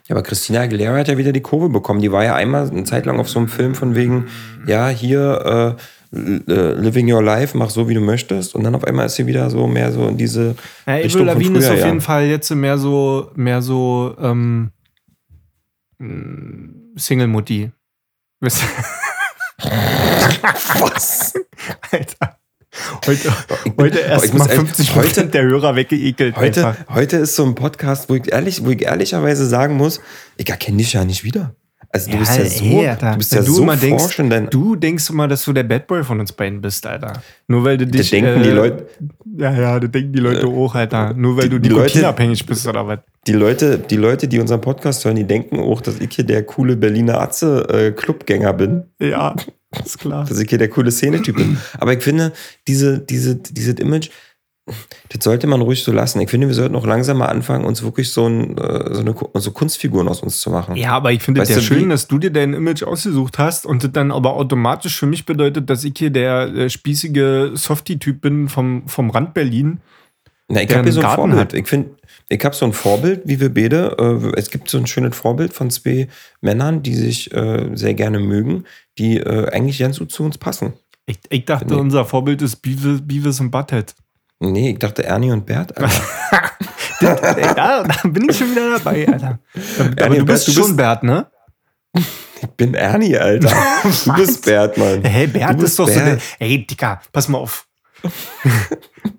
Ja, 0.09 0.15
aber 0.17 0.23
Christina 0.23 0.61
Aguilera 0.61 0.99
hat 0.99 1.09
ja 1.09 1.17
wieder 1.17 1.33
die 1.33 1.41
Kurve 1.41 1.71
bekommen. 1.71 2.01
Die 2.01 2.13
war 2.13 2.23
ja 2.23 2.35
einmal 2.35 2.69
eine 2.69 2.85
Zeit 2.85 3.07
lang 3.07 3.19
auf 3.19 3.29
so 3.31 3.39
einem 3.39 3.49
Film 3.49 3.75
von 3.75 3.95
wegen, 3.95 4.27
ja, 4.67 4.89
hier, 4.89 5.77
äh, 6.13 6.17
äh, 6.17 6.73
living 6.75 7.11
your 7.11 7.23
life, 7.23 7.57
mach 7.57 7.71
so, 7.71 7.89
wie 7.89 7.95
du 7.95 8.01
möchtest. 8.01 8.55
Und 8.55 8.63
dann 8.65 8.75
auf 8.75 8.85
einmal 8.85 9.07
ist 9.07 9.15
sie 9.17 9.27
wieder 9.27 9.49
so 9.49 9.67
mehr 9.67 9.91
so 9.91 10.07
in 10.07 10.19
diese 10.19 10.55
Ja, 10.87 10.95
Richtung 10.97 11.23
Avril 11.23 11.35
Lavigne 11.35 11.59
ist 11.59 11.71
auf 11.71 11.79
ja. 11.79 11.87
jeden 11.87 12.03
Fall 12.03 12.27
jetzt 12.27 12.51
mehr 12.55 12.77
so, 12.77 13.31
mehr 13.35 13.63
so 13.63 14.15
ähm, 14.21 14.71
Single-Mutti. 16.97 17.73
Was? 20.81 21.35
Alter. 21.91 22.39
Heute, 23.07 23.33
heute 23.79 23.99
erst 24.01 24.35
mal 24.35 24.47
echt- 24.47 24.55
50 24.57 24.95
heute- 24.97 25.27
der 25.27 25.43
Hörer 25.45 25.77
weggeekelt. 25.77 26.37
Heute, 26.37 26.67
einfach. 26.67 26.95
heute 26.95 27.19
ist 27.19 27.37
so 27.37 27.45
ein 27.45 27.55
Podcast, 27.55 28.09
wo 28.11 28.15
ich, 28.17 28.33
ehrlich, 28.33 28.65
wo 28.65 28.71
ich 28.71 28.83
ehrlicherweise 28.83 29.47
sagen 29.47 29.77
muss, 29.77 30.01
ich 30.37 30.49
erkenne 30.51 30.79
dich 30.79 30.93
ja 30.93 31.05
nicht 31.05 31.23
wieder. 31.25 31.55
Also 31.95 32.11
du 32.11 32.19
bist 32.19 32.37
ja 32.37 32.45
so, 32.45 32.65
ey, 32.65 32.89
Alter. 32.89 33.13
du 33.13 33.19
bist 33.19 33.33
ja 33.33 33.41
du 33.43 33.53
so 33.53 33.63
immer 33.63 33.77
denkst, 33.77 34.17
Du 34.51 34.75
denkst 34.75 35.11
immer, 35.11 35.29
dass 35.29 35.45
du 35.45 35.53
der 35.53 35.63
Bad 35.63 35.87
Boy 35.87 36.03
von 36.03 36.19
uns 36.19 36.33
beiden 36.33 36.61
bist, 36.61 36.85
Alter. 36.87 37.23
Nur 37.47 37.63
weil 37.65 37.79
du 37.79 37.87
dich. 37.87 38.11
denken 38.11 38.43
die 38.43 38.49
Leute, 38.51 38.87
Ja, 39.39 39.53
ja, 39.53 39.79
das 39.81 39.91
denken 39.93 40.13
die 40.13 40.19
Leute 40.19 40.47
auch, 40.49 40.75
Alter. 40.75 41.15
Nur 41.15 41.37
weil 41.37 41.45
die- 41.45 41.51
du 41.51 41.59
die 41.61 41.69
Leute- 41.69 41.83
nikotinabhängig 41.85 42.45
bist, 42.47 42.67
oder 42.67 42.87
was? 42.87 42.99
die 43.29 43.33
Leute, 43.33 43.79
die 43.79 43.97
Leute, 43.97 44.27
die 44.29 44.41
unseren 44.41 44.61
Podcast 44.61 45.05
hören, 45.05 45.17
die 45.17 45.25
denken 45.25 45.59
auch, 45.61 45.81
dass 45.81 46.01
ich 46.01 46.13
hier 46.13 46.25
der 46.25 46.43
coole 46.43 46.77
Berliner 46.77 47.21
Atze 47.21 47.67
äh, 47.71 47.93
Clubgänger 47.93 48.53
bin. 48.55 48.83
Ja, 49.01 49.35
ist 49.85 49.99
klar. 50.01 50.25
dass 50.29 50.39
ich 50.41 50.49
hier 50.49 50.59
der 50.59 50.69
coole 50.69 50.91
Szenetyp 50.91 51.37
bin. 51.37 51.57
Aber 51.79 51.93
ich 51.95 52.03
finde, 52.03 52.33
diese, 52.67 52.99
diese, 52.99 53.37
dieses 53.37 53.75
Image, 53.77 54.11
das 54.67 55.23
sollte 55.23 55.47
man 55.47 55.61
ruhig 55.61 55.85
so 55.85 55.93
lassen. 55.93 56.21
Ich 56.21 56.31
finde, 56.31 56.47
wir 56.47 56.55
sollten 56.55 56.75
auch 56.75 56.87
langsam 56.87 57.19
mal 57.19 57.27
anfangen, 57.27 57.67
uns 57.67 57.83
wirklich 57.83 58.11
so, 58.11 58.27
ein, 58.27 58.57
äh, 58.57 58.95
so, 58.95 59.01
eine, 59.01 59.15
so 59.35 59.51
Kunstfiguren 59.51 60.09
aus 60.09 60.23
uns 60.23 60.41
zu 60.41 60.51
machen. 60.51 60.77
Ja, 60.77 60.93
aber 60.93 61.13
ich 61.13 61.23
finde 61.23 61.43
es 61.43 61.51
ja 61.51 61.61
schön, 61.61 61.91
dass 61.91 62.09
du 62.09 62.19
dir 62.19 62.31
dein 62.31 62.55
Image 62.55 62.83
ausgesucht 62.83 63.39
hast 63.39 63.67
und 63.67 63.85
das 63.85 63.93
dann 63.93 64.11
aber 64.11 64.35
automatisch 64.35 64.99
für 64.99 65.07
mich 65.07 65.27
bedeutet, 65.27 65.69
dass 65.69 65.85
ich 65.85 65.93
hier 65.99 66.11
der 66.11 66.47
äh, 66.55 66.71
spießige 66.71 67.53
Softie-Typ 67.55 68.23
bin 68.23 68.49
vom, 68.49 68.89
vom 68.89 69.11
Rand 69.11 69.35
Berlin. 69.35 69.81
Na, 70.49 70.63
ich 70.63 70.75
habe 70.75 70.85
hier 70.85 70.93
so 70.93 71.01
ein 71.01 71.05
Garten 71.05 71.17
Vorbild. 71.17 71.41
hat. 71.41 71.53
Ich 71.53 71.69
finde, 71.69 71.91
ich 72.31 72.43
habe 72.43 72.55
so 72.55 72.65
ein 72.65 72.73
Vorbild, 72.73 73.23
wie 73.27 73.41
wir 73.41 73.53
beide. 73.53 73.97
Äh, 73.99 74.39
es 74.39 74.51
gibt 74.51 74.71
so 74.71 74.79
ein 74.79 74.87
schönes 74.87 75.15
Vorbild 75.15 75.53
von 75.53 75.71
zwei 75.71 76.09
Männern, 76.41 76.83
die 76.83 76.95
sich 76.95 77.33
äh, 77.35 77.71
sehr 77.75 77.93
gerne 77.93 78.19
mögen, 78.19 78.65
die 78.97 79.19
äh, 79.19 79.51
eigentlich 79.51 79.79
ganz 79.79 79.99
gut 79.99 80.11
zu 80.11 80.25
uns 80.25 80.39
passen. 80.39 80.73
Ich, 81.07 81.19
ich 81.29 81.45
dachte, 81.45 81.77
unser 81.77 82.07
Vorbild 82.07 82.41
ist 82.41 82.57
Beavis, 82.57 83.03
Beavis 83.03 83.41
und 83.41 83.51
Butthead. 83.51 83.95
Nee, 84.53 84.71
ich 84.73 84.79
dachte 84.79 85.05
Ernie 85.05 85.31
und 85.33 85.47
Bert. 85.47 85.77
Alter. 85.77 85.91
Ey, 87.37 87.55
da, 87.55 87.83
bin 88.05 88.29
ich 88.29 88.39
schon 88.39 88.51
wieder 88.53 88.79
dabei, 88.79 89.07
Alter. 89.09 89.39
Aber 90.01 90.17
du 90.17 90.25
bist 90.25 90.47
Bert, 90.47 90.49
du 90.49 90.53
schon 90.53 90.63
bist- 90.69 90.77
Bert, 90.77 91.03
ne? 91.03 91.27
ich 91.95 92.49
bin 92.57 92.75
Ernie, 92.75 93.17
Alter. 93.17 93.53
Du 94.05 94.13
bist 94.15 94.45
Bert, 94.45 94.77
Mann. 94.79 95.03
Hey, 95.05 95.27
Bert 95.27 95.63
ist 95.63 95.79
doch 95.79 95.89
so 95.89 95.95
der. 95.95 96.05
Bert. 96.05 96.23
Ey, 96.39 96.67
Dicker, 96.67 97.01
pass 97.13 97.29
mal 97.29 97.39
auf. 97.39 97.67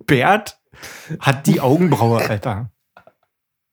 Bert 0.05 0.59
hat 1.19 1.47
die 1.47 1.61
Augenbraue, 1.61 2.21
Alter. 2.27 2.71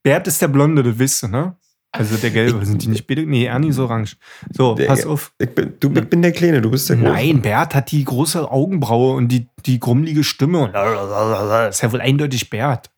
Bert 0.02 0.26
ist 0.26 0.42
der 0.42 0.48
Blonde, 0.48 0.82
du, 1.22 1.28
ne? 1.28 1.56
Also 1.94 2.16
der 2.16 2.30
Gelbe, 2.30 2.64
sind 2.64 2.82
die 2.82 2.88
nicht 2.88 3.06
beide? 3.06 3.26
Nee, 3.26 3.44
Ernie 3.44 3.68
ist 3.68 3.78
orange. 3.78 4.16
So, 4.50 4.74
Der- 4.74 4.86
pass 4.86 5.04
auf. 5.04 5.32
Ich 5.38 5.54
bin, 5.54 5.74
du, 5.78 5.92
ich 5.92 6.08
bin 6.08 6.22
der 6.22 6.32
Kleine, 6.32 6.62
du 6.62 6.70
bist 6.70 6.88
der 6.88 6.96
Große. 6.96 7.10
Nein, 7.12 7.42
Bert 7.42 7.74
hat 7.74 7.90
die 7.90 8.02
große 8.04 8.50
Augenbraue 8.50 9.14
und 9.14 9.28
die, 9.28 9.46
die 9.66 9.78
grummelige 9.78 10.24
Stimme. 10.24 10.60
Und 10.64 10.72
das 10.74 11.76
ist 11.76 11.82
ja 11.82 11.92
wohl 11.92 12.00
eindeutig 12.00 12.48
Bert. 12.48 12.88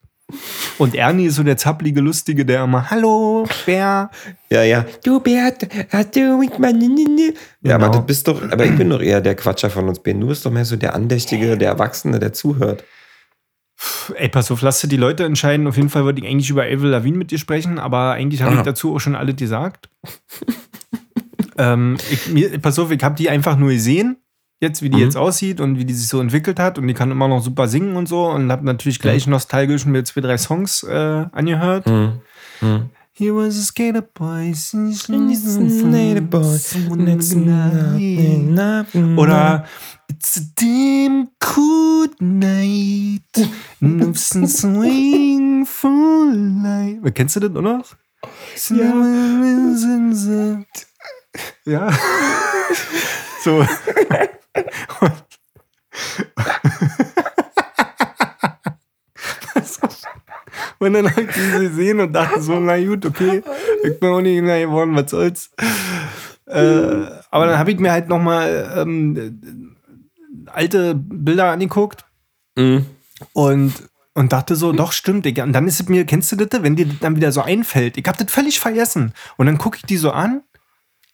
Und 0.79 0.95
Ernie 0.95 1.27
ist 1.27 1.35
so 1.35 1.43
der 1.43 1.57
zappelige 1.57 2.01
Lustige, 2.01 2.47
der 2.47 2.65
immer, 2.65 2.89
hallo, 2.91 3.47
Bär. 3.67 4.11
Ja, 4.49 4.63
ja. 4.63 4.87
Du, 5.05 5.21
Bert, 5.21 5.67
hast 5.91 6.17
du 6.17 6.39
mit 6.39 6.59
meinem... 6.59 6.97
Ja, 7.63 7.75
aber 7.75 7.87
Genau. 7.89 7.99
du 7.99 8.07
bist 8.07 8.27
doch, 8.29 8.41
aber 8.51 8.65
ich 8.65 8.77
bin 8.77 8.89
doch 8.91 9.03
eher 9.03 9.21
der 9.21 9.35
Quatscher 9.35 9.71
von 9.71 9.89
uns 9.89 9.99
beiden. 10.01 10.21
Du 10.21 10.29
bist 10.29 10.47
doch 10.47 10.51
mehr 10.51 10.65
so 10.65 10.77
der 10.77 10.95
Andächtige, 10.95 11.59
der 11.59 11.69
Erwachsene, 11.71 12.19
der 12.21 12.33
zuhört. 12.33 12.85
Ey, 14.15 14.29
pass 14.29 14.51
auf, 14.51 14.63
lass 14.63 14.81
dir 14.81 14.89
die 14.89 14.97
Leute 14.97 15.25
entscheiden. 15.25 15.67
Auf 15.67 15.77
jeden 15.77 15.91
Fall 15.91 16.05
wollte 16.05 16.21
ich 16.21 16.29
eigentlich 16.29 16.51
über 16.51 16.63
Avril 16.65 16.91
Lavigne 16.91 17.19
mit 17.19 17.31
dir 17.31 17.39
sprechen, 17.39 17.79
aber 17.79 18.13
eigentlich 18.13 18.43
habe 18.43 18.55
ich 18.55 18.63
dazu 18.63 18.95
auch 18.95 19.01
schon 19.01 19.15
alles 19.17 19.37
gesagt. 19.37 19.89
ähm, 21.59 21.97
ich, 22.11 22.29
mir, 22.29 22.59
pass 22.59 22.79
auf, 22.79 22.91
ich 22.91 23.03
habe 23.03 23.17
die 23.17 23.31
einfach 23.31 23.57
nur 23.57 23.71
gesehen, 23.71 24.17
jetzt 24.61 24.83
wie 24.83 24.91
die 24.91 24.97
Mhm. 24.99 25.03
jetzt 25.03 25.17
aussieht 25.17 25.61
und 25.61 25.79
wie 25.79 25.85
die 25.85 25.95
sich 25.95 26.09
so 26.09 26.21
entwickelt 26.21 26.59
hat 26.59 26.79
und 26.79 26.87
die 26.87 26.95
kann 26.95 27.11
immer 27.11 27.29
noch 27.29 27.43
super 27.43 27.69
singen 27.69 27.97
und 27.97 28.09
so 28.09 28.27
und 28.27 28.51
habe 28.51 28.65
natürlich 28.65 29.01
gleich 29.01 29.27
nostalgisch 29.27 29.87
mir 29.87 30.05
zwei, 30.05 30.21
drei 30.21 30.39
Songs 30.39 30.83
äh, 30.85 31.27
angehört. 31.33 31.87
Hm. 31.87 32.21
Hm. 32.61 32.91
He 33.17 33.31
was 33.33 33.57
a 33.57 33.63
skater 33.63 34.03
boy. 34.03 34.53
Oder 39.17 39.65
It's 40.17 40.37
a 40.37 40.43
damn 40.55 41.29
cool 41.41 42.07
night. 42.21 43.35
No 43.81 44.13
swing 44.13 45.67
full 45.67 46.37
light. 46.63 47.15
Kennst 47.17 47.35
du 47.35 47.41
das, 47.41 47.51
oder? 47.51 47.83
Ja. 48.71 48.93
Ja. 51.65 51.91
so. 53.43 53.67
Und 60.79 60.93
dann 60.93 61.11
hab 61.11 61.19
ich 61.19 61.31
die 61.35 61.51
gesehen 61.67 61.99
und 62.01 62.13
dachte 62.13 62.43
so, 62.43 62.61
na 62.61 62.79
gut, 62.79 63.07
okay, 63.07 63.43
ich 63.83 63.99
bin 63.99 64.11
auch 64.11 64.21
nicht 64.21 64.43
mehr 64.43 64.61
geworden, 64.61 64.95
was 64.95 65.11
soll's. 65.11 65.51
Äh, 66.47 67.07
aber 67.31 67.47
dann 67.47 67.59
habe 67.59 67.73
ich 67.73 67.79
mir 67.79 67.91
halt 67.91 68.09
nochmal 68.09 68.75
ähm, 68.77 69.64
alte 70.55 70.95
Bilder 70.95 71.51
angeguckt 71.51 72.05
Hm. 72.59 72.87
und, 73.33 73.73
und 74.15 74.33
dachte 74.33 74.55
so, 74.57 74.73
doch, 74.73 74.93
stimmt, 74.93 75.25
Digga. 75.27 75.43
Und 75.43 75.53
dann 75.53 75.67
ist 75.67 75.81
es 75.81 75.89
mir, 75.89 76.05
kennst 76.05 76.31
du 76.33 76.37
das, 76.37 76.63
wenn 76.63 76.77
dir 76.77 76.87
das 76.87 76.99
dann 77.01 77.17
wieder 77.17 77.33
so 77.33 77.43
einfällt? 77.43 77.97
Ich 77.97 78.07
habe 78.07 78.23
das 78.23 78.33
völlig 78.33 78.61
vergessen. 78.61 79.13
Und 79.37 79.47
dann 79.47 79.59
gucke 79.59 79.77
ich 79.79 79.83
die 79.83 79.97
so 79.97 80.13
an, 80.13 80.43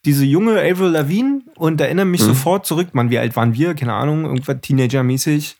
diese 0.05 0.25
junge 0.25 0.61
Avril 0.61 0.91
Lavigne, 0.91 1.41
und 1.57 1.81
erinnere 1.81 2.07
mich 2.07 2.23
sofort 2.23 2.67
zurück. 2.67 2.89
Mann, 2.95 3.11
wie 3.11 3.19
alt 3.19 3.37
waren 3.37 3.55
wir? 3.55 3.75
Keine 3.75 3.93
Ahnung, 3.95 4.25
irgendwas 4.25 4.57
Teenager-mäßig. 4.61 5.57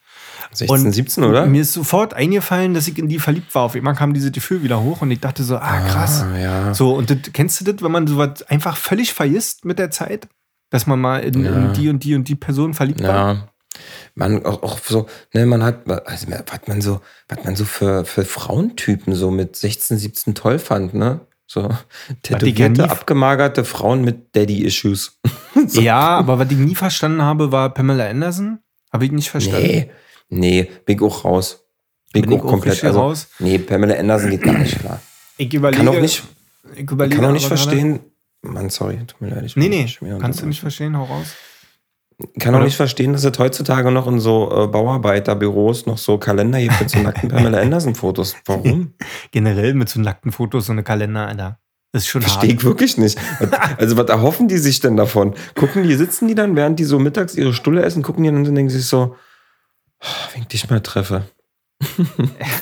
16, 0.53 0.69
Und 0.87 0.93
17, 0.93 1.25
oder? 1.25 1.47
Mir 1.47 1.63
ist 1.63 1.73
sofort 1.75 2.15
eingefallen, 2.15 2.73
dass 2.75 2.89
ich 2.89 2.99
in 2.99 3.09
die 3.09 3.19
verliebt 3.19 3.55
war. 3.55 3.63
Auf 3.65 3.75
einmal 3.75 3.95
kam 3.95 4.15
dieses 4.15 4.33
Gefühl 4.33 4.63
wieder 4.63 4.83
hoch 4.83 5.03
und 5.03 5.11
ich 5.11 5.21
dachte 5.21 5.43
so, 5.45 5.57
ah, 5.59 5.81
krass. 5.81 6.23
Ah, 6.23 6.39
ja. 6.39 6.75
So, 6.75 6.95
und 6.95 7.11
das, 7.11 7.19
kennst 7.35 7.61
du 7.61 7.71
das, 7.71 7.83
wenn 7.83 7.93
man 7.93 8.07
sowas 8.07 8.43
einfach 8.49 8.77
völlig 8.77 9.13
vergisst 9.13 9.65
mit 9.67 9.79
der 9.79 9.91
Zeit? 9.91 10.29
Dass 10.71 10.87
man 10.87 11.01
mal 11.01 11.19
in, 11.19 11.45
Ja. 11.45 11.53
in 11.53 11.73
die 11.75 11.89
und 11.89 12.03
die 12.05 12.15
und 12.15 12.27
die 12.29 12.37
Person 12.37 12.73
verliebt 12.75 13.03
war? 13.03 13.50
Man 14.15 14.45
auch, 14.45 14.63
auch 14.63 14.79
so, 14.79 15.07
ne, 15.33 15.47
man 15.47 15.63
hat, 15.63 15.89
also, 16.07 16.27
was 16.29 16.61
man 16.67 16.81
so, 16.81 17.01
was 17.29 17.45
man 17.45 17.57
so 17.57 17.65
für, 17.65 18.05
für 18.05 18.25
Frauentypen 18.25 19.15
so 19.15 19.31
mit 19.31 19.57
16, 19.57 19.99
17 19.99 20.35
toll 20.35 20.59
fand, 20.59 20.95
ne? 20.95 21.21
So 21.47 21.69
tätowierte, 22.23 22.89
abgemagerte 22.89 23.65
Frauen 23.65 24.03
mit 24.05 24.37
Daddy-Issues. 24.37 25.19
Ja, 25.73 26.17
aber 26.17 26.39
was 26.39 26.51
ich 26.51 26.57
nie 26.57 26.77
verstanden 26.77 27.23
habe, 27.23 27.53
war 27.53 27.75
Pamela 27.75 28.09
Anderson. 28.09 28.61
Habe 28.93 29.05
ich 29.05 29.13
nicht 29.13 29.31
verstanden. 29.31 29.67
Nee, 29.67 29.91
nee, 30.29 30.71
bin 30.87 30.97
ich 30.97 31.03
auch 31.03 31.25
raus. 31.25 31.65
Bin, 32.13 32.23
Bin 32.23 32.33
ich 32.33 32.39
auch 32.39 32.45
auch 32.45 32.51
komplett 32.51 32.83
also, 32.85 33.01
raus? 33.01 33.29
Nee, 33.41 33.59
Pamela 33.59 33.97
Anderson 33.97 34.31
geht 34.31 34.43
gar 34.43 34.59
nicht 34.59 34.79
klar. 34.79 35.03
Ich 35.37 35.53
überlege. 35.53 35.85
Kann 35.85 35.95
auch 35.95 36.01
nicht, 36.01 36.23
ich 36.77 36.91
überlege 36.91 37.17
kann 37.17 37.27
auch 37.27 37.33
nicht 37.33 37.47
verstehen. 37.47 38.01
Mann, 38.43 38.71
sorry, 38.71 38.99
tut 39.07 39.21
mir 39.21 39.29
leid. 39.31 39.45
Ich 39.45 39.57
Nee, 39.57 39.69
nee, 39.69 40.19
kannst 40.21 40.41
du 40.41 40.47
nicht 40.47 40.61
verstehen, 40.61 40.97
hau 40.97 41.05
raus. 41.05 41.29
Kann 42.39 42.55
auch 42.55 42.59
Oder? 42.59 42.67
nicht 42.67 42.77
verstehen, 42.77 43.13
dass 43.13 43.25
es 43.25 43.39
heutzutage 43.39 43.91
noch 43.91 44.07
in 44.07 44.21
so 44.21 44.51
äh, 44.51 44.67
Bauarbeiterbüros 44.67 45.87
noch 45.87 45.99
so 45.99 46.19
Kalender 46.19 46.61
gibt 46.61 46.81
mit 46.81 46.91
so 46.91 46.99
nackten 46.99 47.29
Pamela 47.31 47.61
Anderson-Fotos. 47.61 48.37
Warum? 48.47 48.95
Generell 49.31 49.75
mit 49.75 49.89
so 49.89 50.01
nackten 50.01 50.33
Fotos, 50.33 50.67
so 50.67 50.73
eine 50.73 50.83
Kalender, 50.83 51.27
Alter. 51.27 51.59
Das 51.93 52.03
ist 52.03 52.09
schon 52.09 52.23
Verstehe 52.23 52.55
ich 52.55 52.65
wirklich 52.65 52.97
nicht. 52.99 53.19
Also, 53.79 53.97
was 53.97 54.09
erhoffen 54.09 54.49
die 54.49 54.59
sich 54.59 54.81
denn 54.81 54.97
davon? 54.97 55.35
Gucken 55.55 55.83
die, 55.83 55.95
sitzen 55.95 56.29
die 56.29 56.35
dann, 56.35 56.55
während 56.55 56.79
die 56.79 56.85
so 56.85 56.99
mittags 56.99 57.35
ihre 57.35 57.53
Stulle 57.53 57.83
essen, 57.83 58.03
gucken 58.03 58.23
die 58.23 58.31
dann 58.31 58.47
und 58.47 58.55
denken 58.55 58.71
sich 58.71 58.87
so, 58.87 59.17
"Oh, 60.01 60.07
wenn 60.33 60.43
ich 60.43 60.49
dich 60.49 60.71
mal 60.71 60.81
treffe. 60.81 61.25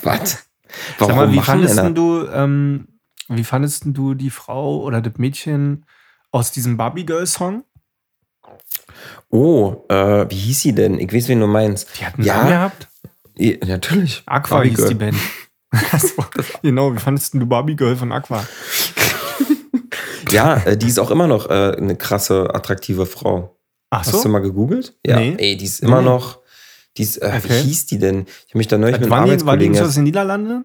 was? 0.02 0.48
Warum 0.98 1.14
Sag 1.14 1.16
mal, 1.16 1.32
wie 1.32 1.40
fandest 1.40 1.78
du, 1.94 2.26
ähm, 2.32 2.88
wie 3.28 3.44
fandest 3.44 3.82
du 3.86 4.14
die 4.14 4.30
Frau 4.30 4.80
oder 4.80 5.00
das 5.00 5.14
Mädchen 5.18 5.84
aus 6.30 6.52
diesem 6.52 6.76
Barbie 6.76 7.04
Girl 7.04 7.26
Song? 7.26 7.64
Oh, 9.30 9.84
äh, 9.88 10.26
wie 10.30 10.34
hieß 10.36 10.62
sie 10.62 10.72
denn? 10.74 10.98
Ich 10.98 11.12
weiß, 11.12 11.28
wen 11.28 11.40
du 11.40 11.46
meinst. 11.46 11.88
Die 12.00 12.04
hat 12.06 12.14
einen 12.16 12.24
Ja. 12.26 12.36
Namen 12.38 12.48
gehabt? 12.50 12.88
Ja, 13.36 13.56
natürlich. 13.66 14.22
Aqua 14.26 14.56
Barbie 14.56 14.70
hieß 14.70 14.76
Girl. 14.78 14.88
die 14.88 14.94
Band. 14.94 15.16
Genau, 16.62 16.94
wie 16.94 16.98
fandest 16.98 17.34
du 17.34 17.44
Barbie 17.46 17.76
Girl 17.76 17.94
von 17.94 18.10
Aqua? 18.12 18.42
Ja, 20.30 20.56
äh, 20.64 20.76
die 20.76 20.86
ist 20.88 20.98
auch 20.98 21.10
immer 21.10 21.26
noch 21.26 21.48
äh, 21.48 21.74
eine 21.76 21.96
krasse, 21.96 22.54
attraktive 22.54 23.06
Frau. 23.06 23.56
Ach 23.90 24.00
Hast 24.00 24.12
du 24.12 24.18
so? 24.18 24.28
mal 24.28 24.40
gegoogelt? 24.40 24.94
Ja. 25.06 25.18
Nee. 25.18 25.34
Ey, 25.38 25.56
die 25.56 25.64
ist 25.64 25.80
immer 25.80 26.00
Nee. 26.00 26.06
noch. 26.08 26.38
Die 26.96 27.02
ist, 27.02 27.16
äh, 27.18 27.26
Okay. 27.38 27.48
Wie 27.48 27.62
hieß 27.68 27.86
die 27.86 27.98
denn? 27.98 28.26
Ich 28.46 28.50
habe 28.52 28.58
mich 28.58 28.68
da 28.68 28.76
neulich 28.76 28.98
mit 29.00 29.04
einem 29.04 29.08
die, 29.08 29.10
war 29.10 29.24
die 29.26 29.30
Arbeitskollegen. 29.66 29.78
aus 29.86 29.94
den 29.94 30.04
Niederlanden? 30.04 30.64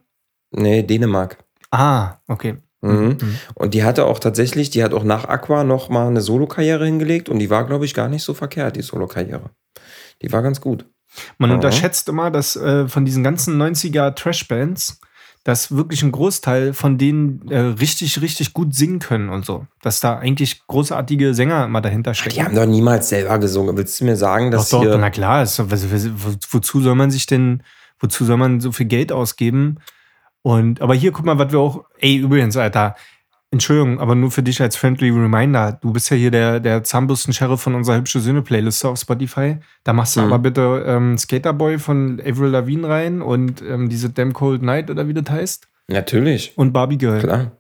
Nee, 0.52 0.84
Dänemark. 0.84 1.38
Ah, 1.72 2.16
okay. 2.28 2.58
Mhm. 2.84 3.18
Und 3.56 3.74
die 3.74 3.84
hatte 3.84 4.06
auch 4.06 4.20
tatsächlich, 4.20 4.70
die 4.70 4.84
hat 4.84 4.94
auch 4.94 5.04
nach 5.04 5.26
Aqua 5.26 5.64
noch 5.64 5.90
mal 5.90 6.08
eine 6.08 6.22
Solokarriere 6.22 6.86
hingelegt 6.86 7.30
und 7.30 7.40
die 7.40 7.50
war, 7.50 7.66
glaube 7.66 7.86
ich, 7.86 7.94
gar 7.94 8.10
nicht 8.10 8.24
so 8.24 8.34
verkehrt, 8.34 8.76
die 8.76 8.82
Solokarriere. 8.82 9.50
Die 10.22 10.32
war 10.32 10.42
ganz 10.42 10.60
gut. 10.62 10.86
Man 11.38 11.50
Ja. 11.50 11.56
unterschätzt 11.56 12.10
immer, 12.10 12.32
dass 12.32 12.56
äh, 12.56 12.88
von 12.88 13.06
diesen 13.06 13.24
ganzen 13.24 13.62
90er 13.62 14.16
Trash-Bands, 14.16 15.00
dass 15.44 15.76
wirklich 15.76 16.02
ein 16.04 16.12
Großteil 16.12 16.74
von 16.74 16.98
denen 16.98 17.50
äh, 17.52 17.58
richtig, 17.60 18.22
richtig 18.22 18.54
gut 18.54 18.74
singen 18.74 19.00
können 19.00 19.30
und 19.30 19.46
so. 19.46 19.68
Dass 19.82 20.00
da 20.00 20.18
eigentlich 20.18 20.66
großartige 20.68 21.34
Sänger 21.34 21.66
immer 21.66 21.82
dahinter 21.82 22.14
stecken. 22.14 22.36
Die 22.36 22.44
haben 22.44 22.56
doch 22.56 22.66
niemals 22.66 23.10
selber 23.10 23.38
gesungen. 23.40 23.76
Willst 23.78 24.00
du 24.00 24.06
mir 24.06 24.16
sagen, 24.16 24.52
Doch, 24.52 24.60
dass 24.60 24.70
doch, 24.70 24.82
hier... 24.82 24.98
na 24.98 25.10
klar, 25.10 25.44
ist, 25.44 25.60
doch- 25.60 25.70
wo- 25.70 26.36
wozu 26.52 26.82
soll 26.82 26.96
man 26.96 27.12
sich 27.12 27.26
denn, 27.26 27.62
wozu 28.00 28.24
soll 28.26 28.38
man 28.38 28.60
so 28.62 28.72
viel 28.72 28.86
Geld 28.88 29.12
ausgeben? 29.12 29.78
Und, 30.44 30.82
aber 30.82 30.94
hier, 30.94 31.12
guck 31.12 31.26
mal, 31.26 31.40
was 31.40 31.52
wir 31.52 31.60
auch, 31.60 31.86
ey, 32.00 32.18
übrigens, 32.18 32.56
Alter, 32.58 32.96
Entschuldigung, 33.50 34.00
aber 34.00 34.16
nur 34.16 34.32
für 34.32 34.42
dich 34.44 34.62
als 34.62 34.76
friendly 34.76 35.10
reminder, 35.10 35.78
du 35.82 35.94
bist 35.94 36.10
ja 36.10 36.18
hier 36.18 36.32
der, 36.32 36.60
der 36.60 36.84
Zahnbürsten-Sheriff 36.84 37.62
von 37.62 37.76
unserer 37.76 37.98
hübsche 37.98 38.20
Söhne-Playliste 38.20 38.90
auf 38.90 39.00
Spotify. 39.00 39.58
Da 39.84 39.94
machst 39.94 40.16
du 40.16 40.22
Mhm. 40.22 40.26
aber 40.28 40.40
bitte 40.40 40.84
ähm, 40.88 41.18
Skaterboy 41.18 41.78
von 41.80 42.20
Avril 42.26 42.50
Lavigne 42.50 42.88
rein 42.90 43.22
und 43.22 43.62
ähm, 43.62 43.90
diese 43.90 44.10
Damn 44.10 44.34
Cold 44.34 44.64
Night 44.64 44.90
oder 44.90 45.08
wie 45.08 45.14
das 45.14 45.30
heißt 45.30 45.68
Natürlich, 45.88 46.54
und 46.58 46.74
Barbie 46.74 46.98
Girl. 46.98 47.20
klar. 47.20 47.52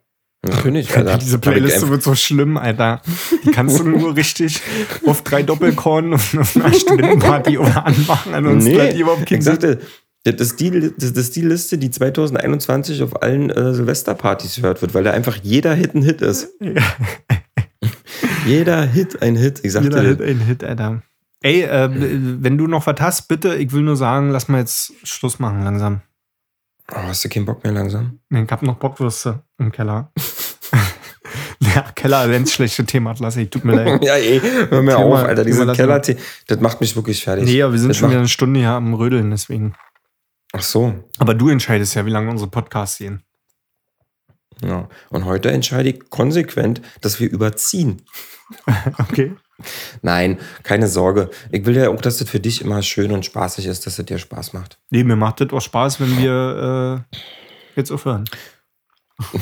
Natürlich. 0.45 0.93
Alter, 0.97 1.17
diese 1.19 1.35
ich 1.35 1.41
Playliste 1.41 1.87
wird 1.89 2.03
so 2.03 2.15
schlimm, 2.15 2.57
Alter. 2.57 3.01
Die 3.45 3.51
kannst 3.51 3.79
du 3.79 3.83
nur 3.87 4.15
richtig 4.15 4.61
auf 5.05 5.21
drei 5.21 5.41
Doppelkorn 5.43 6.07
und 6.07 6.13
auf 6.15 6.55
einer 6.55 6.73
Studentenparty 6.73 7.57
oder 7.59 7.85
anmachen. 7.85 8.33
Ansonsten 8.33 8.73
bleibt 8.73 8.93
die 8.95 8.99
überhaupt 9.01 9.21
ich 9.21 9.29
kein 9.29 9.41
Sinn. 9.41 9.53
sagte, 9.53 9.79
das 10.23 10.35
ist, 10.39 10.59
die, 10.59 10.91
das 10.97 11.11
ist 11.11 11.35
die 11.35 11.41
Liste, 11.41 11.77
die 11.77 11.91
2021 11.91 13.03
auf 13.03 13.21
allen 13.21 13.49
äh, 13.49 13.73
Silvesterpartys 13.73 14.55
gehört 14.55 14.81
wird, 14.81 14.93
weil 14.93 15.03
da 15.03 15.11
einfach 15.11 15.37
jeder 15.43 15.73
Hit 15.73 15.95
ein 15.95 16.01
Hit 16.03 16.21
ist. 16.21 16.49
Jeder 18.45 18.83
Hit 18.83 19.21
ein 19.21 19.35
Hit. 19.35 19.61
Ich 19.63 19.71
sagte, 19.71 19.89
Jeder 19.89 20.01
Hit 20.01 20.21
ein 20.21 20.39
Hit, 20.39 20.63
Alter. 20.63 21.01
Ey, 21.41 21.61
äh, 21.63 21.89
wenn 21.91 22.57
du 22.57 22.67
noch 22.67 22.85
was 22.87 22.99
hast, 22.99 23.27
bitte, 23.27 23.55
ich 23.55 23.71
will 23.71 23.81
nur 23.83 23.95
sagen, 23.97 24.29
lass 24.31 24.47
mal 24.47 24.59
jetzt 24.59 24.93
Schluss 25.03 25.39
machen 25.39 25.61
langsam. 25.63 26.01
oh, 26.91 26.95
hast 27.03 27.23
du 27.25 27.29
keinen 27.29 27.45
Bock 27.45 27.63
mehr 27.63 27.73
langsam? 27.73 28.19
Ich 28.29 28.49
hab 28.49 28.61
noch 28.63 28.75
Bockwürste 28.77 29.43
im 29.57 29.71
Keller. 29.71 30.11
ja, 31.59 31.81
Keller, 31.95 32.29
wenn 32.29 32.45
schlechte 32.47 32.85
Thema 32.85 33.11
hat, 33.11 33.19
lass 33.19 33.35
ich, 33.37 33.49
tut 33.49 33.65
mir 33.65 33.75
leid. 33.83 34.03
Ja, 34.03 34.15
ey, 34.15 34.39
hör 34.41 34.81
mir 34.81 34.95
Thema- 34.95 35.03
auf, 35.05 35.23
Alter. 35.23 35.43
Diese 35.43 35.65
keller 35.73 35.99
das 35.99 36.59
macht 36.59 36.79
mich 36.81 36.95
wirklich 36.95 37.23
fertig. 37.23 37.45
Nee, 37.45 37.61
aber 37.61 37.73
wir 37.73 37.79
sind 37.79 37.89
das 37.89 37.97
schon 37.97 38.09
wieder 38.09 38.19
eine 38.19 38.29
Stunde 38.29 38.59
hier 38.59 38.69
am 38.69 38.93
Rödeln, 38.93 39.31
deswegen. 39.31 39.73
Ach 40.53 40.61
so. 40.61 40.93
Aber 41.17 41.33
du 41.33 41.49
entscheidest 41.49 41.95
ja, 41.95 42.05
wie 42.05 42.11
lange 42.11 42.29
unsere 42.29 42.49
Podcasts 42.49 42.99
gehen. 42.99 43.23
Ja. 44.61 44.87
Und 45.09 45.25
heute 45.25 45.51
entscheide 45.51 45.89
ich 45.89 46.09
konsequent, 46.09 46.81
dass 47.01 47.19
wir 47.19 47.29
überziehen. 47.29 48.01
Okay. 48.99 49.33
Nein, 50.01 50.37
keine 50.63 50.87
Sorge. 50.87 51.29
Ich 51.51 51.65
will 51.65 51.75
ja 51.75 51.89
auch, 51.89 52.01
dass 52.01 52.17
das 52.17 52.29
für 52.29 52.39
dich 52.39 52.61
immer 52.61 52.83
schön 52.83 53.11
und 53.11 53.25
spaßig 53.25 53.65
ist, 53.65 53.85
dass 53.85 53.97
es 53.97 54.05
dir 54.05 54.19
Spaß 54.19 54.53
macht. 54.53 54.77
Nee, 54.89 55.03
mir 55.03 55.15
macht 55.15 55.41
das 55.41 55.51
auch 55.51 55.61
Spaß, 55.61 55.99
wenn 55.99 56.17
wir 56.17 57.05
äh, 57.13 57.17
jetzt 57.75 57.91
aufhören. 57.91 58.25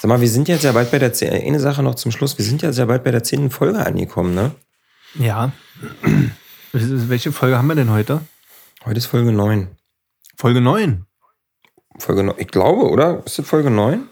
Sag 0.00 0.08
mal, 0.08 0.20
wir 0.20 0.28
sind 0.28 0.48
jetzt 0.48 0.64
ja 0.64 0.72
bald 0.72 0.90
bei 0.90 0.98
der 0.98 1.12
zehn, 1.12 1.32
eine 1.32 1.60
Sache 1.60 1.82
noch 1.82 1.94
zum 1.94 2.10
Schluss. 2.10 2.36
Wir 2.36 2.44
sind 2.44 2.62
jetzt 2.62 2.78
ja 2.78 2.86
bald 2.86 3.04
bei 3.04 3.12
der 3.12 3.22
zehnten 3.22 3.50
Folge 3.50 3.78
angekommen, 3.78 4.34
ne? 4.34 4.50
Ja. 5.14 5.52
Welche 6.72 7.32
Folge 7.32 7.56
haben 7.56 7.68
wir 7.68 7.76
denn 7.76 7.90
heute? 7.90 8.20
Heute 8.84 8.98
ist 8.98 9.06
Folge 9.06 9.32
9. 9.32 9.68
Folge 10.40 10.62
9. 10.62 11.04
Folge 11.98 12.22
9. 12.22 12.34
Ich 12.38 12.48
glaube, 12.48 12.88
oder? 12.88 13.22
Ist 13.26 13.38
das 13.38 13.46
Folge 13.46 13.68
9? 13.68 14.08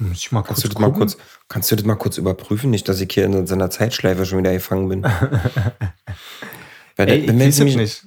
Muss 0.00 0.18
ich 0.18 0.30
mal 0.32 0.42
Kannst 0.42 0.62
kurz 0.62 0.62
du 0.62 0.68
das 0.68 0.78
mal 0.78 0.92
kurz, 0.92 1.16
kannst 1.48 1.70
du 1.72 1.76
das 1.76 1.86
mal 1.86 1.94
kurz 1.94 2.18
überprüfen? 2.18 2.68
Nicht, 2.68 2.86
dass 2.90 3.00
ich 3.00 3.10
hier 3.10 3.24
in 3.24 3.46
so 3.46 3.54
einer 3.54 3.70
Zeitschleife 3.70 4.26
schon 4.26 4.40
wieder 4.40 4.52
gefangen 4.52 4.90
bin. 4.90 5.02
Weil 6.96 7.08
Ey, 7.08 7.26
wenn 7.26 7.40
ich 7.40 7.46
weiß 7.46 7.58
nämlich- 7.60 7.76
nicht. 7.78 8.06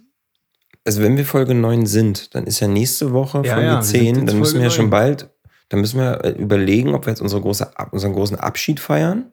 Also 0.85 1.01
wenn 1.01 1.17
wir 1.17 1.25
Folge 1.25 1.55
9 1.55 1.87
sind, 1.87 2.35
dann 2.35 2.45
ist 2.45 2.59
ja 2.59 2.67
nächste 2.67 3.11
Woche 3.11 3.41
Ja, 3.43 3.53
Folge 3.55 3.67
ja, 3.67 3.75
wir 3.77 3.81
sind 3.83 3.99
10. 3.99 4.15
jetzt 4.17 4.29
Dann 4.29 4.37
müssen 4.39 4.55
wir 4.57 4.63
ja 4.65 4.69
schon 4.69 4.85
9. 4.85 4.91
bald, 4.91 5.29
dann 5.69 5.79
müssen 5.81 5.99
wir 5.99 6.23
äh, 6.23 6.29
überlegen, 6.33 6.93
ob 6.93 7.07
wir 7.07 7.13
jetzt 7.13 7.21
unsere 7.21 7.41
große, 7.41 7.71
unseren 7.89 8.13
großen 8.13 8.37
Abschied 8.37 8.79
feiern, 8.79 9.31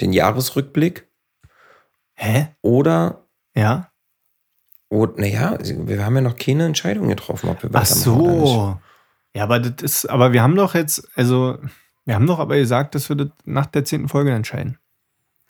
den 0.00 0.12
Jahresrückblick, 0.12 1.08
Hä? 2.14 2.54
oder, 2.62 3.26
Ja? 3.56 3.89
Oder 4.90 5.12
naja, 5.16 5.56
wir 5.60 6.04
haben 6.04 6.16
ja 6.16 6.20
noch 6.20 6.36
keine 6.36 6.66
Entscheidung 6.66 7.08
getroffen, 7.08 7.48
ob 7.48 7.62
wir 7.62 7.70
Ach 7.72 7.80
weitermachen 7.80 8.20
oder 8.20 8.32
nicht. 8.32 8.48
so. 8.48 8.78
Ja, 9.34 9.44
aber 9.44 9.60
das 9.60 9.82
ist, 9.82 10.10
aber 10.10 10.32
wir 10.32 10.42
haben 10.42 10.56
doch 10.56 10.74
jetzt, 10.74 11.08
also, 11.14 11.58
wir 12.04 12.14
haben 12.14 12.26
doch 12.26 12.38
aber 12.38 12.56
gesagt, 12.56 12.94
dass 12.94 13.08
wir 13.08 13.16
das 13.16 13.28
nach 13.44 13.66
der 13.66 13.84
zehnten 13.84 14.08
Folge 14.08 14.32
entscheiden. 14.32 14.78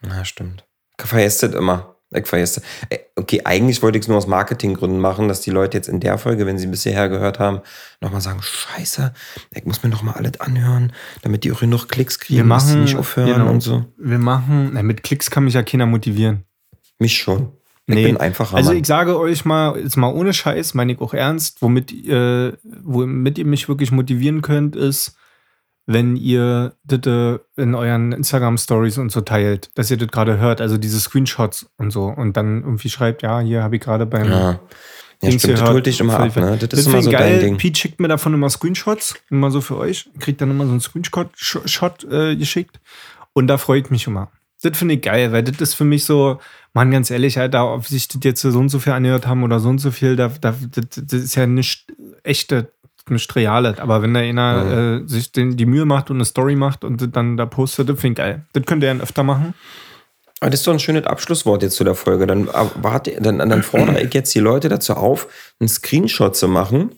Ja, 0.07 0.25
stimmt. 0.25 0.67
Ich 1.01 1.07
vergesse 1.07 1.49
das 1.49 1.59
immer. 1.59 1.97
Ich 2.11 2.27
vergesse. 2.27 2.63
Ey, 2.91 3.01
Okay, 3.21 3.43
eigentlich 3.45 3.83
wollte 3.83 3.99
ich 3.99 4.05
es 4.05 4.09
nur 4.09 4.17
aus 4.17 4.27
Marketinggründen 4.27 4.99
machen, 4.99 5.29
dass 5.29 5.43
die 5.43 5.51
Leute 5.51 5.77
jetzt 5.77 5.89
in 5.89 6.01
der 6.01 6.17
Folge, 6.17 6.47
wenn 6.47 6.57
sie 6.59 6.69
bisher 6.69 7.09
gehört 7.11 7.39
haben, 7.39 7.61
nochmal 8.01 8.23
sagen, 8.23 8.41
scheiße, 8.41 9.13
ich 9.55 9.65
muss 9.67 9.83
mir 9.83 9.91
nochmal 9.91 10.15
alles 10.15 10.41
anhören, 10.41 10.95
damit 11.21 11.45
die 11.45 11.53
auch 11.53 11.61
genug 11.61 11.87
Klicks 11.89 12.19
kriegen, 12.19 12.39
Wir 12.49 12.55
dass 12.55 12.69
sie 12.69 12.73
machen, 12.73 12.85
nicht 12.85 12.97
aufhören 12.97 13.35
genau, 13.35 13.51
und 13.51 13.61
so. 13.61 13.85
Wir 13.99 14.19
machen, 14.19 14.71
na, 14.73 14.83
mit 14.83 15.03
Klicks 15.03 15.31
kann 15.31 15.45
mich 15.45 15.53
ja 15.53 15.63
keiner 15.63 15.85
motivieren. 15.85 16.45
Mich 16.99 17.19
schon. 17.19 17.53
Ich 17.91 17.97
Nee. 17.97 18.07
bin 18.07 18.17
einfacher. 18.17 18.57
Also 18.57 18.71
Mann. 18.71 18.79
ich 18.79 18.87
sage 18.87 19.19
euch 19.19 19.45
mal, 19.45 19.79
jetzt 19.79 19.97
mal 19.97 20.13
ohne 20.13 20.33
Scheiß, 20.33 20.75
meine 20.75 20.93
ich 20.93 21.01
auch 21.01 21.15
ernst, 21.15 21.63
womit, 21.63 21.93
äh, 22.07 22.53
womit 22.83 23.39
ihr 23.39 23.45
mich 23.47 23.69
wirklich 23.69 23.93
motivieren 23.93 24.43
könnt, 24.43 24.77
ist, 24.77 25.17
wenn 25.87 26.15
ihr 26.17 26.75
das 26.85 27.01
äh, 27.07 27.39
in 27.57 27.75
euren 27.75 28.13
Instagram-Stories 28.13 28.99
und 28.99 29.11
so 29.11 29.23
teilt, 29.23 29.71
dass 29.77 29.91
ihr 29.91 29.97
das 29.97 30.09
gerade 30.09 30.39
hört, 30.39 30.61
also 30.61 30.79
diese 30.79 31.01
Screenshots 31.01 31.67
und 31.79 31.91
so 31.91 32.05
und 32.05 32.37
dann 32.37 32.63
irgendwie 32.63 32.89
schreibt, 32.91 33.23
ja, 33.23 33.41
hier 33.41 33.63
habe 33.63 33.77
ich 33.77 33.83
gerade 33.83 34.07
beim 34.07 34.27
ja. 34.31 34.51
ja, 34.53 34.61
Dings 35.23 35.43
stimmt, 35.43 35.61
das 35.61 35.69
holt 35.71 35.87
dich 35.87 35.99
immer 36.01 36.21
ab, 36.21 36.37
ne? 36.37 36.57
Das 36.59 36.69
Das 36.69 36.81
ist 36.81 36.87
immer 36.87 37.03
so 37.03 37.11
ich 37.11 37.17
dein 37.17 37.31
geil. 37.33 37.41
Ding. 37.41 37.57
Pete 37.57 37.79
schickt 37.79 37.99
mir 38.01 38.09
davon 38.09 38.33
immer 38.35 38.49
Screenshots, 38.51 39.17
immer 39.31 39.51
so 39.51 39.61
für 39.61 39.77
euch. 39.77 40.09
Kriegt 40.19 40.41
dann 40.41 40.51
immer 40.51 40.65
so 40.65 40.71
einen 40.71 40.81
Screenshot-Shot 40.81 42.05
äh, 42.05 42.37
geschickt. 42.37 42.81
Und 43.33 43.47
da 43.49 43.59
freue 43.59 43.81
ich 43.81 43.91
mich 43.91 44.07
immer. 44.07 44.31
Das 44.63 44.77
finde 44.77 44.95
ich 44.95 45.03
geil, 45.03 45.33
weil 45.33 45.43
das 45.43 45.61
ist 45.61 45.75
für 45.75 45.85
mich 45.85 46.05
so, 46.05 46.39
Mann, 46.75 46.91
ganz 46.91 47.11
ehrlich, 47.11 47.39
Alter, 47.39 47.73
ob 47.73 47.87
sich 47.87 48.09
das 48.09 48.21
jetzt 48.23 48.43
so 48.43 48.59
und 48.59 48.69
so 48.69 48.79
viel 48.79 48.93
angehört 48.93 49.27
haben 49.27 49.43
oder 49.43 49.59
so 49.59 49.69
und 49.69 49.79
so 49.79 49.91
viel, 49.91 50.17
da, 50.17 50.29
da, 50.41 50.55
das, 50.71 50.85
das 50.91 51.21
ist 51.21 51.35
ja 51.35 51.47
nicht 51.47 51.87
echte, 52.23 52.71
nicht 53.09 53.35
reales. 53.35 53.79
Aber 53.79 54.03
wenn 54.03 54.13
da 54.13 54.21
einer 54.21 55.01
äh, 55.03 55.09
sich 55.09 55.33
den, 55.33 55.57
die 55.57 55.67
Mühe 55.67 55.87
macht 55.87 56.11
und 56.11 56.19
eine 56.19 56.25
Story 56.25 56.57
macht 56.57 56.85
und 56.85 57.17
dann 57.17 57.37
da 57.37 57.47
postet, 57.47 57.89
das 57.89 58.01
finde 58.01 58.13
ich 58.13 58.27
geil. 58.27 58.45
Das 58.53 58.65
könnt 58.67 58.83
ihr 58.83 58.91
dann 58.91 59.01
öfter 59.01 59.23
machen. 59.23 59.55
Aber 60.41 60.51
das 60.51 60.61
ist 60.61 60.67
doch 60.67 60.73
ein 60.73 60.79
schönes 60.79 61.07
Abschlusswort 61.07 61.63
jetzt 61.63 61.77
zu 61.77 61.85
der 61.85 61.95
Folge. 61.95 62.27
Dann, 62.27 62.49
äh, 62.49 62.67
warte, 62.77 63.17
dann, 63.21 63.39
dann 63.39 63.63
fordere 63.63 64.03
ich 64.03 64.13
jetzt 64.15 64.35
die 64.35 64.41
Leute 64.41 64.69
dazu 64.69 64.95
auf, 64.95 65.27
einen 65.59 65.69
Screenshot 65.69 66.37
zu 66.37 66.49
machen 66.49 66.93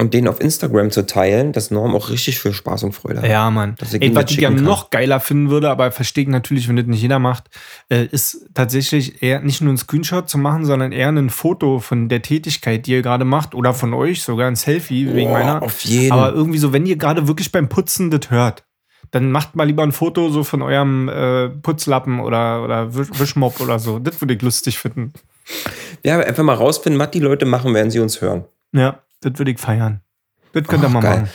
und 0.00 0.14
den 0.14 0.26
auf 0.28 0.40
Instagram 0.40 0.90
zu 0.90 1.06
teilen, 1.06 1.52
dass 1.52 1.70
Norm 1.70 1.94
auch 1.94 2.10
richtig 2.10 2.40
viel 2.40 2.52
Spaß 2.52 2.82
und 2.84 2.92
Freude 2.92 3.22
hat. 3.22 3.28
Ja, 3.28 3.50
Mann. 3.50 3.76
Ey, 4.00 4.14
was 4.14 4.30
ich 4.30 4.38
ja 4.38 4.50
noch 4.50 4.90
geiler 4.90 5.20
finden 5.20 5.50
würde, 5.50 5.70
aber 5.70 5.92
verstehe 5.92 6.22
ich 6.24 6.28
natürlich, 6.30 6.68
wenn 6.68 6.76
das 6.76 6.86
nicht 6.86 7.02
jeder 7.02 7.18
macht, 7.18 7.44
äh, 7.90 8.06
ist 8.06 8.46
tatsächlich 8.54 9.22
eher 9.22 9.40
nicht 9.40 9.60
nur 9.60 9.72
ein 9.72 9.76
Screenshot 9.78 10.28
zu 10.28 10.38
machen, 10.38 10.64
sondern 10.64 10.92
eher 10.92 11.08
ein 11.10 11.30
Foto 11.30 11.78
von 11.80 12.08
der 12.08 12.22
Tätigkeit, 12.22 12.86
die 12.86 12.92
ihr 12.92 13.02
gerade 13.02 13.24
macht 13.24 13.54
oder 13.54 13.74
von 13.74 13.94
euch, 13.94 14.22
sogar 14.22 14.46
ein 14.48 14.56
Selfie 14.56 15.06
wegen 15.14 15.30
Boah, 15.30 15.38
meiner. 15.38 15.62
auf 15.62 15.80
jeden. 15.82 16.12
Aber 16.12 16.32
irgendwie 16.32 16.58
so, 16.58 16.72
wenn 16.72 16.86
ihr 16.86 16.96
gerade 16.96 17.28
wirklich 17.28 17.52
beim 17.52 17.68
Putzen 17.68 18.10
das 18.10 18.30
hört, 18.30 18.64
dann 19.12 19.32
macht 19.32 19.56
mal 19.56 19.64
lieber 19.64 19.82
ein 19.82 19.92
Foto 19.92 20.30
so 20.30 20.44
von 20.44 20.62
eurem 20.62 21.08
äh, 21.08 21.48
Putzlappen 21.48 22.20
oder, 22.20 22.62
oder 22.62 22.94
Wisch- 22.94 23.18
Wischmopp 23.18 23.60
oder 23.60 23.78
so. 23.78 23.98
Das 23.98 24.20
würde 24.20 24.34
ich 24.34 24.42
lustig 24.42 24.78
finden. 24.78 25.12
Ja, 26.04 26.20
einfach 26.20 26.44
mal 26.44 26.54
rausfinden, 26.54 27.00
was 27.00 27.10
die 27.10 27.18
Leute 27.18 27.44
machen, 27.44 27.74
während 27.74 27.90
sie 27.92 27.98
uns 27.98 28.20
hören. 28.20 28.44
Ja, 28.72 29.00
das 29.20 29.38
würde 29.38 29.50
ich 29.50 29.58
feiern. 29.58 30.00
Das 30.52 30.66
könnt 30.66 30.82
ihr 30.82 30.88
mal 30.88 31.00
geil. 31.00 31.20
machen. 31.20 31.30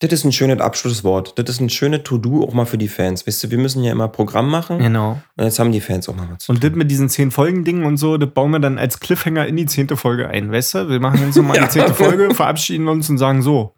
Das 0.00 0.10
ist 0.12 0.24
ein 0.24 0.32
schönes 0.32 0.60
Abschlusswort. 0.60 1.38
Das 1.38 1.50
ist 1.50 1.60
ein 1.60 1.68
schönes 1.68 2.04
To-Do 2.04 2.42
auch 2.42 2.54
mal 2.54 2.64
für 2.64 2.78
die 2.78 2.88
Fans. 2.88 3.26
Weißt 3.26 3.44
du, 3.44 3.50
wir 3.50 3.58
müssen 3.58 3.84
ja 3.84 3.92
immer 3.92 4.08
Programm 4.08 4.48
machen. 4.50 4.78
Genau. 4.78 5.20
Und 5.36 5.44
jetzt 5.44 5.58
haben 5.58 5.72
die 5.72 5.80
Fans 5.82 6.08
auch 6.08 6.16
mal 6.16 6.26
was. 6.32 6.44
zu 6.44 6.52
Und 6.52 6.64
das 6.64 6.72
mit 6.72 6.90
diesen 6.90 7.10
zehn 7.10 7.30
Folgen-Dingen 7.30 7.84
und 7.84 7.98
so, 7.98 8.16
das 8.16 8.30
bauen 8.30 8.50
wir 8.50 8.60
dann 8.60 8.78
als 8.78 8.98
Cliffhanger 9.00 9.46
in 9.46 9.56
die 9.56 9.66
zehnte 9.66 9.98
Folge 9.98 10.28
ein, 10.28 10.50
weißt 10.50 10.74
du? 10.74 10.88
Wir 10.88 11.00
machen 11.00 11.20
jetzt 11.22 11.36
nochmal 11.36 11.60
die 11.60 11.68
zehnte 11.68 11.92
Folge, 11.92 12.34
verabschieden 12.34 12.88
uns 12.88 13.10
und 13.10 13.18
sagen 13.18 13.42
so. 13.42 13.74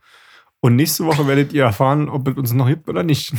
Und 0.61 0.76
nächste 0.76 1.05
Woche 1.05 1.26
werdet 1.26 1.53
ihr 1.53 1.64
erfahren, 1.64 2.09
ob 2.09 2.28
es 2.28 2.36
uns 2.36 2.53
noch 2.53 2.68
gibt 2.68 2.88
oder 2.88 3.03
nicht. 3.03 3.32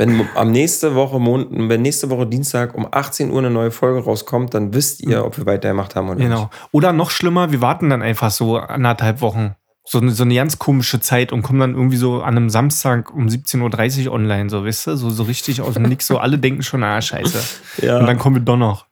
Wenn 0.00 0.28
am 0.36 0.52
nächste 0.52 0.94
Woche, 0.94 1.18
Mon 1.18 1.68
wenn 1.68 1.82
nächste 1.82 2.08
Woche 2.08 2.24
Dienstag 2.24 2.76
um 2.76 2.86
18 2.88 3.32
Uhr 3.32 3.38
eine 3.38 3.50
neue 3.50 3.72
Folge 3.72 4.04
rauskommt, 4.04 4.54
dann 4.54 4.72
wisst 4.72 5.00
ihr, 5.00 5.24
ob 5.24 5.36
wir 5.36 5.44
weitergemacht 5.44 5.96
haben 5.96 6.08
oder 6.08 6.20
Genau. 6.20 6.50
Oder 6.70 6.92
noch 6.92 7.10
schlimmer, 7.10 7.50
wir 7.50 7.60
warten 7.60 7.90
dann 7.90 8.00
einfach 8.00 8.30
so 8.30 8.58
anderthalb 8.58 9.20
Wochen. 9.20 9.56
So 9.84 9.98
eine, 9.98 10.12
so 10.12 10.22
eine 10.22 10.34
ganz 10.34 10.58
komische 10.60 11.00
Zeit 11.00 11.32
und 11.32 11.42
kommen 11.42 11.58
dann 11.58 11.74
irgendwie 11.74 11.96
so 11.96 12.22
an 12.22 12.36
einem 12.36 12.48
Samstag 12.48 13.12
um 13.12 13.26
17.30 13.26 14.06
Uhr 14.06 14.12
online, 14.12 14.50
so, 14.50 14.64
weißt 14.64 14.86
du? 14.86 14.96
So, 14.96 15.10
so 15.10 15.24
richtig 15.24 15.60
aus 15.62 15.74
dem 15.74 15.84
Nix. 15.84 16.06
So, 16.06 16.18
alle 16.18 16.38
denken 16.38 16.62
schon, 16.62 16.84
ah, 16.84 17.00
scheiße. 17.00 17.36
nicht. 17.36 17.60
Ja. 17.82 17.98
Und 17.98 18.06
dann 18.06 18.18
kommen 18.18 18.36
wir 18.36 18.42
doch 18.42 18.58
noch. 18.58 18.86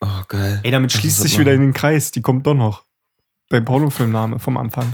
oh, 0.00 0.22
geil. 0.28 0.60
Ey, 0.64 0.70
damit 0.70 0.92
schließt 0.92 1.22
sich 1.22 1.38
wieder 1.38 1.52
in 1.54 1.60
den 1.60 1.72
Kreis. 1.72 2.10
Die 2.10 2.20
kommt 2.20 2.46
doch 2.46 2.54
noch. 2.54 2.84
Dein 3.50 3.64
Pornofilmname 3.64 4.38
vom 4.38 4.56
Anfang. 4.56 4.92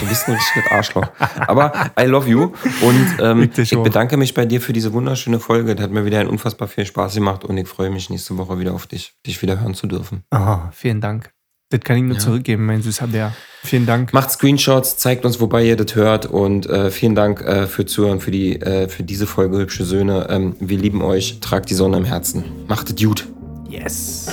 Du 0.00 0.08
bist 0.08 0.26
ein 0.28 0.34
richtiges 0.34 0.70
Arschloch. 0.72 1.06
Aber 1.46 1.72
I 1.98 2.06
love 2.06 2.28
you. 2.28 2.52
Und 2.82 3.16
ähm, 3.20 3.42
Ich 3.44 3.50
dich 3.50 3.72
ich 3.72 3.78
bedanke 3.78 4.16
mich 4.16 4.34
bei 4.34 4.46
dir 4.46 4.60
für 4.60 4.72
diese 4.72 4.92
wunderschöne 4.92 5.38
Folge. 5.38 5.76
Das 5.76 5.84
hat 5.84 5.92
mir 5.92 6.04
wieder 6.04 6.18
ein 6.18 6.26
unfassbar 6.26 6.66
viel 6.66 6.86
Spaß 6.86 7.14
gemacht 7.14 7.44
und 7.44 7.56
ich 7.56 7.68
freue 7.68 7.90
mich 7.90 8.10
nächste 8.10 8.36
Woche 8.36 8.58
wieder 8.58 8.74
auf 8.74 8.88
dich, 8.88 9.14
dich 9.24 9.40
wieder 9.42 9.60
hören 9.60 9.74
zu 9.74 9.86
dürfen. 9.86 10.24
Ah, 10.30 10.70
vielen 10.72 11.00
Dank. 11.00 11.30
Das 11.70 11.80
kann 11.80 11.96
ich 11.96 12.02
nur 12.02 12.18
zurückgeben, 12.18 12.66
mein 12.66 12.82
süßer 12.82 13.06
Bär. 13.06 13.32
Vielen 13.62 13.86
Dank. 13.86 14.12
Macht 14.12 14.30
Screenshots, 14.32 14.96
zeigt 14.96 15.24
uns, 15.24 15.40
wobei 15.40 15.64
ihr 15.64 15.76
das 15.76 15.94
hört 15.94 16.26
und 16.26 16.66
äh, 16.66 16.90
vielen 16.90 17.14
Dank 17.14 17.42
äh, 17.42 17.68
für 17.68 17.86
Zuhören, 17.86 18.20
für, 18.20 18.32
die, 18.32 18.60
äh, 18.60 18.88
für 18.88 19.04
diese 19.04 19.28
Folge 19.28 19.58
Hübsche 19.58 19.84
Söhne. 19.84 20.26
Ähm, 20.30 20.56
wir 20.58 20.78
lieben 20.78 21.00
euch, 21.00 21.38
tragt 21.40 21.70
die 21.70 21.74
Sonne 21.74 21.96
im 21.96 22.04
Herzen. 22.04 22.44
Macht 22.66 22.90
es 22.90 22.96
gut. 22.96 23.28
Yes. 23.68 24.26